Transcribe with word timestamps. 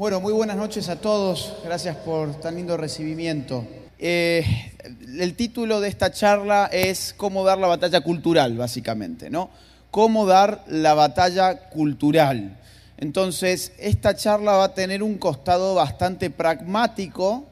Bueno, 0.00 0.18
muy 0.18 0.32
buenas 0.32 0.56
noches 0.56 0.88
a 0.88 0.96
todos. 0.96 1.56
Gracias 1.62 1.94
por 1.94 2.40
tan 2.40 2.54
lindo 2.54 2.78
recibimiento. 2.78 3.66
Eh, 3.98 4.72
el 5.18 5.34
título 5.34 5.78
de 5.78 5.90
esta 5.90 6.10
charla 6.10 6.70
es 6.72 7.12
Cómo 7.14 7.44
dar 7.44 7.58
la 7.58 7.66
batalla 7.66 8.00
cultural, 8.00 8.56
básicamente, 8.56 9.28
¿no? 9.28 9.50
Cómo 9.90 10.24
dar 10.24 10.64
la 10.68 10.94
batalla 10.94 11.68
cultural. 11.68 12.56
Entonces, 12.96 13.74
esta 13.78 14.16
charla 14.16 14.52
va 14.52 14.64
a 14.64 14.74
tener 14.74 15.02
un 15.02 15.18
costado 15.18 15.74
bastante 15.74 16.30
pragmático, 16.30 17.44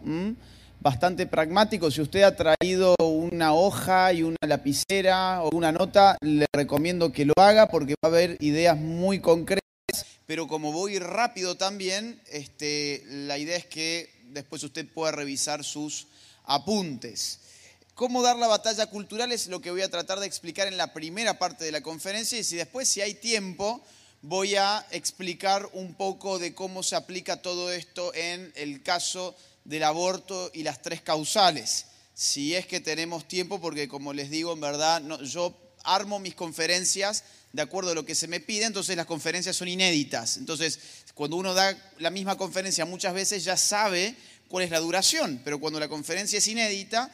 bastante 0.80 1.26
pragmático. 1.26 1.90
Si 1.90 2.00
usted 2.00 2.22
ha 2.22 2.34
traído 2.34 2.94
una 2.98 3.52
hoja 3.52 4.10
y 4.14 4.22
una 4.22 4.38
lapicera 4.46 5.42
o 5.42 5.54
una 5.54 5.70
nota, 5.70 6.16
le 6.22 6.46
recomiendo 6.50 7.12
que 7.12 7.26
lo 7.26 7.34
haga 7.36 7.68
porque 7.68 7.92
va 8.02 8.08
a 8.08 8.12
haber 8.12 8.38
ideas 8.40 8.78
muy 8.78 9.18
concretas. 9.20 9.67
Pero 10.28 10.46
como 10.46 10.72
voy 10.72 10.98
rápido 10.98 11.56
también, 11.56 12.20
este, 12.26 13.02
la 13.06 13.38
idea 13.38 13.56
es 13.56 13.64
que 13.64 14.12
después 14.24 14.62
usted 14.62 14.86
pueda 14.86 15.10
revisar 15.10 15.64
sus 15.64 16.06
apuntes. 16.44 17.40
Cómo 17.94 18.22
dar 18.22 18.36
la 18.36 18.46
batalla 18.46 18.84
cultural 18.88 19.32
es 19.32 19.46
lo 19.46 19.62
que 19.62 19.70
voy 19.70 19.80
a 19.80 19.90
tratar 19.90 20.20
de 20.20 20.26
explicar 20.26 20.68
en 20.68 20.76
la 20.76 20.92
primera 20.92 21.38
parte 21.38 21.64
de 21.64 21.72
la 21.72 21.80
conferencia 21.80 22.38
y 22.38 22.44
si 22.44 22.56
después, 22.56 22.86
si 22.86 23.00
hay 23.00 23.14
tiempo, 23.14 23.82
voy 24.20 24.56
a 24.56 24.86
explicar 24.90 25.66
un 25.72 25.94
poco 25.94 26.38
de 26.38 26.54
cómo 26.54 26.82
se 26.82 26.94
aplica 26.94 27.40
todo 27.40 27.72
esto 27.72 28.12
en 28.12 28.52
el 28.54 28.82
caso 28.82 29.34
del 29.64 29.82
aborto 29.82 30.50
y 30.52 30.62
las 30.62 30.82
tres 30.82 31.00
causales. 31.00 31.86
Si 32.12 32.54
es 32.54 32.66
que 32.66 32.80
tenemos 32.80 33.26
tiempo, 33.26 33.62
porque 33.62 33.88
como 33.88 34.12
les 34.12 34.28
digo, 34.28 34.52
en 34.52 34.60
verdad, 34.60 35.02
yo 35.22 35.56
armo 35.84 36.18
mis 36.18 36.34
conferencias 36.34 37.24
de 37.52 37.62
acuerdo 37.62 37.92
a 37.92 37.94
lo 37.94 38.04
que 38.04 38.14
se 38.14 38.28
me 38.28 38.40
pide, 38.40 38.64
entonces 38.64 38.96
las 38.96 39.06
conferencias 39.06 39.56
son 39.56 39.68
inéditas. 39.68 40.36
Entonces, 40.36 40.78
cuando 41.14 41.36
uno 41.36 41.54
da 41.54 41.76
la 41.98 42.10
misma 42.10 42.36
conferencia 42.36 42.84
muchas 42.84 43.14
veces 43.14 43.44
ya 43.44 43.56
sabe 43.56 44.14
cuál 44.48 44.64
es 44.64 44.70
la 44.70 44.80
duración, 44.80 45.40
pero 45.44 45.58
cuando 45.58 45.80
la 45.80 45.88
conferencia 45.88 46.38
es 46.38 46.46
inédita, 46.46 47.10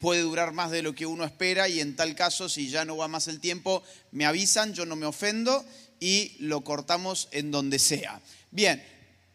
puede 0.00 0.20
durar 0.20 0.52
más 0.52 0.70
de 0.70 0.82
lo 0.82 0.94
que 0.94 1.06
uno 1.06 1.24
espera 1.24 1.68
y 1.68 1.80
en 1.80 1.96
tal 1.96 2.14
caso, 2.14 2.48
si 2.48 2.68
ya 2.68 2.84
no 2.84 2.96
va 2.96 3.08
más 3.08 3.28
el 3.28 3.40
tiempo, 3.40 3.82
me 4.10 4.26
avisan, 4.26 4.74
yo 4.74 4.84
no 4.84 4.96
me 4.96 5.06
ofendo 5.06 5.64
y 6.00 6.36
lo 6.40 6.62
cortamos 6.62 7.28
en 7.32 7.50
donde 7.50 7.78
sea. 7.78 8.20
Bien, 8.50 8.82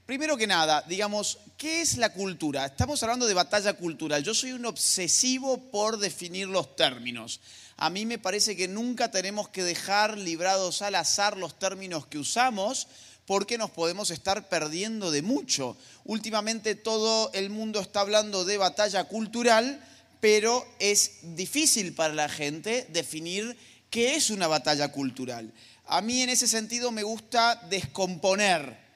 Primero 0.08 0.38
que 0.38 0.48
nada, 0.48 0.86
digamos, 0.88 1.38
¿qué 1.58 1.82
es 1.82 1.98
la 1.98 2.14
cultura? 2.14 2.66
Estamos 2.66 3.04
hablando 3.04 3.28
de 3.28 3.34
batalla 3.34 3.74
cultural. 3.74 4.24
Yo 4.24 4.34
soy 4.34 4.54
un 4.54 4.66
obsesivo 4.66 5.70
por 5.70 6.00
definir 6.00 6.48
los 6.48 6.78
términos. 6.78 7.42
A 7.76 7.90
mí 7.90 8.06
me 8.06 8.18
parece 8.18 8.56
que 8.56 8.70
nunca 8.70 9.12
tenemos 9.12 9.50
que 9.50 9.66
dejar 9.66 10.18
librados 10.18 10.82
al 10.82 10.96
azar 10.96 11.36
los 11.36 11.60
términos 11.60 12.08
que 12.08 12.20
usamos 12.20 12.88
porque 13.26 13.58
nos 13.58 13.70
podemos 13.70 14.10
estar 14.10 14.48
perdiendo 14.48 15.12
de 15.12 15.24
mucho. 15.24 15.76
Últimamente 16.06 16.76
todo 16.76 17.30
el 17.34 17.50
mundo 17.50 17.82
está 17.82 18.00
hablando 18.00 18.46
de 18.46 18.58
batalla 18.58 19.04
cultural, 19.04 19.86
pero 20.22 20.66
es 20.80 21.36
difícil 21.36 21.94
para 21.94 22.14
la 22.14 22.30
gente 22.30 22.88
definir 22.94 23.58
qué 23.90 24.16
es 24.16 24.30
una 24.30 24.48
batalla 24.48 24.90
cultural. 24.90 25.52
A 25.86 26.00
mí 26.00 26.22
en 26.22 26.30
ese 26.30 26.48
sentido 26.48 26.94
me 26.94 27.04
gusta 27.04 27.62
descomponer 27.70 28.87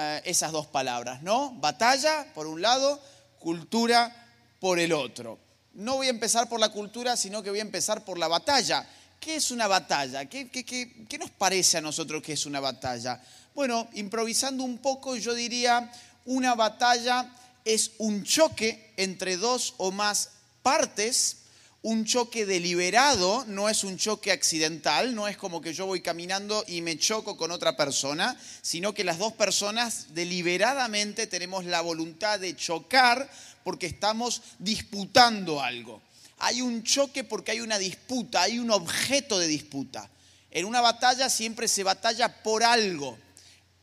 eh, 0.00 0.22
esas 0.24 0.52
dos 0.52 0.66
palabras, 0.66 1.22
¿no? 1.22 1.52
Batalla 1.56 2.26
por 2.34 2.46
un 2.46 2.62
lado, 2.62 3.00
cultura 3.38 4.14
por 4.58 4.78
el 4.78 4.92
otro. 4.92 5.38
No 5.74 5.96
voy 5.96 6.06
a 6.06 6.10
empezar 6.10 6.48
por 6.48 6.58
la 6.58 6.70
cultura, 6.70 7.16
sino 7.16 7.42
que 7.42 7.50
voy 7.50 7.58
a 7.58 7.62
empezar 7.62 8.04
por 8.04 8.18
la 8.18 8.28
batalla. 8.28 8.86
¿Qué 9.18 9.36
es 9.36 9.50
una 9.50 9.66
batalla? 9.66 10.24
¿Qué, 10.26 10.50
qué 10.50 11.18
nos 11.18 11.30
parece 11.30 11.78
a 11.78 11.80
nosotros 11.80 12.22
que 12.22 12.32
es 12.32 12.46
una 12.46 12.60
batalla? 12.60 13.20
Bueno, 13.54 13.88
improvisando 13.92 14.64
un 14.64 14.78
poco, 14.78 15.16
yo 15.16 15.34
diría, 15.34 15.92
una 16.24 16.54
batalla 16.54 17.30
es 17.64 17.92
un 17.98 18.24
choque 18.24 18.92
entre 18.96 19.36
dos 19.36 19.74
o 19.76 19.90
más 19.90 20.30
partes 20.62 21.39
un 21.82 22.04
choque 22.04 22.44
deliberado, 22.44 23.44
no 23.46 23.68
es 23.68 23.84
un 23.84 23.96
choque 23.96 24.32
accidental, 24.32 25.14
no 25.14 25.28
es 25.28 25.38
como 25.38 25.62
que 25.62 25.72
yo 25.72 25.86
voy 25.86 26.02
caminando 26.02 26.62
y 26.66 26.82
me 26.82 26.98
choco 26.98 27.38
con 27.38 27.50
otra 27.50 27.76
persona, 27.76 28.38
sino 28.60 28.92
que 28.92 29.04
las 29.04 29.18
dos 29.18 29.32
personas 29.32 30.08
deliberadamente 30.14 31.26
tenemos 31.26 31.64
la 31.64 31.80
voluntad 31.80 32.38
de 32.38 32.54
chocar 32.54 33.30
porque 33.64 33.86
estamos 33.86 34.42
disputando 34.58 35.62
algo. 35.62 36.02
Hay 36.38 36.60
un 36.60 36.82
choque 36.82 37.24
porque 37.24 37.52
hay 37.52 37.60
una 37.60 37.78
disputa, 37.78 38.42
hay 38.42 38.58
un 38.58 38.70
objeto 38.70 39.38
de 39.38 39.46
disputa. 39.46 40.08
En 40.50 40.66
una 40.66 40.80
batalla 40.80 41.30
siempre 41.30 41.66
se 41.68 41.84
batalla 41.84 42.42
por 42.42 42.62
algo. 42.62 43.16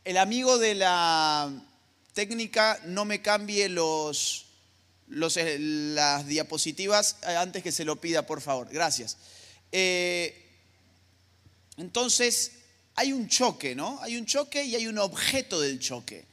El 0.03 0.17
amigo 0.17 0.57
de 0.57 0.75
la 0.75 1.51
técnica 2.13 2.79
no 2.85 3.05
me 3.05 3.21
cambie 3.21 3.69
los, 3.69 4.46
eh, 5.09 5.57
las 5.59 6.27
diapositivas 6.27 7.17
eh, 7.27 7.35
antes 7.35 7.63
que 7.63 7.71
se 7.71 7.85
lo 7.85 7.99
pida, 7.99 8.25
por 8.25 8.41
favor. 8.41 8.67
Gracias. 8.69 9.17
Eh, 9.71 10.45
entonces, 11.77 12.51
hay 12.95 13.13
un 13.13 13.27
choque, 13.27 13.75
¿no? 13.75 13.99
Hay 14.01 14.17
un 14.17 14.25
choque 14.25 14.63
y 14.63 14.75
hay 14.75 14.87
un 14.87 14.97
objeto 14.97 15.59
del 15.59 15.79
choque. 15.79 16.25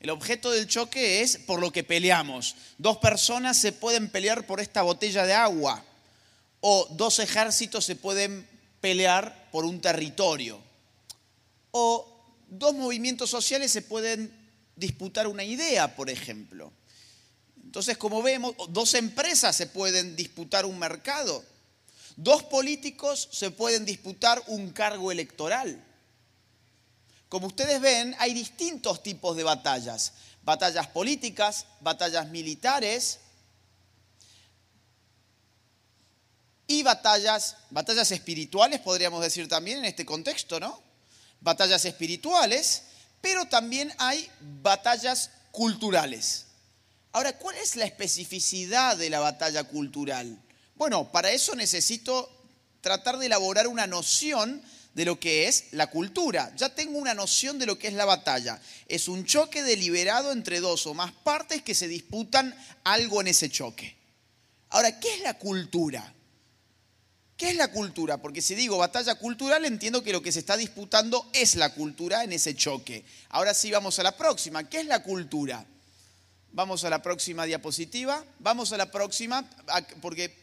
El 0.00 0.10
objeto 0.10 0.50
del 0.50 0.66
choque 0.66 1.22
es 1.22 1.38
por 1.38 1.60
lo 1.60 1.72
que 1.72 1.84
peleamos. 1.84 2.56
Dos 2.78 2.98
personas 2.98 3.58
se 3.58 3.72
pueden 3.72 4.10
pelear 4.10 4.46
por 4.46 4.60
esta 4.60 4.82
botella 4.82 5.24
de 5.24 5.32
agua 5.32 5.84
o 6.60 6.86
dos 6.90 7.18
ejércitos 7.18 7.84
se 7.84 7.96
pueden 7.96 8.46
pelear 8.80 9.48
por 9.50 9.64
un 9.64 9.80
territorio 9.80 10.60
o 11.78 12.06
dos 12.48 12.74
movimientos 12.74 13.28
sociales 13.28 13.70
se 13.70 13.82
pueden 13.82 14.32
disputar 14.76 15.26
una 15.26 15.44
idea, 15.44 15.94
por 15.94 16.08
ejemplo. 16.08 16.72
Entonces, 17.66 17.98
como 17.98 18.22
vemos, 18.22 18.54
dos 18.68 18.94
empresas 18.94 19.54
se 19.54 19.66
pueden 19.66 20.14
disputar 20.14 20.64
un 20.64 20.78
mercado, 20.78 21.44
dos 22.14 22.44
políticos 22.44 23.28
se 23.32 23.50
pueden 23.50 23.84
disputar 23.84 24.40
un 24.46 24.70
cargo 24.70 25.10
electoral. 25.10 25.84
Como 27.28 27.48
ustedes 27.48 27.80
ven, 27.80 28.14
hay 28.20 28.32
distintos 28.34 29.02
tipos 29.02 29.36
de 29.36 29.42
batallas. 29.42 30.12
Batallas 30.44 30.86
políticas, 30.86 31.66
batallas 31.80 32.28
militares 32.28 33.18
y 36.68 36.84
batallas, 36.84 37.56
batallas 37.70 38.12
espirituales, 38.12 38.80
podríamos 38.80 39.20
decir 39.22 39.48
también 39.48 39.78
en 39.78 39.86
este 39.86 40.06
contexto, 40.06 40.60
¿no? 40.60 40.80
Batallas 41.40 41.84
espirituales, 41.84 42.84
pero 43.20 43.44
también 43.46 43.92
hay 43.98 44.30
batallas 44.62 45.30
culturales. 45.50 46.45
Ahora, 47.16 47.38
¿cuál 47.38 47.56
es 47.56 47.76
la 47.76 47.86
especificidad 47.86 48.94
de 48.94 49.08
la 49.08 49.20
batalla 49.20 49.64
cultural? 49.64 50.38
Bueno, 50.74 51.10
para 51.10 51.30
eso 51.30 51.54
necesito 51.54 52.28
tratar 52.82 53.16
de 53.16 53.24
elaborar 53.24 53.68
una 53.68 53.86
noción 53.86 54.60
de 54.92 55.06
lo 55.06 55.18
que 55.18 55.48
es 55.48 55.68
la 55.70 55.86
cultura. 55.86 56.52
Ya 56.56 56.74
tengo 56.74 56.98
una 56.98 57.14
noción 57.14 57.58
de 57.58 57.64
lo 57.64 57.78
que 57.78 57.88
es 57.88 57.94
la 57.94 58.04
batalla. 58.04 58.60
Es 58.86 59.08
un 59.08 59.24
choque 59.24 59.62
deliberado 59.62 60.30
entre 60.30 60.60
dos 60.60 60.86
o 60.86 60.92
más 60.92 61.10
partes 61.10 61.62
que 61.62 61.74
se 61.74 61.88
disputan 61.88 62.54
algo 62.84 63.22
en 63.22 63.28
ese 63.28 63.48
choque. 63.48 63.96
Ahora, 64.68 65.00
¿qué 65.00 65.14
es 65.14 65.22
la 65.22 65.38
cultura? 65.38 66.12
¿Qué 67.38 67.48
es 67.48 67.56
la 67.56 67.72
cultura? 67.72 68.18
Porque 68.18 68.42
si 68.42 68.54
digo 68.54 68.76
batalla 68.76 69.14
cultural, 69.14 69.64
entiendo 69.64 70.02
que 70.02 70.12
lo 70.12 70.20
que 70.20 70.32
se 70.32 70.40
está 70.40 70.58
disputando 70.58 71.30
es 71.32 71.54
la 71.54 71.72
cultura 71.72 72.24
en 72.24 72.34
ese 72.34 72.54
choque. 72.54 73.06
Ahora 73.30 73.54
sí 73.54 73.70
vamos 73.70 73.98
a 73.98 74.02
la 74.02 74.14
próxima. 74.14 74.68
¿Qué 74.68 74.80
es 74.80 74.86
la 74.86 75.02
cultura? 75.02 75.64
Vamos 76.56 76.84
a 76.84 76.88
la 76.88 77.02
próxima 77.02 77.44
diapositiva. 77.44 78.24
Vamos 78.38 78.72
a 78.72 78.78
la 78.78 78.90
próxima, 78.90 79.46
porque 80.00 80.34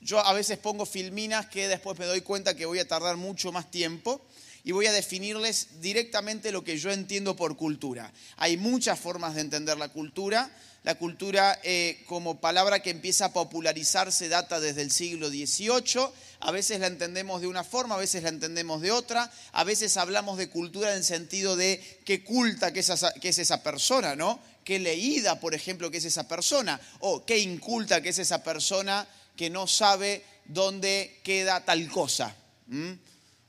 yo 0.00 0.24
a 0.24 0.32
veces 0.32 0.58
pongo 0.58 0.86
filminas 0.86 1.46
que 1.46 1.66
después 1.66 1.98
me 1.98 2.06
doy 2.06 2.20
cuenta 2.20 2.54
que 2.54 2.66
voy 2.66 2.78
a 2.78 2.86
tardar 2.86 3.16
mucho 3.16 3.50
más 3.50 3.68
tiempo 3.68 4.24
y 4.62 4.70
voy 4.70 4.86
a 4.86 4.92
definirles 4.92 5.80
directamente 5.80 6.52
lo 6.52 6.62
que 6.62 6.78
yo 6.78 6.92
entiendo 6.92 7.34
por 7.34 7.56
cultura. 7.56 8.12
Hay 8.36 8.56
muchas 8.56 9.00
formas 9.00 9.34
de 9.34 9.40
entender 9.40 9.76
la 9.76 9.88
cultura. 9.88 10.48
La 10.84 10.94
cultura 10.94 11.58
eh, 11.64 12.04
como 12.06 12.40
palabra 12.40 12.80
que 12.80 12.90
empieza 12.90 13.24
a 13.24 13.32
popularizarse 13.32 14.28
data 14.28 14.60
desde 14.60 14.82
el 14.82 14.92
siglo 14.92 15.30
XVIII. 15.30 16.10
A 16.38 16.52
veces 16.52 16.78
la 16.78 16.86
entendemos 16.86 17.40
de 17.40 17.48
una 17.48 17.64
forma, 17.64 17.96
a 17.96 17.98
veces 17.98 18.22
la 18.22 18.28
entendemos 18.28 18.82
de 18.82 18.92
otra. 18.92 19.32
A 19.50 19.64
veces 19.64 19.96
hablamos 19.96 20.38
de 20.38 20.48
cultura 20.48 20.94
en 20.94 21.02
sentido 21.02 21.56
de 21.56 22.00
qué 22.04 22.22
culta 22.22 22.72
que 22.72 22.78
es 22.78 23.38
esa 23.38 23.62
persona, 23.64 24.14
¿no? 24.14 24.38
Qué 24.66 24.80
leída, 24.80 25.38
por 25.38 25.54
ejemplo, 25.54 25.92
que 25.92 25.98
es 25.98 26.04
esa 26.04 26.26
persona, 26.26 26.80
o 26.98 27.24
qué 27.24 27.38
inculta 27.38 28.02
que 28.02 28.08
es 28.08 28.18
esa 28.18 28.42
persona 28.42 29.06
que 29.36 29.48
no 29.48 29.68
sabe 29.68 30.24
dónde 30.44 31.20
queda 31.22 31.64
tal 31.64 31.88
cosa, 31.88 32.34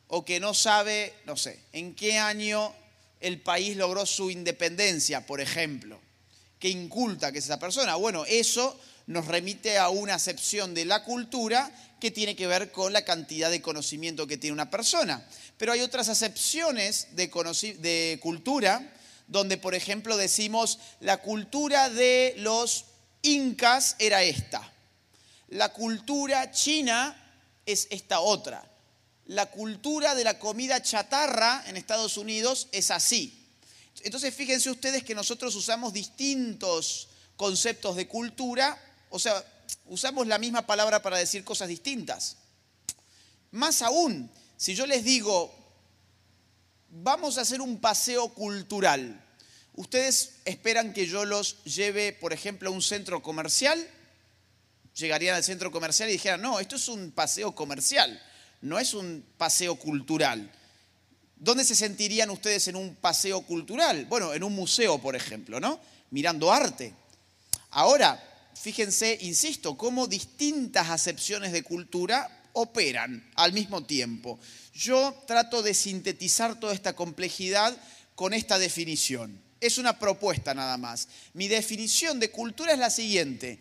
o 0.09 0.23
que 0.23 0.39
no 0.39 0.53
sabe, 0.53 1.15
no 1.25 1.35
sé, 1.35 1.59
en 1.73 1.95
qué 1.95 2.19
año 2.19 2.71
el 3.19 3.41
país 3.41 3.75
logró 3.75 4.05
su 4.05 4.29
independencia, 4.29 5.25
por 5.25 5.41
ejemplo. 5.41 5.99
¿Qué 6.59 6.69
inculta 6.69 7.31
que 7.31 7.39
es 7.39 7.45
esa 7.45 7.57
persona? 7.57 7.95
Bueno, 7.95 8.23
eso 8.25 8.79
nos 9.07 9.25
remite 9.25 9.79
a 9.79 9.89
una 9.89 10.13
acepción 10.13 10.75
de 10.75 10.85
la 10.85 11.03
cultura 11.03 11.71
que 11.99 12.11
tiene 12.11 12.35
que 12.35 12.45
ver 12.45 12.71
con 12.71 12.93
la 12.93 13.03
cantidad 13.03 13.49
de 13.49 13.61
conocimiento 13.63 14.27
que 14.27 14.37
tiene 14.37 14.53
una 14.53 14.69
persona. 14.69 15.27
Pero 15.57 15.71
hay 15.71 15.81
otras 15.81 16.09
acepciones 16.09 17.07
de, 17.15 17.25
de 17.79 18.19
cultura 18.21 18.93
donde 19.27 19.57
por 19.57 19.75
ejemplo 19.75 20.17
decimos 20.17 20.79
la 20.99 21.21
cultura 21.21 21.89
de 21.89 22.33
los 22.37 22.85
incas 23.21 23.95
era 23.99 24.23
esta, 24.23 24.73
la 25.49 25.73
cultura 25.73 26.51
china 26.51 27.15
es 27.65 27.87
esta 27.91 28.19
otra, 28.21 28.69
la 29.25 29.47
cultura 29.51 30.15
de 30.15 30.23
la 30.23 30.39
comida 30.39 30.81
chatarra 30.81 31.63
en 31.67 31.77
Estados 31.77 32.17
Unidos 32.17 32.69
es 32.71 32.91
así. 32.91 33.45
Entonces 34.03 34.33
fíjense 34.33 34.69
ustedes 34.69 35.03
que 35.03 35.15
nosotros 35.15 35.55
usamos 35.55 35.91
distintos 35.91 37.09
conceptos 37.35 37.95
de 37.95 38.07
cultura, 38.07 38.81
o 39.09 39.19
sea, 39.19 39.43
usamos 39.85 40.27
la 40.27 40.37
misma 40.37 40.65
palabra 40.65 41.01
para 41.01 41.17
decir 41.17 41.43
cosas 41.43 41.67
distintas. 41.67 42.37
Más 43.51 43.81
aún, 43.81 44.29
si 44.57 44.75
yo 44.75 44.85
les 44.85 45.03
digo, 45.03 45.53
vamos 46.89 47.37
a 47.37 47.41
hacer 47.41 47.61
un 47.61 47.79
paseo 47.79 48.29
cultural, 48.29 49.23
¿ustedes 49.73 50.35
esperan 50.45 50.93
que 50.93 51.05
yo 51.05 51.25
los 51.25 51.63
lleve, 51.63 52.13
por 52.13 52.33
ejemplo, 52.33 52.69
a 52.69 52.73
un 52.73 52.81
centro 52.81 53.21
comercial? 53.21 53.85
Llegarían 54.95 55.35
al 55.35 55.43
centro 55.43 55.71
comercial 55.71 56.09
y 56.09 56.13
dijeran, 56.13 56.41
no, 56.41 56.59
esto 56.59 56.75
es 56.75 56.87
un 56.87 57.11
paseo 57.11 57.53
comercial, 57.53 58.21
no 58.61 58.79
es 58.79 58.93
un 58.93 59.23
paseo 59.37 59.75
cultural. 59.75 60.51
¿Dónde 61.35 61.63
se 61.63 61.75
sentirían 61.75 62.31
ustedes 62.31 62.67
en 62.67 62.75
un 62.75 62.95
paseo 62.95 63.41
cultural? 63.41 64.05
Bueno, 64.05 64.33
en 64.33 64.43
un 64.43 64.53
museo, 64.53 64.97
por 64.97 65.15
ejemplo, 65.15 65.59
¿no? 65.59 65.79
Mirando 66.09 66.51
arte. 66.51 66.93
Ahora, 67.69 68.49
fíjense, 68.59 69.19
insisto, 69.21 69.77
cómo 69.77 70.07
distintas 70.07 70.89
acepciones 70.89 71.51
de 71.51 71.61
cultura 71.61 72.27
operan 72.53 73.29
al 73.35 73.53
mismo 73.53 73.83
tiempo. 73.83 74.39
Yo 74.77 75.23
trato 75.25 75.63
de 75.63 75.73
sintetizar 75.73 76.59
toda 76.59 76.71
esta 76.71 76.95
complejidad 76.95 77.75
con 78.13 78.35
esta 78.35 78.59
definición. 78.59 79.41
Es 79.59 79.79
una 79.79 79.97
propuesta 79.97 80.53
nada 80.53 80.77
más. 80.77 81.07
Mi 81.33 81.47
definición 81.47 82.19
de 82.19 82.29
cultura 82.29 82.73
es 82.73 82.77
la 82.77 82.91
siguiente. 82.91 83.59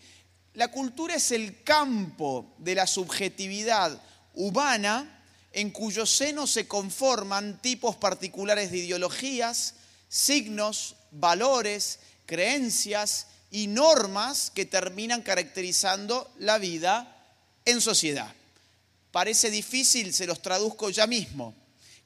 La 0.52 0.68
cultura 0.68 1.14
es 1.14 1.32
el 1.32 1.62
campo 1.62 2.54
de 2.58 2.74
la 2.74 2.86
subjetividad 2.86 3.98
humana 4.34 5.22
en 5.52 5.70
cuyo 5.70 6.04
seno 6.04 6.46
se 6.46 6.68
conforman 6.68 7.62
tipos 7.62 7.96
particulares 7.96 8.70
de 8.70 8.76
ideologías, 8.76 9.72
signos, 10.10 10.96
valores, 11.12 11.98
creencias 12.26 13.28
y 13.50 13.68
normas 13.68 14.52
que 14.54 14.66
terminan 14.66 15.22
caracterizando 15.22 16.30
la 16.40 16.58
vida 16.58 17.24
en 17.64 17.80
sociedad. 17.80 18.34
Parece 19.16 19.50
difícil, 19.50 20.12
se 20.12 20.26
los 20.26 20.42
traduzco 20.42 20.90
ya 20.90 21.06
mismo. 21.06 21.54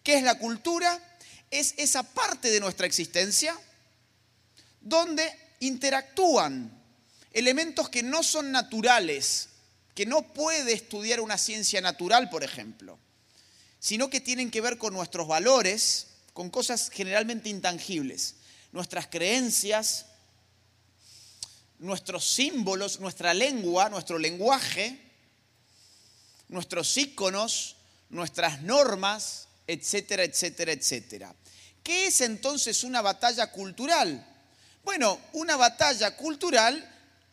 ¿Qué 0.04 0.14
es 0.14 0.22
la 0.22 0.38
cultura? 0.38 0.96
Es 1.50 1.74
esa 1.76 2.04
parte 2.04 2.50
de 2.50 2.60
nuestra 2.60 2.86
existencia 2.86 3.58
donde 4.80 5.28
interactúan 5.58 6.70
elementos 7.32 7.88
que 7.88 8.04
no 8.04 8.22
son 8.22 8.52
naturales, 8.52 9.48
que 9.92 10.06
no 10.06 10.22
puede 10.22 10.72
estudiar 10.72 11.20
una 11.20 11.36
ciencia 11.36 11.80
natural, 11.80 12.30
por 12.30 12.44
ejemplo 12.44 12.96
sino 13.80 14.08
que 14.10 14.20
tienen 14.20 14.50
que 14.50 14.60
ver 14.60 14.78
con 14.78 14.92
nuestros 14.92 15.26
valores, 15.26 16.06
con 16.32 16.48
cosas 16.50 16.90
generalmente 16.90 17.48
intangibles, 17.48 18.36
nuestras 18.70 19.08
creencias, 19.08 20.06
nuestros 21.80 22.28
símbolos, 22.28 23.00
nuestra 23.00 23.34
lengua, 23.34 23.88
nuestro 23.88 24.18
lenguaje, 24.18 25.09
nuestros 26.50 26.96
íconos, 26.96 27.76
nuestras 28.10 28.62
normas, 28.62 29.48
etcétera, 29.66 30.24
etcétera, 30.24 30.72
etcétera. 30.72 31.34
¿Qué 31.82 32.06
es 32.06 32.20
entonces 32.20 32.84
una 32.84 33.00
batalla 33.00 33.50
cultural? 33.50 34.26
Bueno, 34.84 35.18
una 35.32 35.56
batalla 35.56 36.16
cultural 36.16 36.86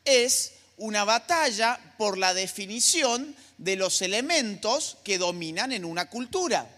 es 0.06 0.54
una 0.78 1.04
batalla 1.04 1.80
por 1.98 2.18
la 2.18 2.34
definición 2.34 3.36
de 3.58 3.76
los 3.76 4.02
elementos 4.02 4.98
que 5.04 5.18
dominan 5.18 5.72
en 5.72 5.84
una 5.84 6.10
cultura. 6.10 6.70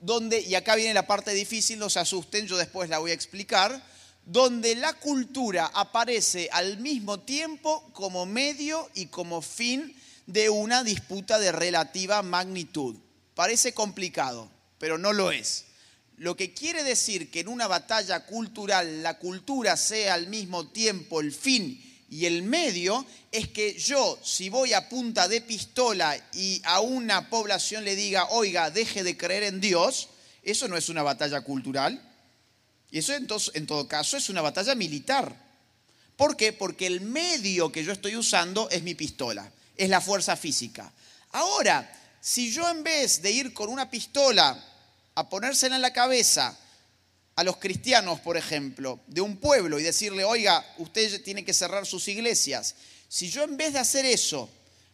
Donde, 0.00 0.40
y 0.40 0.54
acá 0.54 0.74
viene 0.74 0.92
la 0.92 1.06
parte 1.06 1.32
difícil, 1.32 1.78
no 1.78 1.88
se 1.88 2.00
asusten, 2.00 2.46
yo 2.46 2.58
después 2.58 2.90
la 2.90 2.98
voy 2.98 3.10
a 3.10 3.14
explicar, 3.14 3.82
donde 4.26 4.74
la 4.74 4.92
cultura 4.92 5.70
aparece 5.72 6.50
al 6.52 6.78
mismo 6.78 7.20
tiempo 7.20 7.88
como 7.94 8.26
medio 8.26 8.90
y 8.94 9.06
como 9.06 9.40
fin 9.40 9.96
de 10.26 10.50
una 10.50 10.84
disputa 10.84 11.38
de 11.38 11.52
relativa 11.52 12.22
magnitud. 12.22 12.96
Parece 13.34 13.74
complicado, 13.74 14.50
pero 14.78 14.98
no 14.98 15.12
lo 15.12 15.30
es. 15.30 15.66
Lo 16.16 16.36
que 16.36 16.54
quiere 16.54 16.84
decir 16.84 17.30
que 17.30 17.40
en 17.40 17.48
una 17.48 17.66
batalla 17.66 18.24
cultural 18.24 19.02
la 19.02 19.18
cultura 19.18 19.76
sea 19.76 20.14
al 20.14 20.28
mismo 20.28 20.68
tiempo 20.68 21.20
el 21.20 21.32
fin 21.32 21.80
y 22.08 22.26
el 22.26 22.42
medio 22.42 23.04
es 23.32 23.48
que 23.48 23.76
yo, 23.76 24.18
si 24.22 24.48
voy 24.48 24.72
a 24.72 24.88
punta 24.88 25.26
de 25.26 25.40
pistola 25.40 26.16
y 26.32 26.62
a 26.64 26.80
una 26.80 27.28
población 27.28 27.84
le 27.84 27.96
diga, 27.96 28.28
oiga, 28.30 28.70
deje 28.70 29.02
de 29.02 29.16
creer 29.16 29.42
en 29.42 29.60
Dios, 29.60 30.10
eso 30.44 30.68
no 30.68 30.76
es 30.76 30.88
una 30.88 31.02
batalla 31.02 31.40
cultural. 31.40 32.00
Y 32.92 32.98
eso 32.98 33.12
entonces, 33.14 33.56
en 33.56 33.66
todo 33.66 33.88
caso 33.88 34.16
es 34.16 34.28
una 34.28 34.42
batalla 34.42 34.76
militar. 34.76 35.34
¿Por 36.16 36.36
qué? 36.36 36.52
Porque 36.52 36.86
el 36.86 37.00
medio 37.00 37.72
que 37.72 37.82
yo 37.82 37.90
estoy 37.90 38.14
usando 38.14 38.70
es 38.70 38.84
mi 38.84 38.94
pistola, 38.94 39.50
es 39.76 39.88
la 39.88 40.00
fuerza 40.00 40.36
física. 40.36 40.92
Ahora, 41.32 41.90
si 42.20 42.50
yo 42.52 42.68
en 42.70 42.82
vez 42.82 43.20
de 43.22 43.30
ir 43.30 43.52
con 43.52 43.68
una 43.68 43.90
pistola 43.90 44.62
a 45.14 45.28
ponérsela 45.28 45.76
en 45.76 45.82
la 45.82 45.92
cabeza 45.92 46.58
a 47.36 47.44
los 47.44 47.56
cristianos, 47.56 48.20
por 48.20 48.36
ejemplo, 48.36 49.00
de 49.06 49.20
un 49.20 49.36
pueblo 49.36 49.78
y 49.78 49.82
decirle, 49.82 50.24
oiga, 50.24 50.64
usted 50.78 51.22
tiene 51.22 51.44
que 51.44 51.52
cerrar 51.52 51.86
sus 51.86 52.06
iglesias. 52.08 52.76
Si 53.08 53.28
yo 53.28 53.42
en 53.42 53.56
vez 53.56 53.72
de 53.72 53.80
hacer 53.80 54.06
eso, 54.06 54.48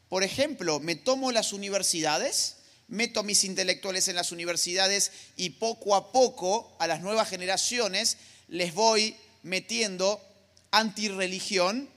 por 0.08 0.24
ejemplo, 0.24 0.80
me 0.80 0.96
tomo 0.96 1.30
las 1.32 1.52
universidades, 1.52 2.56
meto 2.88 3.20
a 3.20 3.22
mis 3.22 3.44
intelectuales 3.44 4.08
en 4.08 4.16
las 4.16 4.32
universidades 4.32 5.12
y 5.36 5.50
poco 5.50 5.94
a 5.94 6.10
poco 6.12 6.74
a 6.80 6.86
las 6.86 7.00
nuevas 7.00 7.28
generaciones 7.28 8.16
les 8.48 8.74
voy 8.74 9.16
metiendo 9.42 10.20
antirreligión 10.72 11.88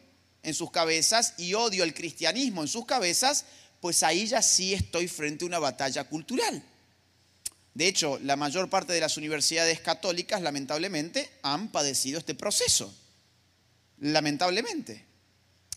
en 0.44 0.54
sus 0.54 0.72
cabezas 0.72 1.34
y 1.38 1.54
odio 1.54 1.84
al 1.84 1.94
cristianismo 1.94 2.62
en 2.62 2.68
sus 2.68 2.86
cabezas, 2.86 3.46
pues 3.80 4.04
ahí 4.04 4.28
ya 4.28 4.42
sí 4.42 4.74
estoy 4.74 5.08
frente 5.08 5.46
a 5.46 5.48
una 5.48 5.60
batalla 5.60 6.04
cultural. 6.04 6.64
De 7.74 7.88
hecho, 7.88 8.20
la 8.20 8.36
mayor 8.36 8.70
parte 8.70 8.94
de 8.94 9.00
las 9.00 9.18
universidades 9.18 9.80
católicas, 9.80 10.42
lamentablemente, 10.42 11.30
han 11.42 11.70
padecido 11.70 12.20
este 12.20 12.36
proceso. 12.36 12.94
Lamentablemente. 14.00 15.06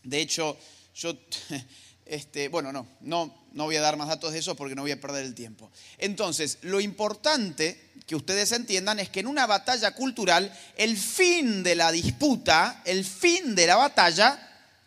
De 0.03 0.21
hecho, 0.21 0.59
yo, 0.95 1.17
este, 2.07 2.49
bueno, 2.49 2.71
no, 2.73 2.87
no, 3.01 3.47
no 3.53 3.65
voy 3.65 3.77
a 3.77 3.81
dar 3.81 3.97
más 3.97 4.09
datos 4.09 4.33
de 4.33 4.41
eso 4.41 4.55
porque 4.55 4.75
no 4.75 4.83
voy 4.83 4.91
a 4.91 5.01
perder 5.01 5.25
el 5.25 5.35
tiempo. 5.35 5.71
Entonces, 5.97 6.59
lo 6.63 6.81
importante 6.81 7.91
que 8.07 8.15
ustedes 8.15 8.53
entiendan 8.53 9.01
es 9.01 9.09
que 9.09 9.21
en 9.21 9.27
una 9.27 9.47
batalla 9.47 9.93
cultural, 9.93 10.53
el 10.77 10.97
fin 10.97 11.63
de 11.63 11.75
la 11.75 11.91
disputa, 11.91 12.83
el 12.85 13.05
fin 13.05 13.55
de 13.55 13.67
la 13.67 13.77
batalla, 13.77 14.46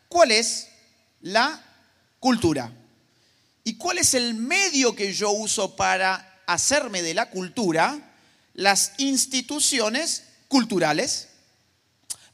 ¿cuál 0.09 0.31
es? 0.31 0.67
La 1.21 1.63
cultura. 2.19 2.73
¿Y 3.63 3.77
cuál 3.77 3.99
es 3.99 4.13
el 4.13 4.33
medio 4.33 4.93
que 4.93 5.13
yo 5.13 5.31
uso 5.31 5.77
para 5.77 6.41
hacerme 6.49 7.01
de 7.01 7.13
la 7.13 7.29
cultura 7.29 8.09
las 8.55 8.93
instituciones 8.97 10.23
culturales. 10.47 11.27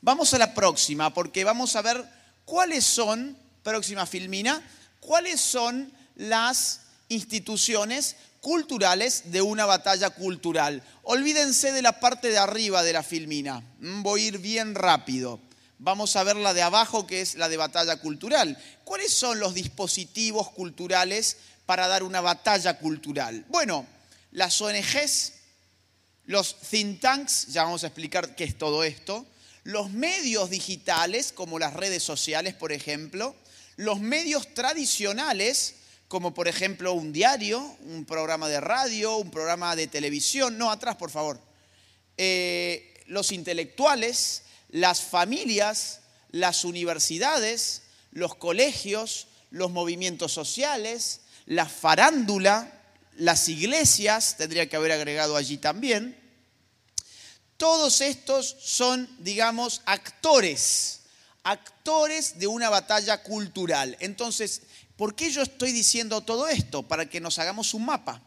Vamos 0.01 0.33
a 0.33 0.37
la 0.37 0.53
próxima, 0.53 1.13
porque 1.13 1.43
vamos 1.43 1.75
a 1.75 1.81
ver 1.81 2.03
cuáles 2.45 2.85
son, 2.85 3.37
próxima 3.61 4.05
filmina, 4.05 4.61
cuáles 4.99 5.41
son 5.41 5.91
las 6.15 6.81
instituciones 7.09 8.15
culturales 8.41 9.31
de 9.31 9.41
una 9.41 9.65
batalla 9.65 10.11
cultural. 10.11 10.81
Olvídense 11.03 11.71
de 11.71 11.81
la 11.81 11.99
parte 11.99 12.29
de 12.29 12.37
arriba 12.37 12.83
de 12.83 12.93
la 12.93 13.03
filmina. 13.03 13.61
Mm, 13.79 14.01
voy 14.01 14.21
a 14.21 14.27
ir 14.27 14.37
bien 14.37 14.75
rápido. 14.75 15.39
Vamos 15.77 16.15
a 16.15 16.23
ver 16.23 16.37
la 16.37 16.53
de 16.53 16.61
abajo, 16.61 17.05
que 17.05 17.21
es 17.21 17.35
la 17.35 17.49
de 17.49 17.57
batalla 17.57 17.97
cultural. 17.97 18.57
¿Cuáles 18.83 19.13
son 19.13 19.39
los 19.39 19.53
dispositivos 19.53 20.49
culturales 20.51 21.37
para 21.65 21.87
dar 21.87 22.03
una 22.03 22.21
batalla 22.21 22.77
cultural? 22.77 23.45
Bueno, 23.49 23.85
las 24.31 24.59
ONGs, 24.61 25.33
los 26.25 26.55
think 26.59 27.01
tanks, 27.01 27.47
ya 27.47 27.63
vamos 27.63 27.83
a 27.83 27.87
explicar 27.87 28.35
qué 28.35 28.45
es 28.45 28.57
todo 28.57 28.83
esto, 28.83 29.25
los 29.63 29.89
medios 29.89 30.49
digitales, 30.49 31.31
como 31.33 31.59
las 31.59 31.73
redes 31.73 32.03
sociales, 32.03 32.53
por 32.53 32.71
ejemplo, 32.71 33.35
los 33.75 33.99
medios 33.99 34.53
tradicionales, 34.53 35.75
como 36.07 36.33
por 36.33 36.47
ejemplo 36.47 36.93
un 36.93 37.11
diario, 37.11 37.59
un 37.81 38.05
programa 38.05 38.47
de 38.47 38.61
radio, 38.61 39.17
un 39.17 39.31
programa 39.31 39.75
de 39.75 39.87
televisión, 39.87 40.57
no 40.57 40.71
atrás, 40.71 40.95
por 40.95 41.09
favor, 41.09 41.39
eh, 42.17 42.93
los 43.07 43.31
intelectuales, 43.31 44.43
las 44.75 45.01
familias, 45.01 46.01
las 46.31 46.65
universidades, 46.65 47.83
los 48.11 48.35
colegios, 48.35 49.27
los 49.49 49.71
movimientos 49.71 50.33
sociales, 50.33 51.21
la 51.45 51.65
farándula, 51.65 52.83
las 53.15 53.47
iglesias, 53.47 54.35
tendría 54.37 54.67
que 54.67 54.75
haber 54.75 54.91
agregado 54.91 55.37
allí 55.37 55.57
también, 55.57 56.21
Todos 57.55 58.01
estos 58.01 58.53
son, 58.59 59.09
digamos, 59.19 59.81
actores, 59.85 61.03
actores 61.43 62.37
de 62.37 62.47
una 62.47 62.69
batalla 62.69 63.23
cultural. 63.23 63.95
Entonces, 64.01 64.63
¿por 64.97 65.15
qué 65.15 65.31
yo 65.31 65.41
estoy 65.41 65.71
diciendo 65.71 66.19
todo 66.19 66.49
esto? 66.49 66.83
Para 66.83 67.05
que 67.09 67.21
nos 67.21 67.39
hagamos 67.39 67.73
un 67.73 67.85
mapa 67.85 68.21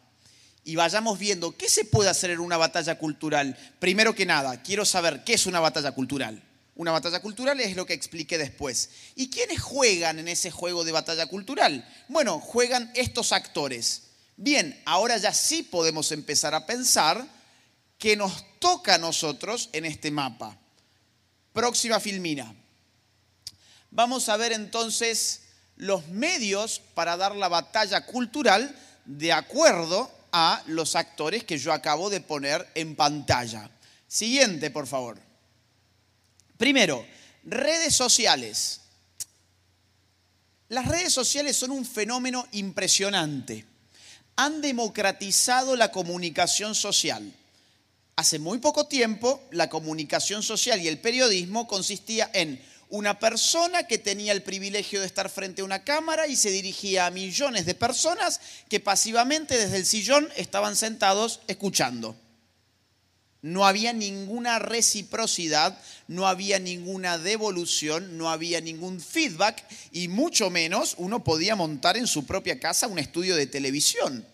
y 0.68 0.76
vayamos 0.76 1.18
viendo 1.18 1.56
qué 1.56 1.66
se 1.66 1.86
puede 1.86 2.10
hacer 2.10 2.28
en 2.28 2.40
una 2.40 2.58
batalla 2.58 2.98
cultural. 2.98 3.56
Primero 3.78 4.14
que 4.14 4.26
nada, 4.26 4.62
quiero 4.62 4.84
saber 4.84 5.24
qué 5.24 5.32
es 5.32 5.46
una 5.46 5.60
batalla 5.60 5.92
cultural. 5.92 6.42
Una 6.74 6.92
batalla 6.92 7.22
cultural 7.22 7.58
es 7.60 7.74
lo 7.74 7.86
que 7.86 7.94
expliqué 7.94 8.36
después. 8.36 8.90
¿Y 9.14 9.30
quiénes 9.30 9.62
juegan 9.62 10.18
en 10.18 10.28
ese 10.28 10.50
juego 10.50 10.84
de 10.84 10.92
batalla 10.92 11.24
cultural? 11.24 11.88
Bueno, 12.08 12.38
juegan 12.38 12.92
estos 12.94 13.32
actores. 13.32 14.02
Bien, 14.36 14.78
ahora 14.84 15.16
ya 15.16 15.32
sí 15.32 15.62
podemos 15.62 16.12
empezar 16.12 16.54
a 16.54 16.66
pensar 16.66 17.26
que 17.96 18.14
nos 18.14 18.44
toca 18.58 18.96
a 18.96 18.98
nosotros 18.98 19.70
en 19.72 19.86
este 19.86 20.10
mapa. 20.10 20.58
Próxima 21.54 21.98
filmina. 21.98 22.54
Vamos 23.90 24.28
a 24.28 24.36
ver 24.36 24.52
entonces 24.52 25.44
los 25.76 26.08
medios 26.08 26.82
para 26.92 27.16
dar 27.16 27.34
la 27.34 27.48
batalla 27.48 28.04
cultural 28.04 28.78
de 29.06 29.32
acuerdo 29.32 30.17
a 30.32 30.62
los 30.66 30.96
actores 30.96 31.44
que 31.44 31.58
yo 31.58 31.72
acabo 31.72 32.10
de 32.10 32.20
poner 32.20 32.66
en 32.74 32.96
pantalla. 32.96 33.70
Siguiente, 34.06 34.70
por 34.70 34.86
favor. 34.86 35.18
Primero, 36.56 37.04
redes 37.44 37.94
sociales. 37.94 38.80
Las 40.68 40.86
redes 40.86 41.12
sociales 41.12 41.56
son 41.56 41.70
un 41.70 41.86
fenómeno 41.86 42.46
impresionante. 42.52 43.64
Han 44.36 44.60
democratizado 44.60 45.76
la 45.76 45.90
comunicación 45.90 46.74
social. 46.74 47.32
Hace 48.16 48.38
muy 48.38 48.58
poco 48.58 48.86
tiempo, 48.86 49.40
la 49.52 49.70
comunicación 49.70 50.42
social 50.42 50.80
y 50.82 50.88
el 50.88 50.98
periodismo 50.98 51.66
consistía 51.68 52.30
en 52.34 52.60
una 52.90 53.18
persona 53.18 53.86
que 53.86 53.98
tenía 53.98 54.32
el 54.32 54.42
privilegio 54.42 55.00
de 55.00 55.06
estar 55.06 55.28
frente 55.28 55.62
a 55.62 55.64
una 55.64 55.84
cámara 55.84 56.26
y 56.26 56.36
se 56.36 56.50
dirigía 56.50 57.06
a 57.06 57.10
millones 57.10 57.66
de 57.66 57.74
personas 57.74 58.40
que 58.68 58.80
pasivamente 58.80 59.58
desde 59.58 59.76
el 59.76 59.86
sillón 59.86 60.28
estaban 60.36 60.74
sentados 60.74 61.40
escuchando. 61.48 62.16
No 63.40 63.66
había 63.66 63.92
ninguna 63.92 64.58
reciprocidad, 64.58 65.78
no 66.08 66.26
había 66.26 66.58
ninguna 66.58 67.18
devolución, 67.18 68.18
no 68.18 68.30
había 68.30 68.60
ningún 68.60 69.00
feedback 69.00 69.64
y 69.92 70.08
mucho 70.08 70.50
menos 70.50 70.94
uno 70.98 71.22
podía 71.22 71.54
montar 71.54 71.96
en 71.96 72.06
su 72.06 72.26
propia 72.26 72.58
casa 72.58 72.88
un 72.88 72.98
estudio 72.98 73.36
de 73.36 73.46
televisión. 73.46 74.26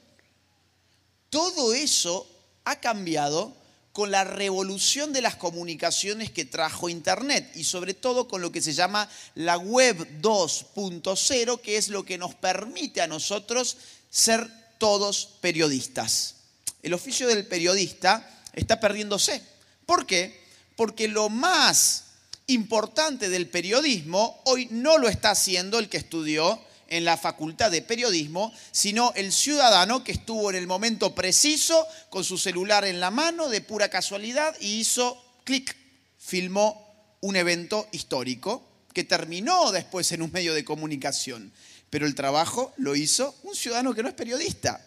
Todo 1.29 1.75
eso 1.75 2.27
ha 2.65 2.77
cambiado 2.77 3.55
con 3.95 4.11
la 4.11 4.25
revolución 4.25 5.13
de 5.13 5.23
las 5.23 5.37
comunicaciones 5.37 6.29
que 6.29 6.45
trajo 6.45 6.89
Internet 6.89 7.49
y 7.55 7.63
sobre 7.63 7.95
todo 7.95 8.27
con 8.27 8.43
lo 8.43 8.51
que 8.51 8.61
se 8.61 8.73
llama 8.73 9.09
la 9.37 9.57
web 9.57 10.21
2.0, 10.21 11.61
que 11.61 11.77
es 11.77 11.91
lo 11.91 12.05
que 12.05 12.19
nos 12.19 12.35
permite 12.35 13.03
a 13.03 13.07
nosotros 13.07 13.77
ser 14.11 14.51
todos 14.79 15.29
periodistas. 15.41 16.35
El 16.83 16.93
oficio 16.93 17.29
del 17.29 17.47
periodista 17.47 18.43
está 18.53 18.81
perdiéndose. 18.81 19.41
¿Por 19.87 20.07
qué? 20.07 20.43
Porque 20.75 21.07
lo 21.07 21.29
más 21.29 22.07
importante 22.49 23.29
del 23.29 23.49
periodismo 23.49 24.43
hoy 24.45 24.67
no 24.73 24.99
lo 24.99 25.09
está 25.09 25.31
haciendo 25.31 25.79
el 25.79 25.89
que 25.89 25.99
estudió 25.99 26.61
en 26.89 27.05
la 27.05 27.17
facultad 27.17 27.71
de 27.71 27.83
periodismo, 27.83 28.53
sino 28.73 29.13
el 29.17 29.33
ciudadano 29.33 30.05
que 30.05 30.13
estuvo 30.13 30.51
en 30.51 30.57
el 30.57 30.67
momento 30.67 31.15
preciso 31.15 31.87
con 32.11 32.25
su 32.25 32.39
celular 32.39 32.85
en 32.85 33.01
la 33.01 33.11
mano 33.11 33.49
de 33.49 33.61
pura 33.61 33.89
casualidad 33.89 34.55
y 34.61 34.81
hizo 34.81 35.23
clic, 35.45 35.77
filmó 36.19 37.17
un 37.21 37.37
evento 37.37 37.89
histórico 37.93 38.63
que 38.93 39.05
terminó 39.05 39.73
después 39.73 40.13
en 40.13 40.23
un 40.23 40.33
medio 40.33 40.55
de 40.55 40.65
comunicación. 40.65 41.53
Pero 41.91 42.07
el 42.07 42.15
trabajo 42.15 42.73
lo 42.77 42.97
hizo 42.97 43.35
un 43.43 43.55
ciudadano 43.55 43.95
que 43.95 44.03
no 44.03 44.09
es 44.09 44.15
periodista. 44.15 44.85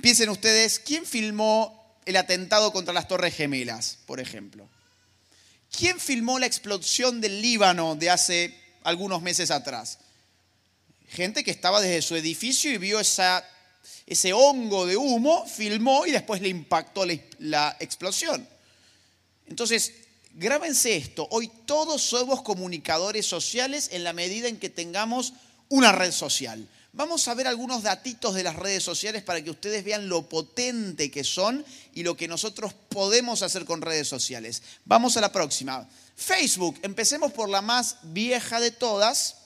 Piensen 0.00 0.30
ustedes, 0.30 0.78
¿quién 0.78 1.04
filmó 1.04 1.80
el 2.06 2.16
atentado 2.16 2.72
contra 2.72 2.94
las 2.94 3.08
Torres 3.08 3.34
Gemelas, 3.34 3.98
por 4.06 4.20
ejemplo. 4.20 4.68
¿Quién 5.76 6.00
filmó 6.00 6.38
la 6.38 6.46
explosión 6.46 7.20
del 7.20 7.40
Líbano 7.40 7.94
de 7.94 8.10
hace 8.10 8.58
algunos 8.82 9.22
meses 9.22 9.50
atrás? 9.50 9.98
Gente 11.10 11.44
que 11.44 11.50
estaba 11.50 11.80
desde 11.80 12.02
su 12.02 12.14
edificio 12.14 12.72
y 12.72 12.78
vio 12.78 13.00
ese 13.00 14.32
hongo 14.32 14.86
de 14.86 14.96
humo, 14.96 15.44
filmó 15.46 16.06
y 16.06 16.12
después 16.12 16.40
le 16.40 16.48
impactó 16.48 17.04
la, 17.04 17.18
la 17.40 17.76
explosión. 17.80 18.48
Entonces, 19.48 19.92
grábense 20.34 20.96
esto, 20.96 21.26
hoy 21.32 21.50
todos 21.66 22.00
somos 22.00 22.42
comunicadores 22.42 23.26
sociales 23.26 23.88
en 23.92 24.04
la 24.04 24.12
medida 24.12 24.48
en 24.48 24.58
que 24.58 24.70
tengamos 24.70 25.32
una 25.68 25.90
red 25.90 26.12
social. 26.12 26.68
Vamos 26.92 27.28
a 27.28 27.34
ver 27.34 27.46
algunos 27.46 27.84
datitos 27.84 28.34
de 28.34 28.42
las 28.42 28.56
redes 28.56 28.82
sociales 28.82 29.22
para 29.22 29.42
que 29.42 29.50
ustedes 29.50 29.84
vean 29.84 30.08
lo 30.08 30.28
potente 30.28 31.10
que 31.10 31.22
son 31.22 31.64
y 31.94 32.02
lo 32.02 32.16
que 32.16 32.26
nosotros 32.26 32.74
podemos 32.88 33.42
hacer 33.42 33.64
con 33.64 33.80
redes 33.80 34.08
sociales. 34.08 34.62
Vamos 34.84 35.16
a 35.16 35.20
la 35.20 35.30
próxima. 35.30 35.88
Facebook, 36.16 36.78
empecemos 36.82 37.32
por 37.32 37.48
la 37.48 37.62
más 37.62 37.96
vieja 38.02 38.58
de 38.58 38.72
todas, 38.72 39.36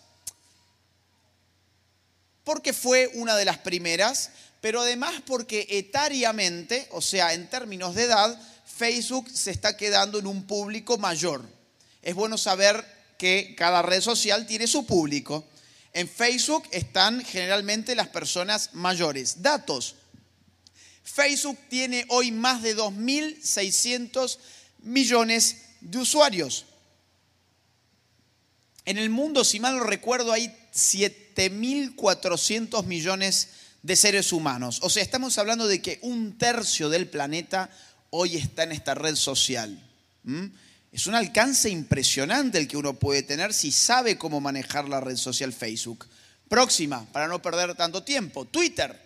porque 2.45 2.73
fue 2.73 3.11
una 3.15 3.37
de 3.37 3.47
las 3.47 3.59
primeras, 3.59 4.31
pero 4.61 4.83
además 4.83 5.15
porque 5.27 5.67
etariamente, 5.71 6.87
o 6.91 7.01
sea, 7.01 7.33
en 7.33 7.49
términos 7.49 7.95
de 7.95 8.05
edad, 8.05 8.41
Facebook 8.65 9.31
se 9.31 9.51
está 9.51 9.77
quedando 9.77 10.19
en 10.19 10.27
un 10.27 10.47
público 10.47 10.99
mayor. 10.99 11.45
Es 12.03 12.15
bueno 12.15 12.39
saber 12.39 12.85
que 13.19 13.55
cada 13.57 13.83
red 13.83 14.01
social 14.01 14.47
tiene 14.47 14.67
su 14.67 14.85
público. 14.87 15.45
En 15.93 16.09
Facebook 16.09 16.65
están 16.71 17.25
generalmente 17.25 17.95
las 17.95 18.09
personas 18.09 18.71
mayores. 18.73 19.43
Datos. 19.43 19.95
Facebook 21.05 21.59
tiene 21.69 22.05
hoy 22.09 22.33
más 22.33 22.63
de 22.63 22.77
2.600 22.77 24.39
millones 24.83 25.57
de 25.81 25.99
usuarios. 25.99 26.67
En 28.85 28.99
el 28.99 29.09
mundo, 29.09 29.45
si 29.45 29.61
mal 29.61 29.77
no 29.77 29.85
recuerdo, 29.85 30.33
hay 30.33 30.55
7.400 31.35 32.85
millones 32.85 33.49
de 33.83 33.97
seres 33.97 34.33
humanos. 34.33 34.81
O 34.83 34.91
sea, 34.91 35.03
estamos 35.03 35.37
hablando 35.39 35.67
de 35.67 35.83
que 35.83 35.99
un 36.03 36.39
tercio 36.39 36.89
del 36.89 37.09
planeta 37.09 37.71
hoy 38.11 38.37
está 38.37 38.63
en 38.63 38.73
esta 38.73 38.95
red 38.95 39.15
social. 39.17 39.79
Es 40.91 41.07
un 41.07 41.15
alcance 41.15 41.69
impresionante 41.69 42.59
el 42.59 42.69
que 42.69 42.77
uno 42.77 42.95
puede 42.95 43.23
tener 43.23 43.53
si 43.53 43.73
sabe 43.73 44.17
cómo 44.17 44.41
manejar 44.41 44.89
la 44.89 45.01
red 45.01 45.17
social 45.17 45.53
Facebook. 45.53 46.07
Próxima, 46.49 47.05
para 47.13 47.29
no 47.29 47.43
perder 47.43 47.75
tanto 47.75 48.03
tiempo, 48.03 48.45
Twitter. 48.45 48.99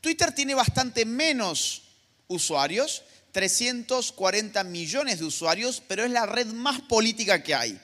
Twitter 0.00 0.32
tiene 0.32 0.54
bastante 0.54 1.04
menos 1.04 1.82
usuarios, 2.28 3.02
340 3.32 4.64
millones 4.64 5.18
de 5.18 5.24
usuarios, 5.24 5.82
pero 5.86 6.04
es 6.04 6.10
la 6.10 6.24
red 6.24 6.46
más 6.46 6.80
política 6.82 7.42
que 7.42 7.54
hay. 7.54 7.80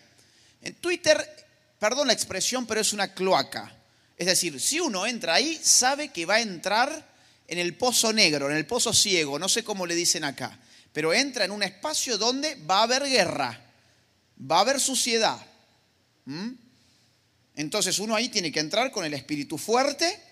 En 0.62 0.74
Twitter, 0.76 1.43
perdón 1.84 2.06
la 2.06 2.14
expresión, 2.14 2.66
pero 2.66 2.80
es 2.80 2.92
una 2.92 3.12
cloaca. 3.12 3.74
Es 4.16 4.26
decir, 4.26 4.60
si 4.60 4.80
uno 4.80 5.06
entra 5.06 5.34
ahí, 5.34 5.60
sabe 5.62 6.08
que 6.08 6.24
va 6.24 6.36
a 6.36 6.40
entrar 6.40 7.14
en 7.46 7.58
el 7.58 7.76
pozo 7.76 8.12
negro, 8.12 8.50
en 8.50 8.56
el 8.56 8.66
pozo 8.66 8.92
ciego, 8.92 9.38
no 9.38 9.48
sé 9.48 9.62
cómo 9.62 9.84
le 9.84 9.94
dicen 9.94 10.24
acá 10.24 10.58
pero 10.94 11.12
entra 11.12 11.44
en 11.44 11.50
un 11.50 11.64
espacio 11.64 12.16
donde 12.16 12.54
va 12.54 12.78
a 12.78 12.82
haber 12.84 13.02
guerra, 13.02 13.60
va 14.40 14.58
a 14.58 14.60
haber 14.60 14.80
suciedad. 14.80 15.36
Entonces 17.56 17.98
uno 17.98 18.14
ahí 18.14 18.28
tiene 18.28 18.52
que 18.52 18.60
entrar 18.60 18.92
con 18.92 19.04
el 19.04 19.12
espíritu 19.12 19.58
fuerte, 19.58 20.22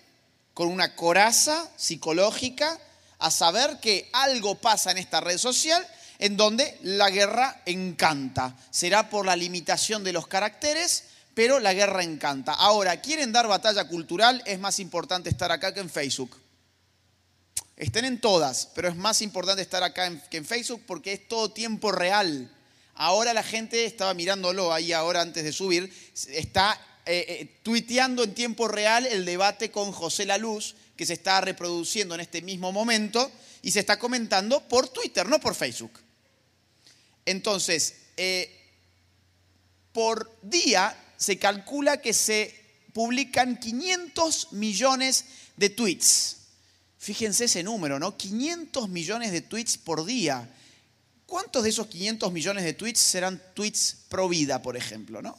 con 0.53 0.69
una 0.69 0.95
coraza 0.95 1.69
psicológica, 1.75 2.79
a 3.19 3.29
saber 3.29 3.81
que 3.81 4.09
algo 4.13 4.55
pasa 4.55 4.91
en 4.91 4.99
esta 4.99 5.19
red 5.19 5.37
social 5.37 5.85
en 6.19 6.37
donde 6.37 6.79
la 6.83 7.09
guerra 7.09 7.61
encanta. 7.65 8.55
Será 8.71 9.09
por 9.09 9.25
la 9.25 9.35
limitación 9.35 10.01
de 10.05 10.13
los 10.13 10.27
caracteres, 10.27 11.03
pero 11.33 11.59
la 11.59 11.73
guerra 11.73 12.03
encanta. 12.03 12.53
Ahora, 12.53 13.01
¿quieren 13.01 13.31
dar 13.31 13.47
batalla 13.47 13.87
cultural? 13.87 14.41
Es 14.45 14.59
más 14.59 14.79
importante 14.79 15.29
estar 15.29 15.51
acá 15.51 15.73
que 15.73 15.79
en 15.79 15.89
Facebook. 15.89 16.37
Estén 17.75 18.05
en 18.05 18.21
todas, 18.21 18.69
pero 18.75 18.87
es 18.87 18.95
más 18.95 19.21
importante 19.21 19.61
estar 19.61 19.81
acá 19.83 20.11
que 20.29 20.37
en 20.37 20.45
Facebook 20.45 20.83
porque 20.85 21.13
es 21.13 21.27
todo 21.27 21.51
tiempo 21.51 21.91
real. 21.91 22.51
Ahora 22.95 23.33
la 23.33 23.41
gente 23.41 23.85
estaba 23.85 24.13
mirándolo 24.13 24.71
ahí 24.71 24.93
ahora 24.93 25.21
antes 25.21 25.43
de 25.43 25.51
subir, 25.51 25.91
está 26.29 26.79
eh, 27.05 27.25
eh, 27.27 27.59
tuiteando 27.63 28.23
en 28.23 28.35
tiempo 28.35 28.67
real 28.67 29.07
el 29.07 29.25
debate 29.25 29.71
con 29.71 29.91
José 29.91 30.25
Laluz, 30.25 30.75
que 30.95 31.07
se 31.07 31.13
está 31.13 31.41
reproduciendo 31.41 32.13
en 32.13 32.21
este 32.21 32.43
mismo 32.43 32.71
momento 32.71 33.31
y 33.63 33.71
se 33.71 33.79
está 33.79 33.97
comentando 33.97 34.61
por 34.67 34.89
Twitter, 34.89 35.27
no 35.27 35.39
por 35.39 35.55
Facebook. 35.55 35.99
Entonces, 37.25 37.95
eh, 38.17 38.59
por 39.91 40.31
día 40.43 40.95
se 41.23 41.39
calcula 41.39 42.01
que 42.01 42.13
se 42.13 42.53
publican 42.91 43.57
500 43.57 44.51
millones 44.51 45.25
de 45.55 45.69
tweets. 45.69 46.37
Fíjense 46.97 47.45
ese 47.45 47.63
número, 47.63 47.99
¿no? 47.99 48.17
500 48.17 48.89
millones 48.89 49.31
de 49.31 49.41
tweets 49.41 49.77
por 49.77 50.05
día. 50.05 50.49
¿cuántos 51.33 51.63
de 51.63 51.69
esos 51.71 51.87
500 51.87 52.31
millones 52.31 52.63
de 52.63 52.73
tweets 52.73 52.99
serán 52.99 53.41
tweets 53.55 54.05
pro 54.07 54.29
vida, 54.29 54.61
por 54.61 54.77
ejemplo? 54.77 55.19
¿no? 55.19 55.35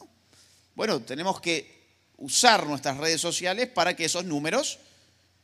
Bueno, 0.75 1.01
tenemos 1.01 1.39
que 1.39 1.85
usar 2.17 2.67
nuestras 2.67 2.97
redes 2.97 3.21
sociales 3.21 3.69
para 3.69 3.95
que 3.95 4.03
esos 4.03 4.25
números 4.25 4.77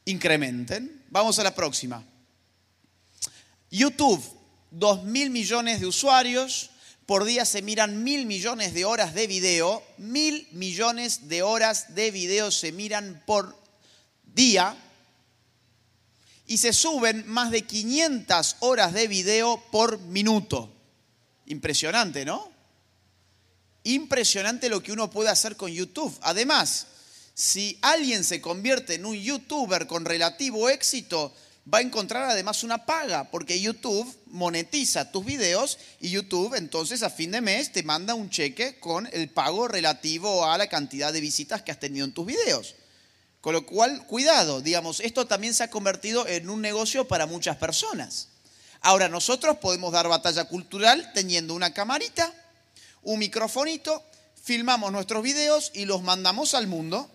incrementen. 0.04 1.04
Vamos 1.10 1.40
a 1.40 1.44
la 1.44 1.56
próxima. 1.56 2.04
YouTube, 3.70 4.22
2 4.72 5.04
mil 5.06 5.30
millones 5.30 5.80
de 5.80 5.86
usuarios, 5.86 6.72
por 7.06 7.26
día 7.26 7.46
se 7.46 7.62
miran 7.62 8.04
mil 8.04 8.26
millones 8.26 8.74
de 8.74 8.86
horas 8.86 9.14
de 9.14 9.28
video, 9.28 9.84
mil 9.98 10.48
millones 10.52 11.28
de 11.28 11.44
horas 11.44 11.96
de 11.96 12.12
video 12.12 12.52
se 12.52 12.72
miran 12.72 13.24
por 13.26 13.56
día 14.34 14.78
y 16.48 16.58
se 16.58 16.74
suben 16.74 17.26
más 17.28 17.52
de 17.52 17.62
500 17.62 18.58
horas 18.60 18.94
de 18.94 19.08
video 19.08 19.64
por 19.72 20.00
minuto. 20.00 20.70
Impresionante, 21.46 22.26
¿no? 22.26 22.52
Impresionante 23.84 24.70
lo 24.70 24.84
que 24.84 24.92
uno 24.92 25.10
puede 25.10 25.30
hacer 25.30 25.56
con 25.56 25.72
YouTube. 25.72 26.14
Además, 26.22 26.88
si 27.34 27.78
alguien 27.82 28.24
se 28.24 28.42
convierte 28.42 28.96
en 28.96 29.06
un 29.06 29.16
youtuber 29.16 29.88
con 29.88 30.06
relativo 30.06 30.70
éxito, 30.70 31.34
va 31.72 31.78
a 31.78 31.82
encontrar 31.82 32.30
además 32.30 32.64
una 32.64 32.86
paga, 32.86 33.30
porque 33.30 33.62
YouTube 33.62 34.18
monetiza 34.28 35.12
tus 35.12 35.26
videos 35.26 35.78
y 36.00 36.10
YouTube 36.10 36.56
entonces 36.56 37.04
a 37.04 37.10
fin 37.10 37.32
de 37.32 37.42
mes 37.42 37.72
te 37.72 37.84
manda 37.84 38.16
un 38.16 38.30
cheque 38.30 38.80
con 38.80 39.08
el 39.12 39.30
pago 39.30 39.68
relativo 39.68 40.46
a 40.46 40.58
la 40.58 40.68
cantidad 40.68 41.14
de 41.14 41.22
visitas 41.22 41.62
que 41.62 41.72
has 41.72 41.80
tenido 41.80 42.06
en 42.06 42.14
tus 42.14 42.26
videos. 42.26 42.76
Con 43.42 43.54
lo 43.54 43.66
cual, 43.66 44.06
cuidado, 44.06 44.62
digamos, 44.62 45.00
esto 45.00 45.26
también 45.26 45.54
se 45.54 45.64
ha 45.64 45.70
convertido 45.70 46.28
en 46.28 46.50
un 46.50 46.62
negocio 46.62 47.08
para 47.08 47.26
muchas 47.26 47.58
personas. 47.58 48.28
Ahora, 48.82 49.10
nosotros 49.10 49.58
podemos 49.58 49.92
dar 49.92 50.08
batalla 50.08 50.46
cultural 50.46 51.12
teniendo 51.14 51.56
una 51.56 51.74
camarita, 51.74 52.32
un 53.02 53.20
microfonito, 53.20 54.04
filmamos 54.44 54.92
nuestros 54.92 55.24
videos 55.24 55.72
y 55.74 55.86
los 55.86 56.04
mandamos 56.04 56.54
al 56.54 56.68
mundo. 56.68 57.10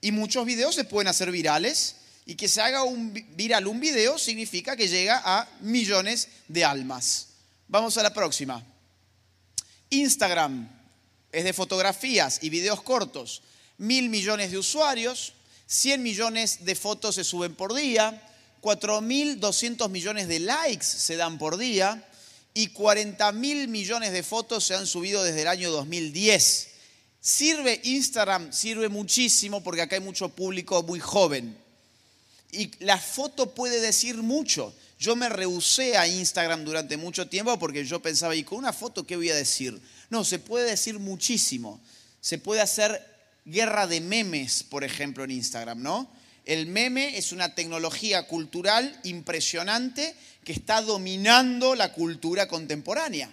Y 0.00 0.12
muchos 0.12 0.46
videos 0.46 0.76
se 0.76 0.84
pueden 0.84 1.08
hacer 1.08 1.32
virales 1.32 1.96
y 2.26 2.36
que 2.36 2.48
se 2.48 2.62
haga 2.62 2.84
un 2.84 3.12
viral 3.36 3.66
un 3.66 3.80
video 3.80 4.18
significa 4.18 4.76
que 4.76 4.88
llega 4.88 5.20
a 5.24 5.48
millones 5.60 6.28
de 6.48 6.64
almas. 6.64 7.28
Vamos 7.68 7.96
a 7.98 8.02
la 8.02 8.14
próxima. 8.14 8.64
Instagram 9.90 10.68
es 11.30 11.44
de 11.44 11.52
fotografías 11.52 12.38
y 12.42 12.48
videos 12.48 12.82
cortos. 12.82 13.42
Mil 13.76 14.08
millones 14.08 14.52
de 14.52 14.58
usuarios, 14.58 15.34
100 15.66 16.02
millones 16.02 16.64
de 16.64 16.74
fotos 16.74 17.16
se 17.16 17.24
suben 17.24 17.54
por 17.54 17.74
día, 17.74 18.22
4.200 18.62 19.90
millones 19.90 20.28
de 20.28 20.38
likes 20.38 20.86
se 20.86 21.16
dan 21.16 21.36
por 21.36 21.58
día 21.58 22.08
y 22.54 22.68
40 22.68 23.32
mil 23.32 23.68
millones 23.68 24.12
de 24.12 24.22
fotos 24.22 24.64
se 24.64 24.74
han 24.74 24.86
subido 24.86 25.22
desde 25.24 25.42
el 25.42 25.48
año 25.48 25.70
2010. 25.70 26.68
Sirve 27.20 27.80
Instagram, 27.84 28.52
sirve 28.52 28.88
muchísimo 28.88 29.62
porque 29.62 29.82
acá 29.82 29.96
hay 29.96 30.02
mucho 30.02 30.28
público 30.30 30.82
muy 30.82 31.00
joven 31.00 31.63
y 32.54 32.70
la 32.84 32.98
foto 32.98 33.54
puede 33.54 33.80
decir 33.80 34.16
mucho. 34.16 34.74
Yo 34.98 35.16
me 35.16 35.28
rehusé 35.28 35.96
a 35.96 36.06
Instagram 36.06 36.64
durante 36.64 36.96
mucho 36.96 37.28
tiempo 37.28 37.58
porque 37.58 37.84
yo 37.84 38.00
pensaba, 38.00 38.34
¿y 38.34 38.44
con 38.44 38.58
una 38.58 38.72
foto 38.72 39.06
qué 39.06 39.16
voy 39.16 39.30
a 39.30 39.34
decir? 39.34 39.80
No, 40.10 40.24
se 40.24 40.38
puede 40.38 40.70
decir 40.70 40.98
muchísimo. 40.98 41.80
Se 42.20 42.38
puede 42.38 42.60
hacer 42.60 43.04
guerra 43.44 43.86
de 43.86 44.00
memes, 44.00 44.62
por 44.62 44.84
ejemplo, 44.84 45.24
en 45.24 45.32
Instagram, 45.32 45.82
¿no? 45.82 46.10
El 46.44 46.66
meme 46.66 47.16
es 47.16 47.32
una 47.32 47.54
tecnología 47.54 48.26
cultural 48.26 48.98
impresionante 49.04 50.14
que 50.44 50.52
está 50.52 50.82
dominando 50.82 51.74
la 51.74 51.92
cultura 51.92 52.48
contemporánea. 52.48 53.30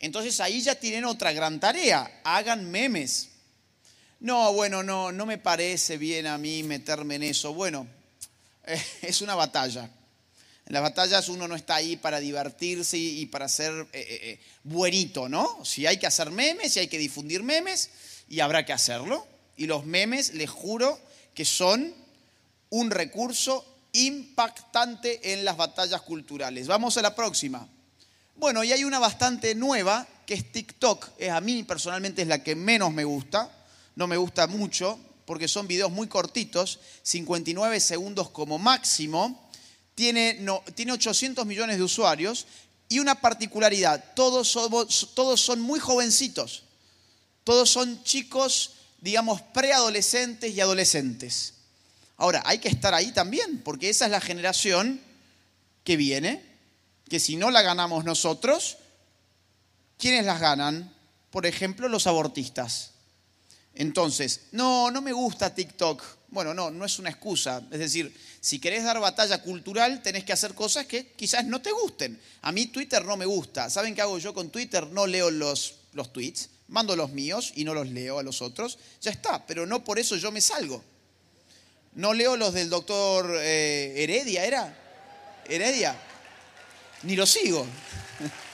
Entonces 0.00 0.40
ahí 0.40 0.60
ya 0.62 0.74
tienen 0.74 1.04
otra 1.04 1.32
gran 1.32 1.60
tarea, 1.60 2.20
hagan 2.24 2.70
memes. 2.70 3.28
No, 4.20 4.52
bueno, 4.52 4.82
no, 4.82 5.12
no 5.12 5.26
me 5.26 5.38
parece 5.38 5.98
bien 5.98 6.26
a 6.26 6.38
mí 6.38 6.62
meterme 6.62 7.16
en 7.16 7.24
eso. 7.24 7.52
Bueno, 7.52 7.86
es 9.02 9.22
una 9.22 9.34
batalla. 9.34 9.90
En 10.66 10.74
las 10.74 10.82
batallas 10.82 11.28
uno 11.28 11.48
no 11.48 11.56
está 11.56 11.76
ahí 11.76 11.96
para 11.96 12.20
divertirse 12.20 12.98
y 12.98 13.24
para 13.26 13.48
ser 13.48 13.72
eh, 13.72 13.86
eh, 13.92 14.20
eh, 14.22 14.40
buenito, 14.64 15.28
¿no? 15.28 15.64
Si 15.64 15.86
hay 15.86 15.96
que 15.96 16.06
hacer 16.06 16.30
memes, 16.30 16.74
si 16.74 16.80
hay 16.80 16.88
que 16.88 16.98
difundir 16.98 17.42
memes, 17.42 17.90
y 18.28 18.40
habrá 18.40 18.66
que 18.66 18.74
hacerlo. 18.74 19.26
Y 19.56 19.66
los 19.66 19.86
memes, 19.86 20.34
les 20.34 20.50
juro, 20.50 21.00
que 21.34 21.46
son 21.46 21.94
un 22.70 22.90
recurso 22.90 23.64
impactante 23.92 25.32
en 25.32 25.44
las 25.44 25.56
batallas 25.56 26.02
culturales. 26.02 26.66
Vamos 26.66 26.98
a 26.98 27.02
la 27.02 27.14
próxima. 27.14 27.66
Bueno, 28.36 28.62
y 28.62 28.70
hay 28.70 28.84
una 28.84 28.98
bastante 28.98 29.54
nueva, 29.54 30.06
que 30.26 30.34
es 30.34 30.52
TikTok. 30.52 31.12
Es, 31.16 31.30
a 31.30 31.40
mí 31.40 31.62
personalmente 31.62 32.22
es 32.22 32.28
la 32.28 32.42
que 32.44 32.54
menos 32.54 32.92
me 32.92 33.04
gusta. 33.04 33.50
No 33.96 34.06
me 34.06 34.18
gusta 34.18 34.46
mucho, 34.46 35.00
porque 35.28 35.46
son 35.46 35.68
videos 35.68 35.92
muy 35.92 36.08
cortitos, 36.08 36.80
59 37.02 37.80
segundos 37.80 38.30
como 38.30 38.58
máximo. 38.58 39.50
Tiene, 39.94 40.38
no, 40.40 40.64
tiene 40.74 40.92
800 40.92 41.44
millones 41.44 41.76
de 41.76 41.82
usuarios 41.82 42.46
y 42.88 42.98
una 42.98 43.20
particularidad, 43.20 44.14
todos, 44.14 44.50
todos 45.14 45.40
son 45.42 45.60
muy 45.60 45.80
jovencitos, 45.80 46.62
todos 47.44 47.68
son 47.68 48.02
chicos, 48.04 48.70
digamos, 49.02 49.42
preadolescentes 49.42 50.54
y 50.54 50.62
adolescentes. 50.62 51.52
Ahora, 52.16 52.42
hay 52.46 52.58
que 52.58 52.68
estar 52.68 52.94
ahí 52.94 53.12
también, 53.12 53.60
porque 53.62 53.90
esa 53.90 54.06
es 54.06 54.10
la 54.10 54.22
generación 54.22 54.98
que 55.84 55.98
viene, 55.98 56.42
que 57.10 57.20
si 57.20 57.36
no 57.36 57.50
la 57.50 57.60
ganamos 57.60 58.06
nosotros, 58.06 58.78
¿quiénes 59.98 60.24
las 60.24 60.40
ganan? 60.40 60.90
Por 61.30 61.44
ejemplo, 61.44 61.86
los 61.90 62.06
abortistas. 62.06 62.92
Entonces, 63.78 64.40
no, 64.50 64.90
no 64.90 65.00
me 65.00 65.12
gusta 65.12 65.54
TikTok. 65.54 66.02
Bueno, 66.30 66.52
no, 66.52 66.68
no 66.68 66.84
es 66.84 66.98
una 66.98 67.10
excusa. 67.10 67.62
Es 67.70 67.78
decir, 67.78 68.12
si 68.40 68.58
querés 68.58 68.82
dar 68.82 68.98
batalla 68.98 69.40
cultural, 69.40 70.02
tenés 70.02 70.24
que 70.24 70.32
hacer 70.32 70.52
cosas 70.54 70.86
que 70.86 71.12
quizás 71.12 71.44
no 71.44 71.62
te 71.62 71.70
gusten. 71.70 72.20
A 72.42 72.50
mí 72.50 72.66
Twitter 72.66 73.04
no 73.04 73.16
me 73.16 73.24
gusta. 73.24 73.70
¿Saben 73.70 73.94
qué 73.94 74.02
hago 74.02 74.18
yo 74.18 74.34
con 74.34 74.50
Twitter? 74.50 74.88
No 74.88 75.06
leo 75.06 75.30
los, 75.30 75.76
los 75.92 76.12
tweets, 76.12 76.50
mando 76.66 76.96
los 76.96 77.12
míos 77.12 77.52
y 77.54 77.62
no 77.62 77.72
los 77.72 77.88
leo 77.88 78.18
a 78.18 78.24
los 78.24 78.42
otros. 78.42 78.80
Ya 79.00 79.12
está, 79.12 79.46
pero 79.46 79.64
no 79.64 79.84
por 79.84 80.00
eso 80.00 80.16
yo 80.16 80.32
me 80.32 80.40
salgo. 80.40 80.82
No 81.94 82.12
leo 82.14 82.36
los 82.36 82.54
del 82.54 82.70
doctor 82.70 83.32
eh, 83.40 83.94
Heredia, 83.96 84.44
¿era? 84.44 84.76
Heredia. 85.48 85.96
Ni 87.04 87.14
lo 87.14 87.26
sigo. 87.26 87.64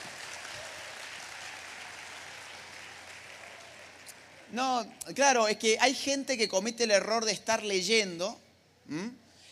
No, 4.55 4.87
claro, 5.17 5.49
es 5.49 5.57
que 5.57 5.77
hay 5.81 5.95
gente 5.95 6.39
que 6.39 6.47
comete 6.47 6.85
el 6.85 6.93
error 6.93 7.25
de 7.25 7.33
estar 7.33 7.65
leyendo 7.65 8.39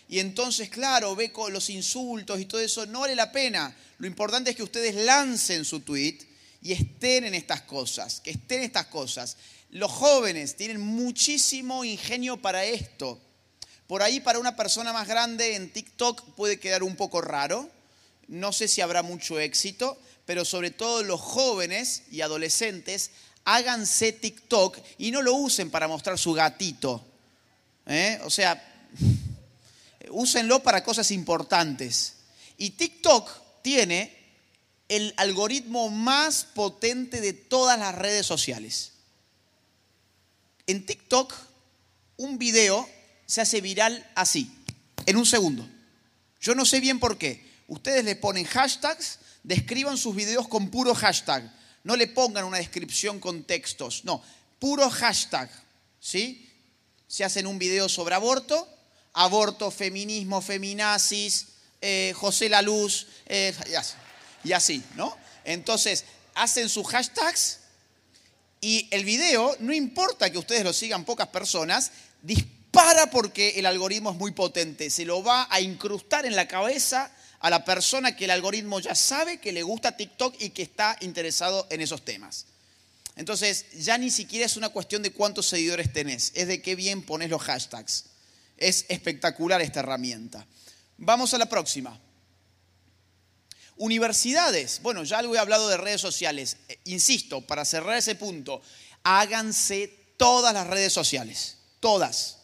y 0.09 0.21
entonces, 0.21 0.69
claro, 0.69 1.17
ve 1.17 1.33
los 1.51 1.71
insultos 1.71 2.39
y 2.39 2.45
todo 2.45 2.61
eso. 2.61 2.87
No 2.87 3.01
vale 3.01 3.17
la 3.17 3.33
pena. 3.33 3.75
Lo 3.99 4.07
importante 4.07 4.51
es 4.51 4.57
que 4.57 4.63
ustedes 4.63 4.95
lancen 4.95 5.65
su 5.65 5.81
tweet 5.81 6.19
y 6.63 6.73
estén 6.73 7.25
en 7.25 7.35
estas 7.35 7.63
cosas, 7.63 8.21
que 8.21 8.31
estén 8.31 8.59
en 8.59 8.67
estas 8.67 8.87
cosas. 8.87 9.37
Los 9.71 9.91
jóvenes 9.91 10.55
tienen 10.55 10.81
muchísimo 10.81 11.85
ingenio 11.85 12.37
para 12.37 12.65
esto. 12.65 13.21
Por 13.89 14.03
ahí 14.03 14.21
para 14.21 14.39
una 14.39 14.55
persona 14.55 14.93
más 14.93 15.09
grande 15.09 15.57
en 15.57 15.73
TikTok 15.73 16.35
puede 16.37 16.61
quedar 16.61 16.85
un 16.85 16.95
poco 16.95 17.21
raro. 17.21 17.69
No 18.29 18.53
sé 18.53 18.69
si 18.69 18.81
habrá 18.83 19.03
mucho 19.03 19.41
éxito, 19.41 19.99
pero 20.27 20.45
sobre 20.45 20.71
todo 20.71 21.03
los 21.03 21.21
jóvenes 21.21 22.05
y 22.13 22.21
adolescentes 22.21 23.11
háganse 23.45 24.13
TikTok 24.13 24.79
y 24.99 25.11
no 25.11 25.23
lo 25.23 25.35
usen 25.35 25.71
para 25.71 25.89
mostrar 25.89 26.19
su 26.19 26.33
gatito. 26.33 27.05
¿eh? 27.87 28.21
O 28.25 28.31
sea, 28.31 28.63
úsenlo 30.11 30.63
para 30.63 30.85
cosas 30.85 31.11
importantes. 31.11 32.15
Y 32.59 32.71
TikTok 32.71 33.31
tiene 33.63 34.17
el 34.89 35.15
algoritmo 35.17 35.89
más 35.89 36.45
potente 36.45 37.21
de 37.21 37.33
todas 37.33 37.79
las 37.79 37.95
redes 37.95 38.27
sociales. 38.27 38.93
En 40.67 40.85
TikTok, 40.87 41.35
un 42.19 42.39
video 42.39 42.89
se 43.27 43.41
hace 43.41 43.61
viral 43.61 44.09
así, 44.15 44.53
en 45.07 45.17
un 45.17 45.27
segundo. 45.27 45.67
Yo 46.41 46.55
no 46.55 46.65
sé 46.65 46.81
bien 46.81 47.01
por 47.01 47.19
qué. 47.19 47.51
Ustedes 47.69 48.05
le 48.05 48.17
ponen 48.17 48.45
hashtags, 48.45 49.19
describan 49.43 49.97
sus 49.97 50.15
videos 50.15 50.47
con 50.47 50.71
puro 50.71 50.95
hashtag 50.95 51.51
no 51.85 51.97
le 51.97 52.07
pongan 52.07 52.45
una 52.45 52.59
descripción 52.59 53.21
con 53.21 53.45
textos, 53.45 54.05
no, 54.05 54.23
puro 54.59 54.89
hashtag, 54.91 55.51
¿sí? 56.01 56.49
Se 57.09 57.25
hacen 57.25 57.47
un 57.47 57.59
video 57.59 57.89
sobre 57.89 58.15
aborto, 58.15 58.69
aborto, 59.15 59.71
feminismo, 59.71 60.41
feminazis, 60.41 61.49
eh, 61.81 62.13
José 62.17 62.49
La 62.49 62.63
Luz, 62.63 63.07
eh, 63.27 63.55
y 64.45 64.53
así, 64.53 64.83
¿no? 64.95 65.17
Entonces, 65.45 66.05
hacen 66.35 66.69
sus 66.69 66.87
hashtags 66.87 67.59
y 68.61 68.89
el 68.93 69.05
video, 69.05 69.57
no 69.59 69.73
importa 69.73 70.31
que 70.31 70.39
ustedes 70.39 70.65
lo 70.65 70.73
sigan 70.73 71.05
pocas 71.05 71.29
personas, 71.29 71.91
dispara 72.23 73.11
porque 73.11 73.59
el 73.59 73.67
algoritmo 73.67 74.13
es 74.13 74.17
muy 74.17 74.31
potente, 74.31 74.89
se 74.89 75.05
lo 75.05 75.23
va 75.23 75.49
a 75.51 75.61
incrustar 75.61 76.25
en 76.25 76.37
la 76.37 76.47
cabeza 76.47 77.11
a 77.43 77.51
la 77.51 77.65
persona 77.65 78.15
que 78.15 78.25
el 78.25 78.31
algoritmo 78.31 78.79
ya 78.79 78.95
sabe 78.95 79.41
que 79.41 79.51
le 79.51 79.65
gusta 79.65 79.97
TikTok 79.97 80.37
y 80.41 80.51
que 80.51 80.63
está 80.63 80.97
interesado 81.01 81.67
en 81.71 81.81
esos 81.81 82.05
temas. 82.05 82.47
Entonces, 83.17 83.67
ya 83.75 83.99
ni 83.99 84.11
siquiera 84.11 84.47
es 84.47 84.57
una 84.57 84.69
cuestión 84.69 85.03
de 85.03 85.13
cuántos 85.13 85.47
seguidores 85.47 85.93
tenés, 85.93 86.31
es 86.35 86.47
de 86.47 86.63
qué 86.63 86.77
bien 86.77 87.03
pones 87.03 87.31
los 87.31 87.43
hashtags. 87.43 88.05
Es 88.57 88.87
espectacular 88.89 89.61
esta 89.61 89.81
herramienta. 89.81 90.47
Vamos 90.99 91.35
a 91.35 91.39
la 91.39 91.47
próxima. 91.47 92.01
Universidades. 93.77 94.81
Bueno, 94.81 95.03
ya 95.03 95.19
algo 95.19 95.35
he 95.35 95.39
hablado 95.41 95.69
de 95.69 95.77
redes 95.77 96.01
sociales. 96.01 96.59
Eh, 96.69 96.79
insisto, 96.85 97.41
para 97.41 97.65
cerrar 97.65 97.97
ese 97.97 98.15
punto, 98.15 98.63
háganse 99.03 99.89
todas 100.17 100.55
las 100.55 100.69
redes 100.69 100.93
sociales. 100.93 101.59
Todas. 101.81 102.39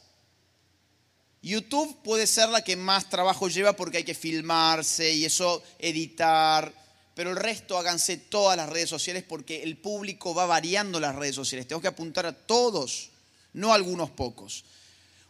YouTube 1.42 2.02
puede 2.02 2.26
ser 2.26 2.48
la 2.48 2.62
que 2.62 2.76
más 2.76 3.08
trabajo 3.08 3.48
lleva 3.48 3.74
porque 3.74 3.98
hay 3.98 4.04
que 4.04 4.14
filmarse 4.14 5.12
y 5.12 5.24
eso, 5.24 5.62
editar. 5.78 6.72
Pero 7.14 7.30
el 7.30 7.36
resto 7.36 7.78
háganse 7.78 8.16
todas 8.16 8.56
las 8.56 8.68
redes 8.68 8.88
sociales 8.88 9.24
porque 9.26 9.62
el 9.62 9.76
público 9.76 10.34
va 10.34 10.46
variando 10.46 11.00
las 11.00 11.14
redes 11.14 11.34
sociales. 11.34 11.66
Tengo 11.66 11.82
que 11.82 11.88
apuntar 11.88 12.26
a 12.26 12.32
todos, 12.32 13.10
no 13.52 13.72
a 13.72 13.76
algunos 13.76 14.10
pocos. 14.10 14.64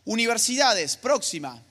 Universidades, 0.05 0.97
próxima. 0.97 1.63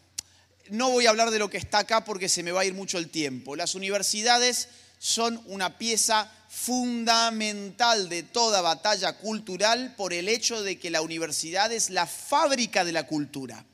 No 0.69 0.91
voy 0.91 1.05
a 1.05 1.09
hablar 1.09 1.31
de 1.31 1.39
lo 1.39 1.49
que 1.49 1.57
está 1.57 1.79
acá 1.79 2.03
porque 2.03 2.29
se 2.29 2.43
me 2.43 2.51
va 2.51 2.61
a 2.61 2.65
ir 2.65 2.73
mucho 2.73 2.97
el 2.97 3.09
tiempo. 3.09 3.55
Las 3.55 3.73
universidades 3.73 4.69
son 4.99 5.41
una 5.45 5.77
pieza 5.77 6.31
fundamental 6.49 8.09
de 8.09 8.23
toda 8.23 8.61
batalla 8.61 9.17
cultural 9.17 9.95
por 9.95 10.13
el 10.13 10.29
hecho 10.29 10.63
de 10.63 10.79
que 10.79 10.89
la 10.89 11.01
universidad 11.01 11.71
es 11.71 11.89
la 11.89 12.07
fábrica 12.07 12.83
de 12.83 12.91
la 12.91 13.07
cultura. 13.07 13.65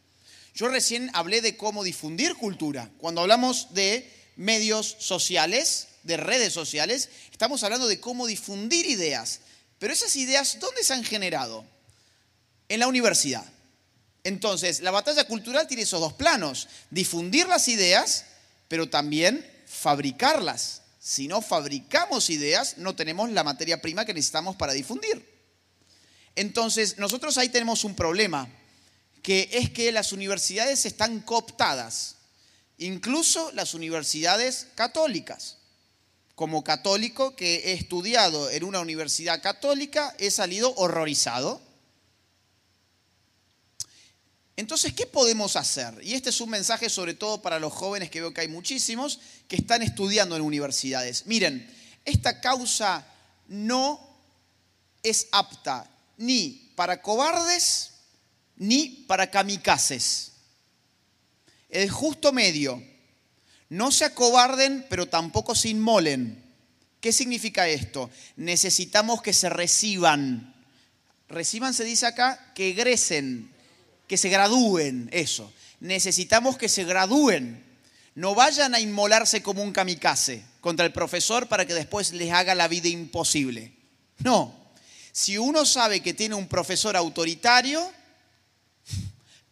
Yo 0.54 0.68
recién 0.68 1.10
hablé 1.14 1.42
de 1.42 1.58
cómo 1.58 1.84
difundir 1.84 2.36
cultura. 2.36 2.90
Cuando 3.00 3.22
hablamos 3.22 3.74
de 3.74 4.12
medios 4.36 4.96
sociales, 5.00 5.88
de 6.04 6.18
redes 6.18 6.54
sociales, 6.54 7.10
estamos 7.32 7.64
hablando 7.64 7.88
de 7.88 8.00
cómo 8.00 8.28
difundir 8.28 8.86
ideas. 8.86 9.40
Pero 9.80 9.94
esas 9.94 10.16
ideas, 10.16 10.60
¿dónde 10.60 10.84
se 10.84 10.94
han 10.94 11.04
generado? 11.04 11.66
En 12.70 12.80
la 12.80 12.88
universidad. 12.88 13.46
Entonces, 14.24 14.82
la 14.82 14.92
batalla 14.92 15.26
cultural 15.28 15.68
tiene 15.68 15.84
esos 15.84 16.00
dos 16.00 16.14
planos, 16.14 16.70
difundir 16.90 17.48
las 17.48 17.68
ideas, 17.68 18.26
pero 18.68 18.90
también 18.90 19.46
fabricarlas. 19.66 20.82
Si 21.00 21.28
no 21.28 21.42
fabricamos 21.42 22.30
ideas, 22.30 22.78
no 22.78 22.96
tenemos 22.96 23.30
la 23.32 23.44
materia 23.44 23.82
prima 23.82 24.06
que 24.06 24.14
necesitamos 24.14 24.56
para 24.56 24.72
difundir. 24.74 25.30
Entonces, 26.36 26.98
nosotros 26.98 27.38
ahí 27.38 27.50
tenemos 27.50 27.84
un 27.84 27.96
problema, 27.96 28.48
que 29.24 29.50
es 29.52 29.72
que 29.72 29.92
las 29.92 30.14
universidades 30.14 30.86
están 30.86 31.22
cooptadas, 31.22 32.18
incluso 32.78 33.52
las 33.54 33.74
universidades 33.74 34.68
católicas. 34.76 35.58
Como 36.36 36.64
católico 36.64 37.36
que 37.36 37.72
he 37.72 37.74
estudiado 37.74 38.52
en 38.52 38.64
una 38.64 38.80
universidad 38.80 39.42
católica, 39.42 40.16
he 40.20 40.30
salido 40.30 40.74
horrorizado 40.76 41.62
entonces, 44.56 44.94
¿qué 44.94 45.08
podemos 45.08 45.56
hacer? 45.56 46.00
Y 46.04 46.14
este 46.14 46.30
es 46.30 46.40
un 46.40 46.50
mensaje 46.50 46.90
sobre 46.90 47.16
todo 47.16 47.42
para 47.42 47.60
los 47.60 47.74
jóvenes, 47.74 48.12
que 48.12 48.22
veo 48.22 48.34
que 48.34 48.42
hay 48.42 48.48
muchísimos, 48.48 49.20
que 49.48 49.56
están 49.56 49.82
estudiando 49.82 50.36
en 50.36 50.44
universidades. 50.44 51.26
Miren, 51.26 51.68
esta 52.06 52.40
causa 52.40 53.06
no 53.48 54.00
es 55.02 55.28
apta 55.32 55.90
ni 56.18 56.72
para 56.76 57.02
cobardes 57.02 57.93
ni 58.64 58.88
para 59.08 59.30
kamikazes. 59.30 60.32
El 61.70 61.90
justo 61.90 62.32
medio. 62.32 62.82
No 63.70 63.92
se 63.92 64.06
acobarden, 64.06 64.86
pero 64.90 65.08
tampoco 65.08 65.54
se 65.54 65.70
inmolen. 65.70 66.42
¿Qué 67.02 67.12
significa 67.12 67.68
esto? 67.68 68.10
Necesitamos 68.38 69.22
que 69.22 69.34
se 69.34 69.50
reciban. 69.50 70.56
Reciban 71.28 71.74
se 71.74 71.84
dice 71.84 72.06
acá 72.06 72.54
que 72.56 72.70
egresen, 72.70 73.52
que 74.08 74.18
se 74.18 74.30
gradúen, 74.30 75.10
eso. 75.12 75.52
Necesitamos 75.82 76.58
que 76.58 76.70
se 76.70 76.86
gradúen. 76.86 77.64
No 78.16 78.36
vayan 78.36 78.76
a 78.76 78.80
inmolarse 78.80 79.42
como 79.42 79.64
un 79.64 79.74
kamikaze 79.74 80.44
contra 80.62 80.86
el 80.86 80.94
profesor 80.94 81.48
para 81.48 81.66
que 81.66 81.74
después 81.74 82.14
les 82.14 82.32
haga 82.32 82.56
la 82.56 82.70
vida 82.70 82.88
imposible. 82.88 83.74
No. 84.20 84.56
Si 85.12 85.38
uno 85.38 85.66
sabe 85.66 86.02
que 86.02 86.14
tiene 86.14 86.36
un 86.36 86.48
profesor 86.48 86.96
autoritario, 86.96 87.92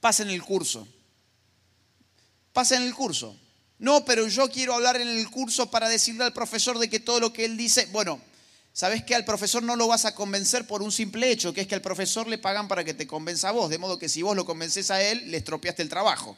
pasen 0.01 0.29
el 0.29 0.43
curso. 0.43 0.85
Pasen 2.51 2.81
el 2.81 2.93
curso. 2.93 3.33
No, 3.79 4.03
pero 4.03 4.27
yo 4.27 4.49
quiero 4.49 4.73
hablar 4.73 4.99
en 4.99 5.07
el 5.07 5.29
curso 5.29 5.71
para 5.71 5.87
decirle 5.87 6.25
al 6.25 6.33
profesor 6.33 6.77
de 6.77 6.89
que 6.89 6.99
todo 6.99 7.21
lo 7.21 7.31
que 7.31 7.45
él 7.45 7.55
dice, 7.55 7.87
bueno, 7.93 8.19
¿Sabes 8.73 9.03
que 9.03 9.15
al 9.15 9.25
profesor 9.25 9.61
no 9.61 9.75
lo 9.75 9.87
vas 9.87 10.05
a 10.05 10.15
convencer 10.15 10.65
por 10.65 10.81
un 10.81 10.93
simple 10.93 11.29
hecho, 11.29 11.53
que 11.53 11.61
es 11.61 11.67
que 11.67 11.75
al 11.75 11.81
profesor 11.81 12.27
le 12.27 12.37
pagan 12.37 12.69
para 12.69 12.85
que 12.85 12.93
te 12.93 13.05
convenza 13.05 13.49
a 13.49 13.51
vos, 13.51 13.69
de 13.69 13.77
modo 13.77 13.99
que 13.99 14.07
si 14.07 14.21
vos 14.21 14.35
lo 14.35 14.45
convences 14.45 14.89
a 14.91 15.01
él, 15.01 15.29
le 15.29 15.37
estropeaste 15.37 15.81
el 15.81 15.89
trabajo. 15.89 16.37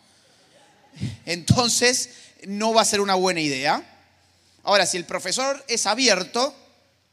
Entonces, 1.26 2.10
no 2.48 2.74
va 2.74 2.82
a 2.82 2.86
ser 2.86 3.02
una 3.02 3.14
buena 3.14 3.40
idea. 3.40 3.84
Ahora, 4.64 4.88
si 4.88 4.98
el 4.98 5.06
profesor 5.06 5.64
es 5.68 5.86
abierto, 5.86 6.56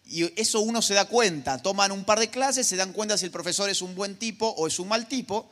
y 0.06 0.40
eso 0.40 0.60
uno 0.60 0.80
se 0.80 0.94
da 0.94 1.04
cuenta, 1.04 1.60
toman 1.60 1.92
un 1.92 2.04
par 2.04 2.18
de 2.18 2.30
clases, 2.30 2.66
se 2.66 2.76
dan 2.76 2.94
cuenta 2.94 3.18
si 3.18 3.26
el 3.26 3.30
profesor 3.30 3.68
es 3.68 3.82
un 3.82 3.94
buen 3.94 4.16
tipo 4.16 4.48
o 4.48 4.66
es 4.66 4.78
un 4.78 4.88
mal 4.88 5.06
tipo, 5.06 5.50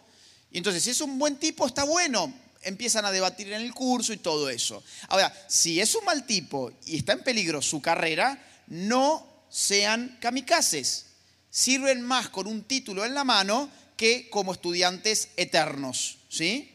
y 0.51 0.59
entonces 0.59 0.83
si 0.83 0.91
es 0.91 1.01
un 1.01 1.19
buen 1.19 1.37
tipo, 1.37 1.67
está 1.67 1.85
bueno, 1.85 2.33
empiezan 2.63 3.05
a 3.05 3.13
debatir 3.13 3.53
en 3.53 3.63
el 3.63 3.75
curso 3.75 4.13
y 4.13 4.19
todo 4.19 4.49
eso. 4.49 4.83
Ahora, 5.09 5.33
si 5.49 5.81
es 5.81 5.95
un 5.95 6.05
mal 6.05 6.27
tipo 6.27 6.73
y 6.87 6.99
está 6.99 7.13
en 7.13 7.23
peligro 7.23 7.63
su 7.63 7.81
carrera, 7.81 8.43
no 8.69 9.27
sean 9.51 10.19
kamikazes. 10.21 11.07
Sirven 11.51 12.03
más 12.03 12.29
con 12.29 12.47
un 12.47 12.65
título 12.65 13.05
en 13.05 13.15
la 13.15 13.25
mano 13.25 13.71
que 13.97 14.31
como 14.31 14.53
estudiantes 14.53 15.29
eternos. 15.37 16.19
¿sí? 16.29 16.71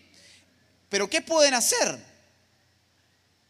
Pero 0.89 1.09
¿qué 1.09 1.21
pueden 1.21 1.53
hacer? 1.53 1.99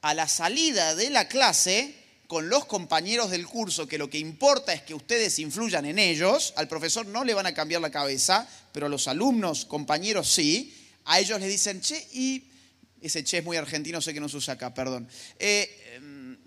A 0.01 0.13
la 0.13 0.27
salida 0.27 0.95
de 0.95 1.09
la 1.09 1.27
clase, 1.27 1.95
con 2.27 2.49
los 2.49 2.65
compañeros 2.65 3.31
del 3.31 3.47
curso, 3.47 3.87
que 3.87 3.97
lo 3.97 4.09
que 4.09 4.17
importa 4.17 4.73
es 4.73 4.81
que 4.81 4.93
ustedes 4.93 5.39
influyan 5.39 5.85
en 5.85 5.99
ellos, 5.99 6.53
al 6.57 6.67
profesor 6.67 7.05
no 7.05 7.23
le 7.23 7.33
van 7.33 7.45
a 7.45 7.53
cambiar 7.53 7.81
la 7.81 7.91
cabeza, 7.91 8.47
pero 8.73 8.89
los 8.89 9.07
alumnos, 9.07 9.63
compañeros 9.63 10.29
sí, 10.29 10.75
a 11.05 11.19
ellos 11.19 11.39
les 11.39 11.49
dicen, 11.49 11.79
che, 11.79 12.05
y 12.11 12.51
ese 12.99 13.23
che 13.23 13.37
es 13.37 13.43
muy 13.45 13.55
argentino, 13.55 14.01
sé 14.01 14.13
que 14.13 14.19
no 14.19 14.27
se 14.27 14.37
usa 14.37 14.55
acá, 14.55 14.73
perdón. 14.73 15.07
Eh, 15.39 15.93
em, 15.95 16.37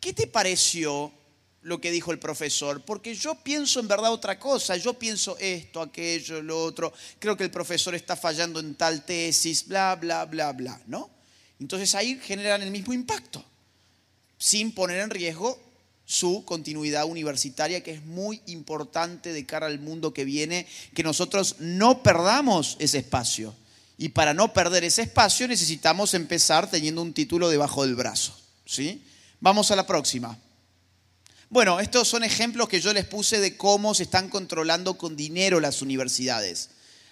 ¿Qué 0.00 0.12
te 0.12 0.26
pareció 0.26 1.12
lo 1.62 1.80
que 1.80 1.92
dijo 1.92 2.10
el 2.10 2.18
profesor, 2.18 2.84
porque 2.84 3.14
yo 3.14 3.36
pienso 3.36 3.78
en 3.78 3.86
verdad 3.86 4.12
otra 4.12 4.38
cosa, 4.38 4.76
yo 4.76 4.94
pienso 4.94 5.36
esto, 5.38 5.80
aquello, 5.80 6.42
lo 6.42 6.64
otro, 6.64 6.92
creo 7.20 7.36
que 7.36 7.44
el 7.44 7.50
profesor 7.50 7.94
está 7.94 8.16
fallando 8.16 8.58
en 8.58 8.74
tal 8.74 9.04
tesis, 9.04 9.68
bla, 9.68 9.94
bla, 9.94 10.24
bla, 10.24 10.52
bla, 10.52 10.80
¿no? 10.86 11.08
Entonces 11.60 11.94
ahí 11.94 12.18
generan 12.20 12.62
el 12.62 12.72
mismo 12.72 12.92
impacto, 12.92 13.44
sin 14.38 14.74
poner 14.74 14.98
en 14.98 15.10
riesgo 15.10 15.71
su 16.12 16.44
continuidad 16.44 17.06
universitaria, 17.06 17.82
que 17.82 17.92
es 17.92 18.04
muy 18.04 18.42
importante 18.46 19.32
de 19.32 19.46
cara 19.46 19.66
al 19.66 19.80
mundo 19.80 20.12
que 20.12 20.26
viene, 20.26 20.66
que 20.92 21.02
nosotros 21.02 21.56
no 21.58 22.02
perdamos 22.02 22.76
ese 22.80 22.98
espacio. 22.98 23.54
Y 23.96 24.10
para 24.10 24.34
no 24.34 24.52
perder 24.52 24.84
ese 24.84 25.02
espacio 25.02 25.48
necesitamos 25.48 26.12
empezar 26.12 26.70
teniendo 26.70 27.00
un 27.00 27.14
título 27.14 27.48
debajo 27.48 27.86
del 27.86 27.94
brazo. 27.94 28.38
¿sí? 28.66 29.02
Vamos 29.40 29.70
a 29.70 29.76
la 29.76 29.86
próxima. 29.86 30.38
Bueno, 31.48 31.80
estos 31.80 32.08
son 32.08 32.24
ejemplos 32.24 32.68
que 32.68 32.80
yo 32.80 32.92
les 32.92 33.06
puse 33.06 33.40
de 33.40 33.56
cómo 33.56 33.94
se 33.94 34.02
están 34.02 34.28
controlando 34.28 34.98
con 34.98 35.16
dinero 35.16 35.60
las 35.60 35.80
universidades. 35.80 36.70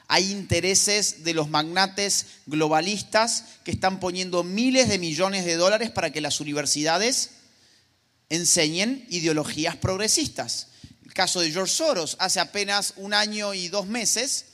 Hay 0.08 0.30
intereses 0.30 1.24
de 1.24 1.32
los 1.32 1.48
magnates 1.48 2.26
globalistas 2.46 3.44
que 3.64 3.70
están 3.70 3.98
poniendo 3.98 4.42
miles 4.42 4.90
de 4.90 4.98
millones 4.98 5.46
de 5.46 5.56
dólares 5.56 5.90
para 5.90 6.10
que 6.10 6.20
las 6.20 6.40
universidades 6.40 7.30
enseñen 8.30 9.04
ideologías 9.10 9.76
progresistas. 9.76 10.68
El 11.04 11.12
caso 11.12 11.40
de 11.40 11.50
George 11.50 11.74
Soros, 11.74 12.16
hace 12.20 12.40
apenas 12.40 12.94
un 12.96 13.12
año 13.12 13.52
y 13.52 13.68
dos 13.68 13.86
meses, 13.86 14.46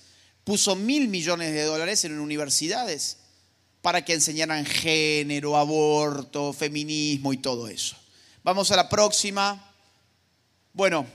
puso 0.42 0.74
mil 0.74 1.08
millones 1.08 1.52
de 1.52 1.62
dólares 1.62 2.04
en 2.04 2.18
universidades 2.18 3.18
para 3.82 4.04
que 4.04 4.14
enseñaran 4.14 4.64
género, 4.64 5.56
aborto, 5.56 6.52
feminismo 6.52 7.32
y 7.32 7.36
todo 7.36 7.68
eso. 7.68 7.96
Vamos 8.42 8.70
a 8.70 8.76
la 8.76 8.88
próxima. 8.88 9.72
Bueno, 10.72 11.06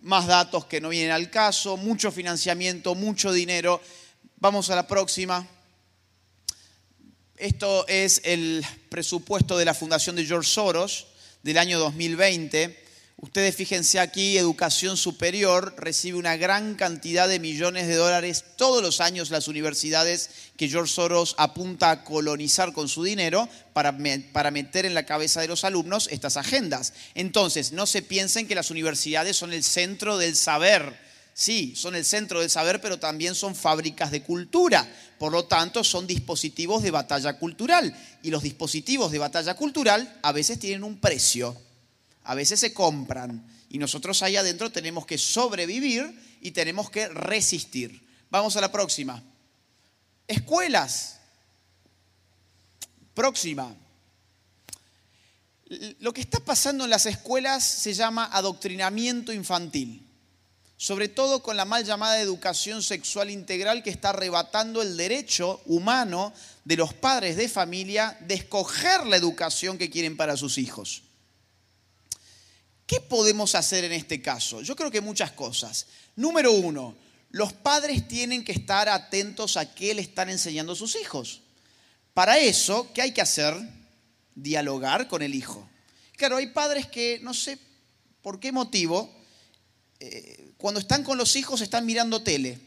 más 0.00 0.26
datos 0.26 0.66
que 0.66 0.80
no 0.80 0.90
vienen 0.90 1.12
al 1.12 1.30
caso, 1.30 1.76
mucho 1.76 2.12
financiamiento, 2.12 2.94
mucho 2.94 3.32
dinero. 3.32 3.80
Vamos 4.36 4.68
a 4.70 4.76
la 4.76 4.86
próxima. 4.86 5.46
Esto 7.36 7.86
es 7.88 8.20
el 8.24 8.64
presupuesto 8.88 9.56
de 9.56 9.64
la 9.64 9.74
Fundación 9.74 10.14
de 10.14 10.26
George 10.26 10.50
Soros 10.50 11.06
del 11.42 11.58
año 11.58 11.78
2020. 11.78 12.82
Ustedes 13.16 13.54
fíjense 13.54 14.00
aquí, 14.00 14.36
educación 14.36 14.96
superior 14.96 15.74
recibe 15.78 16.18
una 16.18 16.36
gran 16.36 16.74
cantidad 16.74 17.28
de 17.28 17.38
millones 17.38 17.86
de 17.86 17.94
dólares 17.94 18.44
todos 18.56 18.82
los 18.82 19.00
años 19.00 19.30
las 19.30 19.46
universidades 19.46 20.30
que 20.56 20.68
George 20.68 20.92
Soros 20.92 21.36
apunta 21.38 21.92
a 21.92 22.02
colonizar 22.02 22.72
con 22.72 22.88
su 22.88 23.04
dinero 23.04 23.48
para, 23.74 23.96
para, 24.32 24.50
meter 24.50 24.86
en 24.86 24.94
la 24.94 25.06
cabeza 25.06 25.40
de 25.40 25.46
los 25.46 25.62
alumnos 25.62 26.08
estas 26.10 26.36
agendas. 26.36 26.94
Entonces, 27.14 27.70
no 27.70 27.86
se 27.86 28.02
piensen 28.02 28.48
que 28.48 28.56
las 28.56 28.72
universidades 28.72 29.36
son 29.36 29.52
el 29.52 29.62
centro 29.62 30.18
del 30.18 30.34
saber. 30.34 31.11
Sí, 31.34 31.74
son 31.76 31.94
el 31.94 32.04
centro 32.04 32.40
del 32.40 32.50
saber, 32.50 32.80
pero 32.80 32.98
también 32.98 33.34
son 33.34 33.54
fábricas 33.54 34.10
de 34.10 34.22
cultura. 34.22 34.86
Por 35.18 35.32
lo 35.32 35.46
tanto, 35.46 35.82
son 35.82 36.06
dispositivos 36.06 36.82
de 36.82 36.90
batalla 36.90 37.38
cultural. 37.38 37.96
Y 38.22 38.30
los 38.30 38.42
dispositivos 38.42 39.10
de 39.10 39.18
batalla 39.18 39.54
cultural 39.54 40.18
a 40.22 40.32
veces 40.32 40.58
tienen 40.58 40.84
un 40.84 40.98
precio 40.98 41.56
a 42.24 42.34
veces 42.34 42.60
se 42.60 42.72
compran 42.72 43.44
y 43.68 43.78
nosotros 43.78 44.22
ahí 44.22 44.36
adentro 44.36 44.70
tenemos 44.70 45.06
que 45.06 45.18
sobrevivir 45.18 46.38
y 46.40 46.50
tenemos 46.52 46.90
que 46.90 47.08
resistir. 47.08 48.06
Vamos 48.30 48.56
a 48.56 48.60
la 48.60 48.70
próxima. 48.70 49.22
Escuelas. 50.28 51.18
Próxima. 53.14 53.74
Lo 56.00 56.12
que 56.12 56.20
está 56.20 56.38
pasando 56.40 56.84
en 56.84 56.90
las 56.90 57.06
escuelas 57.06 57.64
se 57.64 57.94
llama 57.94 58.28
adoctrinamiento 58.32 59.32
infantil, 59.32 60.01
sobre 60.82 61.06
todo 61.06 61.44
con 61.44 61.56
la 61.56 61.64
mal 61.64 61.84
llamada 61.84 62.18
educación 62.18 62.82
sexual 62.82 63.30
integral 63.30 63.84
que 63.84 63.90
está 63.90 64.08
arrebatando 64.08 64.82
el 64.82 64.96
derecho 64.96 65.62
humano 65.66 66.34
de 66.64 66.76
los 66.76 66.92
padres 66.92 67.36
de 67.36 67.48
familia 67.48 68.18
de 68.22 68.34
escoger 68.34 69.06
la 69.06 69.14
educación 69.14 69.78
que 69.78 69.90
quieren 69.90 70.16
para 70.16 70.36
sus 70.36 70.58
hijos. 70.58 71.04
¿Qué 72.84 73.00
podemos 73.00 73.54
hacer 73.54 73.84
en 73.84 73.92
este 73.92 74.20
caso? 74.20 74.60
Yo 74.60 74.74
creo 74.74 74.90
que 74.90 75.00
muchas 75.00 75.30
cosas. 75.30 75.86
Número 76.16 76.50
uno, 76.50 76.96
los 77.30 77.52
padres 77.52 78.08
tienen 78.08 78.44
que 78.44 78.50
estar 78.50 78.88
atentos 78.88 79.56
a 79.56 79.72
qué 79.76 79.94
le 79.94 80.02
están 80.02 80.30
enseñando 80.30 80.72
a 80.72 80.76
sus 80.76 80.96
hijos. 80.96 81.42
Para 82.12 82.40
eso, 82.40 82.92
¿qué 82.92 83.02
hay 83.02 83.12
que 83.12 83.22
hacer? 83.22 83.54
Dialogar 84.34 85.06
con 85.06 85.22
el 85.22 85.36
hijo. 85.36 85.64
Claro, 86.16 86.38
hay 86.38 86.48
padres 86.48 86.88
que 86.88 87.20
no 87.22 87.34
sé 87.34 87.56
por 88.20 88.40
qué 88.40 88.50
motivo, 88.50 89.21
eh, 90.04 90.54
cuando 90.56 90.80
están 90.80 91.04
con 91.04 91.16
los 91.16 91.36
hijos 91.36 91.60
están 91.60 91.86
mirando 91.86 92.22
tele. 92.22 92.58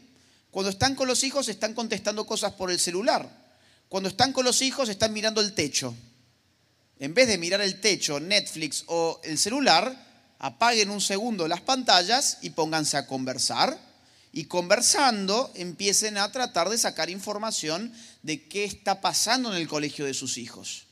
Cuando 0.50 0.70
están 0.70 0.94
con 0.94 1.06
los 1.06 1.22
hijos 1.22 1.48
están 1.48 1.74
contestando 1.74 2.26
cosas 2.26 2.54
por 2.54 2.70
el 2.70 2.80
celular. 2.80 3.28
Cuando 3.90 4.08
están 4.08 4.32
con 4.32 4.46
los 4.46 4.62
hijos 4.62 4.88
están 4.88 5.12
mirando 5.12 5.42
el 5.42 5.52
techo. 5.52 5.94
En 6.98 7.12
vez 7.12 7.28
de 7.28 7.36
mirar 7.36 7.60
el 7.60 7.78
techo, 7.78 8.20
Netflix 8.20 8.84
o 8.86 9.20
el 9.22 9.36
celular, 9.36 10.34
apaguen 10.38 10.88
un 10.88 11.02
segundo 11.02 11.46
las 11.46 11.60
pantallas 11.60 12.38
y 12.40 12.50
pónganse 12.50 12.96
a 12.96 13.06
conversar. 13.06 13.78
Y 14.32 14.44
conversando 14.44 15.52
empiecen 15.54 16.16
a 16.16 16.32
tratar 16.32 16.70
de 16.70 16.78
sacar 16.78 17.10
información 17.10 17.92
de 18.22 18.48
qué 18.48 18.64
está 18.64 19.02
pasando 19.02 19.54
en 19.54 19.60
el 19.60 19.68
colegio 19.68 20.06
de 20.06 20.14
sus 20.14 20.38
hijos, 20.38 20.86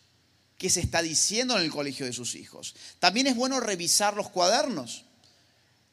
qué 0.58 0.68
se 0.68 0.80
está 0.80 1.00
diciendo 1.00 1.56
en 1.56 1.64
el 1.64 1.70
colegio 1.70 2.04
de 2.04 2.12
sus 2.12 2.34
hijos. 2.34 2.74
También 2.98 3.28
es 3.28 3.34
bueno 3.34 3.60
revisar 3.60 4.14
los 4.14 4.28
cuadernos. 4.28 5.04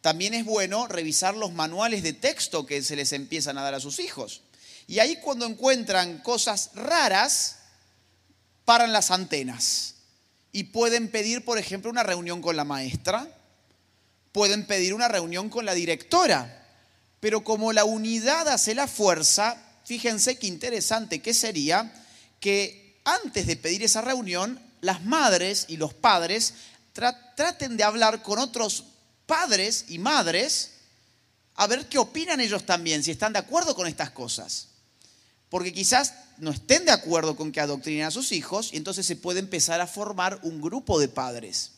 También 0.01 0.33
es 0.33 0.45
bueno 0.45 0.87
revisar 0.87 1.35
los 1.35 1.53
manuales 1.53 2.03
de 2.03 2.13
texto 2.13 2.65
que 2.65 2.81
se 2.83 2.95
les 2.95 3.13
empiezan 3.13 3.57
a 3.57 3.61
dar 3.61 3.75
a 3.75 3.79
sus 3.79 3.99
hijos. 3.99 4.41
Y 4.87 4.99
ahí 4.99 5.17
cuando 5.17 5.45
encuentran 5.45 6.19
cosas 6.19 6.71
raras, 6.73 7.57
paran 8.65 8.91
las 8.91 9.11
antenas 9.11 9.95
y 10.51 10.65
pueden 10.65 11.09
pedir, 11.09 11.45
por 11.45 11.57
ejemplo, 11.57 11.89
una 11.89 12.03
reunión 12.03 12.41
con 12.41 12.55
la 12.55 12.65
maestra 12.65 13.37
pueden 14.31 14.65
pedir 14.65 14.93
una 14.93 15.07
reunión 15.07 15.49
con 15.49 15.65
la 15.65 15.73
directora. 15.73 16.57
Pero 17.19 17.43
como 17.43 17.73
la 17.73 17.85
unidad 17.85 18.47
hace 18.47 18.73
la 18.73 18.87
fuerza, 18.87 19.57
fíjense 19.85 20.37
qué 20.37 20.47
interesante 20.47 21.21
que 21.21 21.33
sería 21.33 21.91
que 22.39 22.99
antes 23.03 23.45
de 23.47 23.55
pedir 23.55 23.83
esa 23.83 24.01
reunión, 24.01 24.59
las 24.81 25.03
madres 25.03 25.65
y 25.67 25.77
los 25.77 25.93
padres 25.93 26.53
traten 26.93 27.77
de 27.77 27.83
hablar 27.83 28.23
con 28.23 28.39
otros 28.39 28.85
padres 29.31 29.85
y 29.87 29.97
madres 29.97 30.71
a 31.55 31.65
ver 31.65 31.87
qué 31.87 31.97
opinan 31.97 32.41
ellos 32.41 32.65
también, 32.65 33.01
si 33.01 33.11
están 33.11 33.31
de 33.31 33.39
acuerdo 33.39 33.75
con 33.75 33.87
estas 33.87 34.11
cosas. 34.11 34.67
Porque 35.49 35.71
quizás 35.71 36.13
no 36.37 36.51
estén 36.51 36.83
de 36.83 36.91
acuerdo 36.91 37.37
con 37.37 37.53
que 37.53 37.61
adoctrinen 37.61 38.03
a 38.03 38.11
sus 38.11 38.33
hijos 38.33 38.73
y 38.73 38.75
entonces 38.75 39.05
se 39.05 39.15
puede 39.15 39.39
empezar 39.39 39.79
a 39.79 39.87
formar 39.87 40.37
un 40.43 40.59
grupo 40.59 40.99
de 40.99 41.07
padres. 41.07 41.71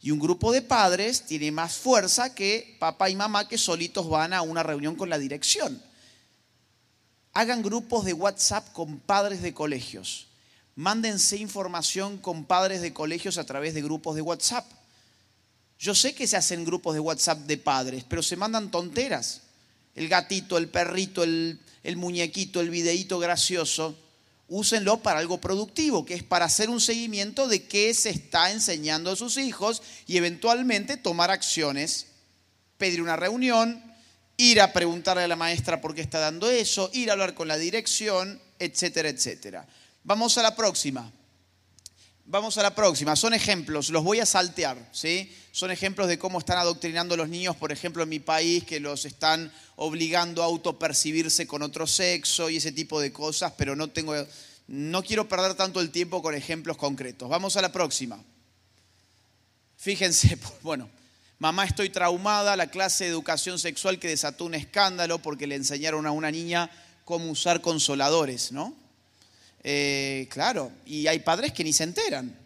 Y 0.00 0.12
un 0.12 0.18
grupo 0.18 0.50
de 0.50 0.62
padres 0.62 1.26
tiene 1.26 1.52
más 1.52 1.74
fuerza 1.74 2.34
que 2.34 2.74
papá 2.80 3.10
y 3.10 3.16
mamá 3.16 3.48
que 3.48 3.58
solitos 3.58 4.08
van 4.08 4.32
a 4.32 4.40
una 4.40 4.62
reunión 4.62 4.96
con 4.96 5.10
la 5.10 5.18
dirección. 5.18 5.82
Hagan 7.34 7.60
grupos 7.60 8.06
de 8.06 8.14
WhatsApp 8.14 8.72
con 8.72 8.98
padres 8.98 9.42
de 9.42 9.52
colegios. 9.52 10.28
Mándense 10.74 11.36
información 11.36 12.16
con 12.16 12.46
padres 12.46 12.80
de 12.80 12.94
colegios 12.94 13.36
a 13.36 13.44
través 13.44 13.74
de 13.74 13.82
grupos 13.82 14.16
de 14.16 14.22
WhatsApp. 14.22 14.64
Yo 15.84 15.94
sé 15.94 16.14
que 16.14 16.26
se 16.26 16.38
hacen 16.38 16.64
grupos 16.64 16.94
de 16.94 17.00
WhatsApp 17.00 17.40
de 17.40 17.58
padres, 17.58 18.04
pero 18.08 18.22
se 18.22 18.36
mandan 18.36 18.70
tonteras. 18.70 19.42
El 19.94 20.08
gatito, 20.08 20.56
el 20.56 20.70
perrito, 20.70 21.22
el, 21.22 21.58
muñequito, 21.96 22.62
el 22.62 22.70
videíto 22.70 23.18
gracioso 23.18 23.94
úsenlo 24.48 25.02
para 25.02 25.18
algo 25.18 25.42
productivo, 25.42 26.06
que 26.06 26.14
es 26.14 26.22
para 26.22 26.46
hacer 26.46 26.70
un 26.70 26.80
seguimiento 26.80 27.48
de 27.48 27.64
qué 27.64 27.92
se 27.92 28.08
está 28.08 28.50
enseñando 28.50 29.10
a 29.10 29.16
sus 29.16 29.36
hijos 29.36 29.82
y 30.06 30.16
eventualmente 30.16 30.96
tomar 30.96 31.30
acciones, 31.30 32.06
pedir 32.78 33.02
una 33.02 33.16
reunión, 33.16 33.84
ir 34.38 34.62
a 34.62 34.72
preguntarle 34.72 35.24
a 35.24 35.28
la 35.28 35.36
maestra 35.36 35.82
por 35.82 35.94
qué 35.94 36.00
está 36.00 36.18
dando 36.18 36.48
eso, 36.48 36.88
ir 36.94 37.10
a 37.10 37.12
hablar 37.12 37.34
con 37.34 37.46
la 37.46 37.58
dirección, 37.58 38.40
etcétera, 38.58 39.10
etcétera. 39.10 39.66
Vamos 40.02 40.38
a 40.38 40.42
la 40.42 40.56
próxima. 40.56 41.12
Vamos 42.26 42.56
a 42.56 42.62
la 42.62 42.74
próxima. 42.74 43.16
Son 43.16 43.34
ejemplos, 43.34 43.90
los 43.90 44.02
voy 44.02 44.20
a 44.20 44.26
saltear, 44.26 44.88
¿sí? 44.92 45.30
Son 45.52 45.70
ejemplos 45.70 46.08
de 46.08 46.18
cómo 46.18 46.38
están 46.38 46.56
adoctrinando 46.56 47.14
a 47.14 47.18
los 47.18 47.28
niños, 47.28 47.54
por 47.54 47.70
ejemplo, 47.70 48.02
en 48.02 48.08
mi 48.08 48.18
país, 48.18 48.64
que 48.64 48.80
los 48.80 49.04
están 49.04 49.52
obligando 49.76 50.42
a 50.42 50.46
autopercibirse 50.46 51.46
con 51.46 51.62
otro 51.62 51.86
sexo 51.86 52.48
y 52.48 52.56
ese 52.56 52.72
tipo 52.72 52.98
de 52.98 53.12
cosas, 53.12 53.52
pero 53.58 53.76
no 53.76 53.88
tengo 53.88 54.14
no 54.66 55.02
quiero 55.02 55.28
perder 55.28 55.54
tanto 55.54 55.80
el 55.80 55.90
tiempo 55.90 56.22
con 56.22 56.34
ejemplos 56.34 56.78
concretos. 56.78 57.28
Vamos 57.28 57.56
a 57.56 57.62
la 57.62 57.70
próxima. 57.70 58.22
Fíjense, 59.76 60.38
bueno, 60.62 60.88
mamá 61.38 61.64
estoy 61.66 61.90
traumada, 61.90 62.56
la 62.56 62.68
clase 62.68 63.04
de 63.04 63.10
educación 63.10 63.58
sexual 63.58 63.98
que 63.98 64.08
desató 64.08 64.46
un 64.46 64.54
escándalo 64.54 65.18
porque 65.18 65.46
le 65.46 65.56
enseñaron 65.56 66.06
a 66.06 66.10
una 66.10 66.30
niña 66.30 66.70
cómo 67.04 67.30
usar 67.30 67.60
consoladores, 67.60 68.50
¿no? 68.50 68.74
Eh, 69.66 70.28
claro, 70.30 70.70
y 70.84 71.06
hay 71.06 71.20
padres 71.20 71.52
que 71.52 71.64
ni 71.64 71.72
se 71.72 71.84
enteran. 71.84 72.38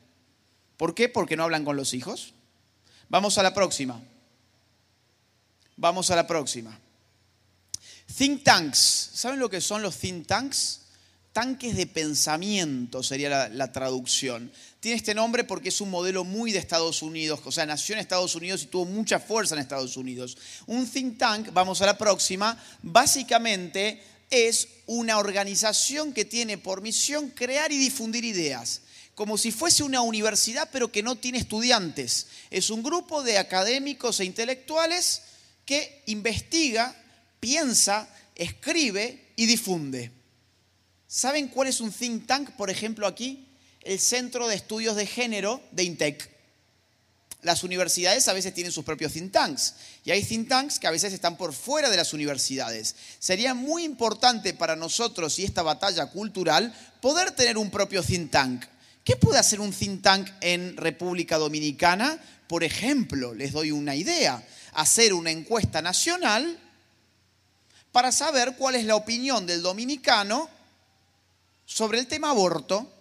¿Por 0.77 0.95
qué? 0.95 1.09
Porque 1.09 1.37
no 1.37 1.43
hablan 1.43 1.65
con 1.65 1.77
los 1.77 1.93
hijos. 1.93 2.33
Vamos 3.09 3.37
a 3.39 3.43
la 3.43 3.53
próxima. 3.53 4.01
Vamos 5.77 6.11
a 6.13 6.17
la 6.17 6.27
próxima. 6.27 6.79
Think 8.17 8.45
tanks. 8.45 9.11
¿Saben 9.13 9.41
lo 9.41 9.51
que 9.51 9.61
son 9.61 9.83
los 9.83 9.97
think 9.97 10.29
tanks? 10.29 10.83
Tanques 11.33 11.77
de 11.77 11.87
pensamiento 11.87 13.03
sería 13.03 13.29
la, 13.29 13.49
la, 13.49 13.73
traducción. 13.73 14.51
Tiene 14.81 14.97
este 14.97 15.15
nombre 15.15 15.45
porque 15.45 15.69
es 15.69 15.81
un 15.81 15.91
modelo 15.91 16.25
muy 16.25 16.53
de 16.53 16.59
Estados 16.59 17.03
Unidos, 17.03 17.41
o 17.45 17.53
sea, 17.53 17.67
nació 17.67 17.95
en 17.95 18.01
Estados 18.01 18.35
Unidos 18.35 18.63
y 18.63 18.67
tuvo 18.67 18.87
mucha 18.87 19.21
fuerza 19.21 19.55
en 19.55 19.61
Estados 19.61 19.97
Unidos. 19.97 20.37
Un 20.67 20.89
think 20.89 21.19
tank, 21.19 21.53
vamos 21.53 21.81
a 21.81 21.87
la 21.87 21.99
próxima, 21.99 22.61
básicamente 22.83 24.03
es 24.31 24.69
una 24.87 25.19
organización 25.19 26.13
que 26.13 26.25
tiene 26.25 26.59
por 26.59 26.83
misión 26.83 27.31
crear 27.31 27.73
y 27.73 27.79
difundir 27.79 28.25
ideas, 28.25 28.83
como 29.15 29.39
si 29.39 29.51
fuese 29.51 29.83
una 29.83 30.01
universidad 30.01 30.69
pero 30.73 30.93
que 30.93 31.03
no 31.03 31.17
tiene 31.17 31.39
estudiantes. 31.39 32.27
Es 32.51 32.71
un 32.71 32.83
grupo 32.83 33.23
de 33.23 33.39
académicos 33.39 34.21
e 34.21 34.25
intelectuales 34.25 35.23
que 35.65 36.03
investiga, 36.07 36.95
piensa, 37.41 38.09
escribe 38.35 39.33
y 39.37 39.47
difunde. 39.47 40.11
¿Saben 41.07 41.49
cuál 41.49 41.69
es 41.69 41.81
un 41.81 41.93
think 41.93 42.27
tank, 42.27 42.51
por 42.53 42.71
ejemplo, 42.71 43.07
aquí? 43.07 43.47
El 43.83 43.99
Centro 43.99 44.49
de 44.49 44.55
Estudios 44.55 44.97
de 44.97 45.07
Género 45.07 45.63
de 45.73 45.85
INTEC. 45.85 46.38
Las 47.43 47.63
universidades 47.63 48.27
a 48.27 48.33
veces 48.33 48.53
tienen 48.53 48.73
sus 48.73 48.85
propios 48.85 49.13
think 49.13 49.31
tanks 49.31 49.75
y 50.05 50.11
hay 50.11 50.25
think 50.25 50.49
tanks 50.49 50.81
que 50.81 50.89
a 50.89 50.91
veces 50.91 51.13
están 51.13 51.37
por 51.37 51.53
fuera 51.53 51.89
de 51.89 51.97
las 51.97 52.13
universidades. 52.13 52.97
Sería 53.21 53.55
muy 53.55 53.85
importante 53.85 54.55
para 54.55 54.75
nosotros 54.75 55.39
y 55.39 55.45
esta 55.45 55.63
batalla 55.63 56.07
cultural 56.07 56.75
poder 57.01 57.31
tener 57.31 57.57
un 57.57 57.71
propio 57.71 58.03
think 58.03 58.33
tank. 58.33 58.65
¿Qué 59.05 59.15
puede 59.15 59.39
hacer 59.39 59.61
un 59.61 59.73
think 59.73 60.03
tank 60.03 60.29
en 60.41 60.77
República 60.77 61.39
Dominicana? 61.39 62.19
Por 62.49 62.65
ejemplo, 62.65 63.35
les 63.35 63.53
doy 63.53 63.71
una 63.71 63.95
idea, 63.95 64.45
hacer 64.73 65.13
una 65.15 65.31
encuesta 65.31 65.81
nacional 65.81 66.59
para 67.93 68.11
saber 68.11 68.57
cuál 68.59 68.75
es 68.75 68.85
la 68.85 68.97
opinión 68.97 69.47
del 69.47 69.63
dominicano 69.63 70.51
sobre 71.67 72.01
el 72.01 72.09
tema 72.09 72.31
aborto 72.31 72.93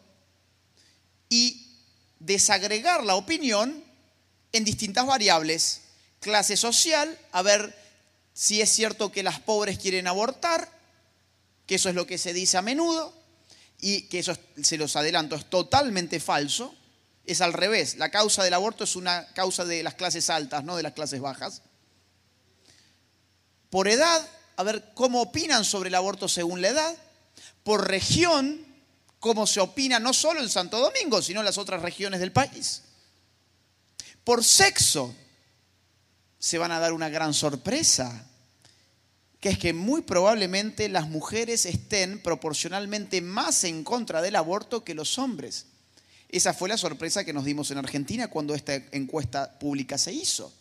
y 1.28 1.65
desagregar 2.19 3.04
la 3.04 3.15
opinión 3.15 3.87
en 4.52 4.64
distintas 4.64 5.06
variables 5.06 5.82
clase 6.20 6.58
social, 6.58 7.18
a 7.32 7.42
ver 7.42 7.76
si 8.34 8.62
es 8.62 8.70
cierto 8.70 9.12
que 9.12 9.24
las 9.24 9.40
pobres 9.40 9.78
quieren 9.80 10.08
abortar, 10.08 10.70
que 11.66 11.76
eso 11.76 11.90
es 11.90 11.96
lo 11.96 12.08
que 12.08 12.18
se 12.18 12.34
dice 12.34 12.58
a 12.58 12.62
menudo, 12.62 13.14
y 13.80 14.04
que 14.04 14.20
eso, 14.20 14.36
se 14.62 14.78
los 14.78 14.96
adelanto, 14.96 15.36
es 15.36 15.50
totalmente 15.50 16.20
falso. 16.20 16.74
Es 17.26 17.42
al 17.42 17.54
revés, 17.54 17.98
la 17.98 18.10
causa 18.10 18.44
del 18.44 18.54
aborto 18.54 18.86
es 18.86 18.96
una 18.96 19.28
causa 19.34 19.66
de 19.66 19.84
las 19.84 19.96
clases 19.96 20.30
altas, 20.30 20.64
no 20.64 20.78
de 20.78 20.84
las 20.84 20.94
clases 20.94 21.20
bajas. 21.20 21.62
Por 23.70 23.88
edad, 23.88 24.26
a 24.56 24.64
ver 24.64 24.92
cómo 24.94 25.22
opinan 25.22 25.66
sobre 25.66 25.90
el 25.90 25.96
aborto 25.96 26.30
según 26.30 26.62
la 26.62 26.70
edad. 26.70 26.96
Por 27.64 27.88
región, 27.88 28.66
cómo 29.20 29.46
se 29.46 29.60
opina 29.60 30.00
no 30.00 30.14
solo 30.14 30.40
en 30.40 30.50
Santo 30.50 30.80
Domingo, 30.80 31.22
sino 31.22 31.42
en 31.42 31.46
las 31.46 31.58
otras 31.58 31.82
regiones 31.82 32.22
del 32.22 32.32
país. 32.32 32.84
Por 34.28 34.44
sexo, 34.44 35.16
se 36.38 36.58
van 36.58 36.74
a 36.74 36.80
dar 36.80 36.92
una 36.92 37.08
gran 37.08 37.34
sorpresa, 37.34 38.28
que 39.40 39.48
es 39.48 39.58
que 39.58 39.72
muy 39.72 40.02
probablemente 40.02 40.90
las 40.90 41.08
mujeres 41.08 41.66
estén 41.66 42.22
proporcionalmente 42.22 43.22
más 43.22 43.63
en 43.63 43.86
contra 43.86 44.22
del 44.22 44.36
aborto 44.36 44.84
que 44.84 44.96
los 44.96 45.18
hombres. 45.18 45.68
Esa 46.28 46.54
fue 46.54 46.68
la 46.68 46.78
sorpresa 46.78 47.24
que 47.24 47.32
nos 47.32 47.46
dimos 47.46 47.72
en 47.72 47.78
Argentina 47.78 48.28
cuando 48.28 48.54
esta 48.54 48.76
encuesta 48.92 49.58
pública 49.60 49.98
se 49.98 50.12
hizo. 50.12 50.52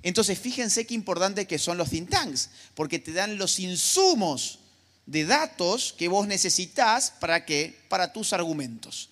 Entonces, 0.00 0.38
fíjense 0.38 0.86
qué 0.86 0.94
importante 0.94 1.48
que 1.48 1.58
son 1.58 1.76
los 1.76 1.90
think 1.90 2.10
tanks, 2.10 2.50
porque 2.76 3.00
te 3.00 3.12
dan 3.12 3.36
los 3.36 3.58
insumos 3.58 4.60
de 5.06 5.24
datos 5.24 5.92
que 5.98 6.06
vos 6.06 6.28
necesitas 6.28 7.10
para 7.18 7.44
qué? 7.44 7.80
Para 7.88 8.12
tus 8.12 8.32
argumentos. 8.32 9.08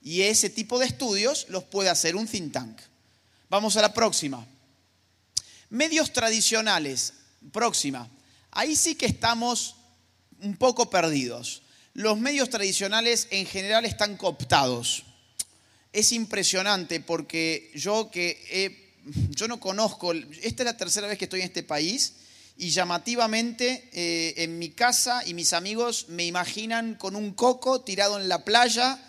Y 0.00 0.22
ese 0.22 0.48
tipo 0.48 0.78
de 0.78 0.86
estudios 0.86 1.46
los 1.48 1.64
puede 1.64 1.88
hacer 1.88 2.14
un 2.14 2.28
think 2.28 2.52
tank. 2.52 2.78
Vamos 3.50 3.76
a 3.76 3.82
la 3.82 3.94
próxima. 3.94 4.46
Medios 5.70 6.12
tradicionales. 6.12 7.14
Próxima. 7.50 8.08
Ahí 8.50 8.76
sí 8.76 8.94
que 8.94 9.06
estamos 9.06 9.76
un 10.40 10.56
poco 10.56 10.90
perdidos. 10.90 11.62
Los 11.94 12.18
medios 12.18 12.50
tradicionales 12.50 13.26
en 13.30 13.46
general 13.46 13.84
están 13.84 14.16
cooptados. 14.16 15.04
Es 15.92 16.12
impresionante 16.12 17.00
porque 17.00 17.70
yo 17.74 18.10
que 18.10 18.86
yo 19.30 19.48
no 19.48 19.58
conozco, 19.58 20.12
esta 20.12 20.62
es 20.62 20.64
la 20.66 20.76
tercera 20.76 21.06
vez 21.06 21.16
que 21.16 21.24
estoy 21.24 21.40
en 21.40 21.46
este 21.46 21.62
país 21.62 22.14
y 22.58 22.70
llamativamente 22.70 23.88
eh, 23.92 24.34
en 24.36 24.58
mi 24.58 24.70
casa 24.70 25.22
y 25.24 25.32
mis 25.32 25.52
amigos 25.54 26.06
me 26.08 26.26
imaginan 26.26 26.96
con 26.96 27.16
un 27.16 27.32
coco 27.32 27.80
tirado 27.80 28.20
en 28.20 28.28
la 28.28 28.44
playa, 28.44 29.00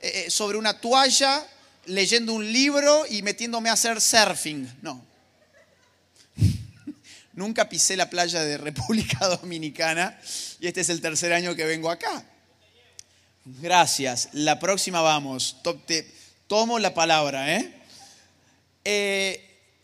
eh, 0.00 0.24
eh, 0.26 0.30
sobre 0.30 0.58
una 0.58 0.80
toalla, 0.80 1.46
leyendo 1.86 2.32
un 2.32 2.52
libro 2.52 3.04
y 3.08 3.22
metiéndome 3.22 3.70
a 3.70 3.74
hacer 3.74 4.00
surfing. 4.00 4.68
No. 4.82 5.04
Nunca 7.32 7.68
pisé 7.68 7.96
la 7.96 8.10
playa 8.10 8.42
de 8.42 8.56
República 8.56 9.26
Dominicana 9.40 10.18
y 10.60 10.66
este 10.66 10.80
es 10.80 10.88
el 10.88 11.00
tercer 11.00 11.32
año 11.32 11.54
que 11.54 11.64
vengo 11.64 11.90
acá. 11.90 12.24
Gracias. 13.44 14.30
La 14.32 14.58
próxima 14.58 15.00
vamos. 15.02 15.56
tomo 16.46 16.78
la 16.78 16.94
palabra, 16.94 17.56
¿eh? 17.56 17.80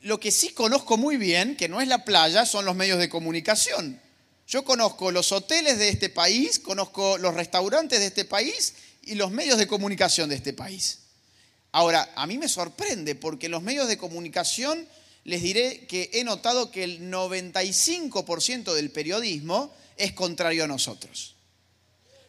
lo 0.03 0.19
que 0.19 0.31
sí 0.31 0.51
conozco 0.51 0.97
muy 0.97 1.17
bien, 1.17 1.57
que 1.57 1.69
no 1.69 1.81
es 1.81 1.89
la 1.89 2.05
playa, 2.05 2.47
son 2.47 2.65
los 2.65 2.75
medios 2.75 2.99
de 2.99 3.09
comunicación. 3.09 4.01
Yo 4.47 4.65
conozco 4.65 5.13
los 5.13 5.31
hoteles 5.31 5.79
de 5.79 5.91
este 5.91 6.09
país, 6.09 6.59
conozco 6.59 7.19
los 7.19 7.35
restaurantes 7.35 8.01
de 8.01 8.07
este 8.07 8.25
país 8.25 8.75
y 9.03 9.15
los 9.15 9.31
medios 9.31 9.59
de 9.59 9.67
comunicación 9.67 10.29
de 10.29 10.37
este 10.37 10.53
país. 10.53 10.99
Ahora, 11.73 12.11
a 12.17 12.27
mí 12.27 12.39
me 12.39 12.49
sorprende 12.49 13.15
porque 13.15 13.49
los 13.49 13.63
medios 13.63 13.89
de 13.89 13.99
comunicación, 13.99 14.87
les 15.25 15.43
diré 15.43 15.87
que 15.87 16.11
he 16.15 16.25
notado 16.25 16.71
que 16.71 16.85
el 16.85 17.11
95% 17.11 18.75
del 18.75 18.91
periodismo 18.91 19.73
es 19.97 20.13
contrario 20.13 20.65
a 20.65 20.69
nosotros. 20.69 21.37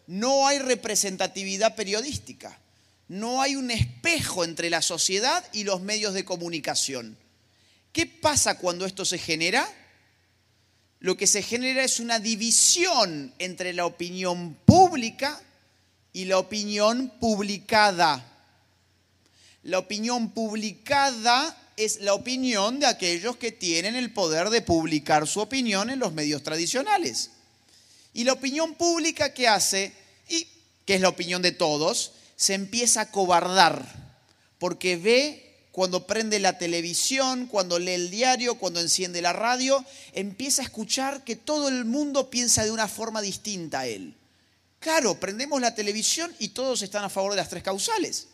No 0.08 0.48
hay 0.48 0.60
representatividad 0.60 1.76
periodística, 1.76 2.60
no 3.08 3.42
hay 3.42 3.56
un 3.56 3.72
espejo 3.72 4.44
entre 4.44 4.70
la 4.70 4.82
sociedad 4.82 5.46
y 5.54 5.64
los 5.64 5.82
medios 5.82 6.14
de 6.14 6.26
comunicación. 6.26 7.18
¿Qué 7.94 8.06
pasa 8.06 8.58
cuando 8.58 8.86
esto 8.86 9.06
se 9.06 9.18
genera? 9.18 9.68
Lo 11.00 11.18
que 11.18 11.28
se 11.28 11.42
genera 11.42 11.84
es 11.84 12.00
una 12.00 12.20
división 12.20 13.34
entre 13.40 13.74
la 13.74 13.86
opinión 13.86 14.56
pública 14.66 15.42
y 16.14 16.26
la 16.26 16.38
opinión 16.38 17.12
publicada. 17.20 18.31
La 19.64 19.80
opinión 19.80 20.32
publicada 20.32 21.58
es 21.78 22.02
la 22.02 22.14
opinión 22.14 22.80
de 22.80 22.88
aquellos 22.88 23.38
que 23.38 23.52
tienen 23.52 23.96
el 23.96 24.12
poder 24.12 24.50
de 24.50 24.62
publicar 24.62 25.28
su 25.28 25.40
opinión 25.40 25.90
en 25.90 26.00
los 26.00 26.14
medios 26.14 26.44
tradicionales. 26.44 27.32
Y 28.14 28.24
la 28.24 28.34
opinión 28.34 28.76
pública 28.76 29.34
que 29.34 29.48
hace, 29.48 29.94
y 30.28 30.48
que 30.86 30.96
es 30.96 31.02
la 31.02 31.10
opinión 31.10 31.42
de 31.42 31.52
todos, 31.52 32.14
se 32.36 32.56
empieza 32.56 33.02
a 33.02 33.12
cobardar 33.12 33.86
porque 34.58 34.98
ve 34.98 35.52
cuando 35.72 36.06
prende 36.06 36.40
la 36.40 36.58
televisión, 36.58 37.48
cuando 37.48 37.80
lee 37.80 37.92
el 37.92 38.12
diario, 38.12 38.56
cuando 38.56 38.80
enciende 38.80 39.22
la 39.22 39.34
radio, 39.34 39.84
empieza 40.14 40.62
a 40.62 40.66
escuchar 40.66 41.24
que 41.24 41.36
todo 41.36 41.70
el 41.70 41.86
mundo 41.86 42.30
piensa 42.30 42.64
de 42.64 42.72
una 42.72 42.88
forma 42.88 43.22
distinta 43.22 43.82
a 43.82 43.88
él. 43.88 44.16
Claro, 44.80 45.20
prendemos 45.20 45.62
la 45.62 45.74
televisión 45.76 46.36
y 46.40 46.50
todos 46.50 46.82
están 46.82 47.04
a 47.04 47.10
favor 47.10 47.32
de 47.32 47.38
las 47.38 47.50
tres 47.50 47.64
causales. 47.64 48.28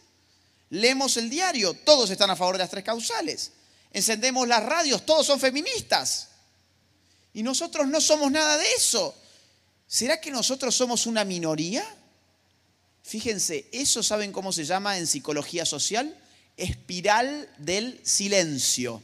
Leemos 0.69 1.17
el 1.17 1.29
diario, 1.29 1.73
todos 1.73 2.09
están 2.09 2.29
a 2.29 2.35
favor 2.35 2.55
de 2.55 2.63
las 2.63 2.69
tres 2.69 2.83
causales. 2.83 3.51
Encendemos 3.91 4.47
las 4.47 4.63
radios, 4.63 5.05
todos 5.05 5.25
son 5.25 5.39
feministas. 5.39 6.29
Y 7.33 7.43
nosotros 7.43 7.87
no 7.87 8.01
somos 8.01 8.31
nada 8.31 8.57
de 8.57 8.65
eso. 8.73 9.15
¿Será 9.87 10.19
que 10.19 10.31
nosotros 10.31 10.75
somos 10.75 11.05
una 11.05 11.23
minoría? 11.23 11.85
Fíjense, 13.03 13.67
¿eso 13.71 14.03
saben 14.03 14.31
cómo 14.31 14.51
se 14.51 14.65
llama 14.65 14.97
en 14.97 15.07
psicología 15.07 15.65
social? 15.65 16.17
espiral 16.57 17.47
del 17.59 17.99
silencio. 18.03 19.01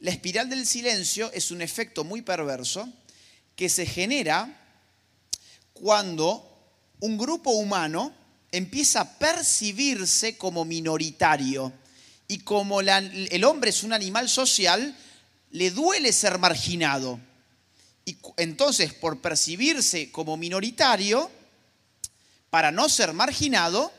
La 0.00 0.10
espiral 0.10 0.50
del 0.50 0.66
silencio 0.66 1.32
es 1.32 1.50
un 1.50 1.62
efecto 1.62 2.04
muy 2.04 2.20
perverso 2.20 2.86
que 3.56 3.70
se 3.70 3.86
genera 3.86 4.60
cuando 5.72 6.46
un 7.00 7.16
grupo 7.16 7.50
humano 7.50 8.12
empieza 8.56 9.00
a 9.00 9.18
percibirse 9.18 10.36
como 10.36 10.64
minoritario 10.64 11.72
y 12.28 12.38
como 12.38 12.80
el 12.80 13.44
hombre 13.44 13.70
es 13.70 13.82
un 13.82 13.92
animal 13.92 14.28
social, 14.28 14.96
le 15.50 15.70
duele 15.70 16.12
ser 16.12 16.38
marginado. 16.38 17.20
Y 18.04 18.16
entonces, 18.36 18.92
por 18.94 19.20
percibirse 19.20 20.10
como 20.12 20.36
minoritario, 20.36 21.30
para 22.50 22.70
no 22.70 22.88
ser 22.88 23.12
marginado, 23.12 23.92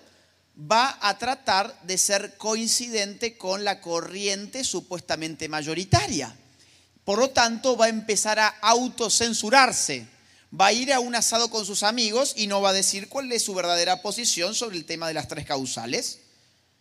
va 0.60 0.98
a 1.02 1.18
tratar 1.18 1.78
de 1.84 1.98
ser 1.98 2.38
coincidente 2.38 3.38
con 3.38 3.64
la 3.64 3.82
corriente 3.82 4.64
supuestamente 4.64 5.50
mayoritaria. 5.50 6.34
Por 7.04 7.20
lo 7.20 7.30
tanto, 7.32 7.76
va 7.76 7.86
a 7.86 7.90
empezar 7.90 8.40
a 8.40 8.48
autocensurarse. 8.62 10.15
Va 10.54 10.68
a 10.68 10.74
ir 10.74 10.94
a 10.94 11.00
un 11.00 11.16
asado 11.16 11.50
con 11.50 11.66
sus 11.66 11.84
amigos 11.84 12.34
y 12.36 12.48
no 12.48 12.62
va 12.62 12.70
a 12.70 12.74
decir 12.74 13.10
cuál 13.10 13.32
es 13.32 13.44
su 13.44 13.54
verdadera 13.54 14.02
posición 14.02 14.56
sobre 14.56 14.78
el 14.78 14.86
tema 14.86 15.08
de 15.08 15.14
las 15.14 15.28
tres 15.28 15.46
causales. 15.46 16.20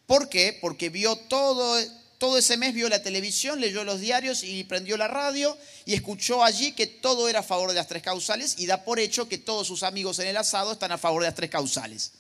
¿Por 0.07 0.29
qué? 0.29 0.57
Porque 0.61 0.91
vio 0.91 1.17
todo, 1.17 1.77
todo 2.19 2.39
ese 2.39 2.57
mes, 2.57 2.75
vio 2.75 2.89
la 2.89 3.03
televisión, 3.03 3.61
leyó 3.61 3.85
los 3.85 4.01
diarios 4.01 4.45
y 4.45 4.65
prendió 4.65 4.97
la 4.97 5.09
radio 5.09 5.57
y 5.87 5.95
escuchó 5.95 6.45
allí 6.45 6.73
que 6.73 6.87
todo 6.87 7.29
era 7.29 7.41
a 7.41 7.43
favor 7.43 7.71
de 7.71 7.75
las 7.77 7.89
tres 7.89 8.03
causales 8.03 8.55
y 8.59 8.67
da 8.67 8.85
por 8.85 9.01
hecho 9.01 9.29
que 9.29 9.39
todos 9.39 9.67
sus 9.67 9.83
amigos 9.83 10.19
en 10.19 10.29
el 10.29 10.37
asado 10.37 10.73
están 10.73 10.93
a 10.93 10.99
favor 10.99 11.23
de 11.23 11.29
las 11.29 11.35
tres 11.35 11.51
causales. 11.51 12.13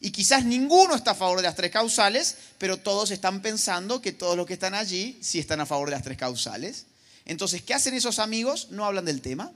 Y 0.00 0.12
quizás 0.12 0.44
ninguno 0.44 0.94
está 0.94 1.12
a 1.12 1.14
favor 1.14 1.38
de 1.38 1.42
las 1.42 1.56
tres 1.56 1.72
causales, 1.72 2.36
pero 2.58 2.76
todos 2.76 3.10
están 3.10 3.42
pensando 3.42 4.00
que 4.00 4.12
todos 4.12 4.36
los 4.36 4.46
que 4.46 4.54
están 4.54 4.74
allí 4.74 5.18
sí 5.20 5.38
están 5.40 5.60
a 5.60 5.66
favor 5.66 5.88
de 5.88 5.96
las 5.96 6.04
tres 6.04 6.16
causales. 6.16 6.86
Entonces, 7.24 7.62
¿qué 7.62 7.74
hacen 7.74 7.94
esos 7.94 8.20
amigos? 8.20 8.68
No 8.70 8.84
hablan 8.84 9.04
del 9.04 9.20
tema, 9.20 9.52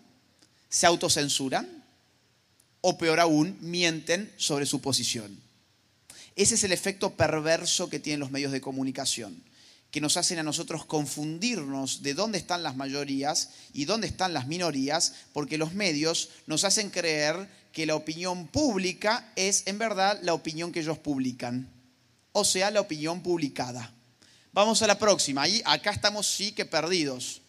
se 0.72 0.86
autocensuran 0.86 1.84
o 2.80 2.96
peor 2.96 3.20
aún, 3.20 3.58
mienten 3.60 4.32
sobre 4.38 4.64
su 4.64 4.80
posición. 4.80 5.38
Ese 6.34 6.54
es 6.54 6.64
el 6.64 6.72
efecto 6.72 7.14
perverso 7.14 7.90
que 7.90 8.00
tienen 8.00 8.20
los 8.20 8.30
medios 8.30 8.52
de 8.52 8.62
comunicación, 8.62 9.44
que 9.90 10.00
nos 10.00 10.16
hacen 10.16 10.38
a 10.38 10.42
nosotros 10.42 10.86
confundirnos 10.86 12.02
de 12.02 12.14
dónde 12.14 12.38
están 12.38 12.62
las 12.62 12.74
mayorías 12.74 13.50
y 13.74 13.84
dónde 13.84 14.06
están 14.06 14.32
las 14.32 14.46
minorías, 14.46 15.12
porque 15.34 15.58
los 15.58 15.74
medios 15.74 16.30
nos 16.46 16.64
hacen 16.64 16.88
creer 16.88 17.48
que 17.70 17.84
la 17.84 17.94
opinión 17.94 18.46
pública 18.46 19.30
es 19.36 19.64
en 19.66 19.78
verdad 19.78 20.18
la 20.22 20.32
opinión 20.32 20.72
que 20.72 20.80
ellos 20.80 20.98
publican, 20.98 21.68
o 22.32 22.46
sea, 22.46 22.70
la 22.70 22.80
opinión 22.80 23.22
publicada. 23.22 23.92
Vamos 24.54 24.80
a 24.80 24.86
la 24.86 24.98
próxima. 24.98 25.42
Ahí, 25.42 25.60
acá 25.66 25.90
estamos 25.90 26.26
sí 26.26 26.52
que 26.52 26.64
perdidos. 26.64 27.41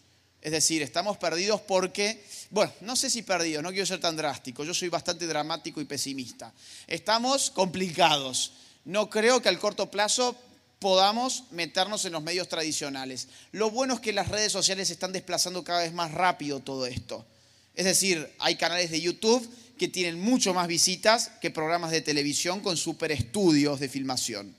Es 0.44 0.52
decir, 0.52 0.82
estamos 0.82 1.16
perdidos 1.16 1.62
porque, 1.62 2.22
bueno, 2.50 2.70
no 2.82 2.96
sé 2.96 3.08
si 3.08 3.22
perdidos, 3.22 3.62
no 3.62 3.70
quiero 3.70 3.86
ser 3.86 3.98
tan 3.98 4.14
drástico, 4.14 4.62
yo 4.62 4.74
soy 4.74 4.90
bastante 4.90 5.26
dramático 5.26 5.80
y 5.80 5.86
pesimista. 5.86 6.52
Estamos 6.86 7.50
complicados. 7.50 8.52
No 8.84 9.08
creo 9.08 9.40
que 9.40 9.48
al 9.48 9.58
corto 9.58 9.90
plazo 9.90 10.36
podamos 10.80 11.44
meternos 11.50 12.04
en 12.04 12.12
los 12.12 12.22
medios 12.22 12.46
tradicionales. 12.46 13.28
Lo 13.52 13.70
bueno 13.70 13.94
es 13.94 14.00
que 14.00 14.12
las 14.12 14.28
redes 14.28 14.52
sociales 14.52 14.90
están 14.90 15.12
desplazando 15.12 15.64
cada 15.64 15.80
vez 15.80 15.94
más 15.94 16.12
rápido 16.12 16.60
todo 16.60 16.84
esto. 16.84 17.24
Es 17.74 17.86
decir, 17.86 18.30
hay 18.38 18.56
canales 18.56 18.90
de 18.90 19.00
YouTube 19.00 19.48
que 19.78 19.88
tienen 19.88 20.20
mucho 20.20 20.52
más 20.52 20.68
visitas 20.68 21.30
que 21.40 21.50
programas 21.50 21.90
de 21.90 22.02
televisión 22.02 22.60
con 22.60 22.76
super 22.76 23.12
estudios 23.12 23.80
de 23.80 23.88
filmación. 23.88 24.54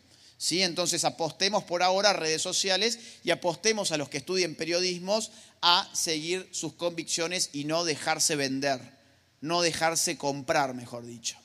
¿Sí? 0.45 0.61
Entonces 0.61 1.05
apostemos 1.05 1.63
por 1.63 1.81
ahora 1.81 2.11
a 2.11 2.13
redes 2.13 2.39
sociales 2.39 2.99
y 3.23 3.31
apostemos 3.31 3.91
a 3.91 3.97
los 3.97 4.09
que 4.09 4.19
estudien 4.19 4.53
periodismos 4.53 5.31
a 5.63 5.89
seguir 5.91 6.47
sus 6.51 6.73
convicciones 6.73 7.49
y 7.51 7.63
no 7.63 7.83
dejarse 7.83 8.35
vender, 8.35 8.79
no 9.41 9.63
dejarse 9.63 10.19
comprar, 10.19 10.75
mejor 10.75 11.03
dicho. 11.03 11.35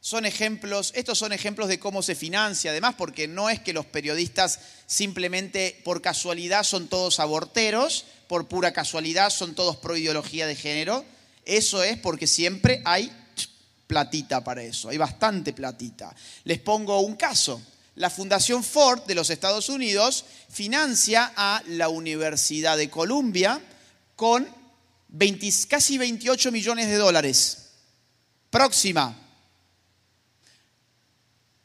Son 0.00 0.24
ejemplos, 0.24 0.92
estos 0.96 1.18
son 1.18 1.34
ejemplos 1.34 1.68
de 1.68 1.78
cómo 1.78 2.02
se 2.02 2.14
financia, 2.14 2.70
además, 2.70 2.94
porque 2.96 3.28
no 3.28 3.50
es 3.50 3.60
que 3.60 3.74
los 3.74 3.84
periodistas 3.84 4.60
simplemente 4.86 5.78
por 5.84 6.00
casualidad 6.00 6.64
son 6.64 6.88
todos 6.88 7.20
aborteros, 7.20 8.06
por 8.28 8.48
pura 8.48 8.72
casualidad 8.72 9.28
son 9.28 9.54
todos 9.54 9.76
pro 9.76 9.94
ideología 9.94 10.46
de 10.46 10.56
género. 10.56 11.04
Eso 11.44 11.82
es 11.82 11.98
porque 11.98 12.26
siempre 12.26 12.80
hay 12.86 13.12
platita 13.86 14.42
para 14.42 14.62
eso, 14.62 14.88
hay 14.88 14.96
bastante 14.96 15.52
platita. 15.52 16.16
Les 16.44 16.60
pongo 16.60 17.00
un 17.00 17.16
caso. 17.16 17.60
La 17.96 18.10
Fundación 18.10 18.64
Ford 18.64 19.04
de 19.04 19.14
los 19.14 19.30
Estados 19.30 19.68
Unidos 19.68 20.24
financia 20.50 21.32
a 21.36 21.62
la 21.68 21.88
Universidad 21.88 22.76
de 22.76 22.90
Columbia 22.90 23.60
con 24.16 24.48
casi 25.68 25.98
28 25.98 26.50
millones 26.50 26.88
de 26.88 26.96
dólares. 26.96 27.70
Próxima. 28.50 29.16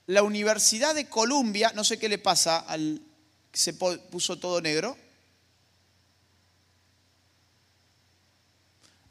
La 0.07 0.23
Universidad 0.23 0.95
de 0.95 1.07
Columbia, 1.07 1.71
no 1.75 1.83
sé 1.83 1.97
qué 1.97 2.09
le 2.09 2.17
pasa 2.17 2.59
al 2.59 3.01
que 3.51 3.59
se 3.59 3.73
puso 3.73 4.37
todo 4.37 4.61
negro. 4.61 4.97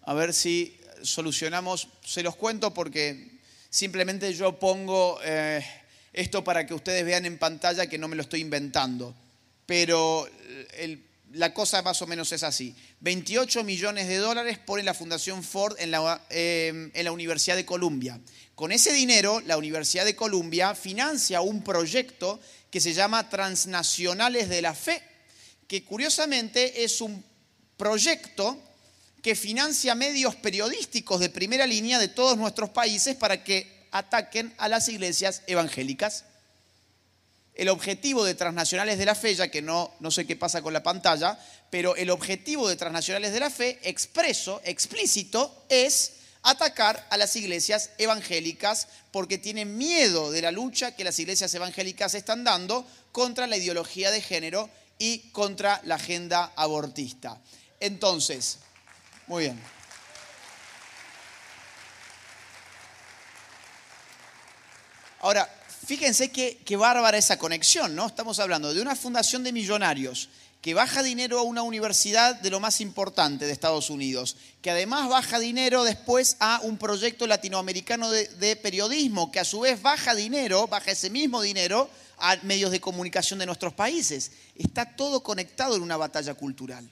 A 0.02 0.14
ver 0.14 0.32
si 0.32 0.80
solucionamos, 1.02 1.88
se 2.04 2.22
los 2.22 2.36
cuento 2.36 2.72
porque 2.72 3.38
simplemente 3.70 4.32
yo 4.34 4.58
pongo 4.58 5.20
eh, 5.22 5.64
esto 6.12 6.44
para 6.44 6.66
que 6.66 6.74
ustedes 6.74 7.04
vean 7.04 7.26
en 7.26 7.38
pantalla 7.38 7.86
que 7.86 7.98
no 7.98 8.08
me 8.08 8.16
lo 8.16 8.22
estoy 8.22 8.40
inventando. 8.40 9.14
Pero 9.66 10.28
la 11.32 11.52
cosa 11.52 11.82
más 11.82 12.00
o 12.02 12.06
menos 12.06 12.32
es 12.32 12.42
así. 12.42 12.74
28 13.00 13.64
millones 13.64 14.08
de 14.08 14.16
dólares 14.16 14.58
pone 14.58 14.82
la 14.82 14.94
Fundación 14.94 15.42
Ford 15.42 15.76
en 15.78 15.90
la, 15.90 16.20
eh, 16.30 16.90
en 16.92 17.04
la 17.04 17.12
Universidad 17.12 17.56
de 17.56 17.66
Columbia. 17.66 18.18
Con 18.54 18.72
ese 18.72 18.92
dinero, 18.92 19.40
la 19.46 19.56
Universidad 19.56 20.04
de 20.04 20.16
Columbia 20.16 20.74
financia 20.74 21.40
un 21.40 21.62
proyecto 21.62 22.40
que 22.70 22.80
se 22.80 22.92
llama 22.92 23.28
Transnacionales 23.28 24.48
de 24.48 24.62
la 24.62 24.74
Fe, 24.74 25.02
que 25.66 25.84
curiosamente 25.84 26.84
es 26.84 27.00
un 27.00 27.22
proyecto 27.76 28.58
que 29.22 29.34
financia 29.34 29.94
medios 29.94 30.34
periodísticos 30.36 31.20
de 31.20 31.28
primera 31.28 31.66
línea 31.66 31.98
de 31.98 32.08
todos 32.08 32.36
nuestros 32.36 32.70
países 32.70 33.16
para 33.16 33.44
que 33.44 33.77
ataquen 33.90 34.54
a 34.58 34.68
las 34.68 34.88
iglesias 34.88 35.42
evangélicas. 35.46 36.24
El 37.54 37.68
objetivo 37.68 38.24
de 38.24 38.34
Transnacionales 38.34 38.98
de 38.98 39.06
la 39.06 39.14
Fe, 39.14 39.34
ya 39.34 39.48
que 39.48 39.62
no, 39.62 39.92
no 40.00 40.10
sé 40.10 40.26
qué 40.26 40.36
pasa 40.36 40.62
con 40.62 40.72
la 40.72 40.82
pantalla, 40.82 41.38
pero 41.70 41.96
el 41.96 42.10
objetivo 42.10 42.68
de 42.68 42.76
Transnacionales 42.76 43.32
de 43.32 43.40
la 43.40 43.50
Fe, 43.50 43.78
expreso, 43.82 44.60
explícito, 44.64 45.64
es 45.68 46.12
atacar 46.42 47.06
a 47.10 47.16
las 47.16 47.34
iglesias 47.36 47.90
evangélicas 47.98 48.88
porque 49.10 49.38
tienen 49.38 49.76
miedo 49.76 50.30
de 50.30 50.42
la 50.42 50.52
lucha 50.52 50.94
que 50.94 51.04
las 51.04 51.18
iglesias 51.18 51.52
evangélicas 51.54 52.14
están 52.14 52.44
dando 52.44 52.86
contra 53.12 53.46
la 53.46 53.56
ideología 53.56 54.10
de 54.10 54.20
género 54.20 54.70
y 54.98 55.30
contra 55.30 55.80
la 55.84 55.96
agenda 55.96 56.52
abortista. 56.56 57.40
Entonces, 57.80 58.58
muy 59.26 59.44
bien. 59.44 59.77
Ahora, 65.20 65.48
fíjense 65.86 66.30
qué, 66.30 66.76
bárbara 66.76 67.18
esa 67.18 67.38
conexión, 67.38 67.94
¿no? 67.94 68.06
Estamos 68.06 68.38
hablando 68.38 68.72
de 68.72 68.80
una 68.80 68.94
fundación 68.94 69.42
de 69.42 69.52
millonarios 69.52 70.28
que 70.60 70.74
baja 70.74 71.02
dinero 71.02 71.38
a 71.38 71.42
una 71.42 71.62
universidad 71.62 72.34
de 72.40 72.50
lo 72.50 72.60
más 72.60 72.80
importante 72.80 73.46
de 73.46 73.52
Estados 73.52 73.90
Unidos, 73.90 74.36
que 74.60 74.70
además 74.70 75.08
baja 75.08 75.38
dinero 75.38 75.84
después 75.84 76.36
a 76.40 76.60
un 76.64 76.78
proyecto 76.78 77.26
latinoamericano 77.26 78.10
de, 78.10 78.26
de, 78.26 78.56
periodismo, 78.56 79.30
que 79.30 79.40
a 79.40 79.44
su 79.44 79.60
vez 79.60 79.80
baja 79.80 80.14
dinero, 80.14 80.66
baja 80.66 80.90
ese 80.90 81.10
mismo 81.10 81.40
dinero 81.40 81.88
a 82.18 82.36
medios 82.42 82.72
de 82.72 82.80
comunicación 82.80 83.38
de 83.38 83.46
nuestros 83.46 83.72
países. 83.72 84.32
Está 84.56 84.96
todo 84.96 85.22
conectado 85.22 85.76
en 85.76 85.82
una 85.82 85.96
batalla 85.96 86.34
cultural. 86.34 86.88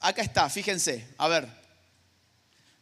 Acá 0.00 0.22
está, 0.22 0.48
fíjense, 0.48 1.06
a 1.18 1.28
ver. 1.28 1.48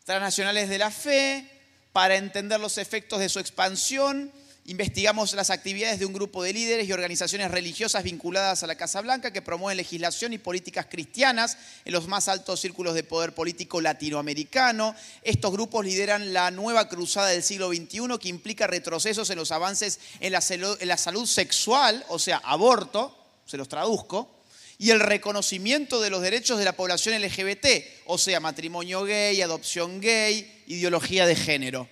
Transnacionales 0.05 0.68
de 0.68 0.78
la 0.78 0.91
fe, 0.91 1.56
para 1.97 2.17
entender 2.17 2.61
los 2.61 2.77
efectos 2.77 3.21
de 3.21 3.31
su 3.31 3.39
expansión, 3.39 4.31
investigamos 4.67 5.33
las 5.33 5.49
actividades 5.49 5.99
de 5.99 6.05
un 6.05 6.13
grupo 6.13 6.43
de 6.43 6.53
líderes 6.53 6.87
y 6.87 6.93
organizaciones 6.93 7.51
religiosas 7.51 8.05
vinculadas 8.05 8.63
a 8.63 8.67
la 8.67 8.75
Casa 8.75 9.01
Blanca 9.01 9.33
que 9.33 9.41
promueven 9.41 9.79
legislación 9.79 10.35
y 10.35 10.39
políticas 10.39 10.89
cristianas 10.91 11.57
en 11.87 11.95
los 11.95 12.07
más 12.07 12.29
altos 12.29 12.61
círculos 12.61 12.93
de 12.93 13.03
poder 13.03 13.35
político 13.35 13.81
latinoamericano. 13.81 14.95
Estos 15.23 15.51
grupos 15.53 15.87
lideran 15.87 16.35
la 16.35 16.51
nueva 16.51 16.87
cruzada 16.91 17.29
del 17.29 17.43
siglo 17.43 17.69
XXI 17.69 18.19
que 18.21 18.29
implica 18.29 18.67
retrocesos 18.67 19.31
en 19.31 19.39
los 19.39 19.51
avances 19.51 19.99
en 20.21 20.33
la, 20.33 20.43
la 20.83 20.99
salud 20.99 21.25
sexual, 21.25 22.05
o 22.09 22.19
sea, 22.19 22.43
aborto, 22.45 23.17
se 23.47 23.57
los 23.57 23.71
traduzco, 23.71 24.36
y 24.79 24.91
el 24.91 25.01
reconocimiento 25.01 26.01
de 26.01 26.11
los 26.11 26.22
derechos 26.22 26.59
de 26.59 26.64
la 26.64 26.77
población 26.77 27.20
LGBT, 27.20 27.66
o 28.07 28.18
sea, 28.18 28.41
matrimonio 28.41 29.05
gay, 29.05 29.41
adopción 29.41 30.01
gay, 30.01 30.64
ideología 30.66 31.27
de 31.27 31.37
género. 31.37 31.89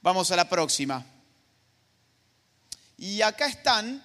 Vamos 0.00 0.30
a 0.30 0.36
la 0.36 0.48
próxima. 0.48 1.04
Y 2.96 3.20
acá 3.22 3.46
están 3.46 4.02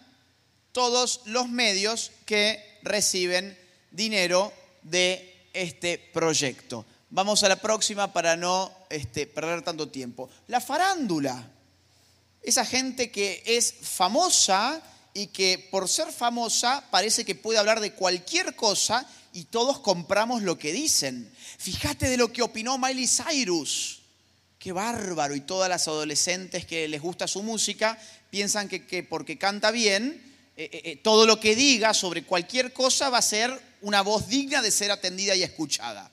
todos 0.72 1.22
los 1.26 1.48
medios 1.50 2.12
que 2.26 2.80
reciben 2.84 3.58
dinero 3.92 4.52
de 4.84 5.48
este 5.54 5.98
proyecto. 5.98 6.86
Vamos 7.10 7.44
a 7.44 7.50
la 7.50 7.56
próxima 7.56 8.12
para 8.14 8.36
no 8.36 8.72
este, 8.90 9.26
perder 9.26 9.62
tanto 9.62 9.90
tiempo. 9.90 10.30
La 10.48 10.62
farándula. 10.62 11.52
Esa 12.42 12.66
gente 12.66 13.12
que 13.12 13.44
es 13.46 13.74
famosa 13.82 14.82
y 15.14 15.28
que 15.28 15.68
por 15.72 15.88
ser 15.90 16.12
famosa 16.12 16.84
parece 16.92 17.26
que 17.26 17.36
puede 17.36 17.60
hablar 17.60 17.80
de 17.80 17.94
cualquier 17.94 18.56
cosa 18.56 19.08
y 19.34 19.46
todos 19.46 19.80
compramos 19.80 20.42
lo 20.42 20.58
que 20.58 20.74
dicen. 20.74 21.32
Fíjate 21.58 22.10
de 22.10 22.18
lo 22.18 22.32
que 22.32 22.42
opinó 22.42 22.78
Miley 22.78 23.08
Cyrus. 23.08 24.02
Qué 24.58 24.72
bárbaro. 24.72 25.36
Y 25.36 25.42
todas 25.42 25.70
las 25.70 25.88
adolescentes 25.88 26.66
que 26.66 26.88
les 26.88 27.02
gusta 27.02 27.28
su 27.28 27.44
música 27.44 27.98
piensan 28.30 28.68
que, 28.68 29.04
porque 29.04 29.38
canta 29.38 29.72
bien, 29.72 30.22
eh, 30.58 30.70
eh, 30.72 30.82
eh, 30.84 30.96
todo 30.98 31.26
lo 31.26 31.40
que 31.40 31.56
diga 31.56 31.94
sobre 31.94 32.24
cualquier 32.24 32.74
cosa 32.74 33.10
va 33.10 33.20
a 33.20 33.24
ser 33.24 33.58
una 33.82 34.02
voz 34.02 34.28
digna 34.28 34.62
de 34.62 34.72
ser 34.72 34.92
atendida 34.92 35.36
y 35.36 35.44
escuchada. 35.44 36.12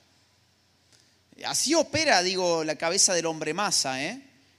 Así 1.45 1.75
opera, 1.75 2.23
digo, 2.23 2.63
la 2.63 2.77
cabeza 2.77 3.13
del 3.13 3.25
hombre 3.25 3.53
masa. 3.53 4.01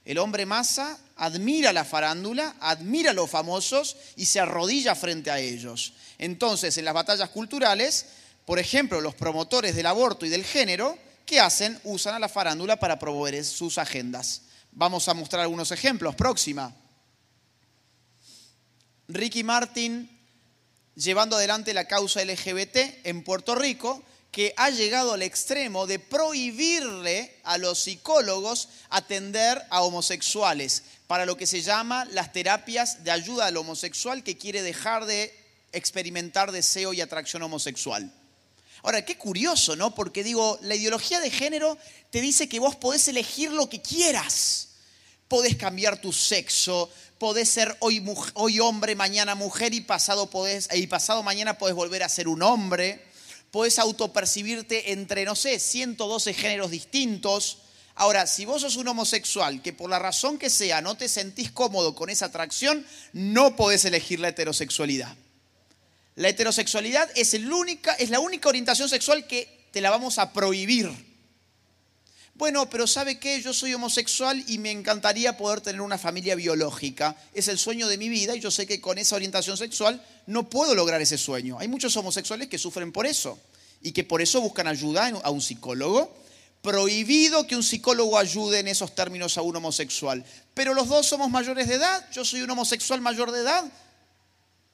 El 0.09 0.17
hombre 0.17 0.47
masa 0.47 0.97
admira 1.17 1.71
la 1.71 1.85
farándula, 1.85 2.55
admira 2.61 3.11
a 3.11 3.13
los 3.13 3.29
famosos 3.29 3.95
y 4.15 4.25
se 4.25 4.39
arrodilla 4.39 4.95
frente 4.95 5.29
a 5.29 5.37
ellos. 5.37 5.93
Entonces, 6.17 6.75
en 6.79 6.85
las 6.85 6.95
batallas 6.95 7.29
culturales, 7.29 8.07
por 8.43 8.57
ejemplo, 8.57 9.01
los 9.01 9.13
promotores 9.13 9.75
del 9.75 9.85
aborto 9.85 10.25
y 10.25 10.29
del 10.29 10.43
género, 10.43 10.97
¿qué 11.27 11.39
hacen? 11.39 11.79
Usan 11.83 12.15
a 12.15 12.19
la 12.19 12.27
farándula 12.27 12.79
para 12.79 12.97
promover 12.97 13.45
sus 13.45 13.77
agendas. 13.77 14.41
Vamos 14.71 15.07
a 15.07 15.13
mostrar 15.13 15.43
algunos 15.43 15.71
ejemplos. 15.71 16.15
Próxima. 16.15 16.73
Ricky 19.09 19.43
Martin 19.43 20.09
llevando 20.95 21.35
adelante 21.35 21.71
la 21.71 21.85
causa 21.85 22.25
LGBT 22.25 23.05
en 23.05 23.23
Puerto 23.23 23.53
Rico 23.53 24.03
que 24.31 24.53
ha 24.57 24.69
llegado 24.69 25.13
al 25.13 25.23
extremo 25.23 25.87
de 25.87 25.97
prohibirle 25.97 27.35
a 27.43 27.57
los 27.57 27.79
psicólogos 27.79 28.69
atender 28.89 29.61
a 29.69 29.81
homosexuales 29.81 30.83
para 31.07 31.25
lo 31.25 31.35
que 31.35 31.47
se 31.47 31.61
llama 31.61 32.05
las 32.05 32.31
terapias 32.31 33.03
de 33.03 33.11
ayuda 33.11 33.47
al 33.47 33.57
homosexual 33.57 34.23
que 34.23 34.37
quiere 34.37 34.61
dejar 34.61 35.05
de 35.05 35.33
experimentar 35.71 36.51
deseo 36.51 36.93
y 36.93 37.01
atracción 37.01 37.41
homosexual. 37.41 38.13
Ahora, 38.83 39.03
qué 39.03 39.17
curioso, 39.17 39.75
¿no? 39.75 39.93
Porque 39.95 40.23
digo, 40.23 40.59
la 40.61 40.75
ideología 40.75 41.19
de 41.19 41.31
género 41.31 41.77
te 42.11 42.21
dice 42.21 42.47
que 42.47 42.59
vos 42.59 42.75
podés 42.75 43.07
elegir 43.07 43.51
lo 43.51 43.67
que 43.67 43.81
quieras. 43.81 44.67
Podés 45.27 45.57
cambiar 45.57 45.99
tu 45.99 46.13
sexo, 46.13 46.89
podés 47.17 47.49
ser 47.49 47.75
hoy, 47.79 48.59
hombre, 48.59 48.95
mañana 48.95 49.35
mujer 49.35 49.73
y 49.73 49.77
y 49.79 50.87
pasado 50.87 51.23
mañana 51.23 51.57
podés 51.57 51.75
volver 51.75 52.03
a 52.03 52.09
ser 52.09 52.27
un 52.27 52.41
hombre 52.41 53.08
Puedes 53.51 53.79
autopercibirte 53.79 54.91
entre, 54.91 55.25
no 55.25 55.35
sé, 55.35 55.59
112 55.59 56.33
géneros 56.33 56.71
distintos. 56.71 57.59
Ahora, 57.95 58.27
si 58.27 58.45
vos 58.45 58.61
sos 58.61 58.75
un 58.75 58.87
homosexual 58.87 59.61
que 59.61 59.73
por 59.73 59.89
la 59.89 59.99
razón 59.99 60.37
que 60.37 60.49
sea 60.49 60.81
no 60.81 60.95
te 60.95 61.09
sentís 61.09 61.51
cómodo 61.51 61.95
con 61.95 62.09
esa 62.09 62.25
atracción, 62.25 62.85
no 63.13 63.55
podés 63.55 63.85
elegir 63.85 64.19
la 64.19 64.29
heterosexualidad. 64.29 65.15
La 66.15 66.29
heterosexualidad 66.29 67.09
es, 67.15 67.33
es 67.33 68.09
la 68.09 68.19
única 68.19 68.49
orientación 68.49 68.89
sexual 68.89 69.25
que 69.25 69.67
te 69.71 69.81
la 69.81 69.89
vamos 69.89 70.19
a 70.19 70.31
prohibir. 70.31 71.08
Bueno, 72.39 72.69
pero 72.69 72.87
¿sabe 72.87 73.19
qué? 73.19 73.41
Yo 73.41 73.53
soy 73.53 73.73
homosexual 73.73 74.41
y 74.47 74.59
me 74.59 74.71
encantaría 74.71 75.35
poder 75.35 75.59
tener 75.59 75.81
una 75.81 75.97
familia 75.97 76.35
biológica. 76.35 77.17
Es 77.33 77.49
el 77.49 77.59
sueño 77.59 77.89
de 77.89 77.97
mi 77.97 78.07
vida 78.07 78.33
y 78.33 78.39
yo 78.39 78.49
sé 78.49 78.65
que 78.65 78.79
con 78.79 78.97
esa 78.97 79.17
orientación 79.17 79.57
sexual 79.57 80.01
no 80.25 80.49
puedo 80.49 80.73
lograr 80.73 81.01
ese 81.01 81.17
sueño. 81.17 81.59
Hay 81.59 81.67
muchos 81.67 81.97
homosexuales 81.97 82.47
que 82.47 82.57
sufren 82.57 82.93
por 82.93 83.05
eso 83.05 83.37
y 83.81 83.91
que 83.91 84.05
por 84.05 84.21
eso 84.21 84.39
buscan 84.39 84.67
ayuda 84.67 85.11
a 85.21 85.29
un 85.29 85.41
psicólogo 85.41 86.15
prohibido 86.61 87.45
que 87.45 87.57
un 87.57 87.63
psicólogo 87.63 88.17
ayude 88.17 88.59
en 88.59 88.69
esos 88.69 88.95
términos 88.95 89.37
a 89.37 89.41
un 89.41 89.57
homosexual. 89.57 90.23
Pero 90.53 90.73
los 90.73 90.87
dos 90.87 91.07
somos 91.07 91.29
mayores 91.29 91.67
de 91.67 91.73
edad, 91.73 92.09
yo 92.13 92.23
soy 92.23 92.41
un 92.41 92.49
homosexual 92.51 93.01
mayor 93.01 93.33
de 93.33 93.41
edad. 93.41 93.65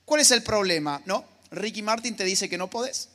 ¿Cuál 0.05 0.21
es 0.21 0.29
el 0.29 0.43
problema? 0.43 1.01
No, 1.07 1.25
Ricky 1.49 1.81
Martin 1.81 2.15
te 2.15 2.25
dice 2.25 2.47
que 2.47 2.59
no 2.59 2.69
podés. 2.69 3.09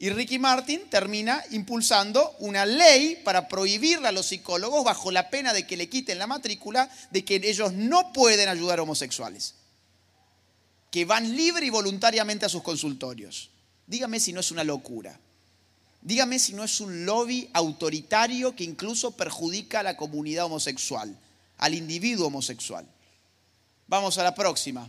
Y 0.00 0.10
Ricky 0.10 0.38
Martin 0.38 0.88
termina 0.88 1.42
impulsando 1.50 2.36
una 2.38 2.64
ley 2.64 3.20
para 3.24 3.48
prohibirle 3.48 4.06
a 4.06 4.12
los 4.12 4.26
psicólogos 4.26 4.84
bajo 4.84 5.10
la 5.10 5.28
pena 5.28 5.52
de 5.52 5.66
que 5.66 5.76
le 5.76 5.88
quiten 5.88 6.18
la 6.18 6.28
matrícula 6.28 6.88
de 7.10 7.24
que 7.24 7.40
ellos 7.42 7.72
no 7.72 8.12
pueden 8.12 8.48
ayudar 8.48 8.78
a 8.78 8.82
homosexuales. 8.82 9.54
Que 10.92 11.04
van 11.04 11.36
libre 11.36 11.66
y 11.66 11.70
voluntariamente 11.70 12.46
a 12.46 12.48
sus 12.48 12.62
consultorios. 12.62 13.50
Dígame 13.88 14.20
si 14.20 14.32
no 14.32 14.38
es 14.38 14.52
una 14.52 14.62
locura. 14.62 15.18
Dígame 16.00 16.38
si 16.38 16.52
no 16.52 16.62
es 16.62 16.80
un 16.80 17.04
lobby 17.04 17.50
autoritario 17.52 18.54
que 18.54 18.62
incluso 18.62 19.16
perjudica 19.16 19.80
a 19.80 19.82
la 19.82 19.96
comunidad 19.96 20.44
homosexual, 20.44 21.18
al 21.56 21.74
individuo 21.74 22.28
homosexual. 22.28 22.86
Vamos 23.88 24.16
a 24.18 24.22
la 24.22 24.34
próxima. 24.34 24.88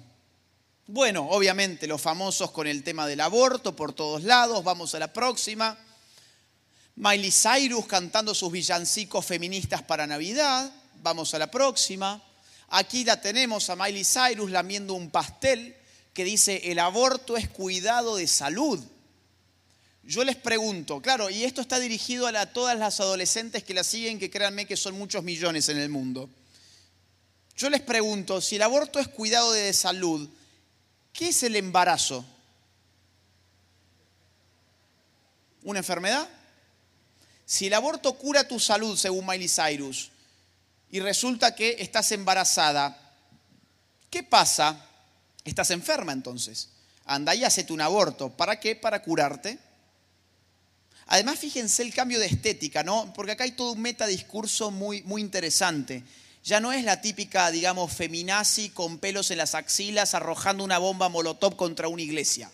Bueno, 0.92 1.28
obviamente 1.30 1.86
los 1.86 2.02
famosos 2.02 2.50
con 2.50 2.66
el 2.66 2.84
tema 2.84 3.06
del 3.06 3.22
aborto 3.22 3.76
por 3.76 3.94
todos 3.94 4.24
lados. 4.24 4.64
Vamos 4.64 4.96
a 4.96 5.00
la 5.00 5.14
próxima. 5.14 5.78
Miley 6.96 7.32
Cyrus 7.32 7.86
cantando 7.86 8.34
sus 8.34 8.52
villancicos 8.52 9.24
feministas 9.24 9.84
para 9.84 10.08
Navidad. 10.08 10.74
Vamos 11.04 11.32
a 11.36 11.38
la 11.38 11.52
próxima. 11.52 12.20
Aquí 12.70 13.06
la 13.06 13.22
tenemos 13.22 13.70
a 13.70 13.76
Miley 13.76 14.04
Cyrus 14.04 14.50
lamiendo 14.50 14.96
un 14.96 15.12
pastel 15.12 15.76
que 16.12 16.24
dice 16.24 16.72
el 16.72 16.80
aborto 16.80 17.38
es 17.38 17.48
cuidado 17.50 18.16
de 18.16 18.26
salud. 18.26 18.84
Yo 20.02 20.24
les 20.24 20.38
pregunto, 20.38 21.04
claro, 21.04 21.30
y 21.30 21.44
esto 21.44 21.62
está 21.62 21.80
dirigido 21.80 22.26
a, 22.26 22.46
todas 22.48 22.76
las 22.80 23.00
adolescentes 23.00 23.64
que 23.64 23.76
la 23.76 23.84
siguen, 23.84 24.18
que 24.18 24.32
créanme 24.32 24.66
que 24.66 24.76
son 24.76 24.98
muchos 24.98 25.24
millones 25.24 25.70
en 25.70 25.78
el 25.78 25.90
mundo. 25.90 26.32
Yo 27.56 27.70
les 27.70 27.82
pregunto, 27.82 28.42
si 28.42 28.56
el 28.56 28.64
aborto 28.64 28.98
es 28.98 29.08
cuidado 29.08 29.52
de 29.52 29.72
salud, 29.72 30.28
¿qué 31.20 31.28
es 31.28 31.44
el 31.44 31.58
embarazo? 31.58 32.24
¿Una 35.64 35.80
enfermedad? 35.80 36.30
Si 37.46 37.68
el 37.68 37.74
aborto 37.74 38.18
cura 38.18 38.48
tu 38.48 38.58
salud, 38.58 38.98
según 38.98 39.26
Miley 39.26 39.50
Cyrus, 39.50 40.12
y 40.90 41.02
resulta 41.02 41.54
que 41.54 41.76
estás 41.80 42.14
embarazada, 42.14 42.98
¿qué 44.10 44.24
pasa? 44.24 44.86
Estás 45.44 45.72
enferma 45.72 46.14
entonces. 46.14 46.70
Anda 47.04 47.36
y 47.36 47.44
hacete 47.44 47.74
un 47.74 47.82
aborto. 47.82 48.30
¿Para 48.30 48.58
qué? 48.58 48.78
Para 48.78 49.04
curarte. 49.04 49.60
Además, 51.08 51.38
fíjense 51.38 51.84
el 51.84 51.94
cambio 51.94 52.18
de 52.22 52.28
estética, 52.28 52.82
¿no? 52.82 53.12
Porque 53.14 53.34
acá 53.34 53.44
hay 53.44 53.52
todo 53.52 53.74
un 53.74 53.82
metadiscurso 53.82 54.72
muy, 54.72 55.02
muy 55.02 55.22
interesante. 55.22 56.02
Ya 56.44 56.60
no 56.60 56.72
es 56.72 56.84
la 56.84 57.02
típica, 57.02 57.52
digamos, 57.52 57.92
feminazi 57.94 58.70
con 58.70 58.98
pelos 58.98 59.30
en 59.32 59.38
las 59.38 59.56
axilas 59.56 60.14
arrojando 60.14 60.64
una 60.64 60.78
bomba 60.78 61.10
molotov 61.10 61.56
contra 61.56 61.88
una 61.88 62.02
iglesia. 62.02 62.50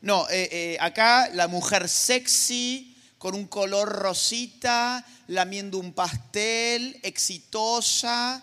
No, 0.00 0.28
eh, 0.30 0.48
eh, 0.50 0.76
acá 0.80 1.28
la 1.30 1.48
mujer 1.48 1.88
sexy, 1.88 2.96
con 3.18 3.34
un 3.34 3.46
color 3.46 3.88
rosita, 3.88 5.04
lamiendo 5.26 5.78
un 5.78 5.92
pastel, 5.92 6.98
exitosa, 7.02 8.42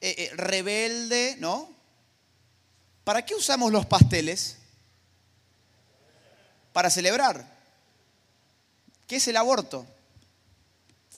eh, 0.00 0.30
rebelde, 0.34 1.36
¿no? 1.38 1.70
¿Para 3.04 3.24
qué 3.24 3.34
usamos 3.34 3.72
los 3.72 3.86
pasteles? 3.86 4.58
Para 6.72 6.90
celebrar. 6.90 7.58
¿Qué 9.06 9.16
es 9.16 9.26
el 9.26 9.36
aborto? 9.36 9.86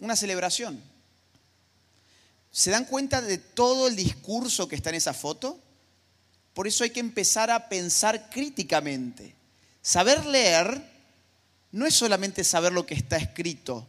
Una 0.01 0.17
celebración. 0.17 0.92
¿Se 2.53 2.71
dan 2.71 2.85
cuenta 2.85 3.23
de 3.23 3.39
todo 3.39 3.89
el 3.89 3.97
discurso 3.97 4.69
que 4.69 4.77
está 4.77 4.91
en 4.91 4.97
esa 4.97 5.15
foto? 5.15 5.59
Por 6.53 6.69
eso 6.69 6.85
hay 6.85 6.91
que 6.91 7.01
empezar 7.01 7.51
a 7.51 7.71
pensar 7.71 8.29
críticamente. 8.29 9.35
Saber 9.81 10.27
leer 10.27 10.93
no 11.73 11.87
es 11.87 11.95
solamente 11.95 12.45
saber 12.45 12.73
lo 12.73 12.85
que 12.85 12.95
está 12.95 13.17
escrito, 13.17 13.89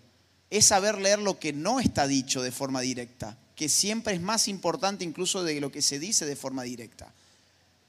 es 0.50 0.66
saber 0.66 0.98
leer 0.98 1.20
lo 1.20 1.38
que 1.38 1.52
no 1.52 1.82
está 1.82 2.08
dicho 2.08 2.42
de 2.42 2.54
forma 2.54 2.80
directa, 2.80 3.38
que 3.56 3.68
siempre 3.68 4.14
es 4.14 4.22
más 4.22 4.48
importante 4.48 5.04
incluso 5.04 5.44
de 5.44 5.60
lo 5.60 5.70
que 5.70 5.82
se 5.82 6.00
dice 6.00 6.26
de 6.26 6.38
forma 6.38 6.64
directa. 6.64 7.12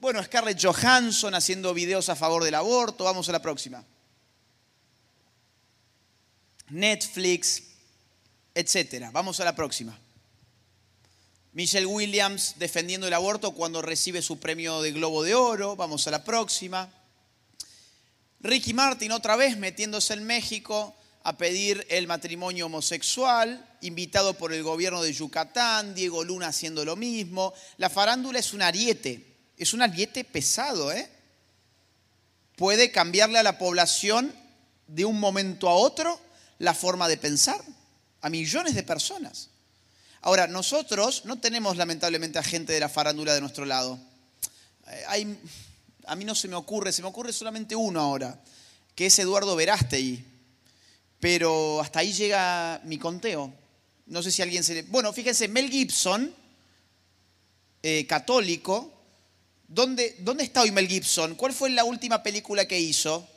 Bueno, 0.00 0.22
Scarlett 0.22 0.60
Johansson 0.60 1.36
haciendo 1.36 1.72
videos 1.72 2.08
a 2.08 2.16
favor 2.16 2.42
del 2.42 2.56
aborto, 2.56 3.04
vamos 3.04 3.28
a 3.28 3.32
la 3.32 3.40
próxima. 3.40 3.84
Netflix, 6.70 7.62
etc. 8.54 9.10
Vamos 9.12 9.38
a 9.38 9.44
la 9.44 9.54
próxima. 9.54 9.96
Michelle 11.55 11.86
Williams 11.86 12.55
defendiendo 12.59 13.07
el 13.07 13.14
aborto 13.14 13.52
cuando 13.52 13.80
recibe 13.80 14.22
su 14.22 14.40
premio 14.40 14.82
de 14.82 14.90
Globo 14.90 15.22
de 15.22 15.36
Oro. 15.36 15.76
Vamos 15.76 16.05
a 16.09 16.11
la 16.11 16.24
próxima. 16.24 16.92
Ricky 18.40 18.74
Martin 18.74 19.12
otra 19.12 19.36
vez 19.36 19.57
metiéndose 19.57 20.14
en 20.14 20.24
México 20.24 20.96
a 21.22 21.38
pedir 21.38 21.86
el 21.90 22.09
matrimonio 22.09 22.66
homosexual, 22.66 23.64
invitado 23.82 24.34
por 24.34 24.52
el 24.52 24.64
gobierno 24.64 25.00
de 25.00 25.12
Yucatán, 25.12 25.94
Diego 25.94 26.24
Luna 26.24 26.48
haciendo 26.48 26.84
lo 26.84 26.96
mismo. 26.96 27.55
La 27.76 27.88
farándula 27.88 28.40
es 28.40 28.52
un 28.52 28.61
ariete, 28.61 29.24
es 29.57 29.72
un 29.74 29.82
ariete 29.82 30.24
pesado, 30.24 30.90
¿eh? 30.90 31.09
Puede 32.57 32.90
cambiarle 32.90 33.38
a 33.38 33.44
la 33.44 33.59
población 33.59 34.34
de 34.88 35.05
un 35.05 35.20
momento 35.20 35.68
a 35.68 35.74
otro 35.74 36.20
la 36.59 36.74
forma 36.74 37.07
de 37.07 37.16
pensar 37.16 37.62
a 38.22 38.28
millones 38.28 38.74
de 38.74 38.82
personas. 38.82 39.50
Ahora, 40.26 40.46
nosotros 40.46 41.26
no 41.26 41.38
tenemos 41.38 41.76
lamentablemente 41.76 42.38
a 42.38 42.42
gente 42.42 42.72
de 42.72 42.80
la 42.80 42.88
farándula 42.88 43.34
de 43.34 43.42
nuestro 43.42 43.66
lado. 43.66 43.98
Eh, 44.86 45.04
hay, 45.06 45.38
a 46.06 46.16
mí 46.16 46.24
no 46.24 46.34
se 46.34 46.48
me 46.48 46.56
ocurre, 46.56 46.92
se 46.92 47.02
me 47.02 47.08
ocurre 47.08 47.30
solamente 47.30 47.76
uno 47.76 48.00
ahora, 48.00 48.40
que 48.94 49.04
es 49.04 49.18
Eduardo 49.18 49.54
Verástegui. 49.54 50.24
Pero 51.20 51.78
hasta 51.82 51.98
ahí 51.98 52.14
llega 52.14 52.80
mi 52.84 52.96
conteo. 52.96 53.52
No 54.06 54.22
sé 54.22 54.32
si 54.32 54.40
alguien 54.40 54.64
se 54.64 54.72
le... 54.72 54.82
Bueno, 54.84 55.12
fíjense, 55.12 55.46
Mel 55.46 55.68
Gibson, 55.68 56.34
eh, 57.82 58.06
católico, 58.06 58.94
¿dónde, 59.68 60.16
¿dónde 60.20 60.44
está 60.44 60.62
hoy 60.62 60.70
Mel 60.70 60.88
Gibson? 60.88 61.34
¿Cuál 61.34 61.52
fue 61.52 61.68
la 61.68 61.84
última 61.84 62.22
película 62.22 62.66
que 62.66 62.80
hizo? 62.80 63.28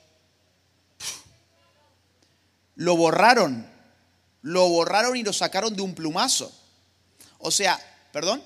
lo 2.75 2.95
borraron. 2.95 3.69
Lo 4.41 4.69
borraron 4.69 5.17
y 5.17 5.23
lo 5.23 5.33
sacaron 5.33 5.75
de 5.75 5.81
un 5.81 5.93
plumazo. 5.93 6.49
O 7.39 7.51
sea, 7.51 7.79
¿perdón? 8.11 8.43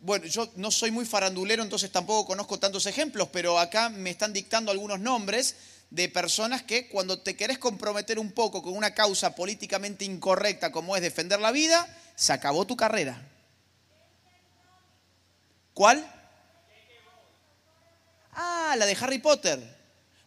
Bueno, 0.00 0.26
yo 0.26 0.48
no 0.56 0.70
soy 0.70 0.90
muy 0.90 1.04
farandulero, 1.04 1.62
entonces 1.62 1.90
tampoco 1.90 2.28
conozco 2.28 2.58
tantos 2.58 2.86
ejemplos, 2.86 3.28
pero 3.32 3.58
acá 3.58 3.88
me 3.88 4.10
están 4.10 4.32
dictando 4.32 4.70
algunos 4.70 5.00
nombres 5.00 5.56
de 5.90 6.08
personas 6.08 6.62
que 6.62 6.88
cuando 6.88 7.20
te 7.20 7.36
querés 7.36 7.58
comprometer 7.58 8.18
un 8.18 8.32
poco 8.32 8.62
con 8.62 8.76
una 8.76 8.94
causa 8.94 9.34
políticamente 9.34 10.04
incorrecta 10.04 10.70
como 10.70 10.96
es 10.96 11.02
defender 11.02 11.40
la 11.40 11.52
vida, 11.52 11.86
se 12.14 12.32
acabó 12.32 12.66
tu 12.66 12.76
carrera. 12.76 13.20
¿Cuál? 15.74 16.08
Ah, 18.32 18.74
la 18.78 18.86
de 18.86 18.96
Harry 19.00 19.18
Potter. 19.18 19.76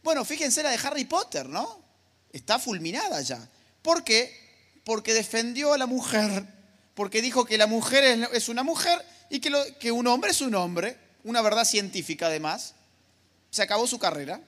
Bueno, 0.04 0.26
fíjense 0.26 0.64
la 0.64 0.72
de 0.72 0.80
Harry 0.88 1.06
Potter, 1.06 1.48
¿no? 1.48 1.84
Está 2.32 2.60
fulminada 2.60 3.22
ya. 3.22 3.48
¿Por 3.82 4.04
qué? 4.04 4.49
Porque 4.90 5.14
defendió 5.14 5.72
a 5.72 5.78
la 5.78 5.86
mujer, 5.86 6.48
porque 6.96 7.22
dijo 7.22 7.46
que 7.46 7.60
la 7.60 7.68
mujer 7.68 8.28
es 8.34 8.50
una 8.50 8.64
mujer 8.64 9.00
y 9.30 9.40
que, 9.40 9.92
un 9.92 10.08
hombre 10.08 10.32
es 10.32 10.42
un 10.42 10.56
hombre, 10.56 10.98
una 11.24 11.44
verdad 11.44 11.64
científica 11.64 12.26
además. 12.26 12.74
Se 13.52 13.62
acabó 13.62 13.86
su 13.86 14.00
carrera. 14.00 14.42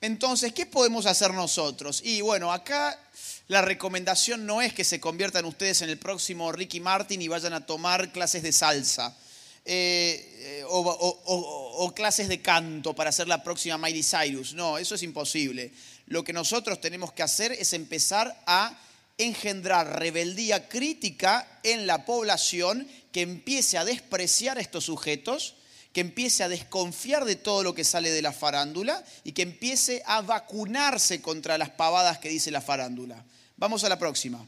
Entonces, 0.00 0.52
¿qué 0.52 0.66
podemos 0.66 1.06
hacer 1.06 1.32
nosotros? 1.32 2.00
Y 2.04 2.22
bueno, 2.22 2.52
acá 2.52 2.98
la 3.46 3.62
recomendación 3.62 4.46
no 4.46 4.60
es 4.60 4.74
que 4.74 4.82
se 4.82 4.98
conviertan 4.98 5.44
ustedes 5.44 5.80
en 5.82 5.88
el 5.88 5.98
próximo 5.98 6.50
Ricky 6.50 6.80
Martin 6.80 7.22
y 7.22 7.28
vayan 7.28 7.52
a 7.52 7.64
tomar 7.64 8.10
clases 8.10 8.42
de 8.42 8.50
salsa. 8.50 9.16
Eh, 9.64 10.28
eh, 10.40 10.64
o, 10.66 10.80
o 10.80 11.94
clases 11.94 12.26
de 12.26 12.42
canto 12.42 12.94
para 12.96 13.10
hacer 13.10 13.28
la 13.28 13.44
próxima 13.44 13.78
Miley 13.78 14.02
Cyrus. 14.02 14.54
No, 14.54 14.76
eso 14.76 14.96
es 14.96 15.04
imposible. 15.04 15.70
Lo 16.06 16.24
que 16.24 16.32
nosotros 16.32 16.80
tenemos 16.80 17.12
que 17.12 17.22
hacer 17.22 17.52
es 17.52 17.72
empezar 17.72 18.42
a 18.46 18.78
engendrar 19.18 19.98
rebeldía 19.98 20.68
crítica 20.68 21.60
en 21.62 21.86
la 21.86 22.04
población 22.04 22.88
que 23.12 23.22
empiece 23.22 23.78
a 23.78 23.84
despreciar 23.84 24.58
a 24.58 24.60
estos 24.60 24.84
sujetos, 24.84 25.54
que 25.92 26.00
empiece 26.00 26.42
a 26.42 26.48
desconfiar 26.48 27.24
de 27.24 27.36
todo 27.36 27.62
lo 27.62 27.74
que 27.74 27.84
sale 27.84 28.10
de 28.10 28.22
la 28.22 28.32
farándula 28.32 29.04
y 29.24 29.32
que 29.32 29.42
empiece 29.42 30.02
a 30.06 30.22
vacunarse 30.22 31.20
contra 31.20 31.58
las 31.58 31.70
pavadas 31.70 32.18
que 32.18 32.30
dice 32.30 32.50
la 32.50 32.62
farándula. 32.62 33.24
Vamos 33.56 33.84
a 33.84 33.88
la 33.88 33.98
próxima. 33.98 34.44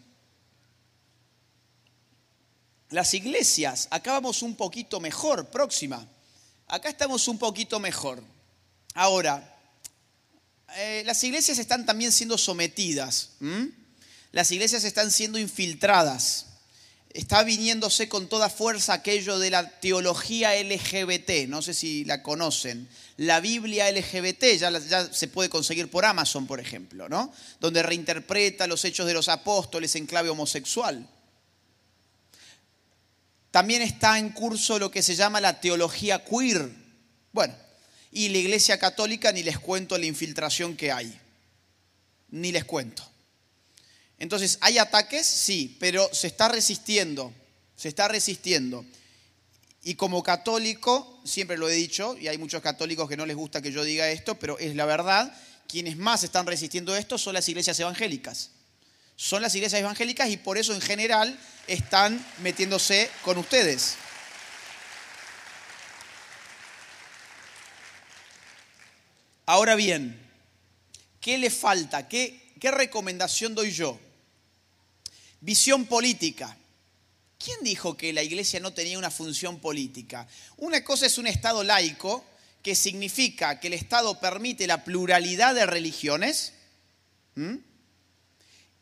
Las 2.90 3.12
iglesias, 3.12 3.88
acá 3.90 4.12
vamos 4.12 4.42
un 4.42 4.54
poquito 4.56 5.00
mejor, 5.00 5.50
próxima. 5.50 6.06
Acá 6.66 6.88
estamos 6.88 7.28
un 7.28 7.38
poquito 7.38 7.78
mejor. 7.78 8.22
Ahora, 8.94 9.53
eh, 10.76 11.02
las 11.04 11.22
iglesias 11.24 11.58
están 11.58 11.86
también 11.86 12.12
siendo 12.12 12.38
sometidas. 12.38 13.30
Las 14.32 14.50
iglesias 14.50 14.84
están 14.84 15.10
siendo 15.10 15.38
infiltradas. 15.38 16.46
Está 17.10 17.44
viniéndose 17.44 18.08
con 18.08 18.28
toda 18.28 18.50
fuerza 18.50 18.92
aquello 18.92 19.38
de 19.38 19.50
la 19.50 19.78
teología 19.78 20.60
LGBT, 20.60 21.48
no 21.48 21.62
sé 21.62 21.72
si 21.72 22.04
la 22.04 22.24
conocen. 22.24 22.88
La 23.16 23.38
Biblia 23.38 23.88
LGBT 23.92 24.58
ya, 24.58 24.76
ya 24.80 25.12
se 25.12 25.28
puede 25.28 25.48
conseguir 25.48 25.88
por 25.88 26.04
Amazon, 26.04 26.48
por 26.48 26.58
ejemplo, 26.58 27.08
¿no? 27.08 27.32
Donde 27.60 27.84
reinterpreta 27.84 28.66
los 28.66 28.84
hechos 28.84 29.06
de 29.06 29.14
los 29.14 29.28
apóstoles 29.28 29.94
en 29.94 30.06
clave 30.06 30.30
homosexual. 30.30 31.08
También 33.52 33.82
está 33.82 34.18
en 34.18 34.30
curso 34.30 34.80
lo 34.80 34.90
que 34.90 35.00
se 35.00 35.14
llama 35.14 35.40
la 35.40 35.60
teología 35.60 36.24
queer. 36.24 36.68
Bueno, 37.30 37.54
y 38.14 38.30
la 38.30 38.38
Iglesia 38.38 38.78
Católica 38.78 39.30
ni 39.32 39.42
les 39.42 39.58
cuento 39.58 39.98
la 39.98 40.06
infiltración 40.06 40.76
que 40.76 40.90
hay. 40.90 41.12
Ni 42.30 42.50
les 42.52 42.64
cuento. 42.64 43.06
Entonces, 44.18 44.56
¿hay 44.62 44.78
ataques? 44.78 45.26
Sí, 45.26 45.76
pero 45.78 46.08
se 46.14 46.28
está 46.28 46.48
resistiendo, 46.48 47.34
se 47.76 47.88
está 47.88 48.08
resistiendo. 48.08 48.86
Y 49.82 49.96
como 49.96 50.22
católico, 50.22 51.20
siempre 51.24 51.58
lo 51.58 51.68
he 51.68 51.74
dicho, 51.74 52.16
y 52.16 52.28
hay 52.28 52.38
muchos 52.38 52.62
católicos 52.62 53.08
que 53.08 53.18
no 53.18 53.26
les 53.26 53.36
gusta 53.36 53.60
que 53.60 53.72
yo 53.72 53.84
diga 53.84 54.08
esto, 54.08 54.38
pero 54.38 54.58
es 54.58 54.74
la 54.76 54.86
verdad, 54.86 55.36
quienes 55.68 55.98
más 55.98 56.22
están 56.24 56.46
resistiendo 56.46 56.96
esto 56.96 57.18
son 57.18 57.34
las 57.34 57.46
iglesias 57.48 57.78
evangélicas 57.80 58.50
son 59.16 59.42
las 59.42 59.54
iglesias 59.54 59.80
evangélicas 59.80 60.28
y 60.28 60.36
por 60.36 60.58
eso 60.58 60.74
en 60.74 60.80
general 60.80 61.38
están 61.66 62.24
metiéndose 62.42 63.10
con 63.22 63.38
ustedes. 63.38 63.96
Ahora 69.46 69.74
bien, 69.74 70.18
¿qué 71.20 71.36
le 71.36 71.50
falta? 71.50 72.08
¿Qué, 72.08 72.52
¿Qué, 72.58 72.70
recomendación 72.70 73.54
doy 73.54 73.72
yo? 73.72 73.98
Visión 75.40 75.84
política. 75.84 76.56
¿Quién 77.38 77.58
dijo 77.62 77.94
que 77.94 78.14
la 78.14 78.22
iglesia 78.22 78.58
no 78.60 78.72
tenía 78.72 78.98
una 78.98 79.10
función 79.10 79.60
política? 79.60 80.26
Una 80.56 80.82
cosa 80.82 81.04
es 81.04 81.18
un 81.18 81.26
Estado 81.26 81.62
laico, 81.62 82.24
que 82.62 82.74
significa 82.74 83.60
que 83.60 83.66
el 83.66 83.74
Estado 83.74 84.18
permite 84.18 84.66
la 84.66 84.82
pluralidad 84.82 85.54
de 85.54 85.66
religiones. 85.66 86.54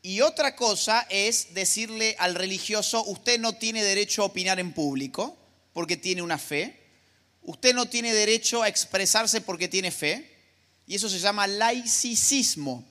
Y 0.01 0.21
otra 0.21 0.55
cosa 0.55 1.05
es 1.09 1.53
decirle 1.53 2.15
al 2.19 2.35
religioso, 2.35 3.03
usted 3.03 3.37
no 3.41 3.57
tiene 3.57 3.83
derecho 3.83 4.21
a 4.21 4.27
opinar 4.27 4.61
en 4.61 4.71
público 4.71 5.37
porque 5.73 5.97
tiene 5.97 6.21
una 6.21 6.37
fe, 6.37 6.79
usted 7.41 7.73
no 7.73 7.89
tiene 7.89 8.13
derecho 8.13 8.63
a 8.63 8.69
expresarse 8.69 9.41
porque 9.41 9.67
tiene 9.67 9.91
fe, 9.91 10.32
y 10.87 10.95
eso 10.95 11.09
se 11.09 11.19
llama 11.19 11.47
laicismo, 11.47 12.83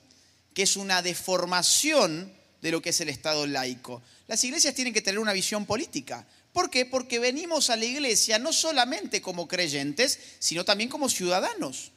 que 0.53 0.63
es 0.63 0.77
una 0.77 1.01
deformación 1.01 2.31
de 2.61 2.71
lo 2.71 2.81
que 2.81 2.89
es 2.89 3.01
el 3.01 3.09
Estado 3.09 3.45
laico. 3.45 4.01
Las 4.27 4.43
iglesias 4.43 4.73
tienen 4.73 4.93
que 4.93 5.01
tener 5.01 5.19
una 5.19 5.33
visión 5.33 5.65
política. 5.65 6.25
¿Por 6.53 6.69
qué? 6.69 6.85
Porque 6.85 7.19
venimos 7.19 7.69
a 7.69 7.75
la 7.75 7.85
iglesia 7.85 8.39
no 8.39 8.53
solamente 8.53 9.21
como 9.21 9.47
creyentes, 9.47 10.19
sino 10.39 10.63
también 10.63 10.89
como 10.89 11.09
ciudadanos. 11.09 11.91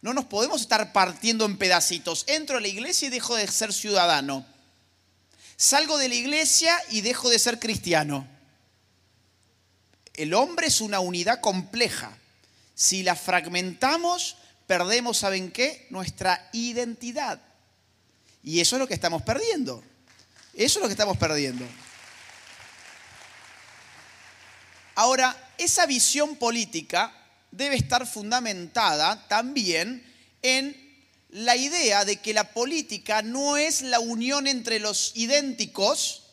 No 0.00 0.12
nos 0.14 0.26
podemos 0.26 0.60
estar 0.60 0.92
partiendo 0.92 1.44
en 1.44 1.56
pedacitos. 1.58 2.24
Entro 2.28 2.58
a 2.58 2.60
la 2.60 2.68
iglesia 2.68 3.08
y 3.08 3.10
dejo 3.10 3.34
de 3.34 3.46
ser 3.48 3.72
ciudadano. 3.72 4.44
Salgo 5.56 5.98
de 5.98 6.08
la 6.08 6.14
iglesia 6.14 6.76
y 6.90 7.00
dejo 7.00 7.30
de 7.30 7.38
ser 7.38 7.58
cristiano. 7.58 8.26
El 10.14 10.34
hombre 10.34 10.68
es 10.68 10.80
una 10.80 11.00
unidad 11.00 11.40
compleja. 11.40 12.16
Si 12.74 13.02
la 13.02 13.16
fragmentamos, 13.16 14.36
perdemos, 14.68 15.16
¿saben 15.16 15.50
qué? 15.50 15.88
Nuestra 15.90 16.48
identidad. 16.52 17.40
Y 18.44 18.60
eso 18.60 18.76
es 18.76 18.80
lo 18.80 18.86
que 18.86 18.94
estamos 18.94 19.22
perdiendo. 19.22 19.82
Eso 20.54 20.78
es 20.78 20.82
lo 20.82 20.86
que 20.88 20.92
estamos 20.92 21.16
perdiendo. 21.16 21.64
Ahora, 24.94 25.54
esa 25.58 25.86
visión 25.86 26.36
política 26.36 27.12
debe 27.50 27.76
estar 27.76 28.06
fundamentada 28.06 29.26
también 29.26 30.04
en 30.42 30.76
la 31.30 31.56
idea 31.56 32.04
de 32.04 32.16
que 32.16 32.34
la 32.34 32.52
política 32.52 33.22
no 33.22 33.56
es 33.56 33.82
la 33.82 34.00
unión 34.00 34.46
entre 34.46 34.80
los 34.80 35.12
idénticos, 35.14 36.24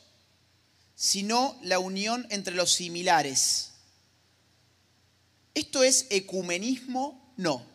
sino 0.96 1.58
la 1.62 1.80
unión 1.80 2.28
entre 2.30 2.54
los 2.54 2.74
similares. 2.74 3.72
¿Esto 5.54 5.84
es 5.84 6.08
ecumenismo? 6.10 7.34
No. 7.38 7.75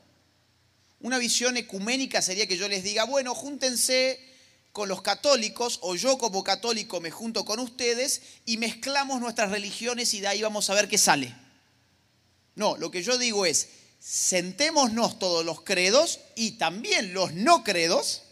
Una 1.00 1.18
visión 1.18 1.56
ecuménica 1.56 2.20
sería 2.20 2.46
que 2.46 2.58
yo 2.58 2.68
les 2.68 2.84
diga, 2.84 3.04
bueno, 3.04 3.34
júntense 3.34 4.20
con 4.72 4.88
los 4.88 5.02
católicos 5.02 5.78
o 5.82 5.96
yo 5.96 6.18
como 6.18 6.44
católico 6.44 7.00
me 7.00 7.10
junto 7.10 7.44
con 7.44 7.58
ustedes 7.58 8.22
y 8.44 8.58
mezclamos 8.58 9.20
nuestras 9.20 9.50
religiones 9.50 10.14
y 10.14 10.20
de 10.20 10.28
ahí 10.28 10.42
vamos 10.42 10.68
a 10.68 10.74
ver 10.74 10.88
qué 10.88 10.98
sale. 10.98 11.34
No, 12.54 12.76
lo 12.76 12.90
que 12.90 13.02
yo 13.02 13.16
digo 13.16 13.46
es, 13.46 13.68
sentémonos 13.98 15.18
todos 15.18 15.44
los 15.44 15.62
credos 15.62 16.20
y 16.36 16.52
también 16.52 17.14
los 17.14 17.32
no 17.32 17.64
credos, 17.64 18.22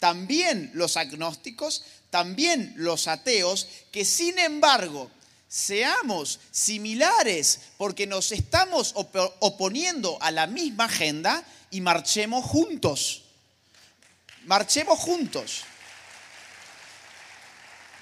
también 0.00 0.70
los 0.74 0.96
agnósticos, 0.96 1.84
también 2.10 2.74
los 2.76 3.06
ateos, 3.06 3.68
que 3.92 4.04
sin 4.04 4.38
embargo 4.38 5.10
seamos 5.48 6.40
similares 6.50 7.60
porque 7.76 8.06
nos 8.06 8.32
estamos 8.32 8.94
oponiendo 8.94 10.18
a 10.20 10.30
la 10.30 10.46
misma 10.46 10.84
agenda 10.84 11.44
y 11.70 11.80
marchemos 11.80 12.44
juntos. 12.44 13.22
Marchemos 14.44 14.98
juntos 14.98 15.64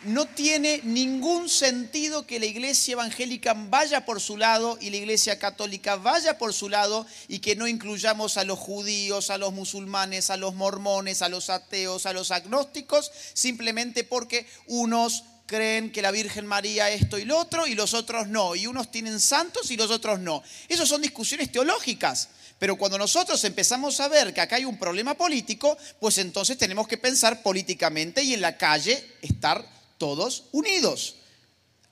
no 0.05 0.26
tiene 0.26 0.80
ningún 0.84 1.49
sentido 1.49 2.26
que 2.26 2.38
la 2.38 2.47
iglesia 2.47 2.92
evangélica 2.92 3.55
vaya 3.55 4.05
por 4.05 4.20
su 4.20 4.36
lado 4.36 4.76
y 4.80 4.90
la 4.90 4.99
iglesia 4.99 5.38
católica 5.38 5.97
vaya 5.97 6.38
por 6.38 6.53
su 6.53 6.68
lado 6.68 7.07
y 7.28 7.38
que 7.38 7.57
no 7.57 7.66
incluyamos 7.66 8.36
a 8.36 8.45
los 8.45 8.59
judíos, 8.59 9.30
a 9.30 9.38
los 9.38 9.53
musulmanes, 9.53 10.30
a 10.30 10.36
los 10.36 10.55
mormones, 10.55 11.22
a 11.22 11.28
los 11.28 11.49
ateos, 11.51 12.07
a 12.07 12.12
los 12.12 12.30
agnósticos, 12.30 13.11
simplemente 13.32 14.05
porque 14.05 14.47
unos 14.66 15.24
creen 15.47 15.92
que 15.92 16.03
la 16.03 16.11
Virgen 16.11 16.47
María 16.47 16.90
esto 16.90 17.18
y 17.18 17.24
lo 17.24 17.38
otro 17.38 17.66
y 17.66 17.74
los 17.74 17.95
otros 17.95 18.28
no, 18.28 18.55
y 18.55 18.66
unos 18.66 18.90
tienen 18.90 19.20
santos 19.20 19.70
y 19.70 19.76
los 19.76 19.90
otros 19.90 20.20
no. 20.20 20.42
Esas 20.68 20.88
son 20.88 21.03
discusiones 21.03 21.53
teológicas. 21.53 22.28
Pero 22.59 22.76
cuando 22.76 22.97
nosotros 22.97 23.42
empezamos 23.45 24.01
a 24.01 24.09
ver 24.09 24.32
que 24.32 24.40
acá 24.40 24.57
hay 24.57 24.64
un 24.64 24.78
problema 24.78 25.14
político, 25.14 25.76
pues 26.01 26.18
entonces 26.18 26.57
tenemos 26.57 26.86
que 26.86 26.99
pensar 26.99 27.42
políticamente 27.42 28.22
y 28.22 28.32
en 28.32 28.40
la 28.40 28.57
calle 28.57 29.16
estar 29.22 29.68
todos 29.99 30.45
unidos. 30.53 31.16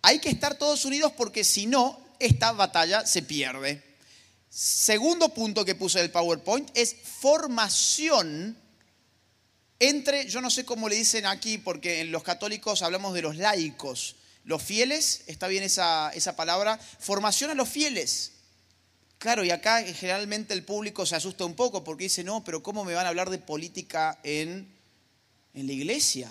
Hay 0.02 0.18
que 0.18 0.30
estar 0.30 0.56
todos 0.56 0.84
unidos 0.84 1.12
porque 1.16 1.44
si 1.44 1.66
no, 1.66 2.00
esta 2.18 2.52
batalla 2.52 3.04
se 3.06 3.22
pierde. 3.22 3.82
Segundo 4.48 5.30
punto 5.30 5.64
que 5.64 5.74
puse 5.74 5.98
en 5.98 6.04
el 6.04 6.10
PowerPoint 6.10 6.70
es 6.74 6.94
formación 7.20 8.56
entre, 9.88 10.28
yo 10.28 10.40
no 10.40 10.50
sé 10.50 10.64
cómo 10.64 10.88
le 10.88 10.96
dicen 10.96 11.26
aquí, 11.26 11.58
porque 11.58 12.00
en 12.00 12.12
los 12.12 12.22
católicos 12.22 12.82
hablamos 12.82 13.14
de 13.14 13.22
los 13.22 13.36
laicos, 13.36 14.16
los 14.44 14.62
fieles, 14.62 15.22
está 15.26 15.48
bien 15.48 15.62
esa, 15.62 16.10
esa 16.14 16.36
palabra, 16.36 16.78
formación 16.98 17.50
a 17.50 17.54
los 17.54 17.68
fieles. 17.68 18.32
Claro, 19.18 19.44
y 19.44 19.50
acá 19.50 19.82
generalmente 19.84 20.54
el 20.54 20.64
público 20.64 21.06
se 21.06 21.16
asusta 21.16 21.44
un 21.44 21.54
poco 21.54 21.84
porque 21.84 22.04
dice, 22.04 22.24
no, 22.24 22.42
pero 22.44 22.62
¿cómo 22.62 22.84
me 22.84 22.94
van 22.94 23.06
a 23.06 23.10
hablar 23.10 23.30
de 23.30 23.38
política 23.38 24.18
en, 24.24 24.68
en 25.54 25.66
la 25.66 25.72
iglesia? 25.72 26.28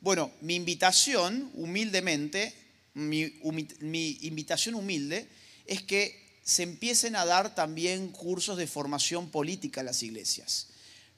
Bueno, 0.00 0.30
mi 0.40 0.54
invitación, 0.54 1.50
humildemente, 1.54 2.54
mi, 2.94 4.18
invitación 4.22 4.74
humilde 4.74 5.28
es 5.66 5.82
que 5.82 6.38
se 6.42 6.62
empiecen 6.62 7.16
a 7.16 7.24
dar 7.24 7.54
también 7.54 8.08
cursos 8.08 8.56
de 8.56 8.66
formación 8.66 9.30
política 9.30 9.80
en 9.80 9.86
las 9.86 10.02
iglesias. 10.02 10.68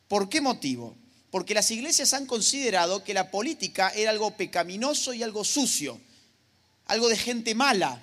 ¿Por 0.09 0.29
qué 0.29 0.41
motivo? 0.41 0.97
Porque 1.31 1.55
las 1.55 1.71
iglesias 1.71 2.13
han 2.13 2.27
considerado 2.27 3.05
que 3.05 3.15
la 3.15 3.31
política 3.31 3.91
era 3.95 4.11
algo 4.11 4.37
pecaminoso 4.37 5.15
y 5.15 5.23
algo 5.23 5.45
sucio, 5.45 6.01
algo 6.87 7.09
de 7.09 7.17
gente 7.17 7.55
mala. 7.55 8.03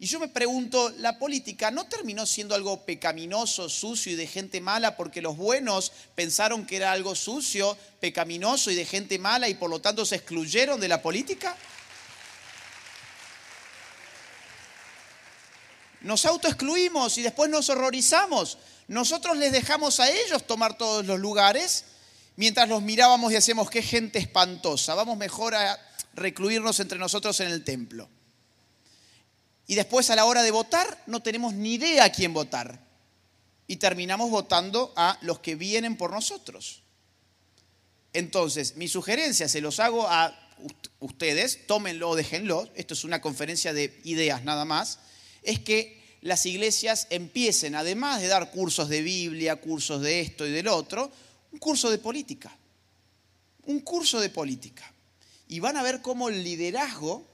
Y 0.00 0.06
yo 0.06 0.20
me 0.20 0.28
pregunto, 0.28 0.90
¿la 0.98 1.18
política 1.18 1.70
no 1.72 1.88
terminó 1.88 2.24
siendo 2.24 2.54
algo 2.54 2.84
pecaminoso, 2.84 3.68
sucio 3.68 4.12
y 4.12 4.16
de 4.16 4.28
gente 4.28 4.60
mala 4.60 4.96
porque 4.96 5.20
los 5.20 5.36
buenos 5.36 5.90
pensaron 6.14 6.66
que 6.66 6.76
era 6.76 6.92
algo 6.92 7.16
sucio, 7.16 7.76
pecaminoso 8.00 8.70
y 8.70 8.76
de 8.76 8.84
gente 8.84 9.18
mala 9.18 9.48
y 9.48 9.54
por 9.54 9.70
lo 9.70 9.80
tanto 9.80 10.04
se 10.04 10.16
excluyeron 10.16 10.78
de 10.78 10.88
la 10.88 11.02
política? 11.02 11.56
Nos 16.02 16.26
autoexcluimos 16.26 17.18
y 17.18 17.22
después 17.22 17.50
nos 17.50 17.68
horrorizamos. 17.70 18.58
Nosotros 18.86 19.36
les 19.36 19.50
dejamos 19.50 19.98
a 19.98 20.08
ellos 20.08 20.46
tomar 20.46 20.78
todos 20.78 21.04
los 21.06 21.18
lugares 21.18 21.84
mientras 22.38 22.68
los 22.68 22.82
mirábamos 22.82 23.32
y 23.32 23.36
hacemos 23.36 23.68
qué 23.68 23.82
gente 23.82 24.20
espantosa. 24.20 24.94
Vamos 24.94 25.18
mejor 25.18 25.56
a 25.56 25.76
recluirnos 26.14 26.78
entre 26.78 26.96
nosotros 26.96 27.40
en 27.40 27.48
el 27.48 27.64
templo. 27.64 28.08
Y 29.66 29.74
después 29.74 30.08
a 30.08 30.14
la 30.14 30.24
hora 30.24 30.44
de 30.44 30.52
votar 30.52 31.02
no 31.08 31.20
tenemos 31.20 31.52
ni 31.52 31.74
idea 31.74 32.04
a 32.04 32.12
quién 32.12 32.32
votar. 32.32 32.78
Y 33.66 33.76
terminamos 33.76 34.30
votando 34.30 34.92
a 34.96 35.18
los 35.22 35.40
que 35.40 35.56
vienen 35.56 35.96
por 35.96 36.12
nosotros. 36.12 36.82
Entonces, 38.12 38.76
mi 38.76 38.86
sugerencia, 38.86 39.48
se 39.48 39.60
los 39.60 39.80
hago 39.80 40.06
a 40.06 40.32
ustedes, 41.00 41.66
tómenlo 41.66 42.10
o 42.10 42.16
déjenlo, 42.16 42.68
esto 42.76 42.94
es 42.94 43.02
una 43.02 43.20
conferencia 43.20 43.72
de 43.72 44.00
ideas 44.04 44.44
nada 44.44 44.64
más, 44.64 45.00
es 45.42 45.58
que 45.58 45.98
las 46.20 46.46
iglesias 46.46 47.08
empiecen, 47.10 47.74
además 47.74 48.20
de 48.20 48.28
dar 48.28 48.52
cursos 48.52 48.88
de 48.88 49.02
Biblia, 49.02 49.56
cursos 49.56 50.02
de 50.02 50.20
esto 50.20 50.46
y 50.46 50.52
del 50.52 50.68
otro, 50.68 51.10
un 51.52 51.58
curso 51.58 51.90
de 51.90 51.98
política. 51.98 52.50
Un 53.64 53.80
curso 53.80 54.20
de 54.20 54.30
política. 54.30 54.92
Y 55.48 55.60
van 55.60 55.76
a 55.76 55.82
ver 55.82 56.02
cómo 56.02 56.28
el 56.28 56.42
liderazgo 56.44 57.26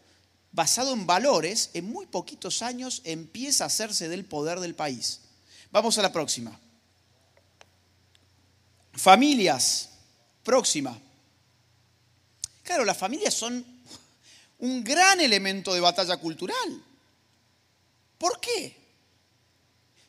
basado 0.53 0.93
en 0.93 1.05
valores, 1.05 1.71
en 1.75 1.91
muy 1.91 2.07
poquitos 2.07 2.63
años 2.63 3.03
empieza 3.05 3.65
a 3.65 3.67
hacerse 3.67 4.09
del 4.09 4.25
poder 4.25 4.61
del 4.61 4.75
país. 4.75 5.21
Vamos 5.73 5.99
a 5.99 6.03
la 6.03 6.13
próxima. 6.13 6.59
Familias. 8.93 9.91
Próxima. 10.45 10.97
Claro, 12.63 12.85
las 12.85 12.97
familias 12.97 13.35
son 13.35 13.65
un 14.59 14.85
gran 14.85 15.21
elemento 15.21 15.75
de 15.75 15.81
batalla 15.81 16.17
cultural. 16.19 16.83
¿Por 18.19 18.41
qué? 18.41 18.84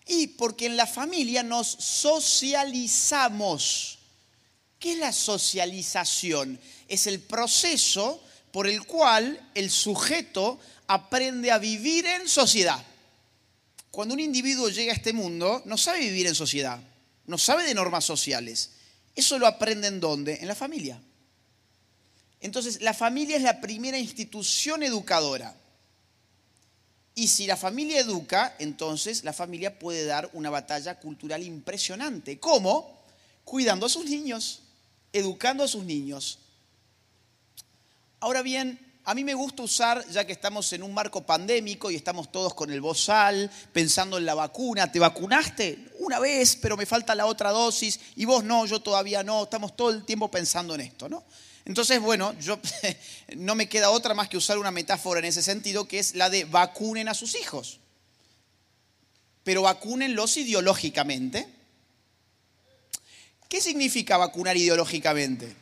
Y 0.08 0.28
porque 0.28 0.68
en 0.68 0.78
la 0.78 0.88
familia 0.88 1.43
nos 1.43 1.68
socializamos. 1.68 3.99
¿Qué 4.80 4.93
es 4.93 4.99
la 4.99 5.12
socialización? 5.12 6.58
Es 6.88 7.08
el 7.08 7.20
proceso 7.20 8.24
por 8.51 8.68
el 8.68 8.86
cual 8.86 9.49
el 9.56 9.72
sujeto 9.72 10.60
aprende 10.88 11.51
a 11.51 11.58
vivir 11.58 12.06
en 12.06 12.30
sociedad. 12.30 12.86
Cuando 13.91 14.14
un 14.14 14.20
individuo 14.20 14.70
llega 14.70 14.93
a 14.93 14.95
este 14.95 15.14
mundo, 15.14 15.64
no 15.66 15.78
sabe 15.78 16.01
vivir 16.01 16.28
en 16.28 16.36
sociedad, 16.36 16.80
no 17.26 17.38
sabe 17.38 17.64
de 17.64 17.74
normas 17.74 18.06
sociales. 18.06 18.72
Eso 19.16 19.39
lo 19.39 19.47
aprende 19.47 19.88
en 19.88 19.99
dónde? 19.99 20.38
En 20.41 20.47
la 20.47 20.56
familia. 20.56 21.01
Entonces, 22.41 22.82
la 22.82 22.93
familia 22.93 23.38
es 23.38 23.43
la 23.43 23.62
primera 23.62 23.97
institución 23.97 24.84
educadora. 24.84 25.56
Y 27.16 27.30
si 27.30 27.47
la 27.47 27.55
familia 27.55 28.01
educa, 28.01 28.55
entonces 28.59 29.24
la 29.24 29.32
familia 29.32 29.80
puede 29.80 30.05
dar 30.05 30.30
una 30.34 30.49
batalla 30.49 30.99
cultural 30.99 31.41
impresionante. 31.43 32.39
¿Cómo? 32.39 32.99
Cuidando 33.45 33.86
a 33.86 33.89
sus 33.89 34.05
niños, 34.05 34.61
educando 35.13 35.63
a 35.63 35.68
sus 35.70 35.86
niños. 35.86 36.39
Ahora 38.20 38.41
bien, 38.41 38.80
a 39.05 39.13
mí 39.13 39.24
me 39.24 39.34
gusta 39.34 39.63
usar, 39.63 40.05
ya 40.09 40.26
que 40.26 40.34
estamos 40.34 40.74
en 40.74 40.84
un 40.84 40.93
marco 40.93 41.22
pandémico 41.22 41.89
y 41.89 41.95
estamos 41.95 42.32
todos 42.32 42.53
con 42.53 42.70
el 42.72 42.82
bozal, 42.82 43.49
pensando 43.72 44.18
en 44.18 44.26
la 44.26 44.34
vacuna. 44.34 44.91
¿Te 44.91 44.99
vacunaste? 44.99 45.91
Una 45.99 46.20
vez, 46.20 46.57
pero 46.59 46.76
me 46.76 46.86
falta 46.86 47.16
la 47.16 47.28
otra 47.28 47.51
dosis. 47.51 47.99
Y 48.16 48.26
vos 48.26 48.43
no, 48.43 48.66
yo 48.66 48.82
todavía 48.82 49.24
no. 49.24 49.43
Estamos 49.43 49.76
todo 49.76 49.91
el 49.91 50.03
tiempo 50.03 50.30
pensando 50.30 50.76
en 50.76 50.82
esto, 50.82 51.07
¿no? 51.07 51.24
Entonces, 51.66 51.99
bueno, 51.99 52.38
yo 52.39 52.59
no 53.36 53.55
me 53.55 53.68
queda 53.68 53.89
otra 53.89 54.13
más 54.13 54.30
que 54.30 54.38
usar 54.38 54.57
una 54.57 54.72
metáfora 54.72 55.20
en 55.20 55.26
ese 55.26 55.41
sentido, 55.41 55.88
que 55.88 55.99
es 55.99 56.16
la 56.16 56.30
de 56.30 56.45
vacunen 56.45 57.09
a 57.09 57.13
sus 57.13 57.36
hijos. 57.36 57.80
Pero 59.43 59.63
vacúnenlos 59.63 60.38
ideológicamente. 60.38 61.47
¿Qué 63.49 63.61
significa 63.61 64.18
vacunar 64.18 64.57
ideológicamente? 64.57 65.55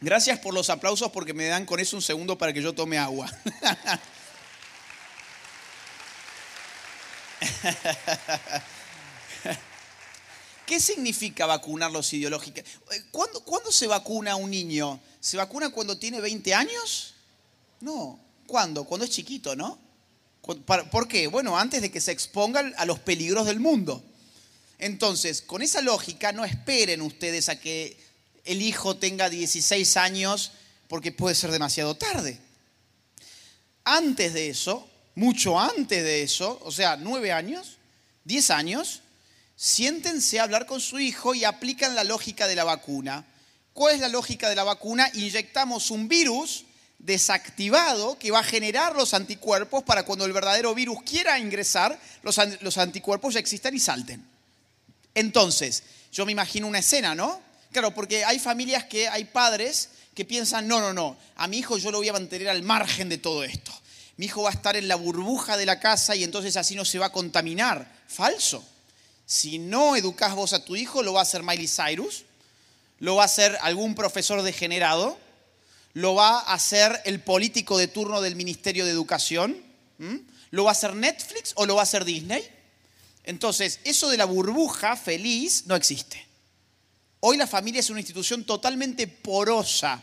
Gracias 0.00 0.40
por 0.40 0.52
los 0.52 0.68
aplausos 0.68 1.12
porque 1.12 1.32
me 1.32 1.46
dan 1.46 1.64
con 1.64 1.78
eso 1.78 1.96
un 1.96 2.02
segundo 2.02 2.36
para 2.36 2.52
que 2.52 2.60
yo 2.60 2.72
tome 2.72 2.98
agua. 2.98 3.30
¿Qué 10.66 10.80
significa 10.80 11.46
vacunarlos 11.46 12.12
ideológicamente? 12.12 12.70
¿Cuándo, 13.10 13.40
¿Cuándo, 13.44 13.72
se 13.72 13.86
vacuna 13.86 14.36
un 14.36 14.50
niño? 14.50 15.00
¿Se 15.20 15.36
vacuna 15.36 15.70
cuando 15.70 15.98
tiene 15.98 16.20
20 16.20 16.54
años? 16.54 17.14
No. 17.80 18.18
¿Cuándo? 18.46 18.84
Cuando 18.84 19.04
es 19.04 19.10
chiquito, 19.10 19.56
¿no? 19.56 19.78
¿Por 20.42 21.08
qué? 21.08 21.28
Bueno, 21.28 21.56
antes 21.56 21.82
de 21.82 21.90
que 21.90 22.00
se 22.00 22.12
expongan 22.12 22.74
a 22.76 22.84
los 22.84 22.98
peligros 22.98 23.46
del 23.46 23.60
mundo. 23.60 24.02
Entonces, 24.78 25.42
con 25.42 25.62
esa 25.62 25.80
lógica, 25.80 26.32
no 26.32 26.44
esperen 26.44 27.02
ustedes 27.02 27.48
a 27.48 27.60
que 27.60 27.96
el 28.44 28.60
hijo 28.60 28.96
tenga 28.96 29.30
16 29.30 29.96
años 29.96 30.52
porque 30.88 31.12
puede 31.12 31.36
ser 31.36 31.52
demasiado 31.52 31.94
tarde. 31.94 32.40
Antes 33.84 34.34
de 34.34 34.48
eso, 34.48 34.88
mucho 35.14 35.58
antes 35.58 36.02
de 36.02 36.22
eso, 36.22 36.60
o 36.64 36.72
sea, 36.72 36.96
9 36.96 37.30
años, 37.32 37.78
10 38.24 38.50
años, 38.50 39.01
siéntense 39.62 40.40
a 40.40 40.42
hablar 40.42 40.66
con 40.66 40.80
su 40.80 40.98
hijo 40.98 41.36
y 41.36 41.44
aplican 41.44 41.94
la 41.94 42.02
lógica 42.02 42.48
de 42.48 42.56
la 42.56 42.64
vacuna. 42.64 43.24
¿Cuál 43.72 43.94
es 43.94 44.00
la 44.00 44.08
lógica 44.08 44.48
de 44.48 44.56
la 44.56 44.64
vacuna? 44.64 45.08
Inyectamos 45.14 45.92
un 45.92 46.08
virus 46.08 46.64
desactivado 46.98 48.18
que 48.18 48.32
va 48.32 48.40
a 48.40 48.44
generar 48.44 48.96
los 48.96 49.14
anticuerpos 49.14 49.84
para 49.84 50.04
cuando 50.04 50.24
el 50.24 50.32
verdadero 50.32 50.74
virus 50.74 51.04
quiera 51.04 51.38
ingresar, 51.38 51.96
los, 52.24 52.38
anticuerpos 52.76 53.34
ya 53.34 53.40
existan 53.40 53.72
y 53.76 53.78
salten. 53.78 54.26
Entonces, 55.14 55.84
yo 56.10 56.26
me 56.26 56.32
imagino 56.32 56.66
una 56.66 56.80
escena, 56.80 57.14
¿no? 57.14 57.40
Claro, 57.70 57.94
porque 57.94 58.24
hay 58.24 58.40
familias 58.40 58.86
que 58.86 59.08
hay 59.08 59.26
padres 59.26 59.90
que 60.12 60.24
piensan, 60.24 60.66
no, 60.66 60.80
no, 60.80 60.92
no, 60.92 61.16
a 61.36 61.46
mi 61.46 61.58
hijo 61.58 61.78
yo 61.78 61.92
lo 61.92 61.98
voy 61.98 62.08
a 62.08 62.12
mantener 62.12 62.48
al 62.48 62.64
margen 62.64 63.08
de 63.08 63.18
todo 63.18 63.44
esto. 63.44 63.70
Mi 64.16 64.26
hijo 64.26 64.42
va 64.42 64.50
a 64.50 64.54
estar 64.54 64.76
en 64.76 64.88
la 64.88 64.96
burbuja 64.96 65.56
de 65.56 65.66
la 65.66 65.78
casa 65.78 66.16
y 66.16 66.24
entonces 66.24 66.56
así 66.56 66.74
no 66.74 66.84
se 66.84 66.98
va 66.98 67.06
a 67.06 67.12
contaminar. 67.12 68.02
Falso. 68.08 68.71
Si 69.32 69.58
no 69.58 69.96
educás 69.96 70.34
vos 70.34 70.52
a 70.52 70.62
tu 70.62 70.76
hijo, 70.76 71.02
lo 71.02 71.14
va 71.14 71.20
a 71.20 71.22
hacer 71.22 71.42
Miley 71.42 71.66
Cyrus, 71.66 72.24
lo 72.98 73.16
va 73.16 73.22
a 73.22 73.24
hacer 73.24 73.56
algún 73.62 73.94
profesor 73.94 74.42
degenerado, 74.42 75.18
lo 75.94 76.14
va 76.14 76.40
a 76.40 76.52
hacer 76.52 77.00
el 77.06 77.18
político 77.18 77.78
de 77.78 77.88
turno 77.88 78.20
del 78.20 78.36
Ministerio 78.36 78.84
de 78.84 78.90
Educación, 78.90 79.56
lo 80.50 80.64
va 80.64 80.70
a 80.70 80.72
hacer 80.72 80.94
Netflix 80.94 81.52
o 81.54 81.64
lo 81.64 81.76
va 81.76 81.80
a 81.80 81.84
hacer 81.84 82.04
Disney. 82.04 82.46
Entonces, 83.24 83.80
eso 83.84 84.10
de 84.10 84.18
la 84.18 84.26
burbuja 84.26 84.96
feliz 84.96 85.62
no 85.64 85.76
existe. 85.76 86.26
Hoy 87.20 87.38
la 87.38 87.46
familia 87.46 87.80
es 87.80 87.88
una 87.88 88.00
institución 88.00 88.44
totalmente 88.44 89.06
porosa. 89.06 90.02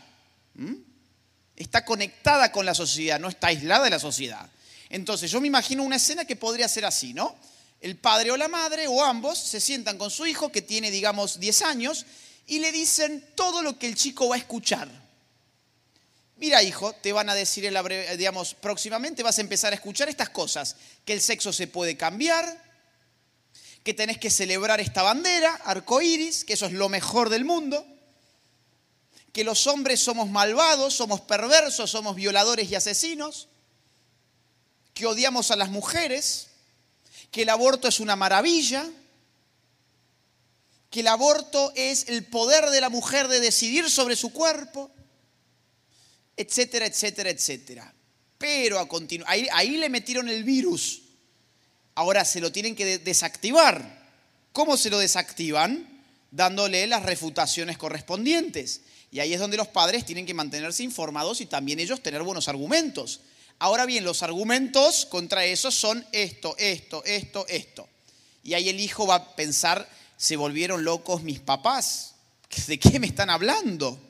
Está 1.54 1.84
conectada 1.84 2.50
con 2.50 2.66
la 2.66 2.74
sociedad, 2.74 3.20
no 3.20 3.28
está 3.28 3.46
aislada 3.46 3.84
de 3.84 3.90
la 3.90 4.00
sociedad. 4.00 4.50
Entonces 4.88 5.30
yo 5.30 5.40
me 5.40 5.46
imagino 5.46 5.84
una 5.84 5.96
escena 5.96 6.24
que 6.24 6.34
podría 6.34 6.66
ser 6.66 6.84
así, 6.84 7.14
¿no? 7.14 7.38
El 7.80 7.96
padre 7.96 8.30
o 8.30 8.36
la 8.36 8.48
madre 8.48 8.86
o 8.88 9.02
ambos 9.02 9.38
se 9.38 9.60
sientan 9.60 9.96
con 9.96 10.10
su 10.10 10.26
hijo 10.26 10.52
que 10.52 10.62
tiene, 10.62 10.90
digamos, 10.90 11.40
10 11.40 11.62
años 11.62 12.06
y 12.46 12.58
le 12.58 12.72
dicen 12.72 13.24
todo 13.34 13.62
lo 13.62 13.78
que 13.78 13.86
el 13.86 13.94
chico 13.94 14.28
va 14.28 14.34
a 14.34 14.38
escuchar. 14.38 14.88
Mira, 16.36 16.62
hijo, 16.62 16.92
te 16.94 17.12
van 17.12 17.28
a 17.28 17.34
decir, 17.34 17.64
en 17.64 17.74
la 17.74 17.82
digamos, 17.82 18.54
próximamente 18.54 19.22
vas 19.22 19.38
a 19.38 19.42
empezar 19.42 19.72
a 19.72 19.76
escuchar 19.76 20.08
estas 20.08 20.30
cosas, 20.30 20.76
que 21.04 21.12
el 21.12 21.20
sexo 21.20 21.52
se 21.52 21.66
puede 21.66 21.96
cambiar, 21.96 22.62
que 23.82 23.94
tenés 23.94 24.18
que 24.18 24.30
celebrar 24.30 24.80
esta 24.80 25.02
bandera, 25.02 25.54
arcoíris, 25.64 26.44
que 26.44 26.54
eso 26.54 26.66
es 26.66 26.72
lo 26.72 26.88
mejor 26.88 27.28
del 27.28 27.44
mundo, 27.44 27.86
que 29.32 29.44
los 29.44 29.66
hombres 29.66 30.00
somos 30.00 30.28
malvados, 30.28 30.94
somos 30.94 31.20
perversos, 31.20 31.90
somos 31.90 32.16
violadores 32.16 32.70
y 32.70 32.74
asesinos, 32.74 33.48
que 34.92 35.06
odiamos 35.06 35.50
a 35.50 35.56
las 35.56 35.70
mujeres, 35.70 36.49
que 37.30 37.42
el 37.42 37.48
aborto 37.48 37.88
es 37.88 38.00
una 38.00 38.16
maravilla, 38.16 38.88
que 40.90 41.00
el 41.00 41.06
aborto 41.06 41.72
es 41.76 42.08
el 42.08 42.24
poder 42.26 42.70
de 42.70 42.80
la 42.80 42.88
mujer 42.88 43.28
de 43.28 43.40
decidir 43.40 43.88
sobre 43.88 44.16
su 44.16 44.32
cuerpo, 44.32 44.90
etcétera, 46.36 46.86
etcétera, 46.86 47.30
etcétera. 47.30 47.94
Pero 48.38 48.78
a 48.78 48.88
ahí, 49.26 49.46
ahí 49.52 49.76
le 49.76 49.88
metieron 49.88 50.28
el 50.28 50.44
virus 50.44 51.02
Ahora 52.00 52.24
se 52.24 52.40
lo 52.40 52.50
tienen 52.50 52.74
que 52.74 52.98
desactivar. 52.98 54.00
¿Cómo 54.52 54.78
se 54.78 54.88
lo 54.88 54.98
desactivan? 54.98 56.02
Dándole 56.30 56.86
las 56.86 57.02
refutaciones 57.02 57.76
correspondientes. 57.76 58.80
Y 59.10 59.20
ahí 59.20 59.34
es 59.34 59.40
donde 59.40 59.56
los 59.56 59.68
padres 59.68 60.06
tienen 60.06 60.24
que 60.24 60.32
mantenerse 60.32 60.82
informados 60.82 61.42
y 61.42 61.46
también 61.46 61.78
ellos 61.78 62.02
tener 62.02 62.22
buenos 62.22 62.48
argumentos. 62.48 63.20
Ahora 63.62 63.84
bien, 63.84 64.04
los 64.04 64.22
argumentos 64.22 65.04
contra 65.04 65.44
eso 65.44 65.70
son 65.70 66.02
esto, 66.12 66.56
esto, 66.56 67.04
esto, 67.04 67.46
esto. 67.46 67.86
Y 68.42 68.54
ahí 68.54 68.70
el 68.70 68.80
hijo 68.80 69.06
va 69.06 69.16
a 69.16 69.36
pensar, 69.36 69.86
se 70.16 70.36
volvieron 70.36 70.82
locos 70.82 71.22
mis 71.22 71.40
papás. 71.40 72.14
¿De 72.66 72.78
qué 72.78 72.98
me 72.98 73.06
están 73.06 73.28
hablando? 73.28 74.00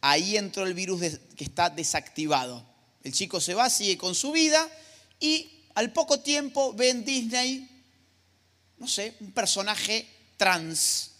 Ahí 0.00 0.38
entró 0.38 0.64
el 0.64 0.72
virus 0.72 1.02
que 1.36 1.44
está 1.44 1.68
desactivado. 1.68 2.64
El 3.02 3.12
chico 3.12 3.42
se 3.42 3.52
va, 3.52 3.68
sigue 3.68 3.98
con 3.98 4.14
su 4.14 4.32
vida 4.32 4.66
y 5.20 5.66
al 5.74 5.92
poco 5.92 6.20
tiempo 6.20 6.72
ve 6.72 6.88
en 6.88 7.04
Disney, 7.04 7.68
no 8.78 8.88
sé, 8.88 9.16
un 9.20 9.32
personaje 9.32 10.08
trans. 10.38 11.10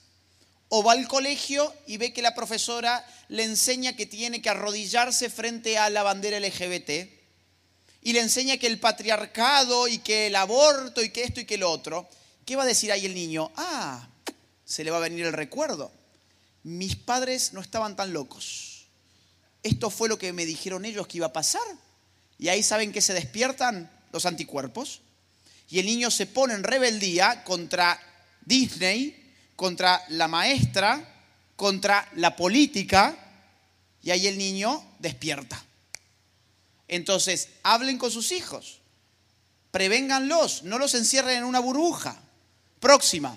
O 0.70 0.82
va 0.82 0.92
al 0.92 1.06
colegio 1.06 1.70
y 1.86 1.98
ve 1.98 2.14
que 2.14 2.22
la 2.22 2.34
profesora 2.34 3.06
le 3.28 3.44
enseña 3.44 3.94
que 3.94 4.06
tiene 4.06 4.40
que 4.40 4.48
arrodillarse 4.48 5.28
frente 5.28 5.76
a 5.76 5.90
la 5.90 6.02
bandera 6.02 6.40
LGBT. 6.40 7.23
Y 8.04 8.12
le 8.12 8.20
enseña 8.20 8.58
que 8.58 8.68
el 8.68 8.78
patriarcado 8.78 9.88
y 9.88 9.98
que 9.98 10.28
el 10.28 10.36
aborto 10.36 11.02
y 11.02 11.08
que 11.08 11.24
esto 11.24 11.40
y 11.40 11.46
que 11.46 11.58
lo 11.58 11.70
otro. 11.70 12.08
¿Qué 12.44 12.54
va 12.54 12.62
a 12.62 12.66
decir 12.66 12.92
ahí 12.92 13.06
el 13.06 13.14
niño? 13.14 13.50
Ah, 13.56 14.06
se 14.64 14.84
le 14.84 14.90
va 14.90 14.98
a 14.98 15.00
venir 15.00 15.24
el 15.24 15.32
recuerdo. 15.32 15.90
Mis 16.64 16.96
padres 16.96 17.54
no 17.54 17.62
estaban 17.62 17.96
tan 17.96 18.12
locos. 18.12 18.86
Esto 19.62 19.88
fue 19.88 20.10
lo 20.10 20.18
que 20.18 20.34
me 20.34 20.44
dijeron 20.44 20.84
ellos 20.84 21.06
que 21.06 21.16
iba 21.16 21.28
a 21.28 21.32
pasar. 21.32 21.62
Y 22.38 22.48
ahí 22.48 22.62
saben 22.62 22.92
que 22.92 23.00
se 23.00 23.14
despiertan 23.14 23.90
los 24.12 24.26
anticuerpos. 24.26 25.00
Y 25.70 25.78
el 25.78 25.86
niño 25.86 26.10
se 26.10 26.26
pone 26.26 26.52
en 26.52 26.62
rebeldía 26.62 27.42
contra 27.42 27.98
Disney, 28.44 29.32
contra 29.56 30.04
la 30.10 30.28
maestra, 30.28 31.24
contra 31.56 32.06
la 32.16 32.36
política. 32.36 33.16
Y 34.02 34.10
ahí 34.10 34.26
el 34.26 34.36
niño 34.36 34.96
despierta. 34.98 35.64
Entonces, 36.88 37.48
hablen 37.62 37.98
con 37.98 38.10
sus 38.10 38.32
hijos. 38.32 38.80
Prevénganlos, 39.70 40.62
no 40.62 40.78
los 40.78 40.94
encierren 40.94 41.38
en 41.38 41.44
una 41.44 41.60
burbuja. 41.60 42.20
Próxima. 42.80 43.36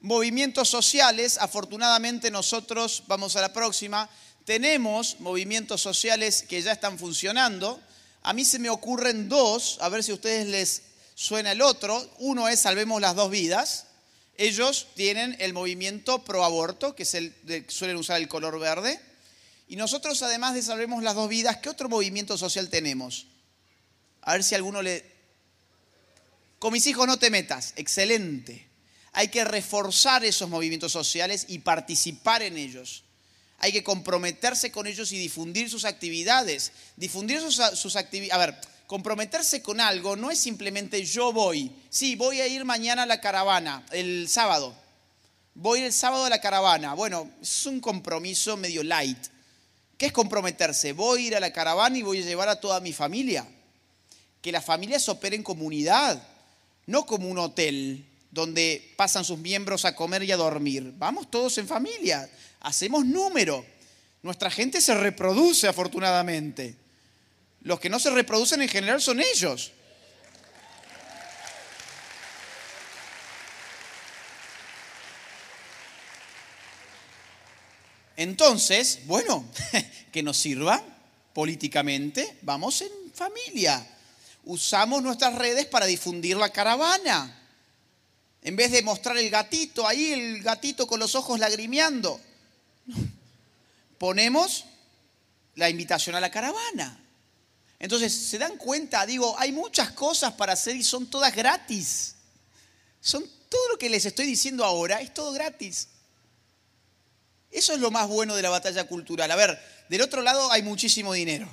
Movimientos 0.00 0.68
sociales, 0.68 1.36
afortunadamente 1.38 2.30
nosotros, 2.30 3.02
vamos 3.06 3.36
a 3.36 3.40
la 3.40 3.52
próxima, 3.52 4.08
tenemos 4.44 5.20
movimientos 5.20 5.80
sociales 5.80 6.42
que 6.48 6.62
ya 6.62 6.72
están 6.72 6.98
funcionando. 6.98 7.80
A 8.22 8.32
mí 8.32 8.44
se 8.44 8.58
me 8.58 8.70
ocurren 8.70 9.28
dos, 9.28 9.78
a 9.80 9.88
ver 9.88 10.02
si 10.02 10.12
a 10.12 10.14
ustedes 10.14 10.46
les 10.46 10.82
suena 11.14 11.52
el 11.52 11.60
otro. 11.60 12.10
Uno 12.18 12.48
es 12.48 12.60
Salvemos 12.60 13.00
las 13.00 13.14
dos 13.14 13.30
vidas. 13.30 13.86
Ellos 14.36 14.88
tienen 14.94 15.36
el 15.38 15.52
movimiento 15.52 16.24
pro 16.24 16.44
aborto, 16.44 16.94
que 16.94 17.02
es 17.02 17.14
el 17.14 17.34
suelen 17.68 17.96
usar 17.96 18.20
el 18.20 18.28
color 18.28 18.58
verde. 18.58 19.00
Y 19.70 19.76
nosotros, 19.76 20.20
además 20.22 20.54
de 20.54 20.62
Salvemos 20.62 21.00
las 21.00 21.14
dos 21.14 21.28
vidas, 21.28 21.58
¿qué 21.58 21.68
otro 21.68 21.88
movimiento 21.88 22.36
social 22.36 22.68
tenemos? 22.68 23.28
A 24.22 24.32
ver 24.32 24.42
si 24.42 24.56
alguno 24.56 24.82
le 24.82 25.08
con 26.58 26.72
mis 26.72 26.88
hijos 26.88 27.06
no 27.06 27.20
te 27.20 27.30
metas. 27.30 27.72
Excelente. 27.76 28.66
Hay 29.12 29.28
que 29.28 29.44
reforzar 29.44 30.24
esos 30.24 30.50
movimientos 30.50 30.90
sociales 30.90 31.46
y 31.46 31.60
participar 31.60 32.42
en 32.42 32.58
ellos. 32.58 33.04
Hay 33.58 33.70
que 33.70 33.84
comprometerse 33.84 34.72
con 34.72 34.88
ellos 34.88 35.12
y 35.12 35.18
difundir 35.18 35.70
sus 35.70 35.84
actividades. 35.84 36.72
Difundir 36.96 37.40
sus, 37.40 37.94
actividades. 37.94 38.34
A 38.34 38.38
ver, 38.38 38.60
comprometerse 38.88 39.62
con 39.62 39.80
algo 39.80 40.16
no 40.16 40.32
es 40.32 40.40
simplemente 40.40 41.04
yo 41.04 41.32
voy. 41.32 41.70
Sí, 41.90 42.16
voy 42.16 42.40
a 42.40 42.48
ir 42.48 42.64
mañana 42.64 43.04
a 43.04 43.06
la 43.06 43.20
caravana, 43.20 43.86
el 43.92 44.28
sábado. 44.28 44.74
Voy 45.54 45.82
el 45.82 45.92
sábado 45.92 46.24
a 46.24 46.30
la 46.30 46.40
caravana. 46.40 46.94
Bueno, 46.94 47.30
es 47.40 47.66
un 47.66 47.80
compromiso 47.80 48.56
medio 48.56 48.82
light. 48.82 49.39
¿Qué 50.00 50.06
es 50.06 50.12
comprometerse? 50.12 50.94
Voy 50.94 51.24
a 51.24 51.26
ir 51.26 51.36
a 51.36 51.40
la 51.40 51.52
caravana 51.52 51.98
y 51.98 52.00
voy 52.00 52.22
a 52.22 52.24
llevar 52.24 52.48
a 52.48 52.58
toda 52.58 52.80
mi 52.80 52.94
familia. 52.94 53.46
Que 54.40 54.50
las 54.50 54.64
familias 54.64 55.06
operen 55.10 55.40
en 55.40 55.44
comunidad 55.44 56.26
no 56.86 57.04
como 57.04 57.28
un 57.28 57.36
hotel 57.36 58.06
donde 58.30 58.94
pasan 58.96 59.26
sus 59.26 59.36
miembros 59.36 59.84
a 59.84 59.94
comer 59.94 60.22
y 60.22 60.32
a 60.32 60.38
dormir. 60.38 60.94
Vamos 60.96 61.30
todos 61.30 61.58
en 61.58 61.68
familia, 61.68 62.30
hacemos 62.60 63.04
número. 63.04 63.62
Nuestra 64.22 64.50
gente 64.50 64.80
se 64.80 64.94
reproduce 64.94 65.68
afortunadamente. 65.68 66.76
Los 67.60 67.78
que 67.78 67.90
no 67.90 67.98
se 67.98 68.08
reproducen 68.08 68.62
en 68.62 68.70
general 68.70 69.02
son 69.02 69.20
ellos. 69.20 69.70
Entonces, 78.20 79.00
bueno, 79.06 79.44
que 80.12 80.22
nos 80.22 80.36
sirva 80.36 80.82
políticamente, 81.32 82.38
vamos 82.42 82.82
en 82.82 82.90
familia 83.14 83.86
usamos 84.44 85.02
nuestras 85.02 85.34
redes 85.34 85.66
para 85.66 85.86
difundir 85.86 86.36
la 86.36 86.50
caravana. 86.50 87.36
En 88.42 88.56
vez 88.56 88.72
de 88.72 88.82
mostrar 88.82 89.16
el 89.18 89.30
gatito, 89.30 89.86
ahí 89.86 90.12
el 90.12 90.42
gatito 90.42 90.86
con 90.86 90.98
los 90.98 91.14
ojos 91.14 91.38
lagrimeando, 91.38 92.20
ponemos 93.98 94.64
la 95.56 95.68
invitación 95.68 96.16
a 96.16 96.20
la 96.20 96.30
caravana. 96.30 96.98
Entonces, 97.78 98.12
¿se 98.12 98.38
dan 98.38 98.56
cuenta? 98.56 99.04
Digo, 99.06 99.38
hay 99.38 99.52
muchas 99.52 99.92
cosas 99.92 100.32
para 100.34 100.54
hacer 100.54 100.76
y 100.76 100.82
son 100.82 101.06
todas 101.06 101.34
gratis. 101.34 102.14
Son 103.00 103.24
todo 103.48 103.68
lo 103.70 103.78
que 103.78 103.88
les 103.90 104.04
estoy 104.04 104.26
diciendo 104.26 104.64
ahora, 104.64 105.00
es 105.00 105.12
todo 105.12 105.32
gratis. 105.32 105.88
Eso 107.50 107.72
es 107.72 107.80
lo 107.80 107.90
más 107.90 108.08
bueno 108.08 108.36
de 108.36 108.42
la 108.42 108.50
batalla 108.50 108.84
cultural. 108.84 109.30
A 109.30 109.36
ver, 109.36 109.58
del 109.88 110.02
otro 110.02 110.22
lado 110.22 110.50
hay 110.52 110.62
muchísimo 110.62 111.12
dinero. 111.12 111.48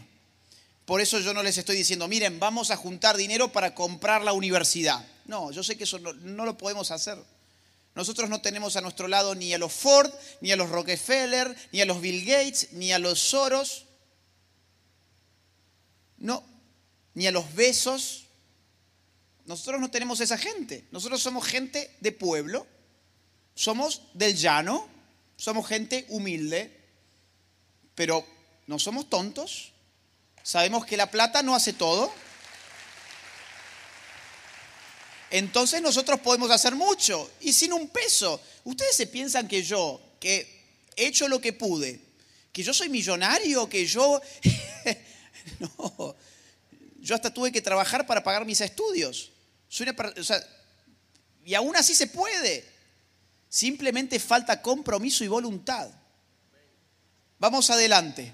Por 0.86 1.02
eso 1.02 1.20
yo 1.20 1.34
no 1.34 1.44
les 1.44 1.58
estoy 1.58 1.76
diciendo, 1.76 2.08
miren, 2.08 2.40
vamos 2.40 2.72
a 2.72 2.78
juntar 2.78 3.18
dinero 3.18 3.52
para 3.52 3.76
comprar 3.76 4.24
la 4.24 4.32
universidad. 4.32 5.06
No, 5.26 5.52
yo 5.52 5.62
sé 5.62 5.76
que 5.78 5.84
eso 5.84 6.00
no, 6.00 6.46
lo 6.46 6.58
podemos 6.58 6.92
hacer. 6.92 7.18
Nosotros 7.94 8.30
no 8.30 8.40
tenemos 8.40 8.78
a 8.78 8.82
nuestro 8.82 9.10
lado 9.10 9.36
ni 9.36 9.54
a 9.54 9.58
los 9.58 9.74
Ford, 9.74 10.10
ni 10.40 10.52
a 10.52 10.56
los 10.56 10.70
Rockefeller, 10.70 11.54
ni 11.74 11.82
a 11.82 11.86
los 11.86 12.00
Bill 12.00 12.24
Gates, 12.24 12.70
ni 12.72 12.94
a 12.94 13.00
los 13.00 13.20
Soros. 13.20 13.86
No, 16.20 16.42
ni 17.16 17.28
a 17.28 17.32
los 17.32 17.54
besos. 17.54 18.28
Nosotros 19.46 19.82
no 19.82 19.92
tenemos 19.92 20.22
esa 20.22 20.38
gente. 20.38 20.86
Nosotros 20.92 21.22
somos 21.22 21.46
gente 21.46 21.94
de 22.00 22.14
pueblo. 22.14 22.66
Somos 23.56 24.04
del 24.14 24.38
llano. 24.38 24.88
Somos 25.38 25.68
gente 25.68 26.06
humilde. 26.10 26.76
Pero 27.96 28.26
no 28.68 28.78
somos 28.78 29.10
tontos. 29.10 29.72
Sabemos 30.44 30.86
que 30.86 30.98
la 30.98 31.10
plata 31.10 31.42
no 31.42 31.56
hace 31.56 31.74
todo. 31.74 32.12
Entonces 35.30 35.82
nosotros 35.82 36.20
podemos 36.22 36.52
hacer 36.52 36.76
mucho 36.76 37.30
y 37.42 37.54
sin 37.54 37.74
un 37.74 37.90
peso. 37.90 38.42
Ustedes 38.64 38.96
se 38.96 39.08
piensan 39.08 39.48
que 39.48 39.64
yo, 39.64 40.02
que 40.20 40.66
he 40.96 41.08
hecho 41.08 41.28
lo 41.28 41.42
que 41.42 41.54
pude, 41.54 42.00
que 42.52 42.64
yo 42.64 42.74
soy 42.74 42.90
millonario, 42.90 43.68
que 43.68 43.86
yo... 43.86 44.22
no, 45.60 46.16
yo 47.00 47.16
hasta 47.16 47.34
tuve 47.34 47.52
que 47.52 47.62
trabajar 47.62 48.06
para 48.06 48.24
pagar 48.24 48.46
mis 48.46 48.62
estudios. 48.62 49.32
y 51.46 51.54
aún 51.54 51.76
así 51.76 51.94
se 51.94 52.08
puede. 52.08 52.77
Simplemente 53.50 54.20
falta 54.20 54.62
compromiso 54.62 55.24
y 55.24 55.28
voluntad. 55.28 55.90
Vamos 57.40 57.70
adelante. 57.70 58.34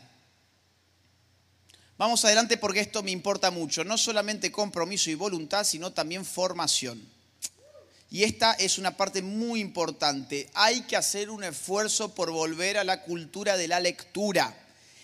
Vamos 1.98 2.26
adelante 2.26 2.58
porque 2.58 2.80
esto 2.80 3.04
me 3.04 3.12
importa 3.12 3.52
mucho. 3.52 3.84
No 3.84 3.98
solamente 3.98 4.52
compromiso 4.52 5.10
y 5.10 5.16
voluntad, 5.16 5.64
sino 5.64 5.92
también 5.94 6.26
formación. 6.26 7.02
Y 8.10 8.24
esta 8.24 8.54
es 8.54 8.78
una 8.78 8.96
parte 8.96 9.22
muy 9.22 9.60
importante. 9.60 10.50
Hay 10.54 10.82
que 10.82 10.96
hacer 10.96 11.30
un 11.30 11.44
esfuerzo 11.44 12.14
por 12.14 12.32
volver 12.32 12.78
a 12.78 12.84
la 12.84 13.02
cultura 13.02 13.58
de 13.58 13.68
la 13.68 13.80
lectura. 13.80 14.56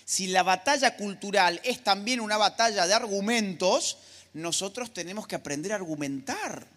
Si 0.05 0.27
la 0.27 0.43
batalla 0.43 0.95
cultural 0.95 1.59
es 1.63 1.83
también 1.83 2.19
una 2.19 2.37
batalla 2.37 2.85
de 2.85 2.93
argumentos, 2.93 3.97
nosotros 4.33 4.93
tenemos 4.93 5.27
que 5.27 5.35
aprender 5.35 5.71
a 5.71 5.75
argumentar. 5.75 6.67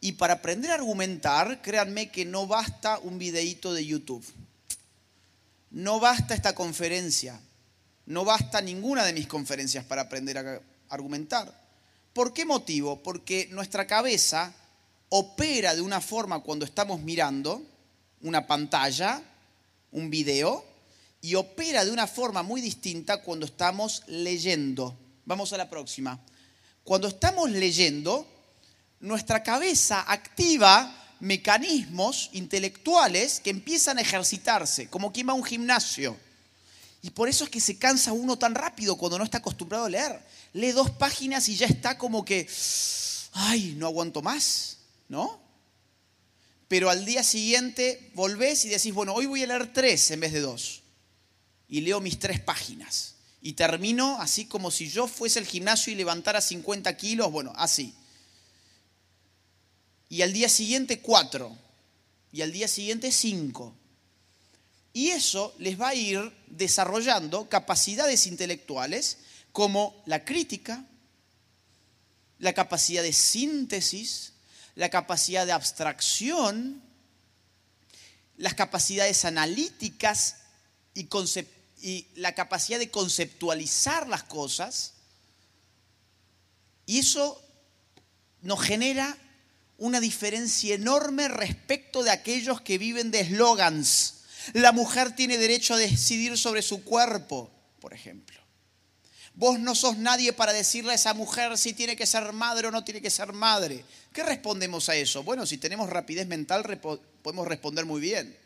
Y 0.00 0.12
para 0.12 0.34
aprender 0.34 0.70
a 0.70 0.74
argumentar, 0.74 1.60
créanme 1.62 2.10
que 2.10 2.24
no 2.24 2.46
basta 2.46 2.98
un 2.98 3.18
videíto 3.18 3.72
de 3.72 3.84
YouTube. 3.84 4.24
No 5.70 6.00
basta 6.00 6.34
esta 6.34 6.54
conferencia 6.54 7.40
no 8.08 8.24
basta 8.24 8.62
ninguna 8.62 9.04
de 9.04 9.12
mis 9.12 9.26
conferencias 9.26 9.84
para 9.84 10.02
aprender 10.02 10.38
a 10.38 10.62
argumentar. 10.88 11.52
¿Por 12.14 12.32
qué 12.32 12.46
motivo? 12.46 13.02
Porque 13.02 13.48
nuestra 13.50 13.86
cabeza 13.86 14.54
opera 15.10 15.74
de 15.74 15.82
una 15.82 16.00
forma 16.00 16.40
cuando 16.40 16.64
estamos 16.64 17.00
mirando 17.00 17.62
una 18.22 18.46
pantalla, 18.46 19.22
un 19.92 20.08
video, 20.08 20.64
y 21.20 21.34
opera 21.34 21.84
de 21.84 21.90
una 21.90 22.06
forma 22.06 22.42
muy 22.42 22.62
distinta 22.62 23.22
cuando 23.22 23.44
estamos 23.44 24.02
leyendo. 24.06 24.96
Vamos 25.26 25.52
a 25.52 25.58
la 25.58 25.68
próxima. 25.68 26.18
Cuando 26.84 27.08
estamos 27.08 27.50
leyendo, 27.50 28.26
nuestra 29.00 29.42
cabeza 29.42 30.04
activa 30.06 30.94
mecanismos 31.20 32.30
intelectuales 32.32 33.40
que 33.40 33.50
empiezan 33.50 33.98
a 33.98 34.02
ejercitarse, 34.02 34.88
como 34.88 35.12
quien 35.12 35.28
va 35.28 35.32
a 35.32 35.36
un 35.36 35.44
gimnasio 35.44 36.16
Y 37.02 37.10
por 37.10 37.28
eso 37.28 37.44
es 37.44 37.50
que 37.50 37.60
se 37.60 37.78
cansa 37.78 38.12
uno 38.12 38.38
tan 38.38 38.54
rápido 38.54 38.96
cuando 38.96 39.18
no 39.18 39.24
está 39.24 39.38
acostumbrado 39.38 39.84
a 39.84 39.90
leer. 39.90 40.20
Lee 40.52 40.72
dos 40.72 40.90
páginas 40.90 41.48
y 41.48 41.56
ya 41.56 41.66
está 41.66 41.98
como 41.98 42.24
que, 42.24 42.48
ay, 43.32 43.74
no 43.76 43.86
aguanto 43.86 44.22
más, 44.22 44.78
¿no? 45.08 45.40
Pero 46.66 46.90
al 46.90 47.04
día 47.04 47.22
siguiente 47.22 48.10
volvés 48.14 48.64
y 48.64 48.68
decís, 48.68 48.92
bueno, 48.92 49.14
hoy 49.14 49.26
voy 49.26 49.42
a 49.42 49.46
leer 49.46 49.72
tres 49.72 50.10
en 50.10 50.20
vez 50.20 50.32
de 50.32 50.40
dos. 50.40 50.82
Y 51.68 51.80
leo 51.80 52.00
mis 52.00 52.18
tres 52.18 52.40
páginas. 52.40 53.14
Y 53.40 53.52
termino 53.52 54.20
así 54.20 54.46
como 54.46 54.70
si 54.70 54.90
yo 54.90 55.06
fuese 55.06 55.38
al 55.38 55.46
gimnasio 55.46 55.92
y 55.92 55.96
levantara 55.96 56.40
50 56.40 56.96
kilos, 56.96 57.30
bueno, 57.30 57.52
así. 57.56 57.94
Y 60.08 60.22
al 60.22 60.32
día 60.32 60.48
siguiente 60.48 61.00
cuatro. 61.00 61.56
Y 62.32 62.42
al 62.42 62.52
día 62.52 62.68
siguiente 62.68 63.12
cinco. 63.12 63.74
Y 64.92 65.10
eso 65.10 65.54
les 65.58 65.80
va 65.80 65.88
a 65.88 65.94
ir 65.94 66.32
desarrollando 66.48 67.48
capacidades 67.48 68.26
intelectuales 68.26 69.18
como 69.52 70.02
la 70.06 70.24
crítica, 70.24 70.84
la 72.38 72.52
capacidad 72.52 73.02
de 73.02 73.12
síntesis, 73.12 74.32
la 74.74 74.88
capacidad 74.88 75.44
de 75.44 75.52
abstracción, 75.52 76.82
las 78.36 78.54
capacidades 78.54 79.24
analíticas 79.24 80.36
y, 80.94 81.08
la 82.14 82.34
capacidad 82.34 82.78
de 82.78 82.90
conceptualizar 82.90 84.08
las 84.08 84.22
cosas. 84.24 84.94
Y 86.86 86.98
eso 86.98 87.42
nos 88.42 88.60
genera 88.60 89.16
una 89.78 90.00
diferencia 90.00 90.74
enorme 90.74 91.28
respecto 91.28 92.02
de 92.02 92.10
aquellos 92.10 92.60
que 92.60 92.78
viven 92.78 93.10
de 93.10 93.20
eslogans 93.20 94.18
la 94.54 94.72
mujer 94.72 95.14
tiene 95.14 95.38
derecho 95.38 95.74
a 95.74 95.78
decidir 95.78 96.38
sobre 96.38 96.62
su 96.62 96.82
cuerpo, 96.84 97.50
por 97.80 97.92
ejemplo. 97.92 98.38
Vos 99.34 99.60
no 99.60 99.74
sos 99.74 99.98
nadie 99.98 100.32
para 100.32 100.52
decirle 100.52 100.92
a 100.92 100.94
esa 100.96 101.14
mujer 101.14 101.56
si 101.58 101.72
tiene 101.72 101.96
que 101.96 102.06
ser 102.06 102.32
madre 102.32 102.68
o 102.68 102.70
no 102.70 102.82
tiene 102.82 103.00
que 103.00 103.10
ser 103.10 103.32
madre. 103.32 103.84
¿Qué 104.12 104.22
respondemos 104.22 104.88
a 104.88 104.96
eso? 104.96 105.22
Bueno, 105.22 105.46
si 105.46 105.58
tenemos 105.58 105.88
rapidez 105.88 106.26
mental 106.26 106.64
podemos 107.22 107.46
responder 107.46 107.84
muy 107.84 108.00
bien. 108.00 108.36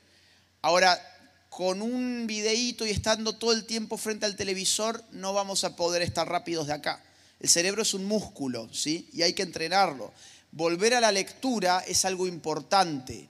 Ahora, 0.60 1.00
con 1.48 1.80
un 1.82 2.26
videíto 2.26 2.84
y 2.86 2.90
estando 2.90 3.36
todo 3.36 3.52
el 3.52 3.64
tiempo 3.64 3.96
frente 3.96 4.26
al 4.26 4.36
televisor 4.36 5.02
no 5.12 5.32
vamos 5.32 5.64
a 5.64 5.76
poder 5.76 6.02
estar 6.02 6.28
rápidos 6.28 6.66
de 6.66 6.74
acá. 6.74 7.02
El 7.40 7.48
cerebro 7.48 7.82
es 7.82 7.94
un 7.94 8.04
músculo, 8.04 8.72
¿sí? 8.72 9.08
Y 9.12 9.22
hay 9.22 9.32
que 9.32 9.42
entrenarlo. 9.42 10.12
Volver 10.52 10.92
a 10.92 11.00
la 11.00 11.10
lectura 11.10 11.82
es 11.86 12.04
algo 12.04 12.26
importante. 12.26 13.26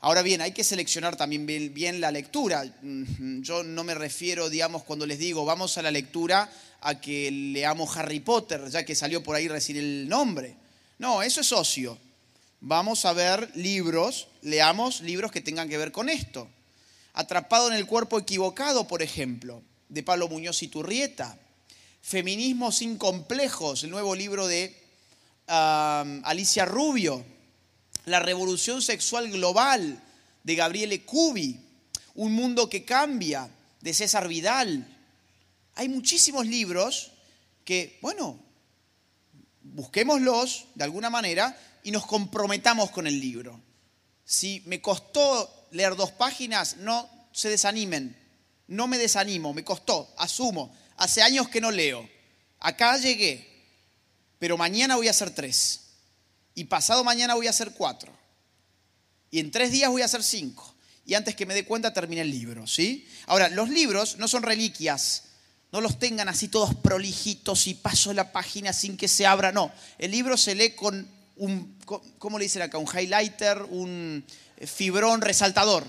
Ahora 0.00 0.22
bien, 0.22 0.40
hay 0.40 0.52
que 0.52 0.64
seleccionar 0.64 1.16
también 1.16 1.46
bien, 1.46 2.00
la 2.00 2.10
lectura. 2.10 2.64
Yo 2.82 3.62
no 3.62 3.84
me 3.84 3.94
refiero, 3.94 4.48
digamos, 4.48 4.82
cuando 4.82 5.06
les 5.06 5.18
digo 5.18 5.44
vamos 5.44 5.76
a 5.76 5.82
la 5.82 5.90
lectura 5.90 6.50
a 6.80 6.98
que 6.98 7.30
leamos 7.30 7.94
Harry 7.96 8.20
Potter, 8.20 8.68
ya 8.70 8.86
que 8.86 8.94
salió 8.94 9.22
por 9.22 9.36
ahí 9.36 9.48
recién 9.48 9.76
el 9.76 10.08
nombre. 10.08 10.56
No, 10.98 11.22
eso 11.22 11.42
es 11.42 11.52
ocio. 11.52 11.98
Vamos 12.60 13.04
a 13.04 13.12
ver 13.12 13.54
libros, 13.54 14.28
leamos 14.40 15.02
libros 15.02 15.30
que 15.30 15.42
tengan 15.42 15.68
que 15.68 15.76
ver 15.76 15.92
con 15.92 16.08
esto. 16.08 16.48
Atrapado 17.12 17.68
en 17.68 17.74
el 17.74 17.86
cuerpo 17.86 18.18
equivocado, 18.18 18.88
por 18.88 19.02
ejemplo, 19.02 19.62
de 19.90 20.02
Pablo 20.02 20.26
Muñoz 20.26 20.62
y 20.62 20.68
Turrieta. 20.68 21.38
Feminismo 22.00 22.72
sin 22.72 22.96
complejos, 22.96 23.84
el 23.84 23.90
nuevo 23.90 24.14
libro 24.14 24.46
de 24.46 24.81
Alicia 25.46 26.64
Rubio 26.64 27.24
la 28.06 28.20
revolución 28.20 28.82
sexual 28.82 29.30
global 29.30 30.02
de 30.42 30.54
Gabriele 30.54 31.04
Cubi, 31.04 31.58
Un 32.14 32.32
mundo 32.34 32.68
que 32.68 32.84
cambia 32.84 33.48
de 33.80 33.94
César 33.94 34.28
Vidal. 34.28 34.86
Hay 35.76 35.88
muchísimos 35.88 36.46
libros 36.46 37.12
que, 37.64 37.98
bueno, 38.02 38.38
busquémoslos 39.62 40.66
de 40.74 40.84
alguna 40.84 41.08
manera 41.08 41.58
y 41.82 41.90
nos 41.90 42.04
comprometamos 42.04 42.90
con 42.90 43.06
el 43.06 43.18
libro. 43.18 43.58
Si 44.26 44.62
me 44.66 44.82
costó 44.82 45.68
leer 45.70 45.96
dos 45.96 46.10
páginas, 46.10 46.76
no 46.78 47.08
se 47.32 47.48
desanimen. 47.48 48.14
No 48.66 48.88
me 48.88 48.98
desanimo, 48.98 49.54
me 49.54 49.64
costó, 49.64 50.12
asumo. 50.18 50.74
Hace 50.98 51.22
años 51.22 51.48
que 51.48 51.62
no 51.62 51.70
leo. 51.70 52.06
Acá 52.60 52.98
llegué, 52.98 53.51
pero 54.42 54.58
mañana 54.58 54.96
voy 54.96 55.06
a 55.06 55.12
hacer 55.12 55.30
tres 55.30 55.82
y 56.56 56.64
pasado 56.64 57.04
mañana 57.04 57.36
voy 57.36 57.46
a 57.46 57.50
hacer 57.50 57.74
cuatro. 57.74 58.12
Y 59.30 59.38
en 59.38 59.52
tres 59.52 59.70
días 59.70 59.88
voy 59.88 60.02
a 60.02 60.06
hacer 60.06 60.24
cinco. 60.24 60.74
Y 61.06 61.14
antes 61.14 61.36
que 61.36 61.46
me 61.46 61.54
dé 61.54 61.64
cuenta 61.64 61.92
termine 61.92 62.22
el 62.22 62.30
libro, 62.32 62.66
¿sí? 62.66 63.06
Ahora, 63.26 63.48
los 63.50 63.68
libros 63.68 64.16
no 64.18 64.26
son 64.26 64.42
reliquias. 64.42 65.26
No 65.70 65.80
los 65.80 66.00
tengan 66.00 66.28
así 66.28 66.48
todos 66.48 66.74
prolijitos 66.74 67.68
y 67.68 67.74
paso 67.74 68.12
la 68.12 68.32
página 68.32 68.72
sin 68.72 68.96
que 68.96 69.06
se 69.06 69.26
abra. 69.26 69.52
No, 69.52 69.70
el 69.96 70.10
libro 70.10 70.36
se 70.36 70.56
lee 70.56 70.70
con 70.70 71.06
un, 71.36 71.78
¿cómo 72.18 72.36
le 72.36 72.46
dicen 72.46 72.62
acá? 72.62 72.78
Un 72.78 72.88
highlighter, 72.92 73.62
un 73.62 74.24
eh, 74.56 74.66
fibrón 74.66 75.20
resaltador. 75.20 75.86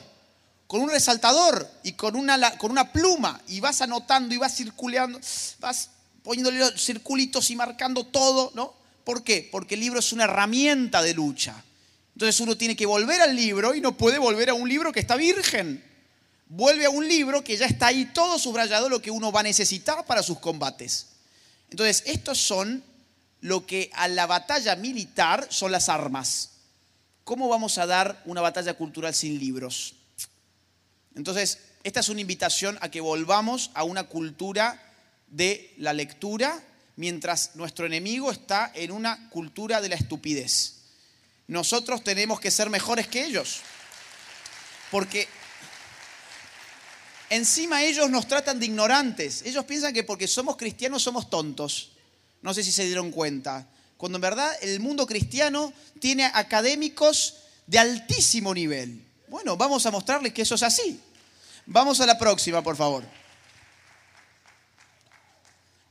Con 0.68 0.82
un 0.82 0.92
resaltador 0.92 1.68
y 1.82 1.94
con 1.94 2.16
una, 2.16 2.56
con 2.60 2.70
una 2.70 2.94
pluma. 2.94 3.42
Y 3.48 3.62
vas 3.62 3.82
anotando 3.82 4.36
y 4.36 4.38
vas 4.38 4.56
circulando, 4.56 5.20
vas 5.60 5.90
poniéndole 6.24 6.78
circulitos 6.78 7.50
y 7.52 7.56
marcando 7.56 8.06
todo, 8.06 8.52
¿no? 8.56 8.74
¿Por 9.04 9.24
qué? 9.24 9.48
Porque 9.52 9.76
el 9.76 9.82
libro 9.82 10.00
es 10.00 10.14
una 10.14 10.24
herramienta 10.24 11.02
de 11.02 11.14
lucha. 11.14 11.64
Entonces 12.16 12.40
uno 12.40 12.56
tiene 12.56 12.76
que 12.76 12.86
volver 12.86 13.22
al 13.22 13.36
libro 13.36 13.76
y 13.76 13.82
no 13.82 13.98
puede 13.98 14.20
volver 14.20 14.50
a 14.50 14.54
un 14.54 14.70
libro 14.70 14.92
que 14.92 15.00
está 15.00 15.16
virgen. 15.16 15.84
Vuelve 16.48 16.86
a 16.86 16.90
un 16.90 17.08
libro 17.08 17.44
que 17.44 17.58
ya 17.58 17.66
está 17.66 17.88
ahí 17.88 18.06
todo 18.14 18.38
subrayado 18.38 18.88
lo 18.88 19.02
que 19.02 19.12
uno 19.12 19.32
va 19.32 19.42
a 19.42 19.44
necesitar 19.44 20.06
para 20.06 20.24
sus 20.24 20.40
combates. 20.40 21.08
Entonces, 21.70 22.04
estos 22.06 22.38
son 22.38 22.84
lo 23.42 23.66
que 23.66 23.90
a 23.94 24.08
la 24.08 24.28
batalla 24.28 24.76
militar 24.76 25.48
son 25.50 25.72
las 25.72 25.90
armas. 25.90 26.52
¿Cómo 27.24 27.50
vamos 27.50 27.78
a 27.78 27.86
dar 27.86 28.22
una 28.26 28.42
batalla 28.42 28.76
cultural 28.76 29.14
sin 29.16 29.40
libros? 29.40 29.96
Entonces, 31.16 31.60
esta 31.84 32.00
es 32.00 32.10
una 32.10 32.22
invitación 32.22 32.78
a 32.82 32.90
que 32.90 33.02
volvamos 33.02 33.72
a 33.74 33.84
una 33.84 34.04
cultura 34.04 34.93
de 35.34 35.74
la 35.78 35.94
lectura 35.94 36.64
mientras 36.96 37.56
nuestro 37.56 37.86
enemigo 37.88 38.32
está 38.32 38.72
en 38.76 38.92
una 38.92 39.30
cultura 39.30 39.82
de 39.82 39.90
la 39.90 39.96
estupidez. 39.96 40.76
Nosotros 41.48 42.04
tenemos 42.04 42.40
que 42.40 42.52
ser 42.52 42.70
mejores 42.70 43.08
que 43.08 43.26
ellos. 43.26 43.62
Porque 44.92 45.28
encima 47.32 47.84
ellos 47.84 48.10
nos 48.12 48.28
tratan 48.28 48.60
de 48.60 48.68
ignorantes. 48.68 49.42
Ellos 49.44 49.66
piensan 49.66 49.94
que 49.94 50.04
porque 50.04 50.28
somos 50.28 50.56
cristianos 50.56 51.02
somos 51.02 51.30
tontos. 51.30 51.94
No 52.44 52.54
sé 52.54 52.64
si 52.64 52.72
se 52.72 52.86
dieron 52.86 53.12
cuenta. 53.12 53.68
Cuando 53.98 54.18
en 54.18 54.22
verdad 54.22 54.56
el 54.62 54.80
mundo 54.80 55.08
cristiano 55.08 55.74
tiene 56.00 56.26
académicos 56.26 57.38
de 57.66 57.80
altísimo 57.80 58.54
nivel. 58.54 59.04
Bueno, 59.30 59.58
vamos 59.58 59.84
a 59.88 59.92
mostrarles 59.92 60.32
que 60.32 60.44
eso 60.44 60.56
es 60.56 60.64
así. 60.64 61.00
Vamos 61.66 62.00
a 62.02 62.06
la 62.06 62.20
próxima, 62.20 62.62
por 62.62 62.76
favor. 62.76 63.23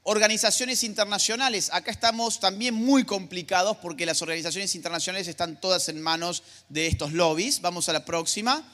Organizaciones 0.04 0.82
internacionales. 0.82 1.70
Acá 1.72 1.92
estamos 1.92 2.40
también 2.40 2.74
muy 2.74 3.04
complicados 3.04 3.76
porque 3.76 4.04
las 4.04 4.20
organizaciones 4.20 4.74
internacionales 4.74 5.28
están 5.28 5.60
todas 5.60 5.88
en 5.88 6.02
manos 6.02 6.42
de 6.68 6.88
estos 6.88 7.12
lobbies. 7.12 7.60
Vamos 7.60 7.88
a 7.88 7.92
la 7.92 8.04
próxima. 8.04 8.64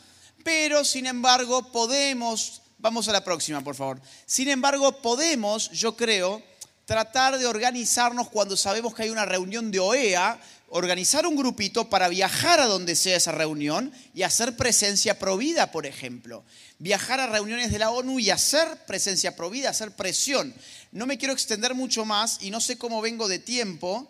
Pero, 0.42 0.84
sin 0.84 1.04
embargo, 1.04 1.70
podemos, 1.70 2.62
vamos 2.78 3.08
a 3.08 3.12
la 3.12 3.24
próxima, 3.24 3.62
por 3.62 3.74
favor. 3.74 4.00
Sin 4.24 4.48
embargo, 4.48 5.02
podemos, 5.02 5.70
yo 5.72 5.94
creo, 5.96 6.42
tratar 6.86 7.36
de 7.36 7.46
organizarnos 7.46 8.30
cuando 8.30 8.56
sabemos 8.56 8.94
que 8.94 9.02
hay 9.02 9.10
una 9.10 9.26
reunión 9.26 9.70
de 9.70 9.80
OEA, 9.80 10.40
organizar 10.70 11.26
un 11.26 11.36
grupito 11.36 11.88
para 11.88 12.08
viajar 12.08 12.60
a 12.60 12.66
donde 12.66 12.94
sea 12.94 13.16
esa 13.16 13.32
reunión 13.32 13.92
y 14.14 14.22
hacer 14.22 14.56
presencia 14.56 15.18
provida, 15.18 15.70
por 15.70 15.86
ejemplo. 15.86 16.44
Viajar 16.78 17.20
a 17.20 17.26
reuniones 17.26 17.72
de 17.72 17.78
la 17.78 17.90
ONU 17.90 18.18
y 18.18 18.30
hacer 18.30 18.66
presencia 18.86 19.34
provida, 19.34 19.70
hacer 19.70 19.92
presión. 19.92 20.54
No 20.92 21.06
me 21.06 21.18
quiero 21.18 21.34
extender 21.34 21.74
mucho 21.74 22.04
más 22.04 22.38
y 22.42 22.50
no 22.50 22.60
sé 22.60 22.78
cómo 22.78 23.00
vengo 23.00 23.28
de 23.28 23.38
tiempo. 23.38 24.08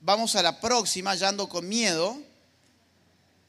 Vamos 0.00 0.36
a 0.36 0.42
la 0.42 0.60
próxima, 0.60 1.14
ya 1.14 1.28
ando 1.28 1.48
con 1.48 1.68
miedo. 1.68 2.18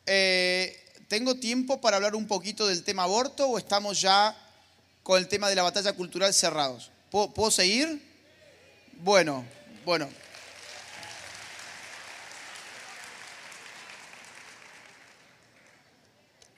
Eh, 0.06 0.80
¿Tengo 1.08 1.36
tiempo 1.36 1.82
para 1.82 1.98
hablar 1.98 2.16
un 2.16 2.28
poquito 2.28 2.68
del 2.68 2.84
tema 2.84 3.04
aborto 3.04 3.48
o 3.48 3.58
estamos 3.58 4.02
ya 4.02 4.36
con 5.04 5.20
el 5.20 5.28
tema 5.28 5.50
de 5.50 5.56
la 5.56 5.64
batalla 5.64 5.94
cultural 5.94 6.34
cerrados? 6.34 6.92
¿Puedo, 7.12 7.52
seguir? 7.52 8.02
Bueno, 9.02 9.46
bueno. 9.86 10.10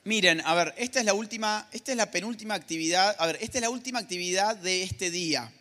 Miren, 0.07 0.41
a 0.45 0.53
ver, 0.55 0.73
esta 0.77 0.99
es 0.99 1.05
la 1.05 1.13
última, 1.13 1.67
esta 1.73 1.91
es 1.91 1.97
la 1.97 2.09
penúltima 2.09 2.53
actividad, 2.53 3.13
a 3.19 3.25
ver, 3.25 3.39
esta 3.41 3.57
es 3.57 3.61
la 3.61 3.69
última 3.69 3.99
actividad 3.99 4.55
de 4.55 4.83
este 4.83 5.11
día 5.11 5.51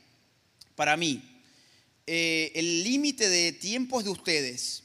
para 0.77 0.97
mí. 0.97 1.21
Eh, 2.07 2.53
el 2.55 2.85
límite 2.85 3.29
de 3.29 3.51
tiempo 3.51 3.99
es 3.99 4.05
de 4.05 4.13
ustedes. 4.13 4.85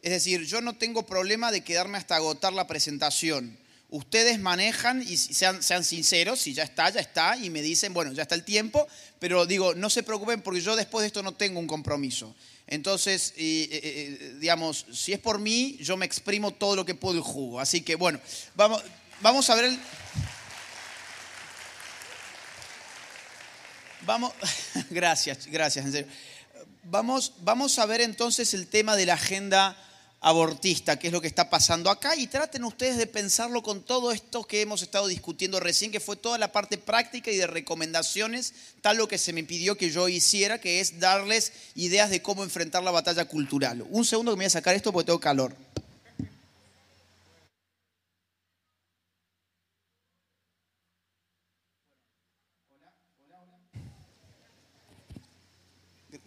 Es 0.00 0.12
decir, 0.12 0.46
yo 0.46 0.60
no 0.60 0.74
tengo 0.74 1.06
problema 1.06 1.50
de 1.50 1.64
quedarme 1.64 1.98
hasta 1.98 2.14
agotar 2.14 2.52
la 2.52 2.68
presentación. 2.68 3.58
Ustedes 3.88 4.38
manejan 4.38 5.02
y 5.02 5.16
sean, 5.16 5.60
sinceros, 5.82 6.42
si 6.42 6.54
ya 6.54 6.62
está, 6.62 6.88
ya 6.90 7.00
está, 7.00 7.36
y 7.36 7.50
me 7.50 7.62
dicen, 7.62 7.92
bueno, 7.92 8.12
ya 8.12 8.22
está 8.22 8.36
el 8.36 8.44
tiempo, 8.44 8.86
pero 9.18 9.44
digo, 9.44 9.74
no 9.74 9.90
se 9.90 10.04
preocupen 10.04 10.40
porque 10.40 10.60
yo 10.60 10.76
después 10.76 11.02
de 11.02 11.08
esto 11.08 11.24
no 11.24 11.32
tengo 11.32 11.58
un 11.58 11.66
compromiso. 11.66 12.32
Entonces, 12.68 13.34
eh, 13.36 13.68
eh, 13.72 14.36
digamos, 14.38 14.86
si 14.92 15.12
es 15.12 15.18
por 15.18 15.40
mí, 15.40 15.76
yo 15.80 15.96
me 15.96 16.06
exprimo 16.06 16.52
todo 16.52 16.76
lo 16.76 16.86
que 16.86 16.94
puedo 16.94 17.18
y 17.18 17.22
jugo. 17.24 17.58
Así 17.58 17.80
que, 17.80 17.96
bueno, 17.96 18.20
vamos, 18.54 18.80
vamos 19.20 19.48
a 19.50 19.54
ver 19.54 19.64
el... 19.66 19.80
Vamos, 24.02 24.32
gracias, 24.90 25.46
gracias, 25.46 25.84
en 25.84 25.92
serio. 25.92 26.12
Vamos, 26.84 27.34
vamos 27.40 27.78
a 27.78 27.86
ver 27.86 28.00
entonces 28.00 28.54
el 28.54 28.66
tema 28.66 28.96
de 28.96 29.06
la 29.06 29.14
agenda 29.14 29.76
abortista, 30.22 30.98
qué 30.98 31.06
es 31.06 31.12
lo 31.12 31.20
que 31.20 31.26
está 31.26 31.48
pasando 31.48 31.90
acá, 31.90 32.14
y 32.14 32.26
traten 32.26 32.64
ustedes 32.64 32.98
de 32.98 33.06
pensarlo 33.06 33.62
con 33.62 33.82
todo 33.82 34.12
esto 34.12 34.44
que 34.44 34.60
hemos 34.60 34.82
estado 34.82 35.06
discutiendo 35.06 35.60
recién, 35.60 35.90
que 35.90 36.00
fue 36.00 36.16
toda 36.16 36.36
la 36.36 36.52
parte 36.52 36.76
práctica 36.76 37.30
y 37.30 37.36
de 37.36 37.46
recomendaciones, 37.46 38.52
tal 38.82 38.98
lo 38.98 39.08
que 39.08 39.18
se 39.18 39.32
me 39.32 39.44
pidió 39.44 39.76
que 39.76 39.90
yo 39.90 40.08
hiciera, 40.08 40.60
que 40.60 40.80
es 40.80 41.00
darles 41.00 41.52
ideas 41.74 42.10
de 42.10 42.20
cómo 42.20 42.44
enfrentar 42.44 42.82
la 42.82 42.90
batalla 42.90 43.24
cultural. 43.24 43.84
Un 43.88 44.04
segundo 44.04 44.32
que 44.32 44.36
me 44.36 44.44
voy 44.44 44.48
a 44.48 44.50
sacar 44.50 44.74
esto 44.74 44.92
porque 44.92 45.06
tengo 45.06 45.20
calor. 45.20 45.54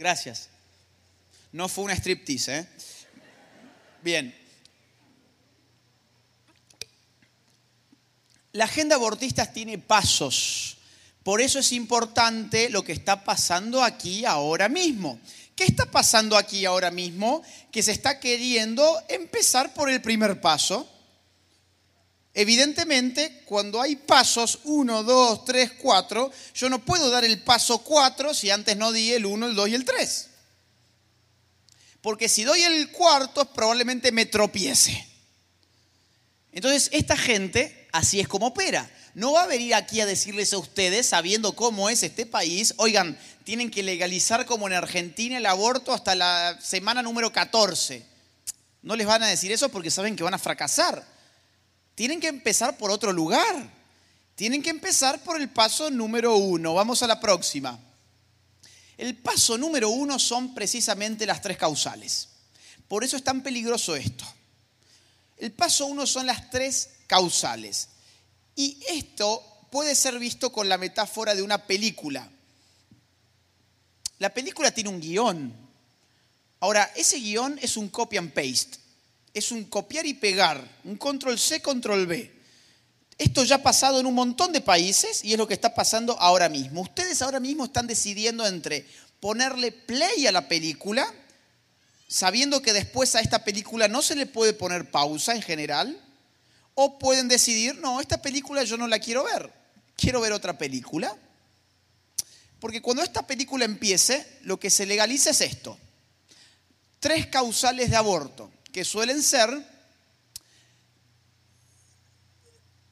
Gracias. 0.03 0.49
No 1.53 1.69
fue 1.69 1.85
una 1.85 1.93
striptease, 1.93 2.57
¿eh? 2.57 2.67
Bien. 4.01 4.35
La 8.51 8.65
agenda 8.65 8.97
abortista 8.97 9.45
tiene 9.45 9.77
pasos. 9.77 10.75
Por 11.23 11.39
eso 11.39 11.59
es 11.59 11.71
importante 11.71 12.69
lo 12.69 12.83
que 12.83 12.91
está 12.91 13.23
pasando 13.23 13.81
aquí 13.81 14.25
ahora 14.25 14.67
mismo. 14.67 15.21
¿Qué 15.55 15.63
está 15.63 15.85
pasando 15.85 16.35
aquí 16.35 16.65
ahora 16.65 16.91
mismo? 16.91 17.41
Que 17.71 17.81
se 17.81 17.93
está 17.93 18.19
queriendo 18.19 19.01
empezar 19.07 19.73
por 19.73 19.89
el 19.89 20.01
primer 20.01 20.41
paso. 20.41 20.85
Evidentemente, 22.33 23.43
cuando 23.45 23.81
hay 23.81 23.95
pasos 23.95 24.59
1, 24.63 25.03
2, 25.03 25.45
3, 25.45 25.71
4, 25.79 26.31
yo 26.55 26.69
no 26.69 26.79
puedo 26.83 27.09
dar 27.09 27.23
el 27.23 27.41
paso 27.41 27.79
4 27.79 28.33
si 28.33 28.49
antes 28.49 28.75
no 28.75 28.91
di 28.91 29.13
el 29.13 29.25
1, 29.25 29.47
el 29.47 29.55
2 29.55 29.69
y 29.69 29.75
el 29.75 29.85
3 29.85 30.29
porque 32.03 32.27
si 32.27 32.43
doy 32.43 32.61
el 32.61 32.91
cuarto 32.91 33.45
probablemente 33.53 34.11
me 34.11 34.25
tropiece. 34.25 35.07
Entonces, 36.51 36.89
esta 36.91 37.15
gente 37.15 37.87
así 37.93 38.19
es 38.19 38.27
como 38.27 38.47
opera. 38.47 38.91
No 39.15 39.31
va 39.31 39.43
a 39.43 39.47
venir 39.47 39.73
aquí 39.73 40.01
a 40.01 40.05
decirles 40.05 40.51
a 40.51 40.57
ustedes, 40.57 41.07
sabiendo 41.07 41.55
cómo 41.55 41.89
es 41.89 42.03
este 42.03 42.25
país, 42.25 42.73
oigan, 42.75 43.17
tienen 43.45 43.71
que 43.71 43.83
legalizar 43.83 44.45
como 44.45 44.67
en 44.67 44.73
Argentina 44.73 45.37
el 45.37 45.45
aborto 45.45 45.93
hasta 45.93 46.13
la 46.13 46.59
semana 46.61 47.01
número 47.01 47.31
14. 47.31 48.05
No 48.81 48.97
les 48.97 49.07
van 49.07 49.23
a 49.23 49.27
decir 49.27 49.53
eso 49.53 49.69
porque 49.69 49.89
saben 49.89 50.17
que 50.17 50.23
van 50.23 50.33
a 50.33 50.39
fracasar. 50.39 51.07
Tienen 51.95 52.19
que 52.19 52.27
empezar 52.27 52.77
por 52.77 52.91
otro 52.91 53.11
lugar. 53.11 53.71
Tienen 54.35 54.63
que 54.63 54.69
empezar 54.69 55.23
por 55.23 55.39
el 55.39 55.49
paso 55.49 55.91
número 55.91 56.35
uno. 56.35 56.73
Vamos 56.73 57.03
a 57.03 57.07
la 57.07 57.19
próxima. 57.19 57.79
El 58.97 59.15
paso 59.17 59.57
número 59.57 59.89
uno 59.89 60.17
son 60.19 60.53
precisamente 60.53 61.25
las 61.25 61.41
tres 61.41 61.57
causales. 61.57 62.29
Por 62.87 63.03
eso 63.03 63.17
es 63.17 63.23
tan 63.23 63.41
peligroso 63.41 63.95
esto. 63.95 64.25
El 65.37 65.51
paso 65.51 65.85
uno 65.85 66.07
son 66.07 66.25
las 66.25 66.49
tres 66.49 66.89
causales. 67.07 67.89
Y 68.55 68.77
esto 68.87 69.43
puede 69.71 69.95
ser 69.95 70.19
visto 70.19 70.51
con 70.51 70.69
la 70.69 70.77
metáfora 70.77 71.33
de 71.35 71.41
una 71.41 71.65
película. 71.65 72.29
La 74.19 74.33
película 74.33 74.71
tiene 74.71 74.89
un 74.89 75.01
guion. 75.01 75.53
Ahora, 76.59 76.91
ese 76.95 77.17
guion 77.17 77.59
es 77.61 77.75
un 77.75 77.89
copy 77.89 78.17
and 78.17 78.31
paste. 78.31 78.77
Es 79.33 79.51
un 79.51 79.65
copiar 79.65 80.05
y 80.05 80.13
pegar, 80.13 80.63
un 80.83 80.95
control 80.97 81.39
C, 81.39 81.61
control 81.61 82.05
B. 82.05 82.31
Esto 83.17 83.43
ya 83.43 83.55
ha 83.55 83.63
pasado 83.63 83.99
en 83.99 84.05
un 84.05 84.13
montón 84.13 84.51
de 84.51 84.61
países 84.61 85.23
y 85.23 85.33
es 85.33 85.37
lo 85.37 85.47
que 85.47 85.53
está 85.53 85.73
pasando 85.73 86.19
ahora 86.19 86.49
mismo. 86.49 86.81
Ustedes 86.81 87.21
ahora 87.21 87.39
mismo 87.39 87.65
están 87.65 87.87
decidiendo 87.87 88.45
entre 88.45 88.87
ponerle 89.19 89.71
play 89.71 90.27
a 90.27 90.31
la 90.31 90.47
película, 90.47 91.11
sabiendo 92.07 92.61
que 92.61 92.73
después 92.73 93.15
a 93.15 93.21
esta 93.21 93.43
película 93.43 93.87
no 93.87 94.01
se 94.01 94.15
le 94.15 94.25
puede 94.25 94.53
poner 94.53 94.91
pausa 94.91 95.33
en 95.35 95.41
general, 95.41 95.99
o 96.75 96.97
pueden 96.97 97.27
decidir, 97.27 97.75
no, 97.79 98.01
esta 98.01 98.21
película 98.21 98.63
yo 98.63 98.77
no 98.77 98.87
la 98.87 98.99
quiero 98.99 99.23
ver, 99.23 99.51
quiero 99.95 100.21
ver 100.21 100.33
otra 100.33 100.57
película. 100.57 101.15
Porque 102.59 102.81
cuando 102.81 103.03
esta 103.03 103.27
película 103.27 103.65
empiece, 103.65 104.39
lo 104.41 104.59
que 104.59 104.69
se 104.69 104.85
legaliza 104.85 105.31
es 105.31 105.41
esto. 105.41 105.77
Tres 106.99 107.27
causales 107.27 107.89
de 107.89 107.97
aborto, 107.97 108.51
que 108.73 108.83
suelen 108.83 109.21
ser 109.21 109.49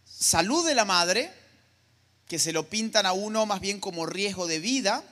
salud 0.05 0.65
de 0.65 0.75
la 0.75 0.85
madre, 0.85 1.33
que 2.27 2.37
se 2.37 2.53
lo 2.53 2.69
pintan 2.69 3.07
a 3.07 3.13
uno 3.13 3.47
más 3.47 3.59
bien 3.59 3.79
como 3.79 4.05
riesgo 4.05 4.45
de 4.45 4.59
vida, 4.59 5.03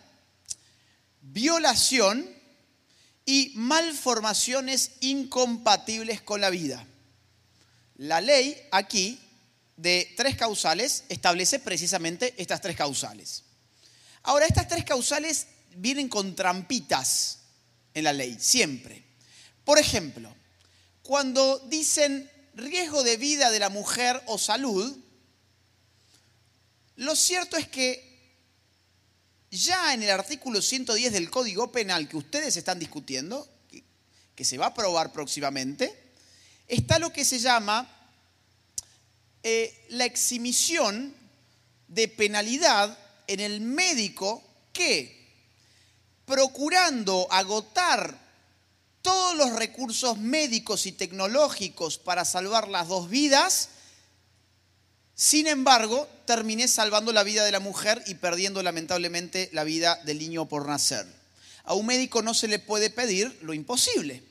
violación 1.21 2.29
y 3.25 3.51
malformaciones 3.55 4.91
incompatibles 4.99 6.21
con 6.21 6.39
la 6.39 6.51
vida. 6.51 6.85
La 7.97 8.21
ley 8.21 8.55
aquí 8.71 9.19
de 9.75 10.13
tres 10.15 10.37
causales 10.37 11.03
establece 11.09 11.57
precisamente 11.57 12.35
estas 12.37 12.61
tres 12.61 12.77
causales. 12.77 13.43
Ahora, 14.21 14.45
estas 14.45 14.67
tres 14.67 14.85
causales 14.85 15.47
vienen 15.75 16.09
con 16.09 16.35
trampitas 16.35 17.39
en 17.95 18.03
la 18.03 18.13
ley, 18.13 18.37
siempre. 18.39 19.03
Por 19.65 19.79
ejemplo, 19.79 20.35
cuando 21.09 21.57
dicen 21.69 22.29
riesgo 22.53 23.01
de 23.01 23.17
vida 23.17 23.49
de 23.49 23.57
la 23.57 23.69
mujer 23.69 24.21
o 24.27 24.37
salud, 24.37 24.95
lo 26.97 27.15
cierto 27.15 27.57
es 27.57 27.67
que 27.67 28.37
ya 29.49 29.95
en 29.95 30.03
el 30.03 30.11
artículo 30.11 30.61
110 30.61 31.11
del 31.11 31.31
Código 31.31 31.71
Penal 31.71 32.07
que 32.07 32.15
ustedes 32.15 32.55
están 32.57 32.77
discutiendo, 32.77 33.49
que, 34.35 34.45
se 34.45 34.59
va 34.59 34.65
a 34.65 34.69
aprobar 34.69 35.11
próximamente, 35.11 35.99
está 36.67 36.99
lo 36.99 37.11
que 37.11 37.25
se 37.25 37.39
llama 37.39 37.89
eh, 39.41 39.87
la 39.89 40.05
exhibición 40.05 41.15
de 41.87 42.07
penalidad 42.07 42.95
en 43.25 43.39
el 43.39 43.61
médico 43.61 44.43
que, 44.71 45.27
procurando 46.27 47.27
agotar 47.31 48.28
todos 49.09 49.35
los 49.35 49.55
recursos 49.55 50.19
médicos 50.19 50.85
y 50.85 50.91
tecnológicos 50.91 51.97
para 51.97 52.25
salvar 52.25 52.67
las 52.67 52.87
dos 52.87 53.09
vidas, 53.09 53.69
sin 55.15 55.47
embargo, 55.47 56.07
terminé 56.27 56.67
salvando 56.67 57.11
la 57.11 57.23
vida 57.23 57.43
de 57.43 57.51
la 57.51 57.59
mujer 57.59 58.03
y 58.05 58.13
perdiendo 58.15 58.61
lamentablemente 58.61 59.49
la 59.51 59.63
vida 59.63 59.99
del 60.05 60.19
niño 60.19 60.47
por 60.47 60.67
nacer. 60.67 61.07
A 61.63 61.73
un 61.73 61.87
médico 61.87 62.21
no 62.21 62.35
se 62.35 62.47
le 62.47 62.59
puede 62.59 62.91
pedir 62.91 63.35
lo 63.41 63.55
imposible. 63.55 64.21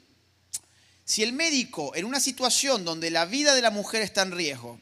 Si 1.05 1.25
el 1.25 1.33
médico, 1.33 1.97
en 1.97 2.05
una 2.05 2.21
situación 2.21 2.85
donde 2.85 3.11
la 3.11 3.25
vida 3.25 3.57
de 3.57 3.63
la 3.63 3.73
mujer 3.73 4.03
está 4.03 4.23
en 4.23 4.31
riesgo, 4.31 4.79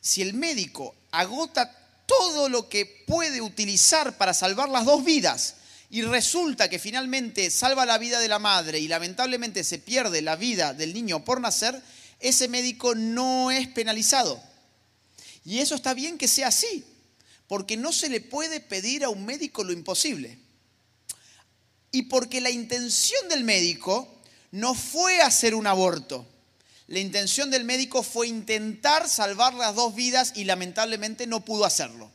si 0.00 0.22
el 0.22 0.32
médico 0.32 0.94
agota 1.10 1.70
todo 2.06 2.48
lo 2.48 2.70
que 2.70 3.04
puede 3.06 3.42
utilizar 3.42 4.16
para 4.16 4.32
salvar 4.32 4.70
las 4.70 4.86
dos 4.86 5.04
vidas 5.04 5.56
y 5.94 6.02
resulta 6.02 6.68
que 6.68 6.80
finalmente 6.80 7.52
salva 7.52 7.86
la 7.86 7.98
vida 7.98 8.18
de 8.18 8.26
la 8.26 8.40
madre 8.40 8.80
y 8.80 8.88
lamentablemente 8.88 9.62
se 9.62 9.78
pierde 9.78 10.22
la 10.22 10.34
vida 10.34 10.74
del 10.74 10.92
niño 10.92 11.24
por 11.24 11.40
nacer, 11.40 11.80
ese 12.18 12.48
médico 12.48 12.96
no 12.96 13.52
es 13.52 13.68
penalizado. 13.68 14.42
Y 15.44 15.60
eso 15.60 15.76
está 15.76 15.94
bien 15.94 16.18
que 16.18 16.26
sea 16.26 16.48
así, 16.48 16.84
porque 17.46 17.76
no 17.76 17.92
se 17.92 18.08
le 18.08 18.20
puede 18.20 18.58
pedir 18.58 19.04
a 19.04 19.08
un 19.08 19.24
médico 19.24 19.62
lo 19.62 19.72
imposible. 19.72 20.36
Y 21.92 22.02
porque 22.02 22.40
la 22.40 22.50
intención 22.50 23.28
del 23.28 23.44
médico 23.44 24.20
no 24.50 24.74
fue 24.74 25.20
hacer 25.20 25.54
un 25.54 25.68
aborto. 25.68 26.26
La 26.88 26.98
intención 26.98 27.52
del 27.52 27.62
médico 27.62 28.02
fue 28.02 28.26
intentar 28.26 29.08
salvar 29.08 29.54
las 29.54 29.76
dos 29.76 29.94
vidas 29.94 30.32
y 30.34 30.42
lamentablemente 30.42 31.28
no 31.28 31.44
pudo 31.44 31.64
hacerlo. 31.64 32.10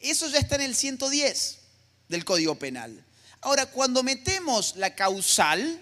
Eso 0.00 0.26
ya 0.30 0.38
está 0.38 0.54
en 0.54 0.62
el 0.62 0.74
110 0.74 1.59
del 2.10 2.24
Código 2.24 2.56
Penal. 2.56 3.02
Ahora, 3.40 3.66
cuando 3.66 4.02
metemos 4.02 4.74
la 4.76 4.94
causal, 4.94 5.80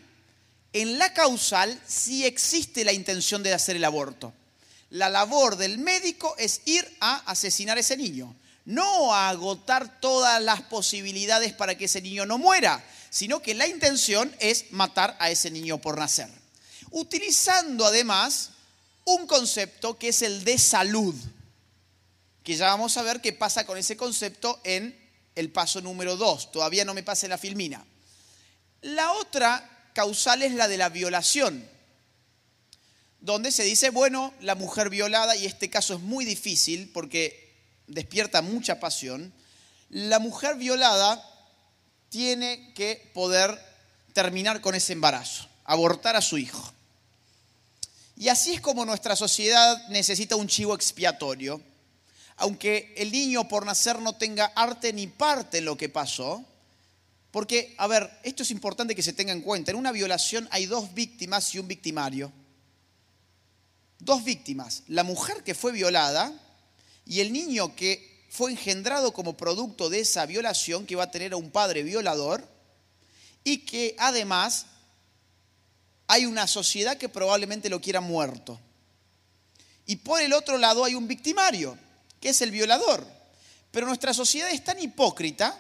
en 0.75 0.99
la 0.99 1.13
causal 1.15 1.81
sí 1.87 2.25
existe 2.27 2.85
la 2.85 2.93
intención 2.93 3.43
de 3.43 3.55
hacer 3.55 3.77
el 3.77 3.85
aborto. 3.85 4.33
La 4.91 5.09
labor 5.09 5.57
del 5.57 5.79
médico 5.79 6.37
es 6.39 6.61
ir 6.67 6.87
a 7.01 7.17
asesinar 7.31 7.79
a 7.79 7.81
ese 7.81 7.97
niño, 7.97 8.37
no 8.67 9.15
a 9.15 9.31
agotar 9.31 10.01
todas 10.01 10.41
las 10.43 10.61
posibilidades 10.63 11.55
para 11.55 11.77
que 11.77 11.87
ese 11.87 12.03
niño 12.03 12.27
no 12.27 12.37
muera, 12.37 12.85
sino 13.09 13.41
que 13.41 13.55
la 13.55 13.67
intención 13.67 14.33
es 14.39 14.67
matar 14.71 15.17
a 15.19 15.31
ese 15.31 15.51
niño 15.51 15.79
por 15.79 15.99
nacer. 15.99 16.29
Utilizando 16.91 17.87
además 17.87 18.51
un 19.05 19.27
concepto 19.27 19.99
que 19.99 20.09
es 20.09 20.21
el 20.21 20.45
de 20.45 20.59
salud, 20.59 21.15
que 22.45 22.55
ya 22.55 22.67
vamos 22.67 22.99
a 22.99 23.03
ver 23.03 23.23
qué 23.23 23.33
pasa 23.33 23.65
con 23.65 23.79
ese 23.79 23.97
concepto 23.97 24.61
en 24.65 24.98
el 25.39 25.51
paso 25.51 25.81
número 25.81 26.17
2. 26.17 26.51
Todavía 26.51 26.85
no 26.85 26.95
me 26.95 27.05
pase 27.05 27.29
la 27.29 27.39
filmina. 27.39 27.85
La 28.83 29.13
otra 29.13 29.91
causal 29.95 30.43
es 30.43 30.53
la 30.53 30.67
de 30.67 30.77
la 30.77 30.89
violación, 30.89 31.65
donde 33.21 33.53
se 33.53 33.63
dice, 33.63 33.91
bueno, 33.91 34.35
la 34.41 34.57
mujer 34.57 34.91
violada, 34.91 35.37
y 35.37 35.47
este 35.47 35.71
caso 35.71 35.95
es 35.95 36.01
muy 36.01 36.25
difícil 36.25 36.91
porque 36.93 37.55
despierta 37.87 38.43
mucha 38.43 38.81
pasión, 38.81 39.33
la 39.91 40.19
mujer 40.19 40.57
violada 40.57 41.25
tiene 42.09 42.73
que 42.75 43.11
poder 43.15 43.59
terminar 44.13 44.61
con 44.61 44.75
ese 44.75 44.93
embarazo, 44.93 45.49
abortar 45.65 46.17
a 46.17 46.23
su 46.23 46.37
hijo. 46.37 46.73
Y 48.17 48.29
así 48.29 48.55
es 48.55 48.61
como 48.61 48.85
nuestra 48.85 49.15
sociedad 49.15 49.87
necesita 49.89 50.35
un 50.35 50.49
chivo 50.49 50.75
expiatorio. 50.75 51.61
Aunque 52.39 52.95
el 52.97 53.13
niño 53.13 53.49
por 53.49 53.67
nacer 53.67 53.99
no 54.01 54.15
tenga 54.15 54.47
arte 54.55 54.93
ni 54.93 55.07
parte 55.07 55.59
en 55.59 55.65
lo 55.65 55.77
que 55.77 55.89
pasó, 55.89 56.45
porque, 57.31 57.75
a 57.79 57.87
ver, 57.87 58.11
esto 58.23 58.43
es 58.43 58.51
importante 58.51 58.95
que 58.95 59.03
se 59.03 59.13
tenga 59.13 59.33
en 59.33 59.43
cuenta. 59.43 59.71
En 59.71 59.77
una 59.77 59.93
violación 59.93 60.49
hay 60.51 60.67
dos 60.67 60.95
víctimas 60.95 61.55
y 61.55 61.59
un 61.59 61.69
victimario. 61.69 62.33
Dos 63.99 64.25
víctimas. 64.25 64.85
La 64.89 65.03
mujer 65.03 65.43
que 65.43 65.55
fue 65.55 65.73
violada 65.73 66.33
y 67.05 67.21
el 67.21 67.33
niño 67.33 67.75
que 67.75 68.27
fue 68.31 68.51
engendrado 68.51 69.13
como 69.13 69.37
producto 69.37 69.89
de 69.89 70.01
esa 70.01 70.25
violación, 70.27 70.87
que 70.87 70.97
va 70.97 71.05
a 71.05 71.11
tener 71.11 71.33
a 71.33 71.37
un 71.37 71.51
padre 71.51 71.83
violador, 71.83 72.47
y 73.43 73.59
que 73.59 73.97
además 73.99 74.67
hay 76.07 76.25
una 76.27 76.47
sociedad 76.47 76.97
que 76.97 77.09
probablemente 77.09 77.69
lo 77.69 77.81
quiera 77.81 78.01
muerto. 78.01 78.59
Y 79.87 79.97
por 79.97 80.21
el 80.21 80.33
otro 80.35 80.59
lado 80.59 80.85
hay 80.85 80.95
un 80.95 81.09
victimario, 81.09 81.79
que 82.21 82.31
es 82.31 82.43
el 82.43 82.51
violador. 82.51 83.07
Pero 83.71 83.87
nuestra 83.87 84.15
sociedad 84.15 84.51
es 84.51 84.65
tan 84.65 84.81
hipócrita 84.81 85.59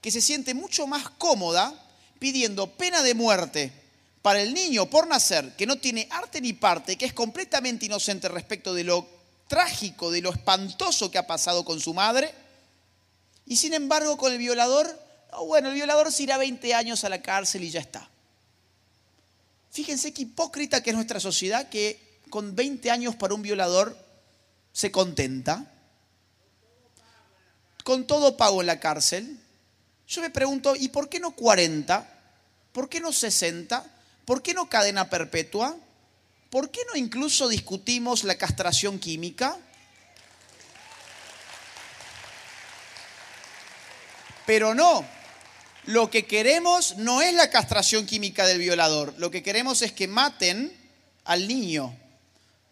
que 0.00 0.10
se 0.10 0.20
siente 0.20 0.54
mucho 0.54 0.86
más 0.86 1.08
cómoda 1.10 1.72
pidiendo 2.18 2.70
pena 2.70 3.02
de 3.02 3.14
muerte 3.14 3.72
para 4.22 4.40
el 4.40 4.54
niño 4.54 4.86
por 4.86 5.06
nacer, 5.06 5.54
que 5.56 5.66
no 5.66 5.76
tiene 5.76 6.08
arte 6.10 6.40
ni 6.40 6.54
parte, 6.54 6.96
que 6.96 7.04
es 7.04 7.12
completamente 7.12 7.86
inocente 7.86 8.28
respecto 8.28 8.72
de 8.72 8.84
lo 8.84 9.06
trágico, 9.48 10.10
de 10.10 10.22
lo 10.22 10.30
espantoso 10.30 11.10
que 11.10 11.18
ha 11.18 11.26
pasado 11.26 11.64
con 11.64 11.80
su 11.80 11.92
madre. 11.92 12.32
Y 13.46 13.56
sin 13.56 13.74
embargo 13.74 14.16
con 14.16 14.32
el 14.32 14.38
violador, 14.38 14.98
bueno, 15.46 15.68
el 15.68 15.74
violador 15.74 16.10
se 16.10 16.22
irá 16.22 16.38
20 16.38 16.72
años 16.74 17.04
a 17.04 17.08
la 17.10 17.20
cárcel 17.20 17.64
y 17.64 17.70
ya 17.70 17.80
está. 17.80 18.08
Fíjense 19.70 20.14
qué 20.14 20.22
hipócrita 20.22 20.82
que 20.82 20.90
es 20.90 20.96
nuestra 20.96 21.20
sociedad 21.20 21.68
que 21.68 22.20
con 22.30 22.54
20 22.56 22.90
años 22.90 23.16
para 23.16 23.34
un 23.34 23.42
violador 23.42 23.98
se 24.72 24.90
contenta. 24.90 25.70
Con 27.84 28.08
todo 28.08 28.36
pago 28.36 28.60
en 28.60 28.66
la 28.66 28.80
cárcel. 28.80 29.38
Yo 30.08 30.20
me 30.20 30.30
pregunto, 30.30 30.74
¿y 30.74 30.88
por 30.88 31.08
qué 31.08 31.20
no 31.20 31.30
40? 31.36 32.10
¿Por 32.72 32.88
qué 32.88 32.98
no 32.98 33.12
60? 33.12 33.84
¿Por 34.24 34.42
qué 34.42 34.52
no 34.52 34.68
cadena 34.68 35.08
perpetua? 35.08 35.76
¿por 36.54 36.70
qué 36.70 36.82
no 36.88 36.96
incluso 36.96 37.48
discutimos 37.48 38.22
la 38.22 38.36
castración 38.36 39.00
química? 39.00 39.58
Pero 44.46 44.72
no, 44.72 45.04
lo 45.86 46.12
que 46.12 46.26
queremos 46.26 46.96
no 46.96 47.22
es 47.22 47.34
la 47.34 47.50
castración 47.50 48.06
química 48.06 48.46
del 48.46 48.60
violador, 48.60 49.14
lo 49.18 49.32
que 49.32 49.42
queremos 49.42 49.82
es 49.82 49.90
que 49.90 50.06
maten 50.06 50.72
al 51.24 51.48
niño, 51.48 51.92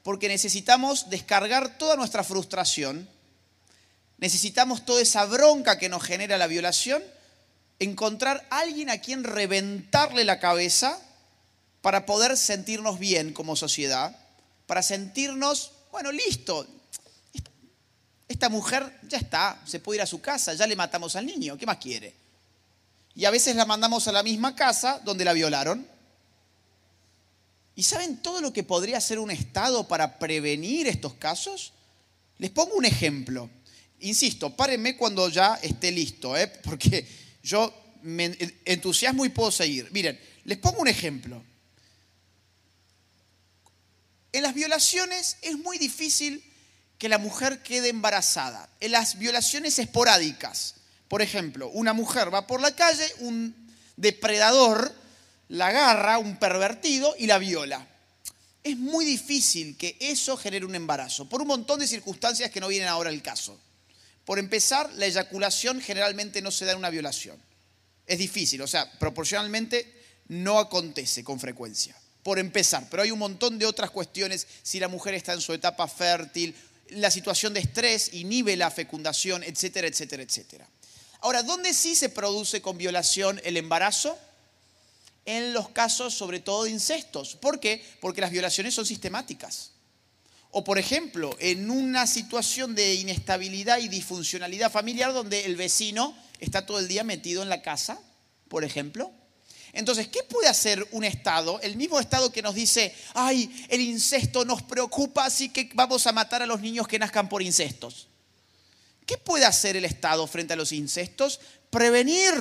porque 0.05 0.29
necesitamos 0.29 1.11
descargar 1.11 1.77
toda 1.77 1.97
nuestra 1.97 2.23
frustración, 2.23 3.09
necesitamos 4.23 4.85
toda 4.85 5.03
esa 5.03 5.25
bronca 5.27 5.79
que 5.79 5.89
nos 5.89 6.01
genera 6.05 6.39
la 6.39 6.47
violación, 6.47 7.03
encontrar 7.81 8.47
a 8.51 8.61
alguien 8.61 8.89
a 8.89 8.99
quien 8.99 9.25
reventarle 9.25 10.25
la 10.25 10.39
cabeza 10.39 10.97
para 11.81 12.07
poder 12.07 12.37
sentirnos 12.37 13.01
bien 13.01 13.33
como 13.33 13.57
sociedad, 13.57 14.17
para 14.69 14.81
sentirnos, 14.85 15.73
bueno, 15.91 16.13
listo, 16.13 16.65
esta 18.29 18.49
mujer 18.49 18.97
ya 19.09 19.19
está, 19.19 19.61
se 19.67 19.81
puede 19.81 19.97
ir 19.97 20.03
a 20.03 20.07
su 20.07 20.21
casa, 20.21 20.55
ya 20.55 20.69
le 20.69 20.77
matamos 20.77 21.17
al 21.17 21.27
niño, 21.27 21.59
¿qué 21.59 21.67
más 21.67 21.79
quiere? 21.79 22.15
Y 23.17 23.25
a 23.25 23.31
veces 23.33 23.57
la 23.57 23.65
mandamos 23.65 24.07
a 24.07 24.13
la 24.13 24.23
misma 24.23 24.55
casa 24.55 25.01
donde 25.05 25.25
la 25.25 25.33
violaron. 25.33 25.85
¿Y 27.75 27.83
saben 27.83 28.19
todo 28.19 28.41
lo 28.41 28.53
que 28.53 28.63
podría 28.63 28.99
hacer 28.99 29.19
un 29.19 29.33
Estado 29.33 29.89
para 29.89 30.21
prevenir 30.21 30.87
estos 30.87 31.15
casos? 31.15 31.73
Les 32.39 32.51
pongo 32.51 32.77
un 32.77 32.85
ejemplo. 32.85 33.51
Insisto, 34.03 34.55
párenme 34.55 34.97
cuando 34.97 35.29
ya 35.29 35.59
esté 35.63 35.91
listo, 35.91 36.37
¿eh? 36.37 36.49
porque 36.49 37.07
yo 37.43 37.73
me 38.03 38.37
entusiasmo 38.65 39.25
y 39.25 39.31
puedo 39.31 39.51
seguir. 39.51 39.89
Miren, 39.93 40.19
les 40.45 40.59
pongo 40.59 40.81
un 40.81 40.89
ejemplo. 40.89 41.43
En 44.33 44.43
las 44.43 44.55
violaciones 44.55 45.37
es 45.43 45.57
muy 45.59 45.79
difícil 45.79 46.43
que 46.99 47.09
la 47.09 47.19
mujer 47.19 47.63
quede 47.63 47.89
embarazada. 47.89 48.69
En 48.81 48.93
las 48.93 49.19
violaciones 49.19 49.79
esporádicas, 49.79 50.77
por 51.09 51.23
ejemplo, 51.23 51.69
una 51.71 51.93
mujer 51.93 52.33
va 52.33 52.47
por 52.47 52.61
la 52.61 52.75
calle, 52.75 53.07
un 53.21 53.55
depredador 53.97 54.95
la 55.49 55.67
agarra, 55.69 56.19
un 56.19 56.39
pervertido, 56.39 57.15
y 57.19 57.27
la 57.27 57.39
viola. 57.39 57.87
Es 58.65 58.77
muy 58.79 59.05
difícil 59.05 59.77
que 59.77 59.97
eso 60.01 60.37
genere 60.37 60.65
un 60.65 60.75
embarazo, 60.75 61.29
por 61.29 61.43
un 61.43 61.49
montón 61.49 61.79
de 61.79 61.87
circunstancias 61.87 62.51
que 62.51 62.61
no 62.61 62.69
vienen 62.69 62.89
ahora 62.89 63.11
al 63.11 63.23
caso. 63.23 63.61
Por 64.25 64.39
empezar, 64.39 64.91
la 64.95 65.07
eyaculación 65.07 65.81
generalmente 65.81 66.43
no 66.43 66.51
se 66.51 66.65
da 66.65 66.73
en 66.73 66.79
una 66.79 66.91
violación. 66.91 67.41
Es 68.07 68.19
difícil, 68.19 68.63
o 68.63 68.67
sea, 68.67 68.91
proporcionalmente 68.99 70.01
no 70.29 70.59
acontece 70.59 71.25
con 71.25 71.41
frecuencia 71.41 71.97
por 72.23 72.39
empezar, 72.39 72.87
pero 72.91 73.03
hay 73.03 73.11
un 73.11 73.19
montón 73.19 73.59
de 73.59 73.67
otras 73.67 73.91
cuestiones, 73.91 74.47
si 74.63 74.79
la 74.79 74.89
mujer 74.89 75.15
está 75.15 75.33
en 75.33 75.41
su 75.41 75.53
etapa 75.53 75.89
fértil, 75.89 76.55
la 76.91 77.11
situación 77.11 77.55
de 77.55 77.61
estrés 77.61 78.15
inhibe 78.15 78.57
la 78.57 78.71
fecundación, 78.71 79.43
etcétera, 79.43 79.89
etcétera, 79.89 80.23
etcétera. 80.23 80.69
Ahora, 81.21 81.43
¿dónde 81.43 81.75
sí 81.75 81.95
se 81.95 82.09
produce 82.09 82.61
con 82.61 82.79
violación 82.79 83.41
el 83.45 83.57
embarazo? 83.57 84.19
En 85.25 85.53
los 85.53 85.69
casos 85.69 86.15
sobre 86.15 86.41
todo 86.41 86.65
de 86.65 86.71
incestos. 86.71 87.37
¿Por 87.37 87.61
qué? 87.61 87.85
Porque 88.01 88.21
las 88.21 88.33
violaciones 88.33 88.75
son 88.75 88.85
sistemáticas. 88.85 89.71
O 90.53 90.63
por 90.63 90.79
ejemplo, 90.79 91.35
en 91.41 91.71
una 91.71 92.07
situación 92.07 92.75
de 92.75 92.95
inestabilidad 92.95 93.79
y 93.79 93.89
disfuncionalidad 93.89 94.71
familiar 94.71 95.13
donde 95.13 95.45
el 95.47 95.57
vecino 95.57 96.17
está 96.39 96.65
todo 96.65 96.79
el 96.79 96.89
día 96.89 97.03
metido 97.03 97.43
en 97.43 97.49
la 97.49 97.63
casa, 97.63 97.99
por 98.49 98.63
ejemplo, 98.63 99.11
entonces, 99.73 100.09
¿qué 100.09 100.23
puede 100.23 100.49
hacer 100.49 100.87
un 100.91 101.03
Estado? 101.05 101.59
El 101.63 101.77
mismo 101.77 101.99
Estado 101.99 102.31
que 102.31 102.43
nos 102.43 102.55
dice, 102.55 102.95
ay, 103.15 103.67
el 103.69 103.81
incesto 103.81 104.45
nos 104.45 104.63
preocupa, 104.63 105.25
así 105.25 105.49
que 105.49 105.71
vamos 105.75 106.07
a 106.07 106.13
matar 106.13 106.43
a 106.43 106.47
los 106.47 106.61
niños 106.61 106.87
que 106.87 106.99
nazcan 106.99 107.29
por 107.29 107.43
incestos. 107.43 108.09
¿Qué 109.07 109.17
puede 109.17 109.47
hacer 109.47 109.77
el 109.77 109.87
Estado 109.87 110.27
frente 110.27 110.53
a 110.53 110.57
los 110.57 110.73
incestos? 110.73 111.41
Prevenir. 111.71 112.35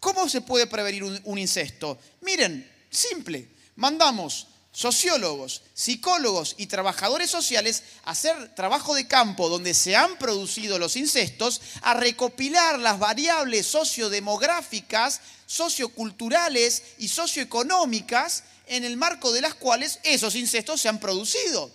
¿Cómo 0.00 0.28
se 0.28 0.40
puede 0.40 0.66
prevenir 0.66 1.04
un, 1.04 1.38
incesto? 1.38 1.98
Miren, 2.22 2.70
simple, 2.88 3.48
mandamos 3.74 4.46
sociólogos, 4.76 5.62
psicólogos 5.72 6.54
y 6.58 6.66
trabajadores 6.66 7.30
sociales 7.30 7.82
a 8.04 8.10
hacer 8.10 8.54
trabajo 8.54 8.94
de 8.94 9.08
campo 9.08 9.48
donde 9.48 9.72
se 9.72 9.96
han 9.96 10.18
producido 10.18 10.78
los 10.78 10.96
incestos, 10.96 11.62
a 11.80 11.94
recopilar 11.94 12.78
las 12.78 12.98
variables 12.98 13.66
sociodemográficas, 13.66 15.22
socioculturales 15.46 16.82
y 16.98 17.08
socioeconómicas 17.08 18.44
en 18.66 18.84
el 18.84 18.98
marco 18.98 19.32
de 19.32 19.40
las 19.40 19.54
cuales 19.54 19.98
esos 20.02 20.34
incestos 20.34 20.82
se 20.82 20.90
han 20.90 21.00
producido. 21.00 21.70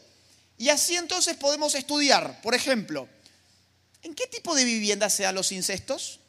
Y 0.60 0.70
así 0.70 0.96
entonces 0.96 1.36
podemos 1.38 1.74
estudiar, 1.74 2.40
por 2.44 2.54
ejemplo, 2.54 3.10
¿en 4.04 4.14
qué 4.14 4.28
tipo 4.28 4.54
de 4.54 4.64
vivienda 4.64 5.10
se 5.10 5.24
dan 5.24 5.34
los 5.34 5.52
incestos? 5.52 6.20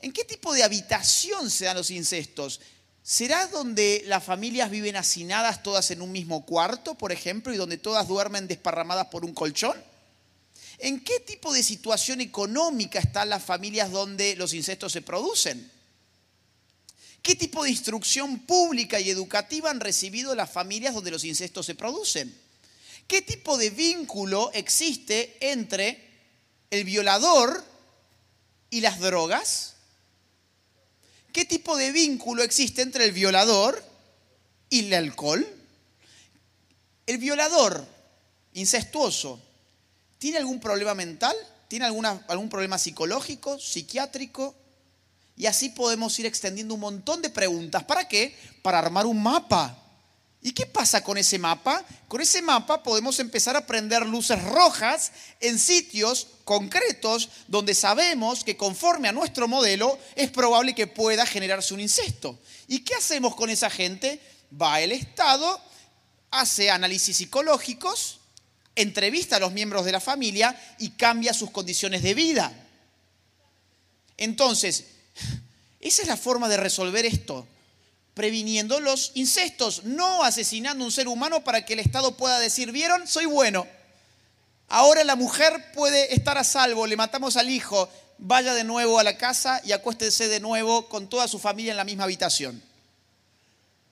¿En 0.00 0.12
qué 0.12 0.24
tipo 0.24 0.52
de 0.52 0.64
habitación 0.64 1.52
se 1.52 1.66
dan 1.66 1.76
los 1.76 1.92
incestos? 1.92 2.60
¿Será 3.08 3.46
donde 3.46 4.02
las 4.06 4.24
familias 4.24 4.68
viven 4.68 4.96
hacinadas 4.96 5.62
todas 5.62 5.92
en 5.92 6.02
un 6.02 6.10
mismo 6.10 6.44
cuarto, 6.44 6.96
por 6.96 7.12
ejemplo, 7.12 7.54
y 7.54 7.56
donde 7.56 7.78
todas 7.78 8.08
duermen 8.08 8.48
desparramadas 8.48 9.06
por 9.06 9.24
un 9.24 9.32
colchón? 9.32 9.80
¿En 10.78 10.98
qué 11.04 11.20
tipo 11.20 11.52
de 11.52 11.62
situación 11.62 12.20
económica 12.20 12.98
están 12.98 13.28
las 13.28 13.44
familias 13.44 13.92
donde 13.92 14.34
los 14.34 14.52
incestos 14.54 14.90
se 14.90 15.02
producen? 15.02 15.70
¿Qué 17.22 17.36
tipo 17.36 17.62
de 17.62 17.70
instrucción 17.70 18.40
pública 18.40 18.98
y 18.98 19.08
educativa 19.08 19.70
han 19.70 19.78
recibido 19.78 20.34
las 20.34 20.50
familias 20.50 20.92
donde 20.92 21.12
los 21.12 21.22
incestos 21.22 21.64
se 21.64 21.76
producen? 21.76 22.36
¿Qué 23.06 23.22
tipo 23.22 23.56
de 23.56 23.70
vínculo 23.70 24.50
existe 24.52 25.36
entre 25.38 26.10
el 26.72 26.82
violador 26.82 27.64
y 28.68 28.80
las 28.80 28.98
drogas? 28.98 29.75
¿Qué 31.36 31.44
tipo 31.44 31.76
de 31.76 31.92
vínculo 31.92 32.42
existe 32.42 32.80
entre 32.80 33.04
el 33.04 33.12
violador 33.12 33.84
y 34.70 34.86
el 34.86 34.94
alcohol? 34.94 35.46
El 37.06 37.18
violador 37.18 37.86
incestuoso, 38.54 39.38
¿tiene 40.16 40.38
algún 40.38 40.60
problema 40.60 40.94
mental? 40.94 41.36
¿Tiene 41.68 41.84
algún 41.84 42.48
problema 42.48 42.78
psicológico, 42.78 43.58
psiquiátrico? 43.58 44.54
Y 45.36 45.44
así 45.44 45.68
podemos 45.68 46.18
ir 46.18 46.24
extendiendo 46.24 46.72
un 46.72 46.80
montón 46.80 47.20
de 47.20 47.28
preguntas. 47.28 47.84
¿Para 47.84 48.08
qué? 48.08 48.34
Para 48.62 48.78
armar 48.78 49.04
un 49.04 49.22
mapa. 49.22 49.85
¿Y 50.46 50.52
qué 50.52 50.64
pasa 50.64 51.02
con 51.02 51.18
ese 51.18 51.40
mapa? 51.40 51.84
Con 52.06 52.20
ese 52.20 52.40
mapa 52.40 52.80
podemos 52.80 53.18
empezar 53.18 53.56
a 53.56 53.66
prender 53.66 54.06
luces 54.06 54.40
rojas 54.44 55.10
en 55.40 55.58
sitios 55.58 56.28
concretos 56.44 57.30
donde 57.48 57.74
sabemos 57.74 58.44
que 58.44 58.56
conforme 58.56 59.08
a 59.08 59.12
nuestro 59.12 59.48
modelo 59.48 59.98
es 60.14 60.30
probable 60.30 60.72
que 60.72 60.86
pueda 60.86 61.26
generarse 61.26 61.74
un 61.74 61.80
incesto. 61.80 62.38
¿Y 62.68 62.84
qué 62.84 62.94
hacemos 62.94 63.34
con 63.34 63.50
esa 63.50 63.68
gente? 63.70 64.20
Va 64.62 64.80
el 64.80 64.92
Estado, 64.92 65.60
hace 66.30 66.70
análisis 66.70 67.16
psicológicos, 67.16 68.20
entrevista 68.76 69.34
a 69.34 69.40
los 69.40 69.50
miembros 69.50 69.84
de 69.84 69.90
la 69.90 70.00
familia 70.00 70.56
y 70.78 70.90
cambia 70.90 71.34
sus 71.34 71.50
condiciones 71.50 72.04
de 72.04 72.14
vida. 72.14 72.52
Entonces, 74.16 74.84
esa 75.80 76.02
es 76.02 76.06
la 76.06 76.16
forma 76.16 76.48
de 76.48 76.56
resolver 76.56 77.04
esto, 77.04 77.48
previniendo 78.16 78.80
los 78.80 79.12
incestos, 79.12 79.84
no 79.84 80.24
asesinando 80.24 80.82
a 80.82 80.86
un 80.86 80.90
ser 80.90 81.06
humano 81.06 81.44
para 81.44 81.66
que 81.66 81.74
el 81.74 81.80
Estado 81.80 82.16
pueda 82.16 82.38
decir, 82.38 82.72
vieron, 82.72 83.06
soy 83.06 83.26
bueno. 83.26 83.66
Ahora 84.68 85.04
la 85.04 85.16
mujer 85.16 85.52
puede 85.74 86.14
estar 86.14 86.38
a 86.38 86.42
salvo, 86.42 86.86
le 86.86 86.96
matamos 86.96 87.36
al 87.36 87.50
hijo, 87.50 87.90
vaya 88.16 88.54
de 88.54 88.64
nuevo 88.64 88.98
a 88.98 89.04
la 89.04 89.18
casa 89.18 89.60
y 89.66 89.72
acuéstese 89.72 90.28
de 90.28 90.40
nuevo 90.40 90.88
con 90.88 91.10
toda 91.10 91.28
su 91.28 91.38
familia 91.38 91.72
en 91.72 91.76
la 91.76 91.84
misma 91.84 92.04
habitación. 92.04 92.62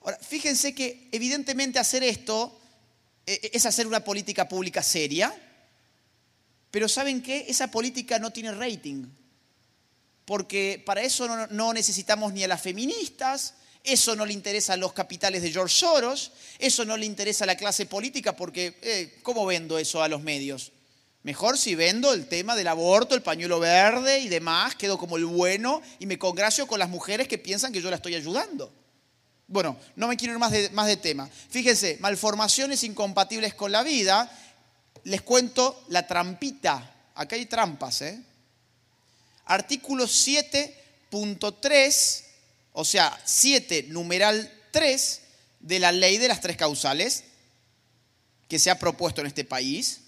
Ahora, 0.01 0.17
fíjense 0.17 0.73
que 0.73 1.07
evidentemente 1.11 1.77
hacer 1.77 2.03
esto 2.03 2.59
e, 3.27 3.33
e, 3.33 3.51
es 3.53 3.67
hacer 3.67 3.85
una 3.85 4.03
política 4.03 4.49
pública 4.49 4.81
seria, 4.81 5.39
pero 6.71 6.89
¿saben 6.89 7.21
qué? 7.21 7.45
Esa 7.47 7.69
política 7.69 8.17
no 8.17 8.31
tiene 8.31 8.53
rating, 8.53 9.05
porque 10.25 10.81
para 10.83 11.03
eso 11.03 11.47
no, 11.47 11.73
necesitamos 11.73 12.33
ni 12.33 12.43
a 12.43 12.47
las 12.47 12.63
feministas, 12.63 13.53
eso 13.85 14.15
no 14.15 14.25
le 14.25 14.33
interesa 14.33 14.73
a 14.73 14.77
los 14.77 14.93
capitales 14.93 15.41
de 15.41 15.51
George 15.51 15.75
Soros, 15.75 16.31
eso 16.59 16.85
no 16.85 16.97
le 16.97 17.05
interesa 17.05 17.43
a 17.43 17.47
la 17.47 17.57
clase 17.57 17.85
política, 17.85 18.35
porque 18.35 18.77
eh, 18.81 19.19
¿cómo 19.23 19.45
vendo 19.45 19.77
eso 19.77 20.01
a 20.01 20.07
los 20.07 20.21
medios? 20.21 20.71
Mejor 21.23 21.57
si 21.57 21.73
vendo 21.73 22.13
el 22.13 22.27
tema 22.27 22.55
del 22.55 22.67
aborto, 22.67 23.15
el 23.15 23.23
pañuelo 23.23 23.59
verde 23.59 24.19
y 24.19 24.27
demás, 24.27 24.75
quedo 24.75 24.97
como 24.97 25.17
el 25.17 25.25
bueno 25.25 25.81
y 25.97 26.05
me 26.05 26.19
congracio 26.19 26.67
con 26.67 26.77
las 26.77 26.89
mujeres 26.89 27.27
que 27.27 27.39
piensan 27.39 27.73
que 27.73 27.81
yo 27.81 27.89
la 27.89 27.95
estoy 27.95 28.13
ayudando. 28.13 28.71
Bueno, 29.47 29.77
no 29.95 30.07
me 30.07 30.17
quiero 30.17 30.33
ir 30.33 30.39
más 30.39 30.51
de, 30.51 30.69
más 30.71 30.87
de 30.87 30.97
tema. 30.97 31.29
Fíjense, 31.49 31.97
malformaciones 31.99 32.83
incompatibles 32.83 33.55
con 33.55 33.71
la 33.71 33.83
vida. 33.83 34.31
Les 35.03 35.21
cuento 35.21 35.83
la 35.89 36.05
trampita. 36.05 37.11
Acá 37.15 37.35
hay 37.35 37.47
trampas, 37.47 38.01
¿eh? 38.01 38.21
Artículo 39.45 40.05
7.3, 40.05 42.24
o 42.77 42.83
sea, 42.83 43.17
7 43.23 43.87
numeral 43.89 44.51
3 44.71 45.21
de 45.61 45.79
la 45.79 45.93
ley 45.93 46.17
de 46.17 46.27
las 46.27 46.41
tres 46.41 46.57
causales 46.57 47.23
que 48.49 48.59
se 48.59 48.69
ha 48.69 48.77
propuesto 48.77 49.21
en 49.21 49.27
este 49.27 49.45
país. 49.45 50.01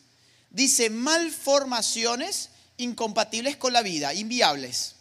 Dice 0.50 0.90
malformaciones 0.90 2.50
incompatibles 2.76 3.56
con 3.56 3.72
la 3.72 3.82
vida, 3.82 4.14
inviables. 4.14 4.96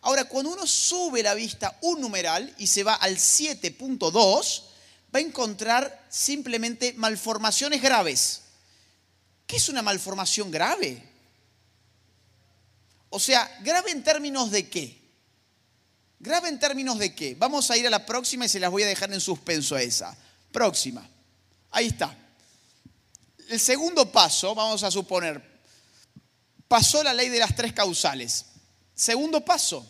Ahora, 0.00 0.24
cuando 0.24 0.52
uno 0.52 0.66
sube 0.66 1.22
la 1.22 1.34
vista 1.34 1.76
un 1.82 2.00
numeral 2.00 2.52
y 2.56 2.66
se 2.66 2.82
va 2.82 2.94
al 2.94 3.18
7.2, 3.18 4.62
va 5.14 5.18
a 5.18 5.22
encontrar 5.22 6.06
simplemente 6.08 6.94
malformaciones 6.94 7.82
graves. 7.82 8.40
¿Qué 9.46 9.56
es 9.56 9.68
una 9.68 9.82
malformación 9.82 10.50
grave? 10.50 11.06
O 13.10 13.20
sea, 13.20 13.58
grave 13.62 13.90
en 13.90 14.02
términos 14.02 14.50
de 14.50 14.70
qué? 14.70 14.99
Grave 16.22 16.50
en 16.50 16.58
términos 16.58 16.98
de 16.98 17.14
qué? 17.14 17.34
Vamos 17.34 17.70
a 17.70 17.78
ir 17.78 17.86
a 17.86 17.90
la 17.90 18.04
próxima 18.04 18.44
y 18.44 18.48
se 18.50 18.60
las 18.60 18.70
voy 18.70 18.82
a 18.82 18.86
dejar 18.86 19.10
en 19.10 19.22
suspenso 19.22 19.74
a 19.74 19.80
esa. 19.80 20.14
Próxima. 20.52 21.08
Ahí 21.70 21.86
está. 21.86 22.14
El 23.48 23.58
segundo 23.58 24.12
paso, 24.12 24.54
vamos 24.54 24.82
a 24.82 24.90
suponer, 24.90 25.42
pasó 26.68 27.02
la 27.02 27.14
ley 27.14 27.30
de 27.30 27.38
las 27.38 27.56
tres 27.56 27.72
causales. 27.72 28.44
Segundo 28.94 29.42
paso, 29.42 29.84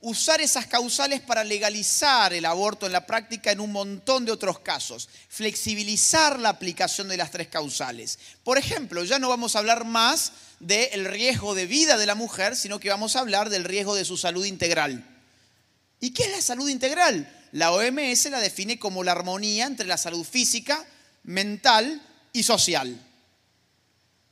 usar 0.00 0.40
esas 0.40 0.66
causales 0.66 1.20
para 1.20 1.44
legalizar 1.44 2.32
el 2.32 2.44
aborto 2.44 2.84
en 2.84 2.92
la 2.92 3.06
práctica 3.06 3.52
en 3.52 3.60
un 3.60 3.70
montón 3.70 4.24
de 4.24 4.32
otros 4.32 4.58
casos, 4.58 5.08
flexibilizar 5.28 6.38
la 6.40 6.48
aplicación 6.48 7.06
de 7.06 7.16
las 7.16 7.30
tres 7.30 7.46
causales. 7.46 8.18
Por 8.42 8.58
ejemplo, 8.58 9.04
ya 9.04 9.20
no 9.20 9.28
vamos 9.28 9.54
a 9.54 9.60
hablar 9.60 9.84
más 9.84 10.32
del 10.60 11.04
riesgo 11.04 11.54
de 11.54 11.66
vida 11.66 11.98
de 11.98 12.06
la 12.06 12.14
mujer, 12.14 12.56
sino 12.56 12.80
que 12.80 12.90
vamos 12.90 13.16
a 13.16 13.20
hablar 13.20 13.50
del 13.50 13.64
riesgo 13.64 13.94
de 13.94 14.04
su 14.04 14.16
salud 14.16 14.44
integral. 14.44 15.04
¿Y 16.00 16.10
qué 16.10 16.24
es 16.24 16.30
la 16.30 16.42
salud 16.42 16.68
integral? 16.68 17.32
La 17.52 17.72
OMS 17.72 18.26
la 18.30 18.40
define 18.40 18.78
como 18.78 19.04
la 19.04 19.12
armonía 19.12 19.66
entre 19.66 19.86
la 19.86 19.96
salud 19.96 20.24
física, 20.24 20.84
mental 21.24 22.02
y 22.32 22.42
social. 22.42 23.00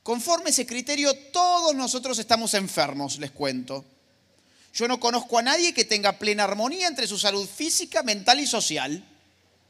Conforme 0.03 0.51
ese 0.51 0.67
criterio, 0.67 1.13
todos 1.31 1.73
nosotros 1.73 2.19
estamos 2.19 2.53
enfermos, 2.53 3.17
les 3.17 3.31
cuento. 3.31 3.83
Yo 4.73 4.87
no 4.87 4.99
conozco 4.99 5.39
a 5.39 5.41
nadie 5.41 5.73
que 5.73 5.85
tenga 5.85 6.19
plena 6.19 6.43
armonía 6.43 6.87
entre 6.87 7.07
su 7.07 7.17
salud 7.17 7.47
física, 7.47 8.03
mental 8.03 8.39
y 8.39 8.45
social. 8.45 9.03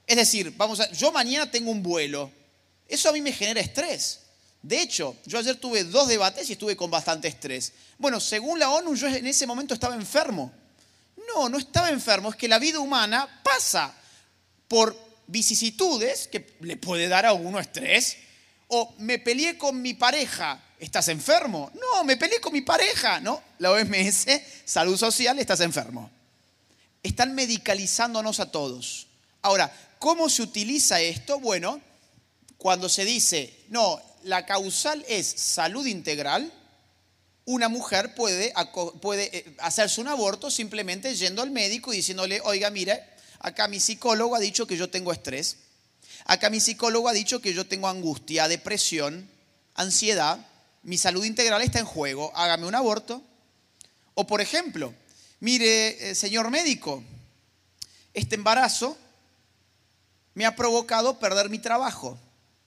Es 0.08 0.18
decir, 0.18 0.54
vamos 0.58 0.80
a, 0.80 0.92
yo 0.92 1.12
mañana 1.12 1.50
tengo 1.50 1.72
un 1.72 1.82
vuelo. 1.82 2.32
Eso 2.88 3.10
a 3.10 3.14
mí 3.14 3.22
me 3.22 3.32
genera 3.32 3.62
estrés. 3.62 4.25
De 4.66 4.82
hecho, 4.82 5.16
yo 5.28 5.38
ayer 5.38 5.58
tuve 5.58 5.84
dos 5.84 6.08
debates 6.08 6.50
y 6.50 6.54
estuve 6.54 6.76
con 6.76 6.90
bastante 6.90 7.28
estrés. 7.28 7.72
Bueno, 8.00 8.20
según 8.20 8.58
la 8.58 8.72
ONU, 8.72 8.96
yo 8.96 9.06
en 9.08 9.28
ese 9.28 9.46
momento 9.46 9.76
estaba 9.76 9.94
enfermo. 9.94 10.52
No, 11.28 11.48
no 11.50 11.60
estaba 11.60 11.92
enfermo, 11.92 12.32
es 12.32 12.36
que 12.36 12.48
la 12.48 12.58
vida 12.58 12.80
humana 12.80 13.42
pasa 13.44 13.94
por 14.68 14.98
vicisitudes 15.28 16.28
que 16.28 16.56
le 16.62 16.78
puede 16.78 17.08
dar 17.08 17.28
a 17.28 17.34
uno 17.34 17.60
estrés 17.60 18.18
o 18.70 18.96
me 18.98 19.20
peleé 19.20 19.56
con 19.56 19.80
mi 19.80 19.94
pareja, 19.94 20.60
¿estás 20.80 21.10
enfermo? 21.10 21.72
No, 21.76 22.04
me 22.04 22.18
peleé 22.18 22.42
con 22.42 22.52
mi 22.52 22.62
pareja, 22.62 23.20
¿no? 23.20 23.44
La 23.60 23.70
OMS, 23.70 24.26
salud 24.66 24.98
social, 24.98 25.38
estás 25.38 25.60
enfermo. 25.60 26.10
Están 27.04 27.36
medicalizándonos 27.36 28.40
a 28.40 28.50
todos. 28.50 29.06
Ahora, 29.44 29.72
¿cómo 30.00 30.28
se 30.28 30.42
utiliza 30.42 31.00
esto? 31.02 31.40
Bueno, 31.40 31.80
cuando 32.58 32.90
se 32.90 33.06
dice, 33.06 33.66
no, 33.70 34.02
la 34.26 34.46
causal 34.46 35.06
es 35.08 35.28
salud 35.28 35.86
integral, 35.86 36.52
una 37.46 37.70
mujer 37.70 38.16
puede, 38.16 38.54
puede 39.02 39.38
eh, 39.38 39.56
hacerse 39.60 40.02
un 40.02 40.08
aborto 40.08 40.50
simplemente 40.50 41.16
yendo 41.16 41.42
al 41.42 41.52
médico 41.52 41.94
y 41.94 41.98
diciéndole, 41.98 42.42
oiga, 42.44 42.70
mire, 42.72 43.04
acá 43.40 43.68
mi 43.68 43.80
psicólogo 43.80 44.36
ha 44.36 44.40
dicho 44.40 44.66
que 44.66 44.78
yo 44.78 44.90
tengo 44.90 45.12
estrés 45.12 45.58
Acá 46.26 46.50
mi 46.50 46.60
psicólogo 46.60 47.08
ha 47.08 47.14
dicho 47.14 47.40
que 47.40 47.54
yo 47.54 47.68
tengo 47.68 47.88
angustia, 47.88 48.48
depresión, 48.48 49.30
ansiedad, 49.76 50.40
mi 50.82 50.98
salud 50.98 51.24
integral 51.24 51.62
está 51.62 51.80
en 51.80 51.86
juego, 51.86 52.32
hágame 52.36 52.66
un 52.66 52.74
aborto. 52.74 53.22
O 54.16 54.26
por 54.26 54.42
ejemplo, 54.42 54.94
mire, 55.40 56.10
eh, 56.10 56.16
señor 56.16 56.50
médico, 56.50 57.04
este 58.16 58.36
embarazo 58.36 58.98
me 60.34 60.46
ha 60.48 60.56
provocado 60.56 61.20
perder 61.20 61.50
mi 61.50 61.60
trabajo 61.60 62.18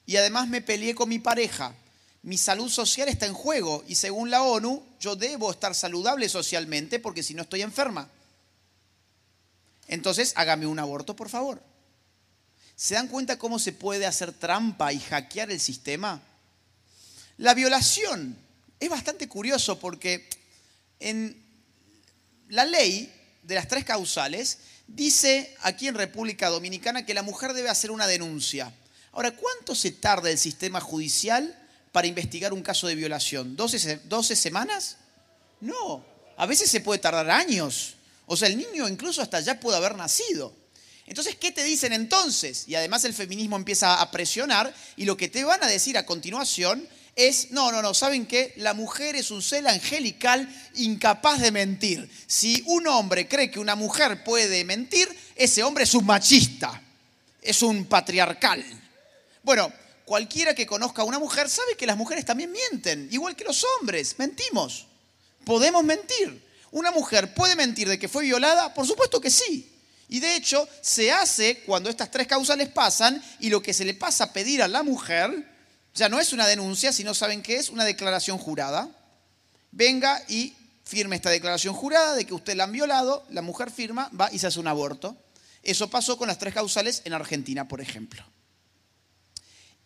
y 0.08 0.16
además 0.16 0.48
me 0.48 0.62
peleé 0.62 0.94
con 0.94 1.10
mi 1.10 1.18
pareja. 1.18 1.74
Mi 2.22 2.38
salud 2.38 2.70
social 2.70 3.10
está 3.10 3.26
en 3.26 3.34
juego 3.34 3.84
y 3.86 3.94
según 3.94 4.30
la 4.30 4.42
ONU 4.42 4.82
yo 4.98 5.16
debo 5.16 5.50
estar 5.50 5.74
saludable 5.74 6.30
socialmente 6.30 6.98
porque 6.98 7.22
si 7.22 7.34
no 7.34 7.42
estoy 7.42 7.60
enferma. 7.60 8.08
Entonces 9.86 10.32
hágame 10.34 10.66
un 10.66 10.78
aborto, 10.78 11.14
por 11.14 11.28
favor. 11.28 11.62
¿Se 12.74 12.94
dan 12.94 13.08
cuenta 13.08 13.38
cómo 13.38 13.58
se 13.58 13.74
puede 13.74 14.06
hacer 14.06 14.32
trampa 14.32 14.94
y 14.94 14.98
hackear 14.98 15.50
el 15.50 15.60
sistema? 15.60 16.22
La 17.36 17.52
violación 17.52 18.34
es 18.80 18.88
bastante 18.88 19.28
curioso 19.28 19.78
porque 19.78 20.26
en 21.00 21.36
la 22.48 22.64
ley 22.64 23.12
de 23.42 23.56
las 23.56 23.68
tres 23.68 23.84
causales 23.84 24.56
dice 24.86 25.54
aquí 25.60 25.86
en 25.86 25.96
República 25.96 26.48
Dominicana 26.48 27.04
que 27.04 27.12
la 27.12 27.22
mujer 27.22 27.52
debe 27.52 27.68
hacer 27.68 27.90
una 27.90 28.06
denuncia. 28.06 28.72
Ahora, 29.12 29.32
¿cuánto 29.32 29.74
se 29.74 29.90
tarda 29.92 30.30
el 30.30 30.38
sistema 30.38 30.80
judicial 30.80 31.56
para 31.92 32.06
investigar 32.06 32.52
un 32.52 32.62
caso 32.62 32.86
de 32.86 32.94
violación? 32.94 33.56
¿12, 33.56 34.34
semanas? 34.34 34.96
No, 35.60 36.04
a 36.36 36.46
veces 36.46 36.70
se 36.70 36.80
puede 36.80 37.00
tardar 37.00 37.30
años. 37.30 37.94
O 38.26 38.36
sea, 38.36 38.48
el 38.48 38.58
niño 38.58 38.86
incluso 38.88 39.22
hasta 39.22 39.40
ya 39.40 39.58
puede 39.58 39.78
haber 39.78 39.96
nacido. 39.96 40.54
Entonces, 41.06 41.36
¿qué 41.36 41.50
te 41.50 41.64
dicen 41.64 41.94
entonces? 41.94 42.64
Y 42.68 42.74
además 42.74 43.04
el 43.04 43.14
feminismo 43.14 43.56
empieza 43.56 44.00
a 44.00 44.10
presionar 44.10 44.74
y 44.96 45.06
lo 45.06 45.16
que 45.16 45.28
te 45.28 45.42
van 45.42 45.62
a 45.64 45.66
decir 45.66 45.96
a 45.96 46.04
continuación 46.04 46.86
es, 47.16 47.50
no, 47.50 47.72
no, 47.72 47.82
no, 47.82 47.94
¿saben 47.94 48.26
qué? 48.26 48.52
La 48.58 48.74
mujer 48.74 49.16
es 49.16 49.32
un 49.32 49.42
ser 49.42 49.66
angelical 49.66 50.48
incapaz 50.76 51.40
de 51.40 51.50
mentir. 51.50 52.08
Si 52.26 52.62
un 52.66 52.86
hombre 52.86 53.26
cree 53.26 53.50
que 53.50 53.58
una 53.58 53.74
mujer 53.74 54.22
puede 54.22 54.64
mentir, 54.64 55.08
ese 55.34 55.64
hombre 55.64 55.84
es 55.84 55.94
un 55.94 56.06
machista, 56.06 56.80
es 57.42 57.62
un 57.62 57.86
patriarcal. 57.86 58.64
Bueno, 59.48 59.72
cualquiera 60.04 60.54
que 60.54 60.66
conozca 60.66 61.00
a 61.00 61.06
una 61.06 61.18
mujer 61.18 61.48
sabe 61.48 61.74
que 61.74 61.86
las 61.86 61.96
mujeres 61.96 62.26
también 62.26 62.52
mienten, 62.52 63.08
igual 63.10 63.34
que 63.34 63.44
los 63.44 63.64
hombres, 63.64 64.18
mentimos. 64.18 64.86
Podemos 65.46 65.82
mentir. 65.82 66.46
¿Una 66.70 66.90
mujer 66.90 67.32
puede 67.32 67.56
mentir 67.56 67.88
de 67.88 67.98
que 67.98 68.08
fue 68.08 68.24
violada? 68.24 68.74
Por 68.74 68.86
supuesto 68.86 69.22
que 69.22 69.30
sí. 69.30 69.74
Y 70.10 70.20
de 70.20 70.36
hecho, 70.36 70.68
se 70.82 71.12
hace 71.12 71.60
cuando 71.60 71.88
estas 71.88 72.10
tres 72.10 72.26
causales 72.26 72.68
pasan 72.68 73.24
y 73.40 73.48
lo 73.48 73.62
que 73.62 73.72
se 73.72 73.86
le 73.86 73.94
pasa 73.94 74.24
a 74.24 74.32
pedir 74.34 74.62
a 74.62 74.68
la 74.68 74.82
mujer 74.82 75.50
ya 75.94 76.10
no 76.10 76.20
es 76.20 76.34
una 76.34 76.46
denuncia, 76.46 76.92
sino 76.92 77.14
saben 77.14 77.40
qué 77.40 77.56
es, 77.56 77.70
una 77.70 77.86
declaración 77.86 78.36
jurada. 78.36 78.86
Venga 79.70 80.22
y 80.28 80.54
firme 80.84 81.16
esta 81.16 81.30
declaración 81.30 81.72
jurada 81.72 82.16
de 82.16 82.26
que 82.26 82.34
usted 82.34 82.54
la 82.54 82.64
han 82.64 82.72
violado, 82.72 83.24
la 83.30 83.40
mujer 83.40 83.70
firma, 83.70 84.10
va 84.10 84.28
y 84.30 84.40
se 84.40 84.48
hace 84.48 84.60
un 84.60 84.68
aborto. 84.68 85.16
Eso 85.62 85.88
pasó 85.88 86.18
con 86.18 86.28
las 86.28 86.38
tres 86.38 86.52
causales 86.52 87.00
en 87.06 87.14
Argentina, 87.14 87.66
por 87.66 87.80
ejemplo. 87.80 88.22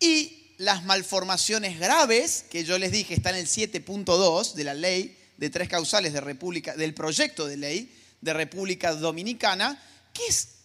Y 0.03 0.55
las 0.57 0.83
malformaciones 0.83 1.79
graves, 1.79 2.43
que 2.51 2.65
yo 2.65 2.77
les 2.77 2.91
dije 2.91 3.13
está 3.13 3.29
en 3.29 3.37
el 3.37 3.47
7.2 3.47 4.51
de 4.51 4.63
la 4.65 4.73
ley 4.73 5.17
de 5.37 5.49
tres 5.49 5.69
causales 5.69 6.11
de 6.11 6.19
República, 6.19 6.75
del 6.75 6.93
proyecto 6.93 7.47
de 7.47 7.55
ley 7.55 7.97
de 8.19 8.33
República 8.33 8.93
Dominicana, 8.93 9.81
¿qué 10.13 10.23
es 10.27 10.55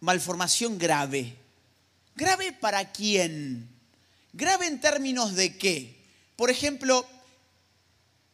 malformación 0.00 0.78
grave? 0.78 1.36
¿Grave 2.16 2.54
para 2.54 2.90
quién? 2.90 3.68
¿Grave 4.32 4.66
en 4.66 4.80
términos 4.80 5.34
de 5.34 5.58
qué? 5.58 6.02
Por 6.34 6.48
ejemplo, 6.48 7.06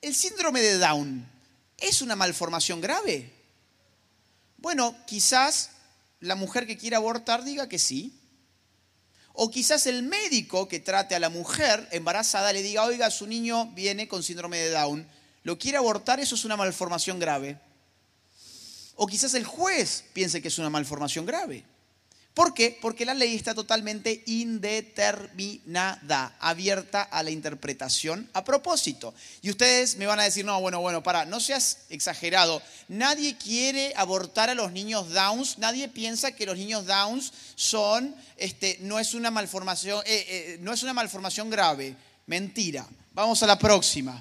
el 0.02 0.14
síndrome 0.14 0.60
de 0.60 0.78
Down, 0.78 1.28
¿es 1.78 2.01
una 2.01 2.14
malformación 2.14 2.81
grave? 2.81 3.28
Bueno, 4.59 4.97
quizás 5.09 5.70
la 6.20 6.36
mujer 6.36 6.64
que 6.64 6.78
quiera 6.78 6.98
abortar 6.98 7.43
diga 7.43 7.68
que 7.68 7.81
sí. 7.81 8.20
O 9.35 9.51
quizás 9.51 9.86
el 9.86 10.05
médico 10.05 10.69
que 10.69 10.78
trate 10.78 11.15
a 11.15 11.19
la 11.19 11.28
mujer 11.28 11.89
embarazada 11.90 12.52
le 12.52 12.62
diga, 12.62 12.85
oiga, 12.85 13.11
su 13.11 13.27
niño 13.27 13.66
viene 13.74 14.06
con 14.06 14.23
síndrome 14.23 14.59
de 14.59 14.70
Down, 14.70 15.06
lo 15.43 15.59
quiere 15.59 15.77
abortar, 15.77 16.20
eso 16.20 16.36
es 16.36 16.44
una 16.44 16.56
malformación 16.56 17.19
grave. 17.19 17.59
O 18.94 19.09
quizás 19.09 19.35
el 19.35 19.44
juez 19.44 20.05
piense 20.12 20.40
que 20.40 20.48
es 20.48 20.59
una 20.59 20.70
malformación 20.70 21.27
grave. 21.27 21.65
¿Por 22.35 22.52
qué? 22.52 22.77
Porque 22.82 23.05
la 23.05 23.15
ley 23.15 23.36
está 23.36 23.55
totalmente 23.55 24.24
indeterminada, 24.27 26.35
abierta 26.40 27.02
a 27.02 27.23
la 27.23 27.31
interpretación 27.31 28.28
a 28.32 28.43
propósito. 28.43 29.15
Y 29.40 29.51
ustedes 29.51 29.97
me 29.98 30.06
van 30.06 30.19
a 30.19 30.24
decir, 30.24 30.44
no, 30.44 30.61
bueno, 30.61 30.81
bueno, 30.81 31.01
para, 31.01 31.27
no 31.27 31.39
seas 31.39 31.82
exagerado. 31.90 32.61
Nadie 32.89 33.36
quiere 33.36 33.93
abortar 33.94 34.51
a 34.51 34.55
los 34.55 34.73
niños 34.73 35.11
Downs, 35.11 35.59
nadie 35.59 35.86
piensa 35.86 36.32
que 36.32 36.44
los 36.44 36.59
niños 36.59 36.86
Downs 36.86 37.32
son, 37.55 38.16
este, 38.36 38.78
no 38.81 38.98
es 38.98 39.15
una 39.15 39.31
malformación, 39.31 40.02
eh, 40.05 40.27
eh, 40.28 40.59
no 40.61 40.73
es 40.73 40.82
una 40.82 40.93
malformación 40.93 41.48
grave. 41.48 41.94
Mentira. 42.27 42.85
Vamos 43.12 43.44
a 43.44 43.47
la 43.47 43.56
próxima. 43.56 44.20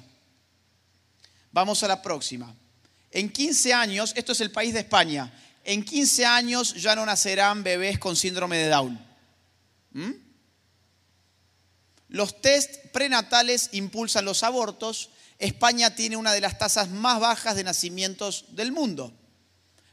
Vamos 1.50 1.82
a 1.82 1.88
la 1.88 2.00
próxima. 2.00 2.54
En 3.10 3.28
15 3.28 3.74
años, 3.74 4.12
esto 4.14 4.30
es 4.30 4.40
el 4.40 4.52
país 4.52 4.72
de 4.72 4.80
España, 4.80 5.32
en 5.64 5.84
15 5.84 6.26
años 6.26 6.74
ya 6.74 6.94
no 6.94 7.04
nacerán 7.06 7.62
bebés 7.62 7.98
con 7.98 8.16
síndrome 8.16 8.58
de 8.58 8.68
Down. 8.68 9.06
¿Mm? 9.92 10.12
Los 12.08 12.40
test 12.40 12.86
prenatales 12.92 13.70
impulsan 13.72 14.24
los 14.24 14.42
abortos. 14.42 15.10
España 15.38 15.94
tiene 15.94 16.16
una 16.16 16.32
de 16.32 16.40
las 16.40 16.58
tasas 16.58 16.90
más 16.90 17.18
bajas 17.18 17.56
de 17.56 17.64
nacimientos 17.64 18.44
del 18.50 18.72
mundo. 18.72 19.12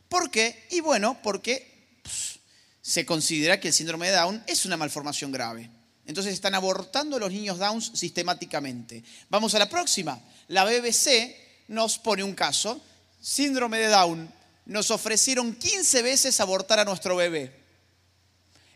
¿Por 0.07 0.29
qué? 0.29 0.67
Y 0.71 0.81
bueno, 0.81 1.19
porque 1.23 1.99
pues, 2.03 2.39
se 2.81 3.05
considera 3.05 3.59
que 3.59 3.69
el 3.69 3.73
síndrome 3.73 4.09
de 4.09 4.17
Down 4.17 4.43
es 4.45 4.65
una 4.65 4.77
malformación 4.77 5.31
grave. 5.31 5.69
Entonces 6.05 6.33
están 6.33 6.53
abortando 6.53 7.15
a 7.15 7.19
los 7.19 7.31
niños 7.31 7.57
Downs 7.57 7.91
sistemáticamente. 7.93 9.03
Vamos 9.29 9.55
a 9.55 9.59
la 9.59 9.69
próxima. 9.69 10.19
La 10.49 10.65
BBC 10.65 11.35
nos 11.69 11.97
pone 11.97 12.23
un 12.23 12.35
caso. 12.35 12.83
Síndrome 13.21 13.77
de 13.77 13.87
Down, 13.87 14.31
nos 14.65 14.91
ofrecieron 14.91 15.55
15 15.55 16.01
veces 16.01 16.39
abortar 16.39 16.79
a 16.79 16.85
nuestro 16.85 17.15
bebé. 17.15 17.61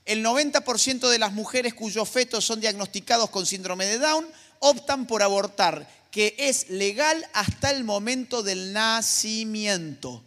El 0.06 0.24
90% 0.24 1.10
de 1.10 1.20
las 1.20 1.34
mujeres 1.34 1.74
cuyos 1.74 2.07
fetos 2.07 2.45
son 2.45 2.62
diagnosticados 2.62 3.30
con 3.30 3.45
síndrome 3.45 3.86
de 3.86 3.98
Down 3.98 4.28
optan 4.60 5.07
por 5.07 5.24
abortar, 5.24 5.90
que 6.12 6.36
es 6.38 6.70
legal 6.70 7.28
hasta 7.34 7.72
el 7.72 7.84
momento 7.84 8.44
del 8.44 8.72
nacimiento. 8.72 10.24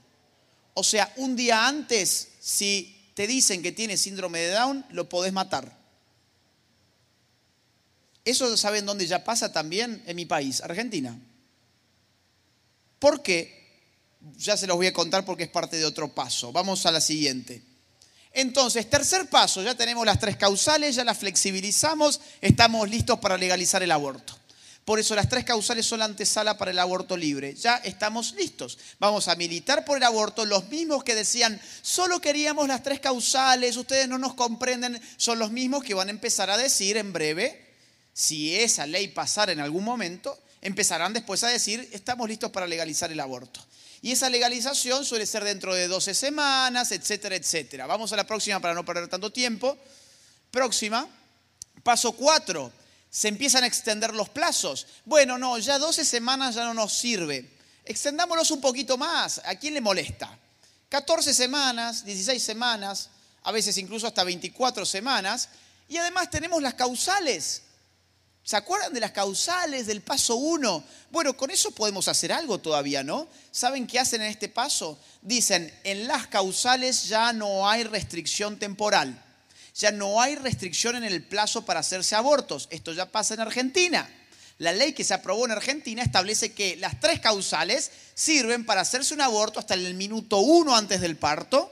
O 0.74 0.84
sea, 0.84 1.12
un 1.16 1.36
día 1.36 1.66
antes, 1.66 2.28
si 2.40 3.10
te 3.14 3.26
dicen 3.26 3.62
que 3.62 3.72
tienes 3.72 4.00
síndrome 4.00 4.40
de 4.40 4.50
Down, 4.50 4.84
lo 4.90 5.08
podés 5.08 5.32
matar. 5.32 5.76
Eso 8.24 8.56
saben 8.56 8.84
dónde 8.84 9.06
ya 9.06 9.24
pasa 9.24 9.52
también 9.52 10.02
en 10.06 10.14
mi 10.14 10.26
país, 10.26 10.60
Argentina. 10.60 11.18
¿Por 12.98 13.22
qué? 13.22 13.57
Ya 14.36 14.56
se 14.56 14.66
los 14.66 14.76
voy 14.76 14.86
a 14.86 14.92
contar 14.92 15.24
porque 15.24 15.44
es 15.44 15.50
parte 15.50 15.76
de 15.76 15.84
otro 15.84 16.14
paso. 16.14 16.52
Vamos 16.52 16.86
a 16.86 16.90
la 16.90 17.00
siguiente. 17.00 17.62
Entonces, 18.32 18.88
tercer 18.88 19.28
paso, 19.28 19.62
ya 19.62 19.74
tenemos 19.74 20.04
las 20.04 20.20
tres 20.20 20.36
causales, 20.36 20.94
ya 20.94 21.04
las 21.04 21.18
flexibilizamos, 21.18 22.20
estamos 22.40 22.88
listos 22.88 23.18
para 23.18 23.36
legalizar 23.36 23.82
el 23.82 23.90
aborto. 23.90 24.38
Por 24.84 24.98
eso 24.98 25.14
las 25.14 25.28
tres 25.28 25.44
causales 25.44 25.84
son 25.84 25.98
la 25.98 26.06
antesala 26.06 26.56
para 26.56 26.70
el 26.70 26.78
aborto 26.78 27.14
libre. 27.14 27.54
Ya 27.54 27.76
estamos 27.76 28.32
listos. 28.32 28.78
Vamos 28.98 29.28
a 29.28 29.34
militar 29.34 29.84
por 29.84 29.98
el 29.98 30.02
aborto. 30.02 30.46
Los 30.46 30.68
mismos 30.68 31.04
que 31.04 31.14
decían, 31.14 31.60
solo 31.82 32.22
queríamos 32.22 32.68
las 32.68 32.82
tres 32.82 32.98
causales, 32.98 33.76
ustedes 33.76 34.08
no 34.08 34.16
nos 34.16 34.32
comprenden, 34.32 34.98
son 35.18 35.38
los 35.38 35.50
mismos 35.50 35.84
que 35.84 35.92
van 35.92 36.08
a 36.08 36.10
empezar 36.10 36.48
a 36.48 36.56
decir 36.56 36.96
en 36.96 37.12
breve, 37.12 37.66
si 38.14 38.54
esa 38.54 38.86
ley 38.86 39.08
pasara 39.08 39.52
en 39.52 39.60
algún 39.60 39.84
momento, 39.84 40.38
empezarán 40.62 41.12
después 41.12 41.44
a 41.44 41.48
decir, 41.48 41.86
estamos 41.92 42.26
listos 42.26 42.50
para 42.50 42.66
legalizar 42.66 43.12
el 43.12 43.20
aborto. 43.20 43.60
Y 44.00 44.12
esa 44.12 44.28
legalización 44.28 45.04
suele 45.04 45.26
ser 45.26 45.44
dentro 45.44 45.74
de 45.74 45.88
12 45.88 46.14
semanas, 46.14 46.92
etcétera, 46.92 47.34
etcétera. 47.34 47.86
Vamos 47.86 48.12
a 48.12 48.16
la 48.16 48.26
próxima 48.26 48.60
para 48.60 48.74
no 48.74 48.84
perder 48.84 49.08
tanto 49.08 49.30
tiempo. 49.30 49.76
Próxima. 50.50 51.08
Paso 51.82 52.12
4. 52.12 52.72
Se 53.10 53.28
empiezan 53.28 53.64
a 53.64 53.66
extender 53.66 54.14
los 54.14 54.28
plazos. 54.28 54.86
Bueno, 55.04 55.38
no, 55.38 55.58
ya 55.58 55.78
12 55.78 56.04
semanas 56.04 56.54
ya 56.54 56.64
no 56.64 56.74
nos 56.74 56.92
sirve. 56.92 57.48
Extendámoslos 57.84 58.50
un 58.52 58.60
poquito 58.60 58.96
más. 58.96 59.40
¿A 59.44 59.56
quién 59.56 59.74
le 59.74 59.80
molesta? 59.80 60.38
14 60.90 61.34
semanas, 61.34 62.04
16 62.04 62.42
semanas, 62.42 63.10
a 63.42 63.52
veces 63.52 63.76
incluso 63.78 64.06
hasta 64.06 64.24
24 64.24 64.86
semanas. 64.86 65.48
Y 65.88 65.96
además 65.96 66.30
tenemos 66.30 66.62
las 66.62 66.74
causales. 66.74 67.62
¿Se 68.48 68.56
acuerdan 68.56 68.94
de 68.94 69.00
las 69.00 69.10
causales 69.10 69.86
del 69.86 70.00
paso 70.00 70.36
1? 70.36 70.82
Bueno, 71.10 71.36
con 71.36 71.50
eso 71.50 71.70
podemos 71.70 72.08
hacer 72.08 72.32
algo 72.32 72.56
todavía, 72.56 73.04
¿no? 73.04 73.28
¿Saben 73.50 73.86
qué 73.86 73.98
hacen 73.98 74.22
en 74.22 74.28
este 74.28 74.48
paso? 74.48 74.98
Dicen, 75.20 75.70
en 75.84 76.08
las 76.08 76.28
causales 76.28 77.08
ya 77.08 77.34
no 77.34 77.68
hay 77.68 77.84
restricción 77.84 78.58
temporal, 78.58 79.22
ya 79.74 79.92
no 79.92 80.22
hay 80.22 80.34
restricción 80.36 80.96
en 80.96 81.04
el 81.04 81.22
plazo 81.22 81.66
para 81.66 81.80
hacerse 81.80 82.14
abortos. 82.14 82.68
Esto 82.70 82.94
ya 82.94 83.12
pasa 83.12 83.34
en 83.34 83.40
Argentina. 83.40 84.08
La 84.56 84.72
ley 84.72 84.94
que 84.94 85.04
se 85.04 85.12
aprobó 85.12 85.44
en 85.44 85.52
Argentina 85.52 86.02
establece 86.02 86.54
que 86.54 86.76
las 86.76 87.00
tres 87.00 87.20
causales 87.20 87.90
sirven 88.14 88.64
para 88.64 88.80
hacerse 88.80 89.12
un 89.12 89.20
aborto 89.20 89.60
hasta 89.60 89.74
el 89.74 89.92
minuto 89.92 90.38
uno 90.38 90.74
antes 90.74 91.02
del 91.02 91.18
parto, 91.18 91.70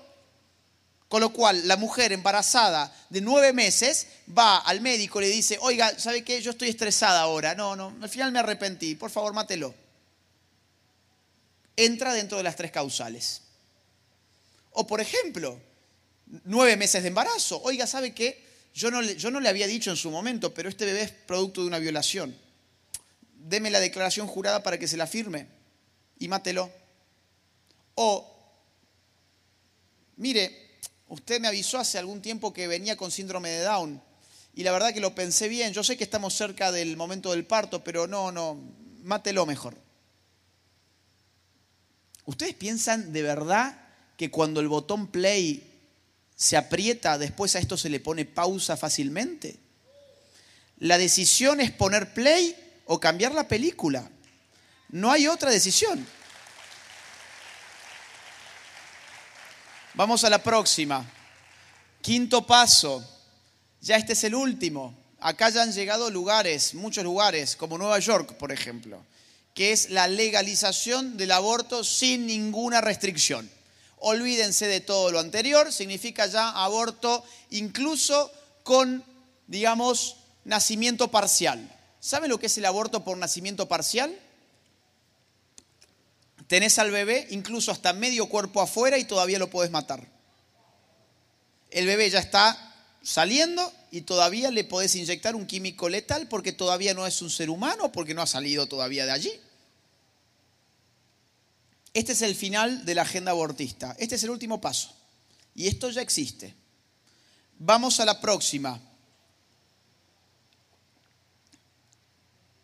con 1.08 1.20
lo 1.20 1.30
cual, 1.30 1.68
la 1.68 1.76
mujer 1.76 2.12
embarazada 2.12 2.92
de 3.10 3.20
nueve 3.20 3.52
meses 3.52 4.08
va 4.36 4.58
al 4.58 4.80
médico 4.80 5.20
y 5.20 5.26
le 5.26 5.30
dice, 5.30 5.56
oiga, 5.60 5.96
¿sabe 5.98 6.24
qué? 6.24 6.42
Yo 6.42 6.50
estoy 6.50 6.68
estresada 6.68 7.20
ahora. 7.20 7.54
No, 7.54 7.76
no, 7.76 7.96
al 8.02 8.08
final 8.08 8.32
me 8.32 8.40
arrepentí. 8.40 8.96
Por 8.96 9.10
favor, 9.10 9.32
mátelo. 9.32 9.72
Entra 11.76 12.12
dentro 12.12 12.38
de 12.38 12.42
las 12.44 12.56
tres 12.56 12.72
causales. 12.72 13.42
O, 14.72 14.86
por 14.86 15.00
ejemplo, 15.00 15.60
nueve 16.44 16.76
meses 16.76 17.02
de 17.02 17.08
embarazo. 17.08 17.62
Oiga, 17.62 17.86
¿sabe 17.86 18.12
qué? 18.12 18.44
Yo 18.74 18.90
no, 18.90 19.00
yo 19.00 19.30
no 19.30 19.38
le 19.38 19.48
había 19.48 19.68
dicho 19.68 19.90
en 19.90 19.96
su 19.96 20.10
momento, 20.10 20.52
pero 20.52 20.68
este 20.68 20.86
bebé 20.86 21.02
es 21.02 21.12
producto 21.12 21.60
de 21.60 21.68
una 21.68 21.78
violación. 21.78 22.36
Deme 23.32 23.70
la 23.70 23.78
declaración 23.78 24.26
jurada 24.26 24.62
para 24.64 24.76
que 24.76 24.88
se 24.88 24.96
la 24.96 25.06
firme 25.06 25.46
y 26.18 26.26
mátelo. 26.26 26.68
O, 27.94 28.28
mire, 30.16 30.65
Usted 31.08 31.40
me 31.40 31.48
avisó 31.48 31.78
hace 31.78 31.98
algún 31.98 32.20
tiempo 32.20 32.52
que 32.52 32.66
venía 32.66 32.96
con 32.96 33.10
síndrome 33.10 33.50
de 33.50 33.62
Down. 33.62 34.02
Y 34.54 34.62
la 34.62 34.72
verdad 34.72 34.92
que 34.92 35.00
lo 35.00 35.14
pensé 35.14 35.48
bien. 35.48 35.72
Yo 35.72 35.84
sé 35.84 35.96
que 35.96 36.04
estamos 36.04 36.34
cerca 36.34 36.72
del 36.72 36.96
momento 36.96 37.30
del 37.30 37.44
parto, 37.44 37.84
pero 37.84 38.06
no, 38.06 38.32
no, 38.32 38.58
mátelo 39.02 39.46
mejor. 39.46 39.76
¿Ustedes 42.24 42.54
piensan 42.54 43.12
de 43.12 43.22
verdad 43.22 43.78
que 44.16 44.30
cuando 44.30 44.60
el 44.60 44.68
botón 44.68 45.06
play 45.06 45.62
se 46.34 46.56
aprieta, 46.56 47.18
después 47.18 47.54
a 47.54 47.60
esto 47.60 47.76
se 47.76 47.88
le 47.88 48.00
pone 48.00 48.24
pausa 48.24 48.76
fácilmente? 48.76 49.60
La 50.78 50.98
decisión 50.98 51.60
es 51.60 51.70
poner 51.70 52.12
play 52.12 52.56
o 52.86 52.98
cambiar 52.98 53.32
la 53.32 53.46
película. 53.46 54.10
No 54.90 55.12
hay 55.12 55.28
otra 55.28 55.50
decisión. 55.50 56.04
Vamos 59.96 60.24
a 60.24 60.30
la 60.30 60.42
próxima. 60.42 61.10
Quinto 62.02 62.46
paso. 62.46 63.02
Ya 63.80 63.96
este 63.96 64.12
es 64.12 64.24
el 64.24 64.34
último. 64.34 64.94
acá 65.20 65.48
ya 65.48 65.62
han 65.62 65.72
llegado 65.72 66.10
lugares, 66.10 66.74
muchos 66.74 67.02
lugares, 67.02 67.56
como 67.56 67.78
Nueva 67.78 67.98
York, 67.98 68.34
por 68.34 68.52
ejemplo, 68.52 69.02
que 69.54 69.72
es 69.72 69.88
la 69.88 70.06
legalización 70.06 71.16
del 71.16 71.32
aborto 71.32 71.82
sin 71.82 72.26
ninguna 72.26 72.82
restricción. 72.82 73.50
Olvídense 73.96 74.66
de 74.66 74.82
todo 74.82 75.10
lo 75.10 75.18
anterior, 75.18 75.72
significa 75.72 76.26
ya 76.26 76.50
aborto 76.50 77.24
incluso 77.48 78.30
con, 78.64 79.02
digamos, 79.46 80.16
nacimiento 80.44 81.08
parcial. 81.10 81.74
¿Saben 82.00 82.28
lo 82.28 82.38
que 82.38 82.46
es 82.46 82.58
el 82.58 82.66
aborto 82.66 83.02
por 83.02 83.16
nacimiento 83.16 83.66
parcial? 83.66 84.14
Tenés 86.46 86.78
al 86.78 86.90
bebé 86.90 87.26
incluso 87.30 87.72
hasta 87.72 87.92
medio 87.92 88.28
cuerpo 88.28 88.60
afuera 88.60 88.98
y 88.98 89.04
todavía 89.04 89.38
lo 89.38 89.50
podés 89.50 89.70
matar. 89.70 90.06
El 91.70 91.86
bebé 91.86 92.08
ya 92.08 92.20
está 92.20 92.74
saliendo 93.02 93.72
y 93.90 94.02
todavía 94.02 94.50
le 94.50 94.64
podés 94.64 94.94
inyectar 94.94 95.34
un 95.34 95.46
químico 95.46 95.88
letal 95.88 96.28
porque 96.28 96.52
todavía 96.52 96.94
no 96.94 97.06
es 97.06 97.20
un 97.22 97.30
ser 97.30 97.50
humano, 97.50 97.90
porque 97.92 98.14
no 98.14 98.22
ha 98.22 98.26
salido 98.26 98.66
todavía 98.66 99.06
de 99.06 99.12
allí. 99.12 99.32
Este 101.92 102.12
es 102.12 102.22
el 102.22 102.34
final 102.34 102.84
de 102.84 102.94
la 102.94 103.02
agenda 103.02 103.30
abortista. 103.30 103.96
Este 103.98 104.16
es 104.16 104.22
el 104.22 104.30
último 104.30 104.60
paso. 104.60 104.94
Y 105.54 105.66
esto 105.66 105.90
ya 105.90 106.02
existe. 106.02 106.54
Vamos 107.58 107.98
a 108.00 108.04
la 108.04 108.20
próxima. 108.20 108.78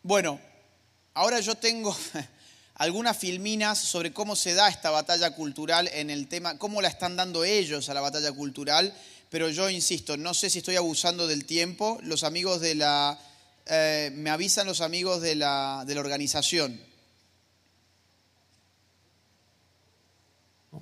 Bueno, 0.03 0.39
ahora 1.15 1.41
yo 1.41 1.55
tengo 1.55 1.97
algunas 2.74 3.16
filminas 3.16 3.78
sobre 3.78 4.12
cómo 4.12 4.36
se 4.36 4.55
da 4.55 4.69
esta 4.69 4.90
batalla 4.90 5.35
cultural 5.35 5.89
en 5.93 6.11
el 6.11 6.28
tema, 6.28 6.59
cómo 6.59 6.81
la 6.82 6.89
están 6.89 7.16
dando 7.16 7.44
ellos 7.44 7.89
a 7.89 7.94
la 7.94 8.01
batalla 8.01 8.32
cultural, 8.32 8.94
pero 9.32 9.49
yo 9.49 9.70
insisto, 9.70 10.19
no 10.19 10.35
sé 10.35 10.51
si 10.51 10.59
estoy 10.59 10.77
abusando 10.77 11.27
del 11.27 11.47
tiempo. 11.47 11.99
Los 12.03 12.23
amigos 12.23 12.61
de 12.61 12.74
la... 12.74 13.19
Eh, 13.65 14.11
me 14.15 14.28
avisan 14.28 14.66
los 14.66 14.82
amigos 14.82 15.23
de 15.23 15.36
la, 15.36 15.85
de 15.86 15.94
la 15.94 16.01
organización. 16.01 16.78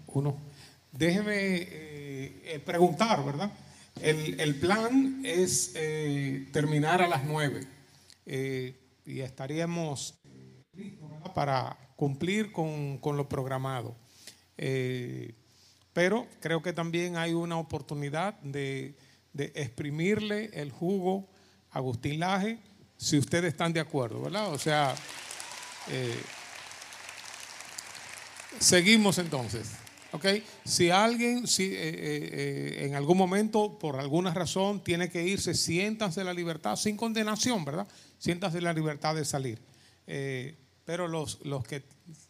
Uno. 0.09 0.37
Déjeme 0.91 1.37
eh, 1.37 2.43
eh, 2.45 2.63
preguntar, 2.65 3.25
¿verdad? 3.25 3.53
El, 4.01 4.59
plan 4.59 5.23
es 5.25 5.75
terminar 6.53 7.03
a 7.03 7.07
las 7.07 7.23
nueve 7.23 7.67
y 8.27 9.21
estaríamos 9.21 10.15
para 11.35 11.77
cumplir 12.01 12.51
con, 12.51 12.99
lo 13.03 13.29
programado. 13.29 13.95
Eh, 14.57 15.35
pero 15.93 16.27
creo 16.41 16.63
que 16.63 16.73
también 16.73 17.19
hay 17.19 17.35
una 17.35 17.59
oportunidad 17.59 18.41
de, 18.41 18.97
exprimirle 19.35 20.49
el 20.55 20.71
jugo 20.71 21.29
a 21.71 21.79
Agustín 21.79 22.19
Laje, 22.21 22.59
si 22.97 23.19
ustedes 23.19 23.53
están 23.53 23.75
de 23.75 23.81
acuerdo, 23.81 24.23
¿verdad? 24.23 24.51
O 24.51 24.59
sea, 24.59 24.95
eh, 25.91 26.19
seguimos 28.59 29.19
entonces. 29.19 29.73
¿ok? 30.13 30.25
Si 30.65 30.91
alguien 30.91 31.47
si, 31.47 31.71
eh, 31.75 32.87
en 32.87 32.95
algún 32.95 33.19
momento, 33.19 33.79
por 33.79 34.01
alguna 34.01 34.33
razón, 34.33 34.83
tiene 34.83 35.11
que 35.11 35.23
irse, 35.23 35.53
siéntanse 35.53 36.25
la 36.25 36.33
libertad, 36.33 36.77
sin 36.77 36.97
condenación, 36.97 37.63
¿verdad? 37.63 37.87
Siéntanse 38.19 38.63
la 38.63 38.73
libertad 38.73 39.15
de 39.15 39.27
salir. 39.27 39.61
Pero 40.91 41.07
los, 41.07 41.39
los 41.45 41.63
que 41.63 41.85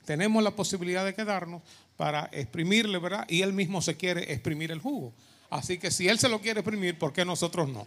tenemos 0.04 0.42
la 0.42 0.50
posibilidad 0.50 1.02
de 1.02 1.14
quedarnos 1.14 1.62
para 1.96 2.28
exprimirle, 2.30 2.98
¿verdad? 2.98 3.24
Y 3.26 3.40
él 3.40 3.54
mismo 3.54 3.80
se 3.80 3.96
quiere 3.96 4.30
exprimir 4.34 4.70
el 4.70 4.80
jugo. 4.80 5.14
Así 5.48 5.78
que 5.78 5.90
si 5.90 6.08
él 6.08 6.18
se 6.18 6.28
lo 6.28 6.42
quiere 6.42 6.60
exprimir, 6.60 6.98
¿por 6.98 7.14
qué 7.14 7.24
nosotros 7.24 7.70
no? 7.70 7.86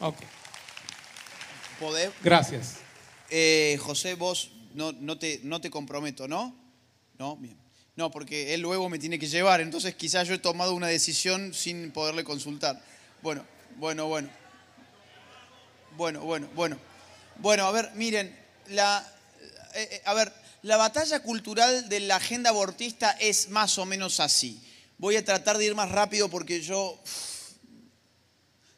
Ok. 0.00 0.16
Gracias. 2.24 2.78
Eh, 3.30 3.78
José, 3.80 4.14
vos 4.14 4.50
no, 4.74 4.90
no, 4.90 5.16
te, 5.16 5.42
no 5.44 5.60
te 5.60 5.70
comprometo, 5.70 6.26
¿no? 6.26 6.56
No, 7.16 7.36
bien. 7.36 7.56
No, 7.94 8.10
porque 8.10 8.52
él 8.52 8.62
luego 8.62 8.88
me 8.88 8.98
tiene 8.98 9.16
que 9.16 9.28
llevar, 9.28 9.60
entonces 9.60 9.94
quizás 9.94 10.26
yo 10.26 10.34
he 10.34 10.38
tomado 10.38 10.74
una 10.74 10.88
decisión 10.88 11.54
sin 11.54 11.92
poderle 11.92 12.24
consultar. 12.24 12.82
Bueno, 13.22 13.44
bueno, 13.76 14.08
bueno. 14.08 14.28
Bueno, 15.96 16.20
bueno, 16.22 16.48
bueno. 16.56 16.78
Bueno, 17.36 17.64
a 17.64 17.70
ver, 17.70 17.92
miren, 17.94 18.36
la, 18.70 19.06
eh, 19.74 19.88
eh, 19.92 20.02
a 20.04 20.14
ver, 20.14 20.32
la 20.62 20.76
batalla 20.76 21.20
cultural 21.20 21.88
de 21.88 22.00
la 22.00 22.16
agenda 22.16 22.50
abortista 22.50 23.10
es 23.20 23.48
más 23.48 23.78
o 23.78 23.86
menos 23.86 24.20
así. 24.20 24.60
Voy 24.98 25.16
a 25.16 25.24
tratar 25.24 25.58
de 25.58 25.66
ir 25.66 25.74
más 25.74 25.90
rápido 25.90 26.28
porque 26.28 26.60
yo 26.60 27.00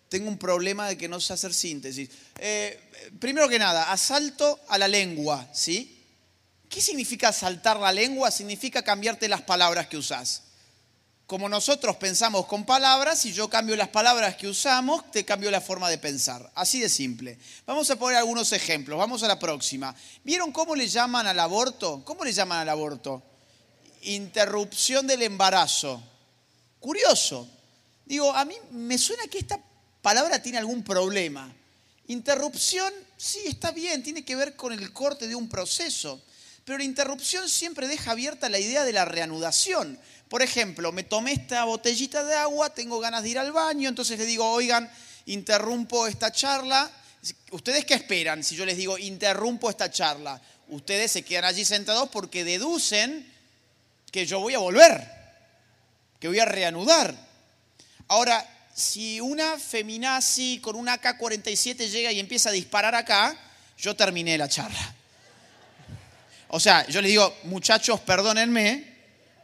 tengo 0.08 0.28
un 0.28 0.38
problema 0.38 0.88
de 0.88 0.96
que 0.96 1.08
no 1.08 1.20
sé 1.20 1.32
hacer 1.32 1.54
síntesis. 1.54 2.08
Eh, 2.38 2.78
primero 3.18 3.48
que 3.48 3.58
nada, 3.58 3.90
asalto 3.90 4.60
a 4.68 4.78
la 4.78 4.86
lengua, 4.86 5.48
¿sí? 5.52 5.98
¿Qué 6.68 6.80
significa 6.80 7.28
asaltar 7.28 7.78
la 7.78 7.92
lengua? 7.92 8.30
Significa 8.30 8.82
cambiarte 8.82 9.28
las 9.28 9.42
palabras 9.42 9.88
que 9.88 9.96
usás 9.96 10.42
como 11.26 11.48
nosotros 11.48 11.96
pensamos 11.96 12.46
con 12.46 12.66
palabras, 12.66 13.20
si 13.20 13.32
yo 13.32 13.48
cambio 13.48 13.76
las 13.76 13.88
palabras 13.88 14.36
que 14.36 14.48
usamos, 14.48 15.10
te 15.10 15.24
cambio 15.24 15.50
la 15.50 15.60
forma 15.60 15.88
de 15.88 15.98
pensar. 15.98 16.50
Así 16.54 16.80
de 16.80 16.88
simple. 16.88 17.38
Vamos 17.64 17.88
a 17.90 17.96
poner 17.96 18.18
algunos 18.18 18.52
ejemplos. 18.52 18.98
Vamos 18.98 19.22
a 19.22 19.28
la 19.28 19.38
próxima. 19.38 19.94
¿Vieron 20.24 20.52
cómo 20.52 20.74
le 20.74 20.88
llaman 20.88 21.26
al 21.26 21.38
aborto? 21.38 22.02
¿Cómo 22.04 22.24
le 22.24 22.32
llaman 22.32 22.58
al 22.58 22.68
aborto? 22.68 23.22
Interrupción 24.02 25.06
del 25.06 25.22
embarazo. 25.22 26.02
Curioso. 26.78 27.48
Digo, 28.04 28.30
a 28.34 28.44
mí 28.44 28.56
me 28.72 28.98
suena 28.98 29.26
que 29.28 29.38
esta 29.38 29.58
palabra 30.02 30.42
tiene 30.42 30.58
algún 30.58 30.82
problema. 30.82 31.50
Interrupción, 32.08 32.92
sí, 33.16 33.40
está 33.46 33.70
bien, 33.70 34.02
tiene 34.02 34.24
que 34.24 34.36
ver 34.36 34.54
con 34.54 34.72
el 34.72 34.92
corte 34.92 35.28
de 35.28 35.34
un 35.34 35.48
proceso. 35.48 36.20
Pero 36.64 36.78
la 36.78 36.84
interrupción 36.84 37.48
siempre 37.48 37.88
deja 37.88 38.10
abierta 38.10 38.48
la 38.48 38.58
idea 38.58 38.84
de 38.84 38.92
la 38.92 39.04
reanudación. 39.04 39.98
Por 40.32 40.40
ejemplo, 40.40 40.92
me 40.92 41.02
tomé 41.02 41.32
esta 41.32 41.64
botellita 41.64 42.24
de 42.24 42.34
agua, 42.34 42.70
tengo 42.70 42.98
ganas 43.00 43.22
de 43.22 43.28
ir 43.28 43.38
al 43.38 43.52
baño, 43.52 43.86
entonces 43.86 44.18
le 44.18 44.24
digo, 44.24 44.50
oigan, 44.50 44.90
interrumpo 45.26 46.06
esta 46.06 46.32
charla. 46.32 46.90
¿Ustedes 47.50 47.84
qué 47.84 47.92
esperan 47.92 48.42
si 48.42 48.56
yo 48.56 48.64
les 48.64 48.78
digo, 48.78 48.96
interrumpo 48.96 49.68
esta 49.68 49.90
charla? 49.90 50.40
Ustedes 50.68 51.12
se 51.12 51.22
quedan 51.22 51.44
allí 51.44 51.66
sentados 51.66 52.08
porque 52.08 52.44
deducen 52.44 53.30
que 54.10 54.24
yo 54.24 54.40
voy 54.40 54.54
a 54.54 54.58
volver, 54.58 55.06
que 56.18 56.28
voy 56.28 56.38
a 56.38 56.46
reanudar. 56.46 57.14
Ahora, 58.08 58.42
si 58.74 59.20
una 59.20 59.58
feminazi 59.58 60.60
con 60.62 60.76
una 60.76 60.94
AK-47 60.94 61.90
llega 61.90 62.10
y 62.10 62.18
empieza 62.20 62.48
a 62.48 62.52
disparar 62.52 62.94
acá, 62.94 63.36
yo 63.76 63.94
terminé 63.94 64.38
la 64.38 64.48
charla. 64.48 64.94
O 66.48 66.58
sea, 66.58 66.86
yo 66.86 67.02
les 67.02 67.10
digo, 67.10 67.36
muchachos, 67.42 68.00
perdónenme, 68.00 68.92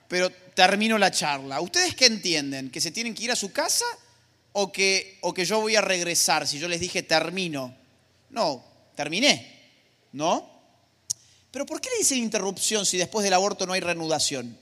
pero 0.09 0.33
termino 0.59 0.99
la 0.99 1.13
charla. 1.13 1.61
¿Ustedes 1.61 1.95
qué 1.95 2.07
entienden? 2.07 2.69
¿Que 2.69 2.81
se 2.81 2.91
tienen 2.91 3.15
que 3.15 3.23
ir 3.23 3.31
a 3.31 3.37
su 3.37 3.53
casa 3.53 3.85
o 4.51 4.73
que, 4.73 5.17
o 5.21 5.33
que 5.33 5.45
yo 5.45 5.61
voy 5.61 5.77
a 5.77 5.81
regresar 5.81 6.49
si 6.49 6.59
yo 6.59 6.67
les 6.67 6.81
dije 6.81 7.05
termino? 7.05 7.77
No, 8.31 8.65
terminé, 8.97 9.71
¿no? 10.15 10.51
Pero 11.53 11.65
¿por 11.65 11.81
qué 11.81 11.91
le 11.91 11.99
dicen 11.99 12.19
interrupción 12.19 12.85
si 12.85 12.97
después 12.97 13.23
del 13.23 13.35
aborto 13.35 13.67
no 13.67 13.73
hay 13.73 13.79
reanudación? 13.79 14.59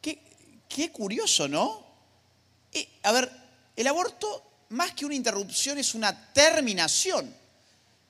Qué, 0.00 0.18
qué 0.66 0.90
curioso, 0.90 1.46
¿no? 1.46 1.84
Eh, 2.72 2.88
a 3.02 3.12
ver, 3.12 3.30
el 3.76 3.86
aborto 3.86 4.64
más 4.70 4.92
que 4.92 5.04
una 5.04 5.14
interrupción 5.14 5.76
es 5.76 5.94
una 5.94 6.32
terminación, 6.32 7.36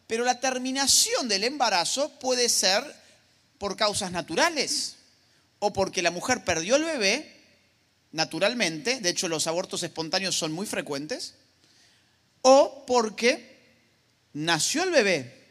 pero 0.07 0.23
la 0.23 0.39
terminación 0.39 1.27
del 1.27 1.43
embarazo 1.43 2.17
puede 2.21 2.49
ser 2.49 2.85
por 3.59 3.77
causas 3.77 4.13
naturales 4.13 4.99
o 5.65 5.73
porque 5.73 6.03
la 6.03 6.11
mujer 6.11 6.45
perdió 6.45 6.77
el 6.77 6.85
bebé, 6.85 7.41
naturalmente, 8.13 9.01
de 9.01 9.09
hecho 9.09 9.29
los 9.29 9.47
abortos 9.47 9.83
espontáneos 9.83 10.37
son 10.37 10.53
muy 10.53 10.67
frecuentes, 10.67 11.37
o 12.43 12.85
porque 12.87 13.57
nació 14.35 14.83
el 14.83 14.91
bebé. 14.91 15.43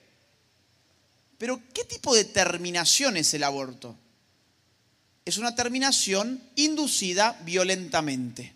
Pero 1.40 1.60
¿qué 1.74 1.84
tipo 1.84 2.14
de 2.14 2.26
terminación 2.26 3.18
es 3.18 3.34
el 3.34 3.44
aborto? 3.44 3.98
Es 5.26 5.40
una 5.40 5.56
terminación 5.56 6.44
inducida 6.58 7.40
violentamente. 7.44 8.54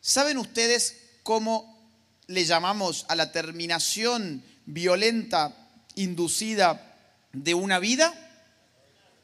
¿Saben 0.00 0.38
ustedes 0.38 0.96
cómo 1.22 1.88
le 2.26 2.44
llamamos 2.44 3.04
a 3.08 3.14
la 3.14 3.30
terminación 3.30 4.42
violenta 4.66 5.54
inducida 5.94 6.96
de 7.32 7.54
una 7.54 7.78
vida? 7.78 8.12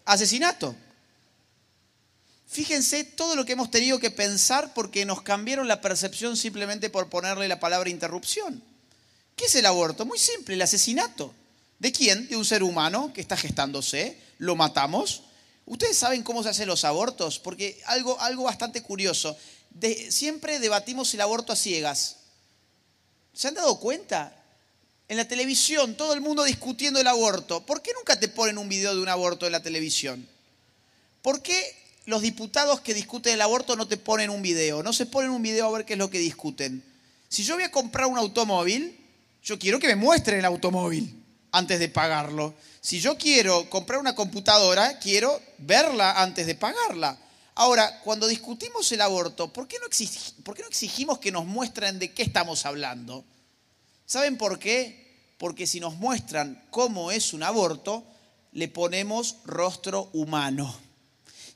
Asesinato. 0.05 0.77
Fíjense 2.47 3.05
todo 3.05 3.35
lo 3.35 3.45
que 3.45 3.53
hemos 3.53 3.71
tenido 3.71 3.99
que 3.99 4.11
pensar 4.11 4.73
porque 4.73 5.05
nos 5.05 5.23
cambiaron 5.23 5.67
la 5.67 5.81
percepción 5.81 6.37
simplemente 6.37 6.91
por 6.91 7.09
ponerle 7.09 7.49
la 7.49 7.61
palabra 7.61 7.91
interrupción. 7.91 8.63
¿Qué 9.35 9.47
es 9.47 9.55
el 9.57 9.67
aborto? 9.67 10.07
Muy 10.07 10.19
simple, 10.19 10.55
el 10.55 10.63
asesinato. 10.63 11.35
¿De 11.79 11.93
quién? 11.93 12.29
De 12.29 12.37
un 12.37 12.45
ser 12.45 12.63
humano 12.63 13.13
que 13.13 13.21
está 13.21 13.37
gestándose, 13.37 14.19
lo 14.39 14.57
matamos. 14.57 15.25
¿Ustedes 15.67 15.99
saben 15.99 16.23
cómo 16.23 16.43
se 16.43 16.49
hacen 16.49 16.69
los 16.69 16.85
abortos? 16.85 17.39
Porque 17.39 17.81
algo, 17.87 18.19
algo 18.21 18.45
bastante 18.45 18.83
curioso. 18.83 19.37
siempre 20.09 20.61
debatimos 20.61 21.13
el 21.13 21.21
aborto 21.21 21.53
a 21.53 21.57
ciegas. 21.57 22.17
¿Se 23.35 23.49
han 23.49 23.55
dado 23.55 23.79
cuenta? 23.79 24.33
En 25.09 25.17
la 25.17 25.29
televisión, 25.29 25.97
todo 25.97 26.15
el 26.15 26.21
mundo 26.21 26.45
discutiendo 26.45 27.01
el 27.01 27.07
aborto. 27.07 27.67
¿Por 27.67 27.83
qué 27.83 27.93
nunca 27.93 28.19
te 28.19 28.29
ponen 28.29 28.59
un 28.59 28.69
video 28.69 28.95
de 28.95 29.03
un 29.03 29.09
aborto 29.09 29.47
en 29.47 29.53
la 29.53 29.63
televisión? 29.63 30.27
¿Por 31.21 31.43
qué 31.43 31.86
los 32.07 32.23
diputados 32.23 32.81
que 32.81 32.95
discuten 32.95 33.35
el 33.35 33.43
aborto 33.43 33.77
no 33.77 33.87
te 33.87 33.97
ponen 33.97 34.31
un 34.31 34.43
video? 34.43 34.83
No 34.83 34.93
se 34.93 35.07
ponen 35.07 35.31
un 35.31 35.43
video 35.43 35.67
a 35.67 35.79
ver 35.79 35.85
qué 35.85 35.93
es 35.93 35.99
lo 35.99 36.11
que 36.11 36.19
discuten. 36.19 36.83
Si 37.29 37.43
yo 37.43 37.55
voy 37.55 37.65
a 37.65 37.71
comprar 37.71 38.07
un 38.07 38.17
automóvil, 38.17 38.97
yo 39.43 39.59
quiero 39.59 39.79
que 39.79 39.89
me 39.89 39.97
muestren 39.97 40.39
el 40.39 40.45
automóvil 40.45 41.23
antes 41.53 41.79
de 41.79 41.89
pagarlo. 41.89 42.55
Si 42.81 43.01
yo 43.01 43.19
quiero 43.19 43.69
comprar 43.69 43.99
una 43.99 44.15
computadora, 44.15 44.99
quiero 44.99 45.41
verla 45.59 46.23
antes 46.23 46.47
de 46.47 46.55
pagarla. 46.55 47.19
Ahora, 47.57 48.01
cuando 48.01 48.29
discutimos 48.29 48.91
el 48.93 49.01
aborto, 49.01 49.53
¿por 49.53 49.67
qué 49.67 49.79
no, 49.81 49.87
exigimos 49.87 51.19
que 51.19 51.33
nos 51.33 51.47
muestren 51.47 51.99
de 51.99 52.13
qué 52.13 52.23
estamos 52.23 52.67
hablando? 52.67 53.25
¿Saben 54.05 54.37
por 54.37 54.59
qué? 54.59 55.33
Porque 55.39 55.67
si 55.67 55.81
nos 55.81 55.97
muestran 55.97 56.63
cómo 56.71 57.11
es 57.11 57.33
un 57.33 57.43
aborto, 57.43 58.05
le 58.53 58.69
ponemos 58.69 59.37
rostro 59.45 60.11
humano. 60.13 60.86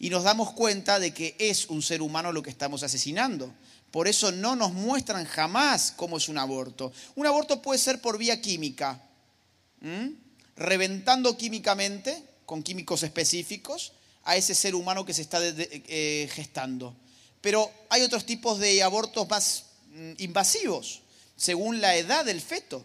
Y 0.01 0.09
nos 0.09 0.25
damos 0.25 0.53
cuenta 0.53 0.99
de 0.99 1.13
que 1.13 1.37
es 1.39 1.67
un 1.67 1.83
ser 1.83 2.01
humano 2.01 2.33
lo 2.33 2.43
que 2.43 2.49
estamos 2.49 2.83
asesinando. 2.83 3.53
Por 3.91 4.09
eso 4.09 4.33
no 4.33 4.57
nos 4.57 4.73
muestran 4.73 5.27
jamás 5.27 5.93
cómo 5.95 6.17
es 6.17 6.31
un 6.31 6.39
aborto. 6.39 6.91
Un 7.17 7.27
aborto 7.27 7.61
puede 7.61 7.79
ser 7.79 8.01
por 8.01 8.17
vía 8.17 8.41
química, 8.41 8.99
reventando 10.57 11.37
químicamente, 11.37 12.25
con 12.47 12.63
químicos 12.63 13.03
específicos, 13.03 13.93
a 14.25 14.37
ese 14.37 14.55
ser 14.55 14.75
humano 14.75 15.05
que 15.05 15.13
se 15.13 15.21
está 15.21 15.39
eh, 15.43 16.31
gestando. 16.33 16.97
Pero 17.43 17.71
hay 17.91 18.01
otros 18.01 18.25
tipos 18.25 18.59
de 18.59 18.83
abortos 18.83 19.29
más 19.29 19.65
mm, 19.93 20.13
invasivos, 20.17 21.03
según 21.37 21.83
la 21.83 21.97
edad 21.97 22.25
del 22.25 22.41
feto. 22.41 22.83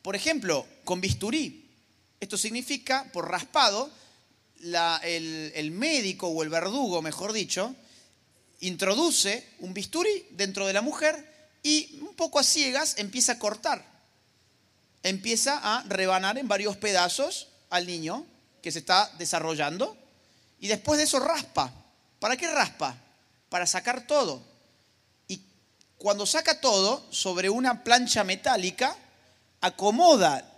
Por 0.00 0.16
ejemplo, 0.16 0.66
con 0.84 1.02
bisturí. 1.02 1.68
Esto 2.20 2.38
significa, 2.38 3.10
por 3.12 3.30
raspado, 3.30 3.90
el, 4.74 5.52
el 5.54 5.70
médico 5.70 6.28
o 6.28 6.42
el 6.42 6.48
verdugo, 6.48 7.02
mejor 7.02 7.32
dicho, 7.32 7.74
introduce 8.60 9.46
un 9.60 9.74
bisturí 9.74 10.26
dentro 10.30 10.66
de 10.66 10.72
la 10.72 10.82
mujer 10.82 11.34
y 11.62 11.98
un 12.00 12.14
poco 12.14 12.38
a 12.38 12.44
ciegas 12.44 12.94
empieza 12.98 13.32
a 13.32 13.38
cortar. 13.38 13.84
Empieza 15.02 15.60
a 15.62 15.82
rebanar 15.84 16.38
en 16.38 16.48
varios 16.48 16.76
pedazos 16.76 17.48
al 17.70 17.86
niño 17.86 18.24
que 18.62 18.72
se 18.72 18.80
está 18.80 19.12
desarrollando 19.18 19.96
y 20.60 20.68
después 20.68 20.98
de 20.98 21.04
eso 21.04 21.20
raspa. 21.20 21.72
¿Para 22.18 22.36
qué 22.36 22.48
raspa? 22.48 22.96
Para 23.48 23.66
sacar 23.66 24.06
todo. 24.06 24.42
Y 25.28 25.40
cuando 25.98 26.26
saca 26.26 26.60
todo 26.60 27.06
sobre 27.10 27.50
una 27.50 27.84
plancha 27.84 28.24
metálica, 28.24 28.96
acomoda 29.60 30.55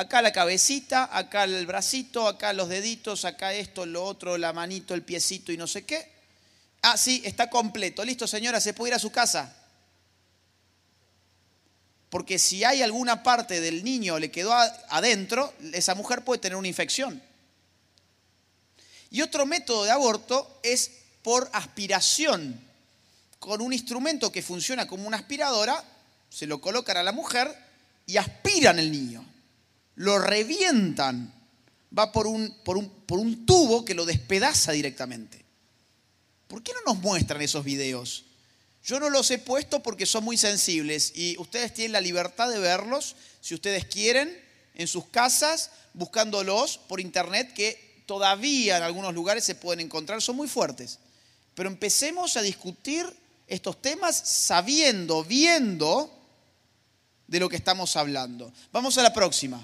acá 0.00 0.22
la 0.22 0.32
cabecita, 0.32 1.10
acá 1.16 1.44
el 1.44 1.66
bracito, 1.66 2.26
acá 2.26 2.54
los 2.54 2.68
deditos, 2.68 3.26
acá 3.26 3.52
esto, 3.52 3.84
lo 3.84 4.02
otro, 4.02 4.38
la 4.38 4.52
manito, 4.52 4.94
el 4.94 5.02
piecito 5.02 5.52
y 5.52 5.58
no 5.58 5.66
sé 5.66 5.84
qué. 5.84 6.10
Ah, 6.82 6.96
sí, 6.96 7.20
está 7.24 7.50
completo. 7.50 8.02
Listo, 8.02 8.26
señora, 8.26 8.60
se 8.60 8.72
puede 8.72 8.90
ir 8.90 8.94
a 8.94 8.98
su 8.98 9.12
casa. 9.12 9.54
Porque 12.08 12.38
si 12.38 12.64
hay 12.64 12.82
alguna 12.82 13.22
parte 13.22 13.60
del 13.60 13.84
niño 13.84 14.18
le 14.18 14.30
quedó 14.30 14.52
adentro, 14.54 15.52
esa 15.72 15.94
mujer 15.94 16.24
puede 16.24 16.40
tener 16.40 16.56
una 16.56 16.68
infección. 16.68 17.22
Y 19.10 19.20
otro 19.20 19.44
método 19.44 19.84
de 19.84 19.90
aborto 19.90 20.60
es 20.62 20.90
por 21.22 21.48
aspiración. 21.52 22.58
Con 23.38 23.60
un 23.60 23.72
instrumento 23.72 24.32
que 24.32 24.42
funciona 24.42 24.86
como 24.86 25.06
una 25.06 25.18
aspiradora, 25.18 25.84
se 26.30 26.46
lo 26.46 26.60
colocan 26.60 26.96
a 26.96 27.02
la 27.02 27.12
mujer 27.12 27.54
y 28.06 28.16
aspiran 28.16 28.78
el 28.78 28.90
niño. 28.90 29.29
Lo 30.00 30.18
revientan. 30.18 31.30
Va 31.96 32.10
por 32.10 32.26
un, 32.26 32.56
por 32.64 32.78
un, 32.78 32.88
por 32.88 33.18
un 33.18 33.44
tubo 33.44 33.84
que 33.84 33.92
lo 33.92 34.06
despedaza 34.06 34.72
directamente. 34.72 35.44
¿Por 36.48 36.62
qué 36.62 36.72
no 36.72 36.94
nos 36.94 37.02
muestran 37.02 37.42
esos 37.42 37.64
videos? 37.64 38.24
Yo 38.82 38.98
no 38.98 39.10
los 39.10 39.30
he 39.30 39.36
puesto 39.36 39.82
porque 39.82 40.06
son 40.06 40.24
muy 40.24 40.38
sensibles 40.38 41.12
y 41.14 41.36
ustedes 41.38 41.74
tienen 41.74 41.92
la 41.92 42.00
libertad 42.00 42.48
de 42.48 42.58
verlos 42.58 43.14
si 43.42 43.52
ustedes 43.52 43.84
quieren 43.84 44.34
en 44.74 44.88
sus 44.88 45.04
casas 45.04 45.70
buscándolos 45.92 46.78
por 46.78 46.98
internet 46.98 47.52
que 47.52 48.02
todavía 48.06 48.78
en 48.78 48.84
algunos 48.84 49.12
lugares 49.12 49.44
se 49.44 49.54
pueden 49.54 49.80
encontrar, 49.80 50.22
son 50.22 50.36
muy 50.36 50.48
fuertes. 50.48 50.98
Pero 51.54 51.68
empecemos 51.68 52.38
a 52.38 52.42
discutir 52.42 53.04
estos 53.46 53.82
temas 53.82 54.16
sabiendo, 54.16 55.24
viendo 55.24 56.10
de 57.26 57.38
lo 57.38 57.50
que 57.50 57.56
estamos 57.56 57.96
hablando. 57.96 58.50
Vamos 58.72 58.96
a 58.96 59.02
la 59.02 59.12
próxima. 59.12 59.62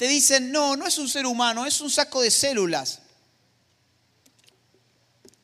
Te 0.00 0.08
dicen, 0.08 0.50
no, 0.50 0.76
no 0.76 0.86
es 0.86 0.96
un 0.96 1.10
ser 1.10 1.26
humano, 1.26 1.66
es 1.66 1.82
un 1.82 1.90
saco 1.90 2.22
de 2.22 2.30
células. 2.30 3.00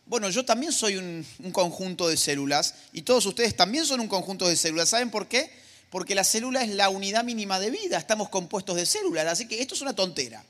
Bueno, 0.06 0.30
yo 0.30 0.46
también 0.46 0.72
soy 0.72 0.96
un, 0.96 1.26
un, 1.40 1.52
conjunto 1.52 2.08
de 2.08 2.16
células 2.16 2.74
y 2.94 3.02
todos 3.02 3.26
ustedes 3.26 3.54
también 3.54 3.84
son 3.84 4.00
un 4.00 4.08
conjunto 4.08 4.48
de 4.48 4.56
células. 4.56 4.88
¿Saben 4.88 5.10
por 5.10 5.28
qué? 5.28 5.52
Porque 5.90 6.14
la 6.14 6.24
célula 6.24 6.64
es 6.64 6.70
la 6.70 6.88
unidad 6.88 7.22
mínima 7.22 7.60
de 7.60 7.70
vida, 7.70 7.98
estamos 7.98 8.30
compuestos 8.30 8.76
de 8.76 8.86
células, 8.86 9.26
así 9.26 9.46
que 9.46 9.60
esto 9.60 9.74
es 9.74 9.82
una 9.82 9.94
tontera. 9.94 10.42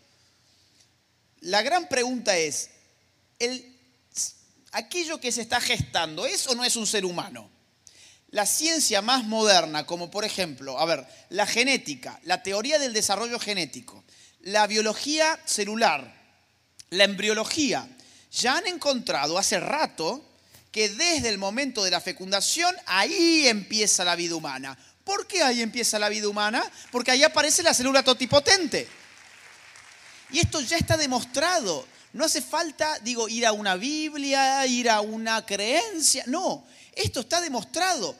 La 1.41 1.63
gran 1.63 1.89
pregunta 1.89 2.37
es, 2.39 2.71
¿aquello 4.71 5.19
que 5.19 5.33
se 5.33 5.41
está 5.41 5.61
gestando 5.61 6.27
es 6.27 6.47
o 6.47 6.55
no 6.55 6.65
es 6.65 6.77
un 6.77 6.87
ser 6.87 7.05
humano? 7.05 7.56
La 8.31 8.45
ciencia 8.45 9.03
más 9.03 9.25
moderna, 9.25 9.87
como 9.87 10.11
por 10.11 10.25
ejemplo, 10.25 10.79
a 10.79 10.85
ver, 10.85 11.07
la 11.31 11.47
genética, 11.47 12.19
la 12.25 12.43
teoría 12.43 12.79
del 12.79 12.93
desarrollo 12.93 13.39
genético, 13.39 14.05
la 14.41 14.67
biología 14.67 15.39
celular, 15.45 16.13
la 16.91 17.05
embriología, 17.05 17.89
ya 18.33 18.59
han 18.59 18.67
encontrado 18.67 19.39
hace 19.39 19.61
rato 19.61 20.25
que 20.71 20.89
desde 20.89 21.31
el 21.31 21.39
momento 21.39 21.83
de 21.85 21.91
la 21.91 22.01
fecundación 22.01 22.75
ahí 22.87 23.47
empieza 23.49 24.05
la 24.05 24.15
vida 24.15 24.37
humana. 24.37 24.77
¿Por 25.05 25.27
qué 25.27 25.43
ahí 25.43 25.63
empieza 25.63 25.99
la 25.99 26.09
vida 26.09 26.29
humana? 26.29 26.63
Porque 26.91 27.13
ahí 27.13 27.23
aparece 27.23 27.63
la 27.63 27.73
célula 27.73 28.03
totipotente. 28.03 28.87
Y 30.31 30.41
esto 30.41 30.61
ya 30.61 30.77
está 30.77 30.97
demostrado. 30.97 31.87
No 32.13 32.25
hace 32.25 32.43
falta, 32.43 32.99
digo, 33.01 33.29
ir 33.29 33.47
a 33.47 33.53
una 33.53 33.77
Biblia, 33.77 34.67
ir 34.67 34.91
a 34.91 35.01
una 35.01 35.47
creencia. 35.47 36.25
No, 36.27 36.67
esto 36.97 37.21
está 37.21 37.41
demostrado. 37.41 38.17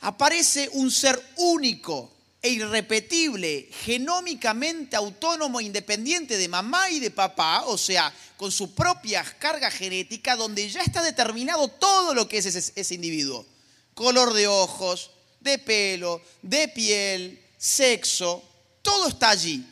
Aparece 0.00 0.68
un 0.72 0.90
ser 0.90 1.22
único 1.36 2.10
e 2.42 2.50
irrepetible, 2.50 3.68
genómicamente 3.84 4.96
autónomo 4.96 5.60
e 5.60 5.64
independiente 5.64 6.36
de 6.36 6.48
mamá 6.48 6.90
y 6.90 7.00
de 7.00 7.10
papá, 7.10 7.64
o 7.66 7.78
sea, 7.78 8.12
con 8.36 8.52
su 8.52 8.74
propia 8.74 9.24
carga 9.38 9.70
genética, 9.70 10.36
donde 10.36 10.68
ya 10.68 10.82
está 10.82 11.02
determinado 11.02 11.68
todo 11.68 12.12
lo 12.12 12.28
que 12.28 12.38
es 12.38 12.46
ese, 12.46 12.72
ese 12.74 12.94
individuo. 12.94 13.46
Color 13.94 14.34
de 14.34 14.46
ojos, 14.46 15.10
de 15.40 15.58
pelo, 15.58 16.20
de 16.42 16.68
piel, 16.68 17.42
sexo, 17.56 18.42
todo 18.82 19.08
está 19.08 19.30
allí. 19.30 19.64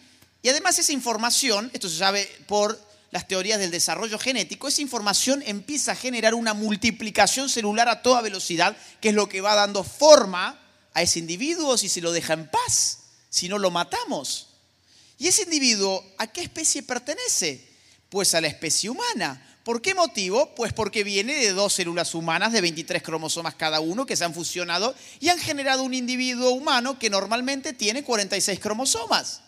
Y 0.42 0.48
además 0.48 0.78
esa 0.78 0.92
información, 0.92 1.70
esto 1.74 1.88
se 1.88 1.98
sabe 1.98 2.26
por 2.46 2.78
las 3.12 3.28
teorías 3.28 3.60
del 3.60 3.70
desarrollo 3.70 4.18
genético, 4.18 4.66
esa 4.66 4.80
información 4.80 5.42
empieza 5.46 5.92
a 5.92 5.96
generar 5.96 6.34
una 6.34 6.54
multiplicación 6.54 7.50
celular 7.50 7.88
a 7.90 8.00
toda 8.00 8.22
velocidad, 8.22 8.74
que 9.00 9.10
es 9.10 9.14
lo 9.14 9.28
que 9.28 9.42
va 9.42 9.54
dando 9.54 9.84
forma 9.84 10.58
a 10.94 11.02
ese 11.02 11.18
individuo 11.18 11.76
si 11.76 11.90
se 11.90 12.00
lo 12.00 12.10
deja 12.10 12.32
en 12.32 12.48
paz, 12.48 13.00
si 13.28 13.50
no 13.50 13.58
lo 13.58 13.70
matamos. 13.70 14.48
¿Y 15.18 15.28
ese 15.28 15.42
individuo 15.42 16.02
a 16.16 16.26
qué 16.26 16.40
especie 16.40 16.82
pertenece? 16.82 17.68
Pues 18.08 18.34
a 18.34 18.40
la 18.40 18.48
especie 18.48 18.88
humana. 18.88 19.58
¿Por 19.62 19.82
qué 19.82 19.94
motivo? 19.94 20.54
Pues 20.54 20.72
porque 20.72 21.04
viene 21.04 21.34
de 21.34 21.52
dos 21.52 21.74
células 21.74 22.14
humanas 22.14 22.52
de 22.52 22.62
23 22.62 23.02
cromosomas 23.02 23.54
cada 23.54 23.80
uno 23.80 24.06
que 24.06 24.16
se 24.16 24.24
han 24.24 24.32
fusionado 24.32 24.94
y 25.20 25.28
han 25.28 25.38
generado 25.38 25.82
un 25.82 25.92
individuo 25.92 26.50
humano 26.50 26.98
que 26.98 27.10
normalmente 27.10 27.74
tiene 27.74 28.04
46 28.04 28.58
cromosomas 28.58 29.42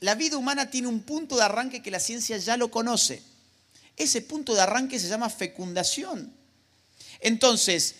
la 0.00 0.14
vida 0.14 0.36
humana 0.36 0.70
tiene 0.70 0.88
un 0.88 1.00
punto 1.00 1.36
de 1.36 1.42
arranque 1.42 1.82
que 1.82 1.90
la 1.90 2.00
ciencia 2.00 2.38
ya 2.38 2.56
lo 2.56 2.70
conoce. 2.70 3.22
Ese 3.96 4.20
punto 4.22 4.54
de 4.54 4.60
arranque 4.60 5.00
se 5.00 5.08
llama 5.08 5.30
fecundación. 5.30 6.32
Entonces, 7.20 7.96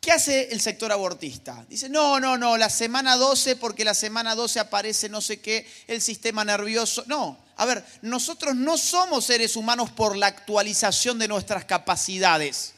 ¿qué 0.00 0.12
hace 0.12 0.48
el 0.52 0.60
sector 0.60 0.92
abortista? 0.92 1.64
Dice, 1.68 1.88
no, 1.88 2.20
no, 2.20 2.36
no, 2.36 2.58
la 2.58 2.68
semana 2.68 3.16
12, 3.16 3.56
porque 3.56 3.84
la 3.84 3.94
semana 3.94 4.34
12 4.34 4.60
aparece 4.60 5.08
no 5.08 5.20
sé 5.20 5.40
qué, 5.40 5.66
el 5.86 6.02
sistema 6.02 6.44
nervioso. 6.44 7.04
No, 7.06 7.38
a 7.56 7.64
ver, 7.64 7.84
nosotros 8.02 8.54
no 8.54 8.76
somos 8.76 9.24
seres 9.24 9.56
humanos 9.56 9.90
por 9.90 10.16
la 10.16 10.26
actualización 10.26 11.18
de 11.18 11.28
nuestras 11.28 11.64
capacidades. 11.64 12.73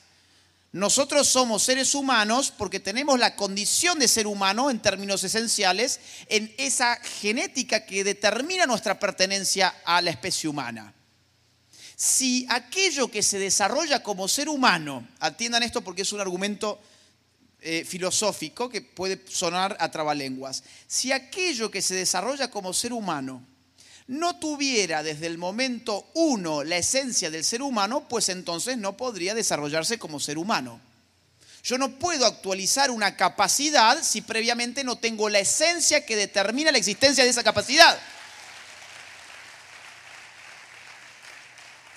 Nosotros 0.76 1.26
somos 1.26 1.62
seres 1.62 1.94
humanos 1.94 2.52
porque 2.54 2.80
tenemos 2.80 3.18
la 3.18 3.34
condición 3.34 3.98
de 3.98 4.08
ser 4.08 4.26
humano 4.26 4.70
en 4.70 4.78
términos 4.78 5.24
esenciales 5.24 6.00
en 6.28 6.54
esa 6.58 6.96
genética 6.96 7.86
que 7.86 8.04
determina 8.04 8.66
nuestra 8.66 8.98
pertenencia 8.98 9.74
a 9.86 10.02
la 10.02 10.10
especie 10.10 10.50
humana. 10.50 10.92
Si 11.96 12.46
aquello 12.50 13.10
que 13.10 13.22
se 13.22 13.38
desarrolla 13.38 14.02
como 14.02 14.28
ser 14.28 14.50
humano, 14.50 15.08
atiendan 15.18 15.62
esto 15.62 15.80
porque 15.80 16.02
es 16.02 16.12
un 16.12 16.20
argumento 16.20 16.78
eh, 17.62 17.86
filosófico 17.86 18.68
que 18.68 18.82
puede 18.82 19.24
sonar 19.30 19.78
a 19.80 19.90
trabalenguas. 19.90 20.62
Si 20.86 21.10
aquello 21.10 21.70
que 21.70 21.80
se 21.80 21.94
desarrolla 21.94 22.50
como 22.50 22.74
ser 22.74 22.92
humano 22.92 23.42
no 24.08 24.38
tuviera 24.38 25.02
desde 25.02 25.26
el 25.26 25.38
momento 25.38 26.06
uno 26.14 26.62
la 26.62 26.76
esencia 26.76 27.30
del 27.30 27.44
ser 27.44 27.62
humano, 27.62 28.06
pues 28.08 28.28
entonces 28.28 28.78
no 28.78 28.96
podría 28.96 29.34
desarrollarse 29.34 29.98
como 29.98 30.20
ser 30.20 30.38
humano. 30.38 30.80
Yo 31.64 31.78
no 31.78 31.98
puedo 31.98 32.26
actualizar 32.26 32.92
una 32.92 33.16
capacidad 33.16 34.00
si 34.02 34.20
previamente 34.20 34.84
no 34.84 34.96
tengo 34.96 35.28
la 35.28 35.40
esencia 35.40 36.06
que 36.06 36.14
determina 36.14 36.70
la 36.70 36.78
existencia 36.78 37.24
de 37.24 37.30
esa 37.30 37.42
capacidad. 37.42 37.98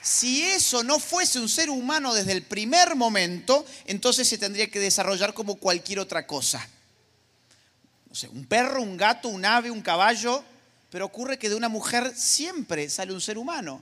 Si 0.02 0.42
eso 0.42 0.82
no 0.82 1.00
fuese 1.00 1.40
un 1.40 1.48
ser 1.48 1.70
humano 1.70 2.16
desde 2.16 2.32
el 2.32 2.42
primer 2.42 2.96
momento, 2.96 3.64
entonces 3.86 4.28
se 4.28 4.40
tendría 4.40 4.72
que 4.72 4.80
desarrollar 4.80 5.36
como 5.36 5.58
cualquier 5.58 6.00
otra 6.00 6.26
cosa. 6.26 6.68
No 8.08 8.16
sé, 8.16 8.28
un 8.30 8.48
perro, 8.48 8.82
un 8.82 8.98
gato, 8.98 9.28
un 9.28 9.46
ave, 9.46 9.70
un 9.70 9.84
caballo, 9.84 10.44
pero 10.90 11.06
ocurre 11.06 11.38
que 11.38 11.50
de 11.50 11.56
una 11.56 11.70
mujer 11.70 12.14
siempre 12.16 12.90
sale 12.90 13.14
un 13.14 13.22
ser 13.22 13.38
humano, 13.38 13.82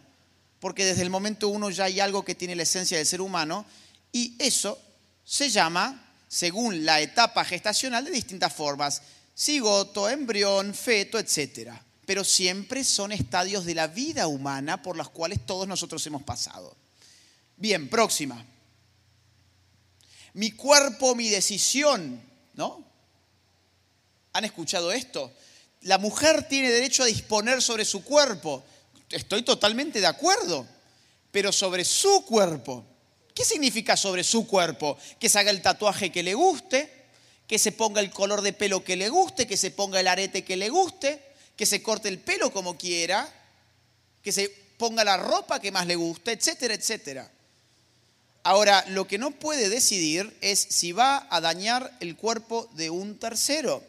porque 0.60 0.86
desde 0.86 1.04
el 1.04 1.10
momento 1.10 1.50
uno 1.50 1.70
ya 1.70 1.86
hay 1.86 2.00
algo 2.00 2.26
que 2.26 2.36
tiene 2.36 2.56
la 2.56 2.64
esencia 2.64 2.98
del 2.98 3.06
ser 3.06 3.22
humano 3.22 3.66
y 4.12 4.36
eso 4.40 4.80
se 5.24 5.50
llama, 5.50 6.14
según 6.28 6.86
la 6.86 7.02
etapa 7.02 7.46
gestacional, 7.46 8.06
de 8.06 8.12
distintas 8.12 8.54
formas, 8.54 9.02
cigoto, 9.36 10.10
embrión, 10.10 10.74
feto, 10.74 11.20
etcétera 11.20 11.84
pero 12.08 12.24
siempre 12.24 12.86
son 12.86 13.12
estadios 13.12 13.66
de 13.66 13.76
la 13.76 13.88
vida 13.88 14.28
humana 14.28 14.82
por 14.82 14.96
los 14.96 15.10
cuales 15.10 15.46
todos 15.46 15.68
nosotros 15.68 16.08
hemos 16.08 16.24
pasado. 16.24 16.74
Bien, 17.58 17.90
próxima. 17.90 18.46
Mi 20.32 20.52
cuerpo, 20.52 21.16
mi 21.16 21.28
decisión, 21.28 22.22
¿no? 22.54 22.82
¿Han 24.32 24.46
escuchado 24.46 24.94
esto? 24.94 25.34
La 25.88 25.98
mujer 25.98 26.46
tiene 26.50 26.70
derecho 26.70 27.04
a 27.04 27.06
disponer 27.06 27.62
sobre 27.62 27.86
su 27.86 28.04
cuerpo. 28.04 28.62
Estoy 29.10 29.44
totalmente 29.44 30.02
de 30.02 30.08
acuerdo, 30.08 30.68
pero 31.32 31.54
sobre 31.54 31.86
su 31.86 32.26
cuerpo. 32.26 32.84
¿Qué 33.34 33.46
significa 33.46 33.96
sobre 33.96 34.26
su 34.26 34.46
cuerpo? 34.46 34.98
Que 35.18 35.30
se 35.30 35.40
haga 35.40 35.50
el 35.50 35.62
tatuaje 35.62 36.12
que 36.12 36.24
le 36.24 36.34
guste, 36.34 36.92
que 37.48 37.58
se 37.58 37.72
ponga 37.72 38.02
el 38.02 38.12
color 38.12 38.42
de 38.42 38.52
pelo 38.52 38.84
que 38.84 38.98
le 38.98 39.08
guste, 39.08 39.48
que 39.48 39.56
se 39.56 39.72
ponga 39.72 40.02
el 40.02 40.10
arete 40.10 40.44
que 40.44 40.58
le 40.58 40.68
guste, 40.68 41.24
que 41.56 41.66
se 41.66 41.82
corte 41.82 42.10
el 42.10 42.20
pelo 42.20 42.52
como 42.52 42.78
quiera, 42.78 43.34
que 44.22 44.34
se 44.34 44.50
ponga 44.78 45.06
la 45.06 45.16
ropa 45.16 45.62
que 45.62 45.72
más 45.72 45.88
le 45.88 45.96
gusta, 45.96 46.34
etcétera, 46.34 46.74
etcétera. 46.74 47.32
Ahora, 48.44 48.84
lo 48.90 49.08
que 49.08 49.18
no 49.18 49.32
puede 49.32 49.70
decidir 49.70 50.38
es 50.42 50.60
si 50.60 50.92
va 50.92 51.28
a 51.30 51.40
dañar 51.40 51.96
el 52.02 52.18
cuerpo 52.18 52.68
de 52.74 52.90
un 52.90 53.18
tercero, 53.18 53.82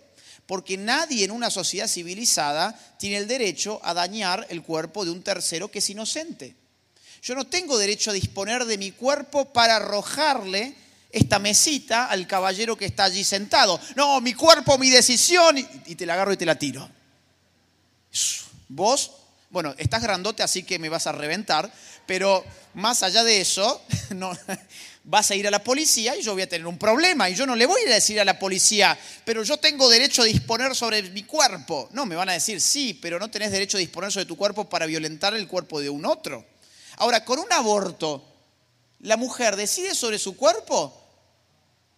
porque 0.49 0.79
nadie 0.79 1.27
en 1.27 1.31
una 1.31 1.51
sociedad 1.51 1.87
civilizada 1.87 2.75
tiene 2.99 3.19
el 3.19 3.29
derecho 3.29 3.81
a 3.85 3.93
dañar 3.93 4.47
el 4.49 4.63
cuerpo 4.63 5.05
de 5.05 5.11
un 5.11 5.23
tercero 5.23 5.71
que 5.71 5.81
es 5.81 5.91
inocente. 5.91 6.57
Yo 7.21 7.35
no 7.35 7.47
tengo 7.47 7.77
derecho 7.77 8.11
a 8.11 8.15
disponer 8.15 8.65
de 8.65 8.79
mi 8.79 8.93
cuerpo 8.93 9.53
para 9.53 9.77
arrojarle 9.77 10.75
esta 11.13 11.39
mesita 11.39 12.07
al 12.07 12.27
caballero 12.27 12.79
que 12.79 12.87
está 12.87 13.05
allí 13.05 13.25
sentado. 13.25 13.79
No, 13.95 14.23
mi 14.23 14.33
cuerpo, 14.33 14.79
mi 14.79 14.89
decisión, 14.89 15.59
y 15.59 15.95
te 15.95 16.07
la 16.07 16.15
agarro 16.15 16.33
y 16.33 16.39
te 16.39 16.47
la 16.47 16.59
tiro. 16.59 16.89
Vos, 18.69 19.13
bueno, 19.51 19.75
estás 19.77 20.03
grandote 20.03 20.43
así 20.43 20.63
que 20.63 20.79
me 20.79 20.89
vas 20.89 21.07
a 21.07 21.13
reventar, 21.13 21.71
pero 22.07 22.43
más 22.73 23.03
allá 23.03 23.23
de 23.23 23.43
eso, 23.43 23.83
no, 24.15 24.33
vas 25.09 25.31
a 25.31 25.35
ir 25.35 25.49
a 25.49 25.51
la 25.51 25.65
policía 25.65 26.15
y 26.17 26.23
yo 26.23 26.35
voy 26.35 26.43
a 26.43 26.49
tener 26.49 26.67
un 26.67 26.77
problema 26.77 27.31
y 27.31 27.35
yo 27.35 27.47
no 27.47 27.57
le 27.57 27.65
voy 27.65 27.81
a 27.87 27.95
decir 27.95 28.21
a 28.21 28.27
la 28.27 28.39
policía, 28.39 28.97
pero 29.25 29.43
yo 29.43 29.57
tengo 29.57 29.89
derecho 29.89 30.21
a 30.21 30.27
disponer 30.27 30.77
sobre 30.77 31.03
mi 31.03 31.23
cuerpo. 31.23 31.89
No, 31.93 32.05
me 32.05 32.15
van 32.15 32.29
a 32.29 32.35
decir, 32.35 32.61
sí, 32.61 32.93
pero 32.93 33.19
no 33.19 33.31
tenés 33.31 33.51
derecho 33.51 33.79
a 33.79 33.81
disponer 33.81 34.13
sobre 34.13 34.27
tu 34.27 34.37
cuerpo 34.37 34.69
para 34.69 34.85
violentar 34.85 35.35
el 35.35 35.49
cuerpo 35.49 35.81
de 35.81 35.89
un 35.89 36.05
otro. 36.05 36.45
Ahora, 36.99 37.25
con 37.25 37.39
un 37.39 37.51
aborto, 37.51 38.23
¿la 39.01 39.17
mujer 39.17 39.57
decide 39.57 39.95
sobre 39.95 40.19
su 40.19 40.37
cuerpo? 40.37 40.95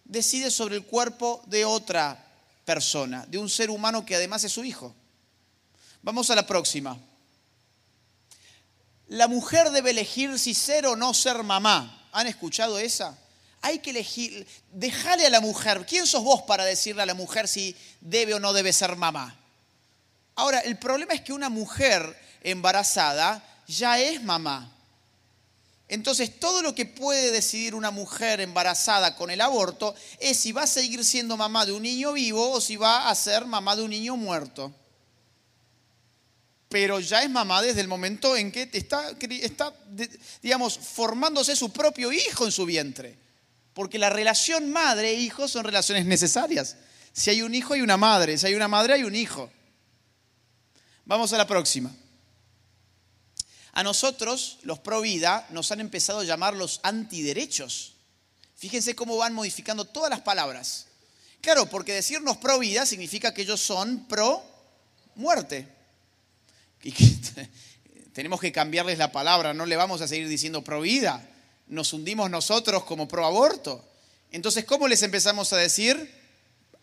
Decide 0.05 0.49
sobre 0.49 0.77
el 0.77 0.85
cuerpo 0.85 1.43
de 1.47 1.65
otra 1.65 2.17
persona, 2.63 3.25
de 3.27 3.37
un 3.37 3.49
ser 3.49 3.71
humano 3.71 4.05
que 4.05 4.15
además 4.15 4.45
es 4.45 4.53
su 4.53 4.63
hijo. 4.63 4.95
Vamos 6.01 6.29
a 6.29 6.35
la 6.35 6.47
próxima. 6.47 6.97
La 9.09 9.27
mujer 9.27 9.71
debe 9.71 9.89
elegir 9.89 10.39
si 10.39 10.53
ser 10.53 10.85
o 10.85 10.95
no 10.95 11.13
ser 11.13 11.43
mamá. 11.43 12.00
¿Han 12.11 12.27
escuchado 12.27 12.77
esa? 12.77 13.17
Hay 13.61 13.79
que 13.79 13.91
elegir, 13.91 14.47
déjale 14.71 15.25
a 15.25 15.29
la 15.29 15.39
mujer. 15.39 15.85
¿Quién 15.85 16.07
sos 16.07 16.23
vos 16.23 16.41
para 16.43 16.65
decirle 16.65 17.03
a 17.03 17.05
la 17.05 17.13
mujer 17.13 17.47
si 17.47 17.75
debe 17.99 18.33
o 18.33 18.39
no 18.39 18.53
debe 18.53 18.73
ser 18.73 18.95
mamá? 18.95 19.37
Ahora, 20.35 20.59
el 20.59 20.77
problema 20.77 21.13
es 21.13 21.21
que 21.21 21.33
una 21.33 21.49
mujer 21.49 22.17
embarazada 22.41 23.43
ya 23.67 23.99
es 23.99 24.23
mamá. 24.23 24.71
Entonces, 25.87 26.39
todo 26.39 26.61
lo 26.61 26.73
que 26.73 26.85
puede 26.85 27.31
decidir 27.31 27.75
una 27.75 27.91
mujer 27.91 28.41
embarazada 28.41 29.15
con 29.15 29.29
el 29.29 29.41
aborto 29.41 29.93
es 30.19 30.37
si 30.37 30.51
va 30.51 30.63
a 30.63 30.67
seguir 30.67 31.03
siendo 31.05 31.37
mamá 31.37 31.65
de 31.65 31.73
un 31.73 31.83
niño 31.83 32.13
vivo 32.13 32.51
o 32.51 32.61
si 32.61 32.77
va 32.77 33.09
a 33.09 33.15
ser 33.15 33.45
mamá 33.45 33.75
de 33.75 33.83
un 33.83 33.91
niño 33.91 34.15
muerto 34.15 34.73
pero 36.71 37.01
ya 37.01 37.21
es 37.21 37.29
mamá 37.29 37.61
desde 37.61 37.81
el 37.81 37.89
momento 37.89 38.37
en 38.37 38.49
que 38.49 38.69
está, 38.71 39.11
está, 39.41 39.73
digamos, 40.41 40.77
formándose 40.77 41.53
su 41.53 41.69
propio 41.73 42.13
hijo 42.13 42.45
en 42.45 42.51
su 42.53 42.65
vientre. 42.65 43.17
Porque 43.73 43.99
la 43.99 44.09
relación 44.09 44.71
madre-hijo 44.71 45.49
son 45.49 45.65
relaciones 45.65 46.05
necesarias. 46.05 46.77
Si 47.11 47.29
hay 47.29 47.41
un 47.41 47.53
hijo, 47.53 47.73
hay 47.73 47.81
una 47.81 47.97
madre. 47.97 48.37
Si 48.37 48.47
hay 48.47 48.55
una 48.55 48.69
madre, 48.69 48.93
hay 48.93 49.03
un 49.03 49.15
hijo. 49.15 49.51
Vamos 51.03 51.33
a 51.33 51.37
la 51.37 51.45
próxima. 51.45 51.93
A 53.73 53.83
nosotros, 53.83 54.59
los 54.63 54.79
pro 54.79 55.01
vida, 55.01 55.45
nos 55.49 55.73
han 55.73 55.81
empezado 55.81 56.19
a 56.19 56.23
llamar 56.23 56.55
los 56.55 56.79
antiderechos. 56.83 57.95
Fíjense 58.55 58.95
cómo 58.95 59.17
van 59.17 59.33
modificando 59.33 59.83
todas 59.83 60.09
las 60.09 60.21
palabras. 60.21 60.87
Claro, 61.41 61.65
porque 61.65 61.91
decirnos 61.91 62.37
pro 62.37 62.59
vida 62.59 62.85
significa 62.85 63.33
que 63.33 63.41
ellos 63.41 63.59
son 63.59 64.07
pro 64.07 64.41
muerte 65.15 65.80
tenemos 68.13 68.39
que 68.39 68.51
cambiarles 68.51 68.97
la 68.97 69.11
palabra, 69.11 69.53
no 69.53 69.65
le 69.65 69.75
vamos 69.75 70.01
a 70.01 70.07
seguir 70.07 70.27
diciendo 70.27 70.63
pro 70.63 70.81
vida, 70.81 71.27
nos 71.67 71.93
hundimos 71.93 72.29
nosotros 72.29 72.83
como 72.83 73.07
pro 73.07 73.25
aborto. 73.25 73.83
Entonces, 74.31 74.65
¿cómo 74.65 74.87
les 74.87 75.03
empezamos 75.03 75.51
a 75.53 75.57
decir? 75.57 76.11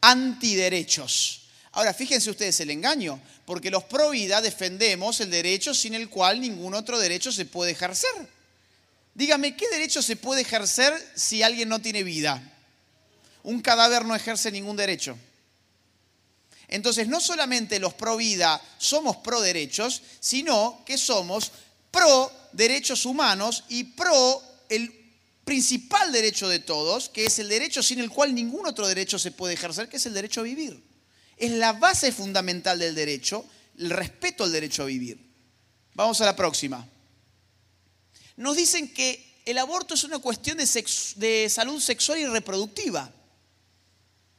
Antiderechos. 0.00 1.42
Ahora, 1.72 1.92
fíjense 1.94 2.30
ustedes 2.30 2.58
el 2.60 2.70
engaño, 2.70 3.20
porque 3.44 3.70
los 3.70 3.84
pro 3.84 4.10
vida 4.10 4.40
defendemos 4.40 5.20
el 5.20 5.30
derecho 5.30 5.74
sin 5.74 5.94
el 5.94 6.08
cual 6.08 6.40
ningún 6.40 6.74
otro 6.74 6.98
derecho 6.98 7.30
se 7.30 7.44
puede 7.44 7.72
ejercer. 7.72 8.10
Dígame, 9.14 9.56
¿qué 9.56 9.68
derecho 9.68 10.00
se 10.02 10.16
puede 10.16 10.42
ejercer 10.42 10.94
si 11.14 11.42
alguien 11.42 11.68
no 11.68 11.80
tiene 11.80 12.02
vida? 12.02 12.42
Un 13.42 13.60
cadáver 13.60 14.04
no 14.04 14.14
ejerce 14.14 14.50
ningún 14.50 14.76
derecho. 14.76 15.18
Entonces, 16.68 17.08
no 17.08 17.20
solamente 17.20 17.80
los 17.80 17.94
pro 17.94 18.16
vida 18.16 18.60
somos 18.76 19.16
pro 19.16 19.40
derechos, 19.40 20.02
sino 20.20 20.82
que 20.84 20.98
somos 20.98 21.50
pro 21.90 22.30
derechos 22.52 23.06
humanos 23.06 23.64
y 23.68 23.84
pro 23.84 24.42
el 24.68 24.92
principal 25.44 26.12
derecho 26.12 26.46
de 26.46 26.58
todos, 26.58 27.08
que 27.08 27.24
es 27.24 27.38
el 27.38 27.48
derecho 27.48 27.82
sin 27.82 28.00
el 28.00 28.10
cual 28.10 28.34
ningún 28.34 28.66
otro 28.66 28.86
derecho 28.86 29.18
se 29.18 29.32
puede 29.32 29.54
ejercer, 29.54 29.88
que 29.88 29.96
es 29.96 30.04
el 30.04 30.12
derecho 30.12 30.40
a 30.40 30.44
vivir. 30.44 30.82
Es 31.38 31.52
la 31.52 31.72
base 31.72 32.12
fundamental 32.12 32.78
del 32.78 32.94
derecho, 32.94 33.46
el 33.78 33.88
respeto 33.88 34.44
al 34.44 34.52
derecho 34.52 34.82
a 34.82 34.86
vivir. 34.86 35.18
Vamos 35.94 36.20
a 36.20 36.26
la 36.26 36.36
próxima. 36.36 36.86
Nos 38.36 38.56
dicen 38.56 38.92
que 38.92 39.40
el 39.46 39.56
aborto 39.56 39.94
es 39.94 40.04
una 40.04 40.18
cuestión 40.18 40.58
de, 40.58 40.84
de 41.16 41.48
salud 41.48 41.80
sexual 41.80 42.18
y 42.18 42.26
reproductiva. 42.26 43.10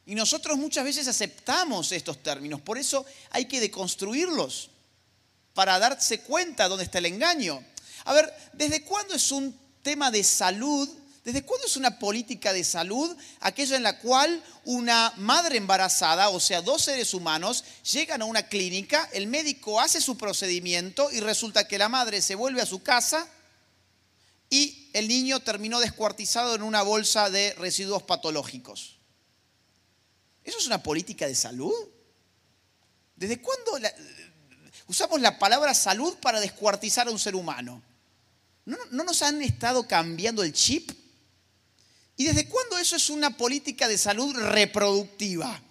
Y 0.09 0.15
nosotros 0.15 0.57
muchas 0.57 0.83
veces 0.83 1.07
aceptamos 1.07 1.91
estos 1.91 2.23
términos, 2.23 2.59
por 2.61 2.79
eso 2.79 3.05
hay 3.29 3.45
que 3.45 3.59
deconstruirlos 3.59 4.71
para 5.53 5.77
darse 5.77 6.21
cuenta 6.21 6.67
dónde 6.67 6.85
está 6.85 6.97
el 6.97 7.05
engaño. 7.05 7.63
A 8.05 8.13
ver, 8.13 8.33
¿desde 8.53 8.81
cuándo 8.81 9.13
es 9.13 9.31
un 9.31 9.55
tema 9.83 10.09
de 10.09 10.23
salud? 10.23 10.89
¿Desde 11.23 11.43
cuándo 11.43 11.67
es 11.67 11.77
una 11.77 11.99
política 11.99 12.53
de 12.53 12.63
salud 12.63 13.15
aquella 13.39 13.75
en 13.75 13.83
la 13.83 13.99
cual 13.99 14.43
una 14.65 15.13
madre 15.17 15.57
embarazada, 15.57 16.29
o 16.29 16.39
sea, 16.39 16.63
dos 16.63 16.85
seres 16.85 17.13
humanos, 17.13 17.63
llegan 17.93 18.23
a 18.23 18.25
una 18.25 18.41
clínica, 18.47 19.07
el 19.13 19.27
médico 19.27 19.79
hace 19.79 20.01
su 20.01 20.17
procedimiento 20.17 21.11
y 21.11 21.19
resulta 21.19 21.67
que 21.67 21.77
la 21.77 21.87
madre 21.87 22.23
se 22.23 22.33
vuelve 22.33 22.63
a 22.63 22.65
su 22.65 22.81
casa 22.81 23.29
y 24.49 24.89
el 24.93 25.07
niño 25.07 25.39
terminó 25.41 25.79
descuartizado 25.79 26.55
en 26.55 26.63
una 26.63 26.81
bolsa 26.81 27.29
de 27.29 27.53
residuos 27.59 28.01
patológicos? 28.01 28.98
¿Eso 30.43 30.57
es 30.57 30.67
una 30.67 30.81
política 30.81 31.27
de 31.27 31.35
salud? 31.35 31.73
¿Desde 33.15 33.41
cuándo 33.41 33.71
usamos 34.87 35.19
la 35.21 35.37
palabra 35.37 35.73
salud 35.73 36.15
para 36.21 36.39
descuartizar 36.39 37.07
a 37.07 37.11
un 37.11 37.19
ser 37.19 37.35
humano? 37.35 37.81
¿No, 38.65 38.77
¿No 38.91 39.03
nos 39.03 39.21
han 39.21 39.41
estado 39.41 39.87
cambiando 39.87 40.43
el 40.43 40.53
chip? 40.53 40.91
¿Y 42.15 42.25
desde 42.25 42.47
cuándo 42.47 42.77
eso 42.77 42.95
es 42.95 43.09
una 43.09 43.35
política 43.35 43.87
de 43.87 43.97
salud 43.97 44.35
reproductiva? 44.35 45.61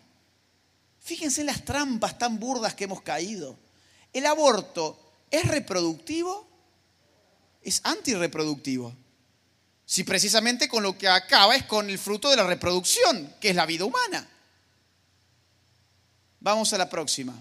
Fíjense 0.99 1.41
en 1.41 1.47
las 1.47 1.65
trampas 1.65 2.19
tan 2.19 2.39
burdas 2.39 2.75
que 2.75 2.85
hemos 2.85 3.03
caído. 3.03 3.59
¿El 4.13 4.27
aborto 4.27 4.99
es 5.31 5.47
reproductivo? 5.47 6.47
Es 7.63 7.81
antirreproductivo. 7.85 8.95
Si 9.85 10.05
precisamente 10.05 10.69
con 10.69 10.83
lo 10.83 10.99
que 10.99 11.09
acaba 11.09 11.57
es 11.57 11.65
con 11.65 11.89
el 11.89 11.99
fruto 11.99 12.29
de 12.29 12.37
la 12.37 12.47
reproducción, 12.47 13.35
que 13.41 13.51
es 13.51 13.57
la 13.57 13.65
vida 13.65 13.87
humana. 13.87 14.29
Vamos 16.41 16.73
a 16.73 16.79
la 16.79 16.89
próxima. 16.89 17.35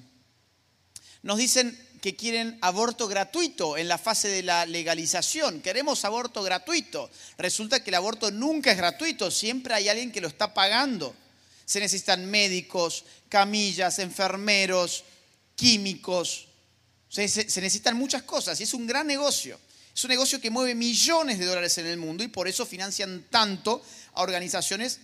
Nos 1.24 1.38
dicen 1.38 1.78
que 2.02 2.16
quieren 2.16 2.58
aborto 2.62 3.08
gratuito 3.08 3.78
en 3.78 3.88
la 3.88 3.98
fase 3.98 4.28
de 4.28 4.44
la 4.44 4.66
legalización. 4.66 5.62
Queremos 5.62 6.06
aborto 6.06 6.44
gratuito. 6.44 7.10
Resulta 7.38 7.84
que 7.84 7.90
el 7.90 7.96
aborto 7.96 8.32
nunca 8.32 8.72
es 8.72 8.78
gratuito, 8.78 9.32
siempre 9.32 9.74
hay 9.74 9.90
alguien 9.90 10.12
que 10.12 10.22
lo 10.22 10.28
está 10.28 10.54
pagando. 10.54 11.16
Se 11.66 11.80
necesitan 11.80 12.26
médicos, 12.26 13.04
camillas, 13.28 14.00
enfermeros, 14.00 15.04
químicos. 15.56 16.48
Se, 17.10 17.24
necesitan 17.24 17.98
muchas 17.98 18.24
cosas 18.24 18.60
y 18.60 18.64
es 18.64 18.74
un 18.74 18.88
gran 18.88 19.08
negocio. 19.08 19.60
Es 19.94 20.04
un 20.04 20.10
negocio 20.10 20.40
que 20.40 20.52
mueve 20.52 20.76
millones 20.76 21.40
de 21.40 21.46
dólares 21.46 21.78
en 21.80 21.88
el 21.88 21.98
mundo 21.98 22.24
y 22.24 22.28
por 22.28 22.48
eso 22.48 22.66
financian 22.66 23.26
tanto 23.30 23.82
a 24.14 24.22
organizaciones 24.22 25.00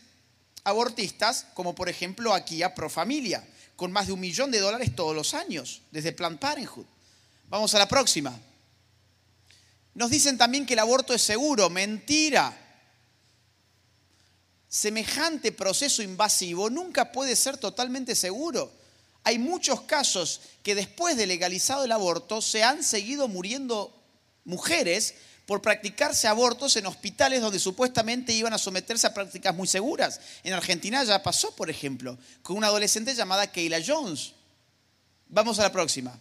abortistas 0.63 1.47
como 1.53 1.73
por 1.73 1.89
ejemplo 1.89 2.33
aquí 2.33 2.61
a 2.61 2.75
Profamilia, 2.75 3.43
con 3.83 3.91
más 3.91 4.07
de 4.07 4.13
un 4.13 4.21
millón 4.21 4.49
de 4.49 4.61
dólares 4.61 4.95
todos 4.95 5.13
los 5.13 5.33
años, 5.33 5.81
desde 5.91 6.13
Planned 6.13 6.39
Parenthood. 6.39 6.85
Vamos 7.49 7.75
a 7.75 7.79
la 7.79 7.85
próxima. 7.85 8.33
Nos 9.93 10.09
dicen 10.09 10.37
también 10.37 10.65
que 10.65 10.71
el 10.71 10.79
aborto 10.79 11.13
es 11.13 11.21
seguro. 11.21 11.69
Mentira. 11.69 12.57
Semejante 14.69 15.51
proceso 15.51 16.01
invasivo 16.01 16.69
nunca 16.69 17.11
puede 17.11 17.35
ser 17.35 17.57
totalmente 17.57 18.15
seguro. 18.15 18.71
Hay 19.25 19.37
muchos 19.37 19.81
casos 19.81 20.39
que 20.63 20.75
después 20.75 21.17
de 21.17 21.27
legalizado 21.27 21.83
el 21.83 21.91
aborto 21.91 22.41
se 22.41 22.63
han 22.63 22.85
seguido 22.85 23.27
muriendo 23.27 23.93
mujeres 24.45 25.15
por 25.45 25.61
practicarse 25.61 26.27
abortos 26.27 26.75
en 26.77 26.85
hospitales 26.85 27.41
donde 27.41 27.59
supuestamente 27.59 28.33
iban 28.33 28.53
a 28.53 28.57
someterse 28.57 29.07
a 29.07 29.13
prácticas 29.13 29.53
muy 29.53 29.67
seguras. 29.67 30.19
En 30.43 30.53
Argentina 30.53 31.03
ya 31.03 31.21
pasó, 31.21 31.53
por 31.55 31.69
ejemplo, 31.69 32.17
con 32.41 32.57
una 32.57 32.67
adolescente 32.67 33.13
llamada 33.13 33.51
Kayla 33.51 33.81
Jones. 33.85 34.33
Vamos 35.27 35.59
a 35.59 35.63
la 35.63 35.71
próxima. 35.71 36.17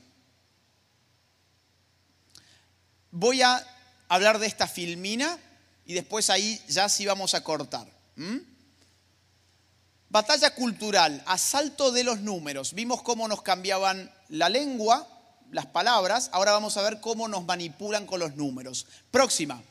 Voy 3.11 3.43
a 3.43 3.65
hablar 4.09 4.39
de 4.39 4.47
esta 4.47 4.67
filmina 4.67 5.39
y 5.87 5.95
después 5.95 6.31
ahí 6.31 6.61
ya 6.69 6.89
sí 6.89 7.07
vamos 7.07 7.35
a 7.35 7.45
cortar. 7.45 7.87
Batalla 10.09 10.55
cultural, 10.55 11.23
asalto 11.27 11.93
de 11.93 12.05
los 12.05 12.21
números. 12.21 12.75
Vimos 12.75 13.03
cómo 13.03 13.29
nos 13.29 13.43
cambiaban 13.43 14.11
la 14.29 14.49
lengua, 14.49 15.07
las 15.53 15.67
palabras, 15.67 16.31
ahora 16.33 16.53
vamos 16.53 16.77
a 16.77 16.83
ver 16.83 17.01
cómo 17.01 17.29
nos 17.29 17.45
manipulan 17.45 18.07
con 18.07 18.19
los 18.19 18.35
números. 18.35 18.87
Próxima. 19.11 19.63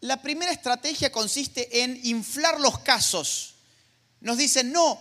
La 0.00 0.20
primera 0.20 0.52
estrategia 0.52 1.10
consiste 1.10 1.82
en 1.82 1.98
inflar 2.04 2.60
los 2.60 2.80
casos. 2.80 3.54
Nos 4.20 4.36
dicen, 4.36 4.72
no, 4.72 5.00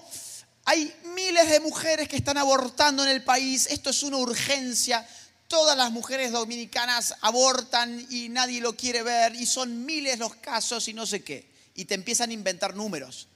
hay 0.66 0.94
miles 1.16 1.50
de 1.50 1.60
mujeres 1.60 2.08
que 2.08 2.16
están 2.16 2.38
abortando 2.38 3.04
en 3.04 3.10
el 3.10 3.24
país, 3.24 3.68
esto 3.68 3.90
es 3.90 4.04
una 4.04 4.18
urgencia, 4.18 5.06
todas 5.48 5.76
las 5.76 5.92
mujeres 5.92 6.32
dominicanas 6.32 7.16
abortan 7.22 8.06
y 8.12 8.30
nadie 8.30 8.62
lo 8.62 8.78
quiere 8.78 9.02
ver 9.02 9.36
y 9.36 9.48
son 9.48 9.86
miles 9.86 10.20
los 10.20 10.36
casos 10.36 10.88
y 10.88 10.94
no 10.94 11.08
sé 11.08 11.24
qué. 11.24 11.52
Y 11.76 11.86
te 11.86 11.96
empiezan 11.96 12.30
a 12.30 12.34
inventar 12.34 12.76
números. 12.76 13.28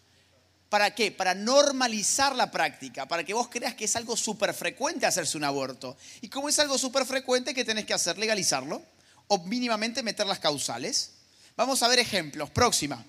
¿Para 0.69 0.93
qué? 0.93 1.11
Para 1.11 1.33
normalizar 1.33 2.35
la 2.35 2.51
práctica, 2.51 3.07
para 3.07 3.23
que 3.23 3.33
vos 3.33 3.47
creas 3.47 3.75
que 3.75 3.85
es 3.85 3.95
algo 3.95 4.17
súper 4.17 4.53
frecuente 4.53 5.05
hacerse 5.05 5.37
un 5.37 5.45
aborto. 5.45 5.97
Y 6.21 6.27
como 6.27 6.49
es 6.49 6.59
algo 6.59 6.77
súper 6.77 7.05
frecuente, 7.05 7.53
¿qué 7.53 7.63
tenés 7.63 7.85
que 7.85 7.93
hacer? 7.93 8.17
Legalizarlo 8.17 8.81
o 9.27 9.37
mínimamente 9.39 10.03
meter 10.03 10.25
las 10.25 10.39
causales. 10.39 11.11
Vamos 11.55 11.81
a 11.83 11.87
ver 11.87 11.99
ejemplos. 11.99 12.49
Próxima. 12.49 13.05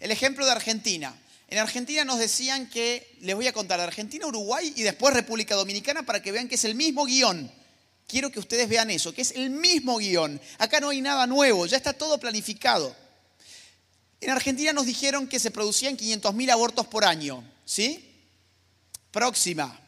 El 0.00 0.10
ejemplo 0.10 0.44
de 0.44 0.52
Argentina. 0.52 1.14
En 1.48 1.58
Argentina 1.58 2.04
nos 2.04 2.18
decían 2.18 2.68
que, 2.68 3.16
les 3.20 3.34
voy 3.34 3.46
a 3.46 3.52
contar, 3.52 3.80
Argentina, 3.80 4.26
Uruguay 4.26 4.72
y 4.76 4.82
después 4.82 5.14
República 5.14 5.54
Dominicana 5.54 6.04
para 6.04 6.22
que 6.22 6.32
vean 6.32 6.48
que 6.48 6.54
es 6.56 6.64
el 6.64 6.74
mismo 6.74 7.04
guion 7.04 7.50
quiero 8.10 8.30
que 8.30 8.40
ustedes 8.40 8.68
vean 8.68 8.90
eso, 8.90 9.14
que 9.14 9.22
es 9.22 9.30
el 9.32 9.50
mismo 9.50 9.98
guion. 9.98 10.40
Acá 10.58 10.80
no 10.80 10.88
hay 10.88 11.00
nada 11.00 11.26
nuevo, 11.26 11.64
ya 11.66 11.76
está 11.76 11.92
todo 11.92 12.18
planificado. 12.18 12.94
En 14.20 14.30
Argentina 14.30 14.72
nos 14.72 14.86
dijeron 14.86 15.26
que 15.26 15.40
se 15.40 15.50
producían 15.50 15.96
500.000 15.96 16.50
abortos 16.50 16.86
por 16.86 17.04
año, 17.04 17.42
¿sí? 17.64 18.06
Próxima. 19.10 19.80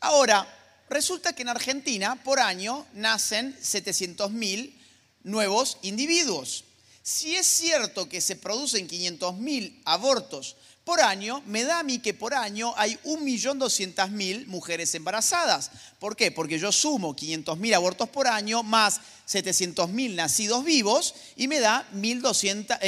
Ahora, 0.00 0.46
resulta 0.88 1.34
que 1.34 1.42
en 1.42 1.48
Argentina 1.48 2.22
por 2.22 2.40
año 2.40 2.86
nacen 2.94 3.54
700.000 3.60 4.72
nuevos 5.24 5.78
individuos. 5.82 6.64
Si 7.02 7.36
es 7.36 7.46
cierto 7.46 8.08
que 8.08 8.20
se 8.20 8.36
producen 8.36 8.88
500.000 8.88 9.82
abortos 9.84 10.56
por 10.86 11.00
año, 11.00 11.42
me 11.46 11.64
da 11.64 11.80
a 11.80 11.82
mí 11.82 11.98
que 11.98 12.14
por 12.14 12.32
año 12.32 12.72
hay 12.76 12.96
1.200.000 13.04 14.46
mujeres 14.46 14.94
embarazadas. 14.94 15.72
¿Por 15.98 16.14
qué? 16.14 16.30
Porque 16.30 16.60
yo 16.60 16.70
sumo 16.70 17.16
500.000 17.16 17.74
abortos 17.74 18.08
por 18.08 18.28
año 18.28 18.62
más 18.62 19.00
700.000 19.28 20.14
nacidos 20.14 20.64
vivos 20.64 21.16
y 21.34 21.48
me 21.48 21.58
da 21.58 21.84
1.200.000 21.92 22.78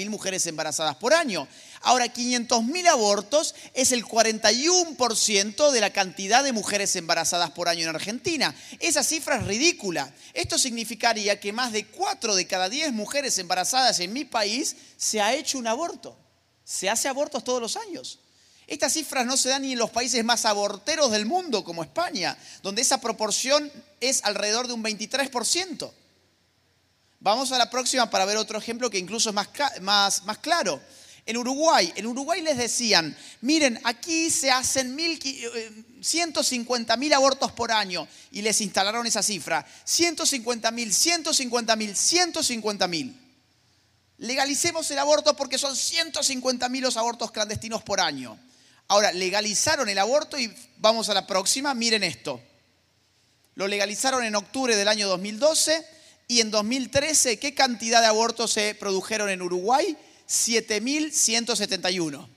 eh, 0.00 0.08
mujeres 0.08 0.46
embarazadas 0.46 0.94
por 0.94 1.14
año. 1.14 1.48
Ahora, 1.80 2.06
500.000 2.06 2.86
abortos 2.86 3.56
es 3.74 3.90
el 3.90 4.04
41% 4.04 5.72
de 5.72 5.80
la 5.80 5.92
cantidad 5.92 6.44
de 6.44 6.52
mujeres 6.52 6.94
embarazadas 6.94 7.50
por 7.50 7.68
año 7.68 7.82
en 7.88 7.96
Argentina. 7.96 8.54
Esa 8.78 9.02
cifra 9.02 9.38
es 9.38 9.46
ridícula. 9.48 10.14
Esto 10.32 10.58
significaría 10.58 11.40
que 11.40 11.52
más 11.52 11.72
de 11.72 11.86
4 11.86 12.36
de 12.36 12.46
cada 12.46 12.68
10 12.68 12.92
mujeres 12.92 13.36
embarazadas 13.38 13.98
en 13.98 14.12
mi 14.12 14.24
país 14.24 14.76
se 14.96 15.20
ha 15.20 15.34
hecho 15.34 15.58
un 15.58 15.66
aborto 15.66 16.23
se 16.64 16.88
hace 16.88 17.08
abortos 17.08 17.44
todos 17.44 17.60
los 17.60 17.76
años. 17.76 18.18
Estas 18.66 18.94
cifras 18.94 19.26
no 19.26 19.36
se 19.36 19.50
dan 19.50 19.62
ni 19.62 19.72
en 19.72 19.78
los 19.78 19.90
países 19.90 20.24
más 20.24 20.46
aborteros 20.46 21.10
del 21.10 21.26
mundo, 21.26 21.62
como 21.62 21.82
España, 21.82 22.36
donde 22.62 22.80
esa 22.80 22.98
proporción 23.00 23.70
es 24.00 24.24
alrededor 24.24 24.66
de 24.66 24.72
un 24.72 24.82
23%. 24.82 25.92
Vamos 27.20 27.52
a 27.52 27.58
la 27.58 27.70
próxima 27.70 28.08
para 28.08 28.24
ver 28.24 28.38
otro 28.38 28.58
ejemplo 28.58 28.88
que 28.88 28.98
incluso 28.98 29.28
es 29.30 29.34
más, 29.34 30.38
claro. 30.40 30.80
En 31.26 31.38
Uruguay, 31.38 31.90
en 31.96 32.06
Uruguay 32.06 32.42
les 32.42 32.58
decían, 32.58 33.16
miren, 33.40 33.80
aquí 33.84 34.30
se 34.30 34.50
hacen 34.50 34.94
150 36.02 36.96
mil 36.98 37.12
abortos 37.14 37.50
por 37.52 37.72
año 37.72 38.06
y 38.30 38.42
les 38.42 38.60
instalaron 38.60 39.06
esa 39.06 39.22
cifra. 39.22 39.66
150 39.84 40.70
mil, 40.70 40.92
150 40.92 41.76
mil, 41.76 41.96
150 41.96 42.88
mil. 42.88 43.23
Legalicemos 44.18 44.90
el 44.90 44.98
aborto 44.98 45.36
porque 45.36 45.58
son 45.58 45.74
150 45.74 46.68
mil 46.68 46.82
los 46.82 46.96
abortos 46.96 47.30
clandestinos 47.30 47.82
por 47.82 48.00
año. 48.00 48.38
Ahora, 48.88 49.12
legalizaron 49.12 49.88
el 49.88 49.98
aborto 49.98 50.38
y 50.38 50.54
vamos 50.78 51.08
a 51.08 51.14
la 51.14 51.26
próxima, 51.26 51.74
miren 51.74 52.04
esto. 52.04 52.40
Lo 53.54 53.66
legalizaron 53.66 54.24
en 54.24 54.34
octubre 54.34 54.76
del 54.76 54.88
año 54.88 55.08
2012 55.08 55.84
y 56.28 56.40
en 56.40 56.50
2013, 56.50 57.38
¿qué 57.38 57.54
cantidad 57.54 58.00
de 58.00 58.06
abortos 58.06 58.52
se 58.52 58.74
produjeron 58.74 59.30
en 59.30 59.42
Uruguay? 59.42 59.96
7.171. 60.28 62.28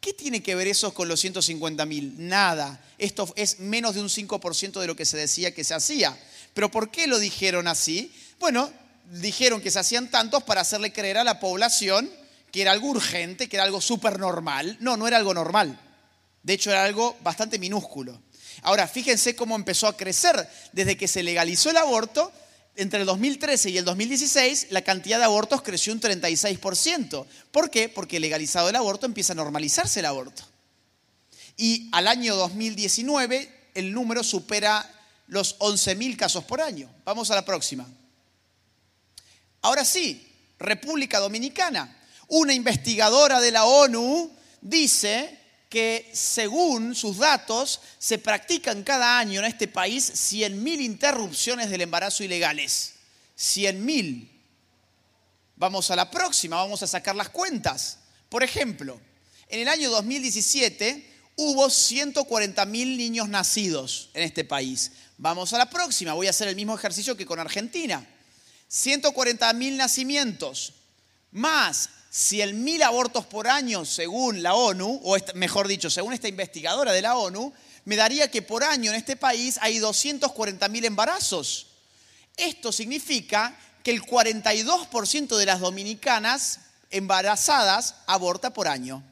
¿Qué 0.00 0.12
tiene 0.12 0.42
que 0.42 0.54
ver 0.54 0.68
eso 0.68 0.94
con 0.94 1.08
los 1.08 1.24
150.000? 1.24 2.14
Nada. 2.18 2.80
Esto 2.98 3.32
es 3.36 3.60
menos 3.60 3.94
de 3.94 4.00
un 4.00 4.08
5% 4.08 4.80
de 4.80 4.86
lo 4.86 4.94
que 4.94 5.04
se 5.04 5.16
decía 5.16 5.54
que 5.54 5.64
se 5.64 5.74
hacía. 5.74 6.16
¿Pero 6.54 6.70
por 6.70 6.90
qué 6.90 7.06
lo 7.06 7.18
dijeron 7.18 7.66
así? 7.66 8.14
Bueno, 8.38 8.72
dijeron 9.10 9.60
que 9.60 9.70
se 9.70 9.78
hacían 9.78 10.10
tantos 10.10 10.42
para 10.42 10.60
hacerle 10.60 10.92
creer 10.92 11.18
a 11.18 11.24
la 11.24 11.40
población 11.40 12.10
que 12.50 12.62
era 12.62 12.72
algo 12.72 12.88
urgente, 12.88 13.48
que 13.48 13.56
era 13.56 13.64
algo 13.64 13.80
súper 13.80 14.18
normal. 14.18 14.76
No, 14.80 14.96
no 14.96 15.06
era 15.06 15.16
algo 15.16 15.34
normal. 15.34 15.78
De 16.42 16.52
hecho, 16.54 16.70
era 16.70 16.84
algo 16.84 17.16
bastante 17.22 17.58
minúsculo. 17.58 18.20
Ahora, 18.62 18.86
fíjense 18.86 19.36
cómo 19.36 19.56
empezó 19.56 19.86
a 19.86 19.96
crecer. 19.96 20.48
Desde 20.72 20.96
que 20.96 21.08
se 21.08 21.22
legalizó 21.22 21.70
el 21.70 21.76
aborto, 21.76 22.32
entre 22.76 23.00
el 23.00 23.06
2013 23.06 23.70
y 23.70 23.78
el 23.78 23.84
2016, 23.84 24.68
la 24.70 24.82
cantidad 24.82 25.18
de 25.18 25.24
abortos 25.24 25.62
creció 25.62 25.92
un 25.92 26.00
36%. 26.00 27.26
¿Por 27.50 27.70
qué? 27.70 27.88
Porque 27.88 28.20
legalizado 28.20 28.68
el 28.68 28.76
aborto 28.76 29.06
empieza 29.06 29.32
a 29.32 29.36
normalizarse 29.36 30.00
el 30.00 30.06
aborto. 30.06 30.42
Y 31.56 31.88
al 31.92 32.06
año 32.06 32.36
2019, 32.36 33.50
el 33.74 33.92
número 33.92 34.22
supera 34.22 34.88
los 35.26 35.58
11.000 35.58 36.16
casos 36.16 36.44
por 36.44 36.60
año. 36.60 36.88
Vamos 37.04 37.30
a 37.30 37.34
la 37.34 37.44
próxima. 37.44 37.86
Ahora 39.66 39.84
sí, 39.84 40.24
República 40.60 41.18
Dominicana. 41.18 41.92
Una 42.28 42.54
investigadora 42.54 43.40
de 43.40 43.50
la 43.50 43.64
ONU 43.64 44.30
dice 44.60 45.40
que 45.68 46.08
según 46.12 46.94
sus 46.94 47.18
datos 47.18 47.80
se 47.98 48.18
practican 48.18 48.84
cada 48.84 49.18
año 49.18 49.40
en 49.40 49.46
este 49.46 49.66
país 49.66 50.08
100.000 50.32 50.82
interrupciones 50.82 51.68
del 51.68 51.80
embarazo 51.80 52.22
ilegales. 52.22 52.92
100.000. 53.36 54.28
Vamos 55.56 55.90
a 55.90 55.96
la 55.96 56.12
próxima, 56.12 56.58
vamos 56.58 56.84
a 56.84 56.86
sacar 56.86 57.16
las 57.16 57.30
cuentas. 57.30 57.98
Por 58.28 58.44
ejemplo, 58.44 59.00
en 59.48 59.62
el 59.62 59.68
año 59.68 59.90
2017 59.90 61.12
hubo 61.34 61.66
140.000 61.66 62.96
niños 62.96 63.28
nacidos 63.28 64.10
en 64.14 64.22
este 64.22 64.44
país. 64.44 64.92
Vamos 65.18 65.52
a 65.54 65.58
la 65.58 65.68
próxima, 65.68 66.12
voy 66.12 66.28
a 66.28 66.30
hacer 66.30 66.46
el 66.46 66.54
mismo 66.54 66.76
ejercicio 66.76 67.16
que 67.16 67.26
con 67.26 67.40
Argentina. 67.40 68.06
140.000 68.70 69.76
nacimientos, 69.76 70.74
más 71.30 71.90
100.000 72.12 72.82
abortos 72.82 73.26
por 73.26 73.46
año 73.48 73.84
según 73.84 74.42
la 74.42 74.54
ONU, 74.54 75.00
o 75.04 75.16
mejor 75.34 75.68
dicho, 75.68 75.90
según 75.90 76.12
esta 76.14 76.28
investigadora 76.28 76.92
de 76.92 77.02
la 77.02 77.16
ONU, 77.16 77.52
me 77.84 77.96
daría 77.96 78.30
que 78.30 78.42
por 78.42 78.64
año 78.64 78.90
en 78.90 78.96
este 78.96 79.16
país 79.16 79.58
hay 79.60 79.78
240.000 79.78 80.84
embarazos. 80.84 81.68
Esto 82.36 82.72
significa 82.72 83.56
que 83.82 83.92
el 83.92 84.02
42% 84.02 85.36
de 85.36 85.46
las 85.46 85.60
dominicanas 85.60 86.60
embarazadas 86.90 87.94
aborta 88.06 88.52
por 88.52 88.66
año. 88.66 89.04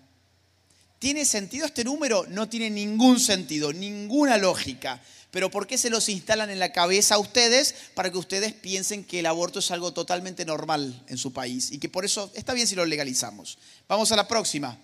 ¿Tiene 0.99 1.25
sentido 1.25 1.67
este 1.67 1.85
número? 1.85 2.25
No 2.29 2.49
tiene 2.49 2.71
ningún 2.71 3.21
sentido, 3.21 3.73
ninguna 3.73 4.39
lógica. 4.39 5.01
Pero 5.35 5.51
¿por 5.51 5.67
qué 5.67 5.77
se 5.77 5.91
los 5.91 6.09
instalan 6.09 6.49
en 6.51 6.61
la 6.61 6.71
cabeza 6.71 7.17
a 7.17 7.19
ustedes 7.19 7.75
para 7.95 8.09
que 8.09 8.19
ustedes 8.19 8.53
piensen 8.53 9.03
que 9.03 9.19
el 9.19 9.27
aborto 9.27 9.59
es 9.59 9.73
algo 9.73 9.93
totalmente 9.93 10.45
normal 10.45 11.03
en 11.09 11.19
su 11.19 11.33
país 11.33 11.73
y 11.73 11.79
que 11.79 11.89
por 11.89 12.05
eso 12.05 12.31
está 12.35 12.55
bien 12.55 12.69
si 12.69 12.77
lo 12.77 12.87
legalizamos? 12.87 13.59
Vamos 13.89 14.13
a 14.13 14.17
la 14.17 14.29
próxima. 14.29 14.79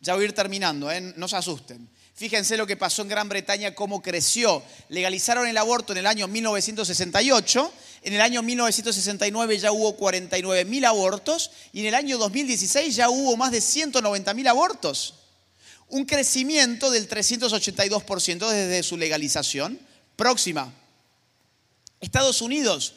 Ya 0.00 0.14
voy 0.14 0.22
a 0.22 0.26
ir 0.26 0.32
terminando, 0.32 0.92
¿eh? 0.92 1.00
no 1.16 1.26
se 1.26 1.34
asusten. 1.34 1.88
Fíjense 2.14 2.56
lo 2.56 2.68
que 2.68 2.76
pasó 2.76 3.02
en 3.02 3.08
Gran 3.08 3.28
Bretaña, 3.28 3.74
cómo 3.74 4.00
creció. 4.00 4.62
Legalizaron 4.90 5.48
el 5.48 5.58
aborto 5.58 5.92
en 5.92 5.98
el 5.98 6.06
año 6.06 6.28
1968, 6.28 7.72
en 8.02 8.12
el 8.12 8.20
año 8.20 8.42
1969 8.42 9.58
ya 9.58 9.72
hubo 9.72 9.96
49 9.96 10.64
mil 10.66 10.84
abortos 10.84 11.50
y 11.72 11.80
en 11.80 11.86
el 11.86 11.96
año 11.96 12.16
2016 12.16 12.94
ya 12.94 13.10
hubo 13.10 13.36
más 13.36 13.50
de 13.50 13.60
190 13.60 14.34
mil 14.34 14.46
abortos. 14.46 15.14
Un 15.92 16.06
crecimiento 16.06 16.90
del 16.90 17.06
382% 17.06 18.48
desde 18.48 18.82
su 18.82 18.96
legalización. 18.96 19.78
Próxima. 20.16 20.72
Estados 22.00 22.40
Unidos 22.40 22.94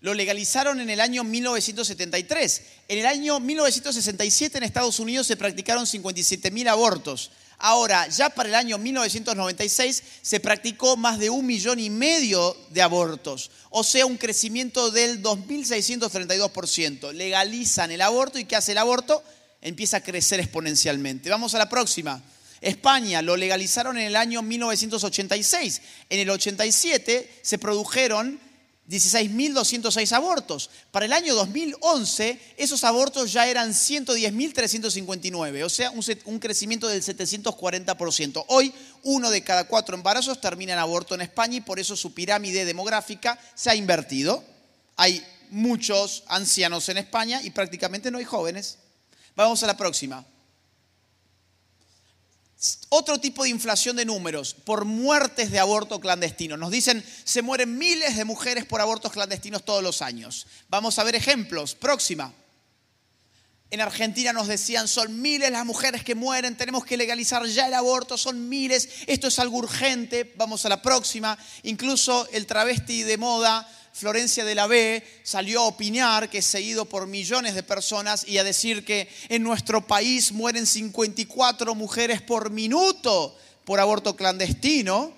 lo 0.00 0.14
legalizaron 0.14 0.80
en 0.80 0.88
el 0.88 1.02
año 1.02 1.22
1973. 1.22 2.62
En 2.88 2.98
el 2.98 3.04
año 3.04 3.40
1967 3.40 4.56
en 4.56 4.64
Estados 4.64 5.00
Unidos 5.00 5.26
se 5.26 5.36
practicaron 5.36 5.86
57 5.86 6.50
mil 6.50 6.66
abortos. 6.66 7.30
Ahora, 7.58 8.08
ya 8.08 8.30
para 8.30 8.48
el 8.48 8.54
año 8.54 8.78
1996 8.78 10.02
se 10.22 10.40
practicó 10.40 10.96
más 10.96 11.18
de 11.18 11.28
un 11.28 11.44
millón 11.44 11.78
y 11.78 11.90
medio 11.90 12.56
de 12.70 12.80
abortos, 12.80 13.50
o 13.68 13.84
sea, 13.84 14.06
un 14.06 14.16
crecimiento 14.16 14.90
del 14.90 15.22
2.632%. 15.22 17.12
Legalizan 17.12 17.90
el 17.90 18.00
aborto 18.00 18.38
y 18.38 18.46
¿qué 18.46 18.56
hace 18.56 18.72
el 18.72 18.78
aborto? 18.78 19.22
Empieza 19.64 19.96
a 19.96 20.02
crecer 20.02 20.38
exponencialmente. 20.38 21.28
Vamos 21.28 21.54
a 21.54 21.58
la 21.58 21.68
próxima. 21.68 22.22
España 22.60 23.20
lo 23.20 23.36
legalizaron 23.36 23.98
en 23.98 24.04
el 24.04 24.14
año 24.14 24.42
1986. 24.42 25.82
En 26.08 26.20
el 26.20 26.30
87 26.30 27.40
se 27.42 27.58
produjeron 27.58 28.38
16.206 28.88 30.12
abortos. 30.12 30.70
Para 30.90 31.06
el 31.06 31.12
año 31.14 31.34
2011, 31.34 32.38
esos 32.56 32.84
abortos 32.84 33.32
ya 33.32 33.48
eran 33.48 33.70
110.359, 33.72 35.64
o 35.64 35.70
sea, 35.70 35.90
un, 35.90 36.38
crecimiento 36.38 36.86
del 36.86 37.02
740%. 37.02 38.44
Hoy, 38.48 38.72
uno 39.02 39.30
de 39.30 39.42
cada 39.42 39.64
cuatro 39.64 39.96
embarazos 39.96 40.40
termina 40.40 40.74
en 40.74 40.78
aborto 40.78 41.14
en 41.14 41.22
España 41.22 41.56
y 41.56 41.62
por 41.62 41.80
eso 41.80 41.96
su 41.96 42.12
pirámide 42.12 42.66
demográfica 42.66 43.38
se 43.54 43.70
ha 43.70 43.74
invertido. 43.74 44.44
Hay 44.96 45.24
muchos 45.50 46.22
ancianos 46.26 46.88
en 46.90 46.98
España 46.98 47.40
y 47.42 47.50
prácticamente 47.50 48.10
no 48.10 48.18
hay 48.18 48.24
jóvenes. 48.24 48.78
Vamos 49.36 49.62
a 49.62 49.66
la 49.66 49.76
próxima. 49.76 50.24
Otro 52.88 53.18
tipo 53.18 53.42
de 53.42 53.50
inflación 53.50 53.96
de 53.96 54.04
números 54.04 54.54
por 54.54 54.84
muertes 54.84 55.50
de 55.50 55.58
aborto 55.58 56.00
clandestino. 56.00 56.56
Nos 56.56 56.70
dicen, 56.70 57.04
se 57.24 57.42
mueren 57.42 57.76
miles 57.76 58.16
de 58.16 58.24
mujeres 58.24 58.64
por 58.64 58.80
abortos 58.80 59.12
clandestinos 59.12 59.64
todos 59.64 59.82
los 59.82 60.00
años. 60.00 60.46
Vamos 60.68 60.98
a 60.98 61.04
ver 61.04 61.14
ejemplos. 61.14 61.74
Próxima. 61.74 62.32
En 63.70 63.80
Argentina 63.80 64.32
nos 64.32 64.46
decían, 64.46 64.86
son 64.86 65.20
miles 65.20 65.50
las 65.50 65.66
mujeres 65.66 66.04
que 66.04 66.14
mueren, 66.14 66.56
tenemos 66.56 66.84
que 66.84 66.96
legalizar 66.96 67.44
ya 67.46 67.66
el 67.66 67.74
aborto, 67.74 68.16
son 68.16 68.48
miles, 68.48 68.88
esto 69.08 69.26
es 69.26 69.38
algo 69.40 69.58
urgente, 69.58 70.32
vamos 70.36 70.64
a 70.64 70.68
la 70.68 70.80
próxima. 70.80 71.36
Incluso 71.64 72.28
el 72.30 72.46
travesti 72.46 73.02
de 73.02 73.18
moda 73.18 73.68
Florencia 73.96 74.44
de 74.44 74.56
la 74.56 74.66
B 74.66 75.06
salió 75.22 75.60
a 75.60 75.66
opinar, 75.66 76.28
que 76.28 76.38
es 76.38 76.44
seguido 76.44 76.84
por 76.84 77.06
millones 77.06 77.54
de 77.54 77.62
personas, 77.62 78.26
y 78.26 78.38
a 78.38 78.44
decir 78.44 78.84
que 78.84 79.08
en 79.28 79.44
nuestro 79.44 79.86
país 79.86 80.32
mueren 80.32 80.66
54 80.66 81.76
mujeres 81.76 82.20
por 82.20 82.50
minuto 82.50 83.38
por 83.64 83.78
aborto 83.78 84.16
clandestino. 84.16 85.12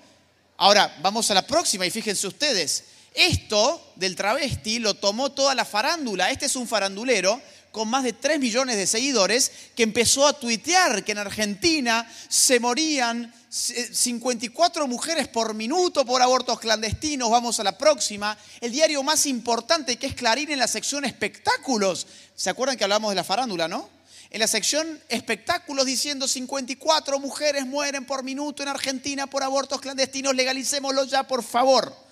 Ahora, 0.57 0.95
vamos 1.01 1.31
a 1.31 1.33
la 1.33 1.47
próxima 1.47 1.87
y 1.87 1.91
fíjense 1.91 2.27
ustedes, 2.27 2.83
esto 3.15 3.93
del 3.95 4.15
travesti 4.15 4.77
lo 4.77 4.93
tomó 4.93 5.31
toda 5.31 5.55
la 5.55 5.65
farándula. 5.65 6.29
Este 6.29 6.45
es 6.45 6.55
un 6.55 6.67
farandulero 6.67 7.41
con 7.77 7.89
más 7.89 8.03
de 8.03 8.13
3 8.13 8.39
millones 8.39 8.75
de 8.75 8.87
seguidores 8.87 9.51
que 9.75 9.83
empezó 9.83 10.25
a 10.25 10.33
tuitear 10.33 11.03
que 11.03 11.11
en 11.11 11.19
Argentina 11.19 12.11
se 12.27 12.59
morían 12.59 13.31
54 13.49 14.87
mujeres 14.87 15.27
por 15.27 15.53
minuto 15.53 16.03
por 16.03 16.19
abortos 16.23 16.59
clandestinos, 16.59 17.29
vamos 17.29 17.59
a 17.59 17.63
la 17.63 17.77
próxima. 17.77 18.35
El 18.61 18.71
diario 18.71 19.03
más 19.03 19.27
importante 19.27 19.97
que 19.97 20.07
es 20.07 20.15
Clarín 20.15 20.49
en 20.49 20.57
la 20.57 20.67
sección 20.67 21.05
espectáculos. 21.05 22.07
¿Se 22.35 22.49
acuerdan 22.49 22.77
que 22.77 22.83
hablamos 22.83 23.11
de 23.11 23.15
la 23.15 23.23
farándula, 23.23 23.67
no? 23.67 23.87
En 24.31 24.39
la 24.39 24.47
sección 24.47 24.99
espectáculos 25.07 25.85
diciendo 25.85 26.27
54 26.27 27.19
mujeres 27.19 27.67
mueren 27.67 28.07
por 28.07 28.23
minuto 28.23 28.63
en 28.63 28.69
Argentina 28.69 29.27
por 29.27 29.43
abortos 29.43 29.79
clandestinos, 29.81 30.33
legalicémoslo 30.33 31.03
ya, 31.03 31.27
por 31.27 31.43
favor. 31.43 32.06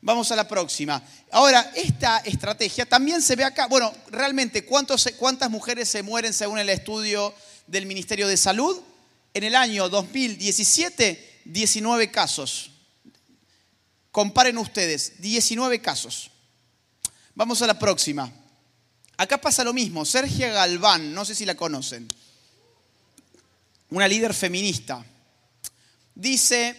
Vamos 0.00 0.32
a 0.32 0.36
la 0.36 0.48
próxima. 0.48 1.06
Ahora, 1.30 1.70
esta 1.74 2.20
estrategia 2.20 2.86
también 2.86 3.20
se 3.20 3.36
ve 3.36 3.44
acá. 3.44 3.66
Bueno, 3.66 3.92
realmente, 4.10 4.64
¿cuántas 4.64 5.50
mujeres 5.50 5.90
se 5.90 6.02
mueren 6.02 6.32
según 6.32 6.58
el 6.58 6.70
estudio 6.70 7.34
del 7.66 7.84
Ministerio 7.84 8.28
de 8.28 8.38
Salud? 8.38 8.80
En 9.34 9.44
el 9.44 9.54
año 9.54 9.90
2017, 9.90 11.42
19 11.44 12.10
casos. 12.10 12.70
Comparen 14.18 14.58
ustedes, 14.58 15.12
19 15.20 15.80
casos. 15.80 16.32
Vamos 17.36 17.62
a 17.62 17.68
la 17.68 17.78
próxima. 17.78 18.28
Acá 19.16 19.40
pasa 19.40 19.62
lo 19.62 19.72
mismo. 19.72 20.04
Sergia 20.04 20.50
Galván, 20.50 21.14
no 21.14 21.24
sé 21.24 21.36
si 21.36 21.44
la 21.44 21.54
conocen, 21.54 22.08
una 23.90 24.08
líder 24.08 24.34
feminista, 24.34 25.06
dice, 26.16 26.76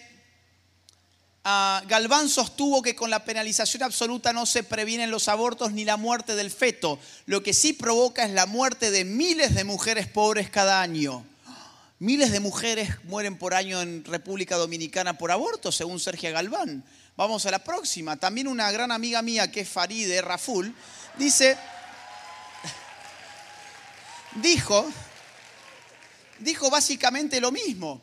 ah, 1.45 1.81
Galván 1.87 2.27
sostuvo 2.27 2.81
que 2.81 2.93
con 2.93 3.09
la 3.09 3.23
penalización 3.23 3.83
absoluta 3.83 4.33
no 4.33 4.45
se 4.45 4.63
previenen 4.63 5.09
los 5.09 5.29
abortos 5.29 5.71
ni 5.71 5.85
la 5.85 5.95
muerte 5.95 6.35
del 6.35 6.51
feto. 6.51 6.99
Lo 7.25 7.41
que 7.41 7.53
sí 7.53 7.71
provoca 7.71 8.25
es 8.25 8.31
la 8.31 8.47
muerte 8.47 8.91
de 8.91 9.05
miles 9.05 9.55
de 9.55 9.63
mujeres 9.63 10.07
pobres 10.07 10.49
cada 10.49 10.81
año. 10.81 11.25
Miles 11.99 12.33
de 12.33 12.41
mujeres 12.41 12.89
mueren 13.05 13.37
por 13.37 13.53
año 13.53 13.81
en 13.81 14.03
República 14.03 14.57
Dominicana 14.57 15.17
por 15.17 15.31
aborto, 15.31 15.71
según 15.71 16.01
Sergio 16.01 16.33
Galván. 16.33 16.83
Vamos 17.19 17.45
a 17.45 17.51
la 17.51 17.59
próxima. 17.59 18.15
También 18.15 18.47
una 18.47 18.71
gran 18.71 18.93
amiga 18.93 19.21
mía 19.21 19.51
que 19.51 19.59
es 19.59 19.67
Faride 19.67 20.21
Raful 20.21 20.73
dice, 21.17 21.57
dijo, 24.35 24.89
dijo 26.39 26.69
básicamente 26.69 27.41
lo 27.41 27.51
mismo. 27.51 28.01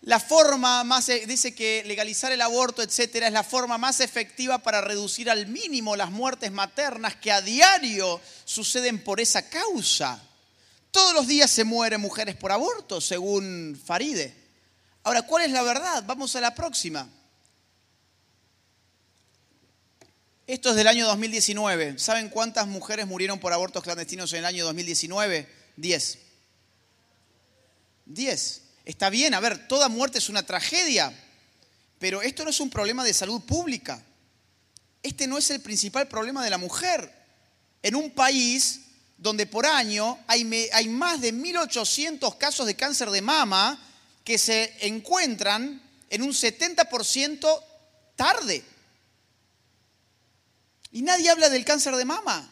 la 0.00 0.18
forma 0.18 0.82
más, 0.82 1.10
e, 1.10 1.26
dice 1.26 1.54
que 1.54 1.82
legalizar 1.84 2.32
el 2.32 2.40
aborto, 2.40 2.80
etcétera, 2.80 3.26
es 3.26 3.34
la 3.34 3.44
forma 3.44 3.76
más 3.76 4.00
efectiva 4.00 4.60
para 4.60 4.80
reducir 4.80 5.28
al 5.28 5.46
mínimo 5.46 5.94
las 5.94 6.10
muertes 6.10 6.52
maternas 6.52 7.16
que 7.16 7.32
a 7.32 7.42
diario 7.42 8.18
suceden 8.46 9.04
por 9.04 9.20
esa 9.20 9.50
causa. 9.50 10.22
Todos 10.90 11.12
los 11.12 11.26
días 11.26 11.50
se 11.50 11.64
mueren 11.64 12.00
mujeres 12.00 12.34
por 12.34 12.50
aborto, 12.50 13.02
según 13.02 13.78
Faride. 13.84 14.34
Ahora, 15.02 15.20
¿cuál 15.20 15.44
es 15.44 15.50
la 15.50 15.62
verdad? 15.62 16.02
Vamos 16.06 16.34
a 16.34 16.40
la 16.40 16.54
próxima. 16.54 17.06
Esto 20.46 20.70
es 20.70 20.76
del 20.76 20.88
año 20.88 21.06
2019. 21.06 21.98
¿Saben 21.98 22.28
cuántas 22.28 22.66
mujeres 22.66 23.06
murieron 23.06 23.40
por 23.40 23.54
abortos 23.54 23.82
clandestinos 23.82 24.30
en 24.34 24.40
el 24.40 24.44
año 24.44 24.64
2019? 24.66 25.48
Diez. 25.76 26.18
Diez. 28.04 28.60
Está 28.84 29.08
bien, 29.08 29.32
a 29.32 29.40
ver, 29.40 29.66
toda 29.68 29.88
muerte 29.88 30.18
es 30.18 30.28
una 30.28 30.42
tragedia, 30.42 31.18
pero 31.98 32.20
esto 32.20 32.44
no 32.44 32.50
es 32.50 32.60
un 32.60 32.68
problema 32.68 33.02
de 33.02 33.14
salud 33.14 33.40
pública. 33.40 34.02
Este 35.02 35.26
no 35.26 35.38
es 35.38 35.48
el 35.48 35.62
principal 35.62 36.08
problema 36.08 36.44
de 36.44 36.50
la 36.50 36.58
mujer. 36.58 37.10
En 37.82 37.96
un 37.96 38.10
país 38.10 38.80
donde 39.16 39.46
por 39.46 39.64
año 39.64 40.18
hay, 40.26 40.68
hay 40.74 40.88
más 40.88 41.22
de 41.22 41.32
1.800 41.32 42.36
casos 42.36 42.66
de 42.66 42.76
cáncer 42.76 43.08
de 43.08 43.22
mama 43.22 43.82
que 44.22 44.36
se 44.36 44.74
encuentran 44.80 45.80
en 46.10 46.20
un 46.20 46.32
70% 46.32 47.62
tarde. 48.16 48.62
Y 50.94 51.02
nadie 51.02 51.28
habla 51.28 51.48
del 51.48 51.64
cáncer 51.64 51.96
de 51.96 52.04
mama. 52.04 52.48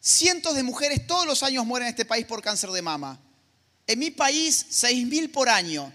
Cientos 0.00 0.56
de 0.56 0.64
mujeres 0.64 1.06
todos 1.06 1.24
los 1.26 1.44
años 1.44 1.64
mueren 1.64 1.86
en 1.86 1.90
este 1.90 2.04
país 2.04 2.26
por 2.26 2.42
cáncer 2.42 2.70
de 2.70 2.82
mama. 2.82 3.20
En 3.86 4.00
mi 4.00 4.10
país, 4.10 4.66
6.000 4.68 5.30
por 5.30 5.48
año, 5.48 5.92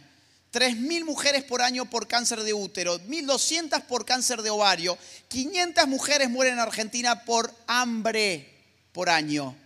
3.000 0.54 1.04
mujeres 1.04 1.44
por 1.44 1.62
año 1.62 1.90
por 1.90 2.08
cáncer 2.08 2.42
de 2.44 2.54
útero, 2.54 3.02
1.200 3.02 3.84
por 3.84 4.06
cáncer 4.06 4.42
de 4.42 4.50
ovario, 4.50 4.98
500 5.28 5.90
mujeres 5.90 6.30
mueren 6.30 6.54
en 6.54 6.60
Argentina 6.60 7.26
por 7.26 7.54
hambre 7.68 8.58
por 8.94 9.10
año, 9.10 9.58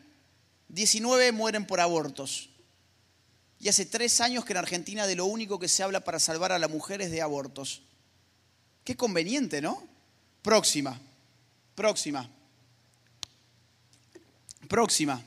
19 0.69 1.33
mueren 1.33 1.67
por 1.67 1.79
abortos. 1.81 2.49
Y 3.59 3.69
hace 3.69 3.85
tres 3.85 4.21
años 4.21 4.43
que 4.43 4.53
en 4.53 4.57
Argentina 4.57 5.05
de 5.05 5.17
lo 5.17 5.25
único 5.25 5.59
que 5.59 5.67
se 5.67 5.83
habla 5.83 5.99
para 5.99 6.17
salvar 6.17 6.51
a 6.51 6.57
la 6.57 6.67
mujer 6.67 7.03
es 7.03 7.11
de 7.11 7.21
abortos. 7.21 7.83
Qué 8.83 8.97
conveniente, 8.97 9.61
¿no? 9.61 9.87
Próxima, 10.41 10.99
próxima, 11.75 12.29
próxima. 14.67 15.23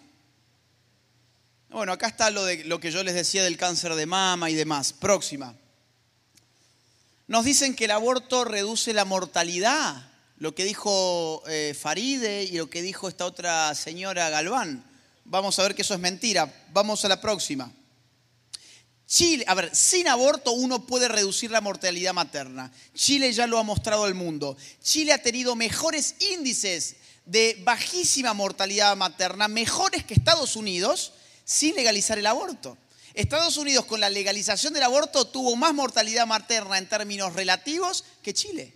Bueno, 1.70 1.92
acá 1.92 2.06
está 2.06 2.30
lo, 2.30 2.44
de, 2.44 2.64
lo 2.64 2.80
que 2.80 2.90
yo 2.90 3.02
les 3.02 3.14
decía 3.14 3.44
del 3.44 3.56
cáncer 3.56 3.94
de 3.94 4.06
mama 4.06 4.48
y 4.48 4.54
demás. 4.54 4.92
Próxima. 4.92 5.54
Nos 7.26 7.44
dicen 7.44 7.74
que 7.74 7.86
el 7.86 7.90
aborto 7.90 8.44
reduce 8.44 8.92
la 8.92 9.04
mortalidad, 9.04 10.10
lo 10.38 10.54
que 10.54 10.64
dijo 10.64 11.42
eh, 11.48 11.76
Faride 11.78 12.44
y 12.44 12.52
lo 12.52 12.70
que 12.70 12.82
dijo 12.82 13.08
esta 13.08 13.26
otra 13.26 13.74
señora 13.74 14.30
Galván. 14.30 14.84
Vamos 15.24 15.58
a 15.58 15.64
ver 15.64 15.74
que 15.74 15.82
eso 15.82 15.94
es 15.94 16.00
mentira. 16.00 16.52
Vamos 16.72 17.04
a 17.04 17.08
la 17.08 17.20
próxima. 17.20 17.70
Chile, 19.06 19.44
a 19.46 19.54
ver, 19.54 19.74
sin 19.74 20.08
aborto 20.08 20.52
uno 20.52 20.84
puede 20.84 21.06
reducir 21.06 21.50
la 21.50 21.60
mortalidad 21.60 22.12
materna. 22.12 22.72
Chile 22.94 23.32
ya 23.32 23.46
lo 23.46 23.58
ha 23.58 23.62
mostrado 23.62 24.04
al 24.04 24.14
mundo. 24.14 24.56
Chile 24.82 25.12
ha 25.12 25.22
tenido 25.22 25.54
mejores 25.54 26.16
índices 26.32 26.96
de 27.24 27.60
bajísima 27.64 28.34
mortalidad 28.34 28.96
materna, 28.96 29.46
mejores 29.46 30.04
que 30.04 30.14
Estados 30.14 30.56
Unidos, 30.56 31.12
sin 31.44 31.76
legalizar 31.76 32.18
el 32.18 32.26
aborto. 32.26 32.76
Estados 33.14 33.56
Unidos 33.56 33.86
con 33.86 34.00
la 34.00 34.10
legalización 34.10 34.74
del 34.74 34.82
aborto 34.82 35.26
tuvo 35.26 35.56
más 35.56 35.72
mortalidad 35.72 36.26
materna 36.26 36.76
en 36.76 36.88
términos 36.88 37.32
relativos 37.32 38.04
que 38.22 38.34
Chile. 38.34 38.74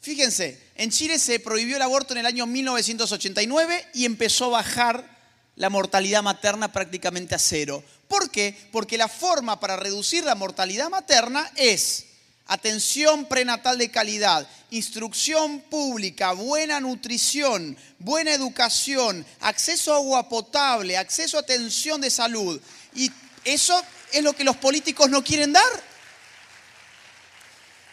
Fíjense, 0.00 0.60
en 0.74 0.90
Chile 0.90 1.18
se 1.18 1.40
prohibió 1.40 1.76
el 1.76 1.82
aborto 1.82 2.12
en 2.12 2.18
el 2.18 2.26
año 2.26 2.46
1989 2.46 3.88
y 3.94 4.04
empezó 4.04 4.46
a 4.46 4.62
bajar 4.62 5.12
la 5.56 5.70
mortalidad 5.70 6.22
materna 6.22 6.72
prácticamente 6.72 7.34
a 7.34 7.38
cero. 7.38 7.82
¿Por 8.12 8.30
qué? 8.30 8.54
Porque 8.70 8.98
la 8.98 9.08
forma 9.08 9.58
para 9.58 9.78
reducir 9.78 10.22
la 10.22 10.34
mortalidad 10.34 10.90
materna 10.90 11.50
es 11.56 12.04
atención 12.46 13.24
prenatal 13.24 13.78
de 13.78 13.90
calidad, 13.90 14.46
instrucción 14.68 15.60
pública, 15.62 16.32
buena 16.32 16.78
nutrición, 16.78 17.74
buena 17.98 18.34
educación, 18.34 19.24
acceso 19.40 19.94
a 19.94 19.96
agua 19.96 20.28
potable, 20.28 20.98
acceso 20.98 21.38
a 21.38 21.40
atención 21.40 22.02
de 22.02 22.10
salud. 22.10 22.60
Y 22.94 23.10
eso 23.44 23.82
es 24.12 24.22
lo 24.22 24.34
que 24.34 24.44
los 24.44 24.58
políticos 24.58 25.08
no 25.08 25.24
quieren 25.24 25.54
dar. 25.54 25.82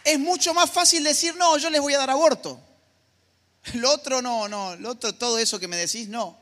Es 0.03 0.19
mucho 0.19 0.53
más 0.53 0.69
fácil 0.69 1.05
decir, 1.05 1.33
no, 1.37 1.57
yo 1.57 1.69
les 1.69 1.79
voy 1.79 1.93
a 1.93 1.99
dar 1.99 2.09
aborto. 2.09 2.59
Lo 3.75 3.89
otro 3.93 4.21
no, 4.21 4.49
no, 4.49 4.75
lo 4.75 4.89
otro, 4.89 5.15
todo 5.15 5.39
eso 5.39 5.61
que 5.61 5.69
me 5.69 5.77
decís, 5.77 6.09
no. 6.09 6.37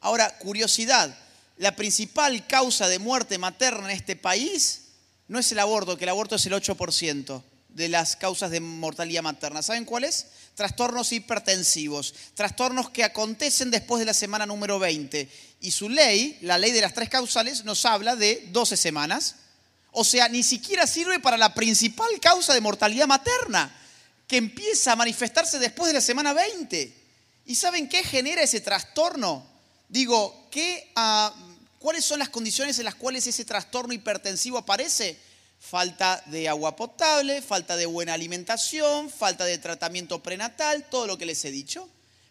Ahora, 0.00 0.36
curiosidad, 0.38 1.16
la 1.56 1.76
principal 1.76 2.46
causa 2.46 2.88
de 2.88 2.98
muerte 2.98 3.38
materna 3.38 3.90
en 3.90 3.96
este 3.96 4.16
país 4.16 4.82
no 5.28 5.38
es 5.38 5.50
el 5.52 5.58
aborto, 5.58 5.96
que 5.96 6.04
el 6.04 6.10
aborto 6.10 6.36
es 6.36 6.46
el 6.46 6.52
8% 6.52 7.42
de 7.68 7.88
las 7.88 8.16
causas 8.16 8.50
de 8.50 8.60
mortalidad 8.60 9.22
materna. 9.22 9.62
¿Saben 9.62 9.84
cuáles? 9.84 10.26
Trastornos 10.54 11.12
hipertensivos, 11.12 12.14
trastornos 12.34 12.90
que 12.90 13.04
acontecen 13.04 13.70
después 13.70 14.00
de 14.00 14.06
la 14.06 14.14
semana 14.14 14.46
número 14.46 14.78
20. 14.78 15.28
Y 15.60 15.70
su 15.70 15.88
ley, 15.88 16.38
la 16.42 16.58
ley 16.58 16.70
de 16.72 16.82
las 16.82 16.94
tres 16.94 17.08
causales, 17.08 17.64
nos 17.64 17.84
habla 17.84 18.16
de 18.16 18.48
12 18.52 18.76
semanas. 18.76 19.36
O 19.90 20.04
sea, 20.04 20.28
ni 20.28 20.42
siquiera 20.42 20.86
sirve 20.86 21.18
para 21.20 21.36
la 21.36 21.54
principal 21.54 22.08
causa 22.20 22.52
de 22.54 22.60
mortalidad 22.60 23.06
materna, 23.06 23.74
que 24.26 24.36
empieza 24.36 24.92
a 24.92 24.96
manifestarse 24.96 25.58
después 25.58 25.88
de 25.88 25.94
la 25.94 26.00
semana 26.00 26.32
20. 26.32 27.02
¿Y 27.46 27.54
saben 27.54 27.88
qué 27.88 28.04
genera 28.04 28.42
ese 28.42 28.60
trastorno? 28.60 29.46
Digo, 29.88 30.48
¿qué, 30.50 30.92
uh, 30.96 31.43
¿cuáles 31.84 32.06
son 32.06 32.18
las 32.18 32.30
condiciones 32.30 32.78
en 32.78 32.86
las 32.86 32.94
cuales 32.94 33.26
ese 33.26 33.44
trastorno 33.44 33.92
hipertensivo 33.92 34.56
aparece? 34.56 35.18
Falta 35.60 36.22
de 36.24 36.48
agua 36.48 36.74
potable, 36.74 37.42
falta 37.42 37.76
de 37.76 37.84
buena 37.84 38.14
alimentación, 38.14 39.10
falta 39.10 39.44
de 39.44 39.58
tratamiento 39.58 40.22
prenatal, 40.22 40.88
todo 40.88 41.06
lo 41.06 41.18
que 41.18 41.26
les 41.26 41.44
he 41.44 41.50
dicho. 41.50 41.86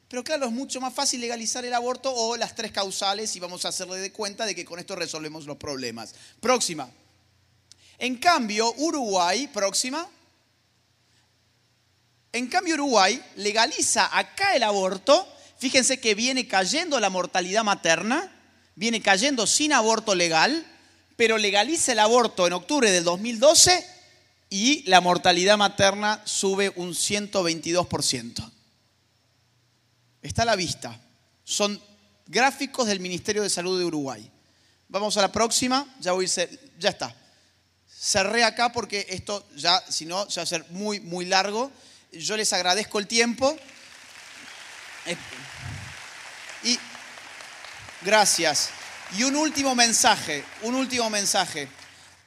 Pero 0.07 0.23
claro, 0.23 0.47
es 0.47 0.51
mucho 0.51 0.81
más 0.81 0.91
fácil 0.91 1.21
legalizar 1.21 1.63
el 1.65 1.73
aborto 1.75 2.11
o 2.11 2.35
las 2.35 2.55
tres 2.55 2.71
causales 2.71 3.35
y 3.35 3.39
vamos 3.39 3.63
a 3.63 3.67
hacerle 3.67 3.97
de 3.97 4.11
cuenta 4.11 4.47
de 4.47 4.55
que 4.55 4.65
con 4.65 4.79
esto 4.79 4.95
resolvemos 4.95 5.45
los 5.45 5.57
problemas. 5.57 6.15
Próxima. 6.39 6.89
En 7.99 8.15
cambio, 8.15 8.73
Uruguay, 8.77 9.47
próxima. 9.53 10.09
En 12.31 12.47
cambio, 12.47 12.73
Uruguay 12.73 13.23
legaliza 13.35 14.17
acá 14.17 14.55
el 14.55 14.63
aborto. 14.63 15.31
Fíjense 15.59 15.99
que 15.99 16.15
viene 16.15 16.47
cayendo 16.47 16.99
la 16.99 17.11
mortalidad 17.11 17.63
materna, 17.63 18.31
viene 18.75 19.01
cayendo 19.01 19.47
sin 19.47 19.73
aborto 19.73 20.15
legal 20.15 20.65
pero 21.15 21.37
legaliza 21.37 21.91
el 21.91 21.99
aborto 21.99 22.47
en 22.47 22.53
octubre 22.53 22.91
del 22.91 23.03
2012 23.03 23.87
y 24.49 24.83
la 24.89 25.01
mortalidad 25.01 25.57
materna 25.57 26.21
sube 26.25 26.71
un 26.75 26.91
122%. 26.91 28.51
Está 30.21 30.41
a 30.43 30.45
la 30.45 30.55
vista. 30.55 30.99
Son 31.43 31.79
gráficos 32.27 32.87
del 32.87 32.99
Ministerio 32.99 33.41
de 33.41 33.49
Salud 33.49 33.77
de 33.77 33.85
Uruguay. 33.85 34.29
Vamos 34.87 35.17
a 35.17 35.21
la 35.21 35.31
próxima. 35.31 35.87
Ya 35.99 36.13
voy 36.13 36.25
a 36.25 36.47
ya 36.79 36.89
está. 36.89 37.15
Cerré 37.87 38.43
acá 38.43 38.71
porque 38.71 39.05
esto 39.09 39.45
ya, 39.55 39.81
si 39.89 40.05
no, 40.05 40.29
se 40.29 40.39
va 40.39 40.43
a 40.43 40.47
ser 40.47 40.65
muy, 40.69 40.99
muy 40.99 41.25
largo. 41.25 41.71
Yo 42.11 42.37
les 42.37 42.51
agradezco 42.53 42.99
el 42.99 43.07
tiempo. 43.07 43.55
Eh, 45.05 45.17
y 46.63 46.79
gracias. 48.03 48.69
Y 49.17 49.23
un 49.23 49.35
último 49.35 49.75
mensaje, 49.75 50.43
un 50.63 50.75
último 50.75 51.09
mensaje. 51.09 51.67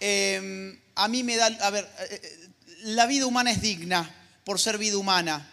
Em, 0.01 0.79
a 0.95 1.09
mí 1.09 1.23
me 1.23 1.37
da, 1.37 1.47
a 1.47 1.71
ver, 1.71 1.85
eh, 1.99 2.21
eh, 2.23 2.49
la 2.83 3.07
vida 3.07 3.27
humana 3.27 3.51
es 3.51 3.61
digna 3.61 4.09
por 4.45 4.61
ser 4.61 4.79
vida 4.79 4.97
humana. 4.97 5.51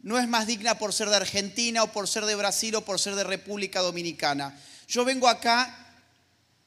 No 0.00 0.18
es 0.18 0.26
más 0.26 0.46
digna 0.46 0.78
por 0.78 0.92
ser 0.92 1.08
de 1.08 1.16
Argentina 1.16 1.82
o 1.82 1.92
por 1.92 2.08
ser 2.08 2.24
de 2.24 2.34
Brasil 2.34 2.74
o 2.76 2.84
por 2.84 2.98
ser 2.98 3.14
de 3.14 3.24
República 3.24 3.80
Dominicana. 3.80 4.58
Yo 4.88 5.04
vengo 5.04 5.28
acá 5.28 5.94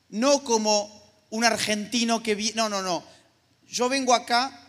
no 0.09 0.43
como 0.43 1.03
un 1.31 1.43
argentino 1.43 2.23
que... 2.23 2.53
No, 2.55 2.69
no, 2.69 2.81
no. 2.81 3.03
Yo 3.67 3.89
vengo 3.89 4.13
acá 4.13 4.61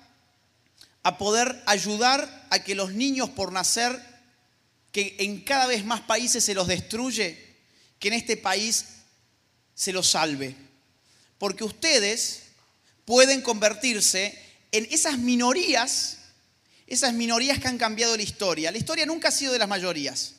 a 1.03 1.19
poder 1.19 1.63
ayudar 1.67 2.47
a 2.51 2.59
que 2.61 2.75
los 2.75 2.93
niños 2.93 3.31
por 3.31 3.53
nacer, 3.53 4.01
que 4.91 5.15
en 5.21 5.43
cada 5.43 5.67
vez 5.67 5.85
más 5.85 6.01
países 6.01 6.43
se 6.43 6.55
los 6.55 6.67
destruye, 6.67 7.46
que 7.99 8.09
en 8.09 8.15
este 8.15 8.37
país 8.37 8.85
se 9.75 9.93
lo 9.93 10.03
salve. 10.03 10.55
Porque 11.39 11.65
ustedes 11.65 12.43
pueden 13.05 13.43
convertirse 13.43 14.39
en 14.73 14.87
esas 14.91 15.19
minorías, 15.19 16.19
esas 16.87 17.15
minorías 17.15 17.59
que 17.59 17.69
han 17.69 17.79
cambiado 17.79 18.17
la 18.17 18.23
historia. 18.23 18.71
La 18.71 18.79
historia 18.79 19.07
nunca 19.07 19.29
ha 19.29 19.33
sido 19.33 19.53
de 19.53 19.59
las 19.59 19.69
mayorías. 19.69 20.33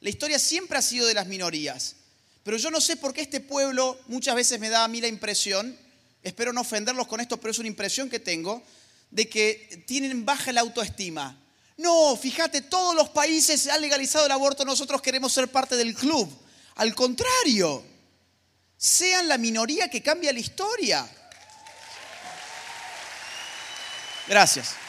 La 0.00 0.10
historia 0.10 0.38
siempre 0.38 0.78
ha 0.78 0.82
sido 0.82 1.06
de 1.06 1.14
las 1.14 1.26
minorías. 1.26 1.96
Pero 2.42 2.56
yo 2.56 2.70
no 2.70 2.80
sé 2.80 2.96
por 2.96 3.12
qué 3.12 3.20
este 3.20 3.40
pueblo 3.40 3.98
muchas 4.06 4.34
veces 4.34 4.58
me 4.60 4.70
da 4.70 4.84
a 4.84 4.88
mí 4.88 5.00
la 5.00 5.08
impresión, 5.08 5.76
espero 6.22 6.52
no 6.52 6.62
ofenderlos 6.62 7.06
con 7.06 7.20
esto, 7.20 7.38
pero 7.38 7.50
es 7.50 7.58
una 7.58 7.68
impresión 7.68 8.08
que 8.08 8.18
tengo, 8.18 8.62
de 9.10 9.28
que 9.28 9.84
tienen 9.86 10.24
baja 10.24 10.52
la 10.52 10.62
autoestima. 10.62 11.38
No, 11.76 12.16
fíjate, 12.16 12.62
todos 12.62 12.94
los 12.94 13.10
países 13.10 13.66
han 13.66 13.80
legalizado 13.80 14.26
el 14.26 14.32
aborto, 14.32 14.64
nosotros 14.64 15.02
queremos 15.02 15.32
ser 15.32 15.48
parte 15.48 15.76
del 15.76 15.94
club. 15.94 16.30
Al 16.76 16.94
contrario, 16.94 17.84
sean 18.76 19.28
la 19.28 19.36
minoría 19.36 19.88
que 19.88 20.02
cambia 20.02 20.32
la 20.32 20.38
historia. 20.38 21.06
Gracias. 24.26 24.79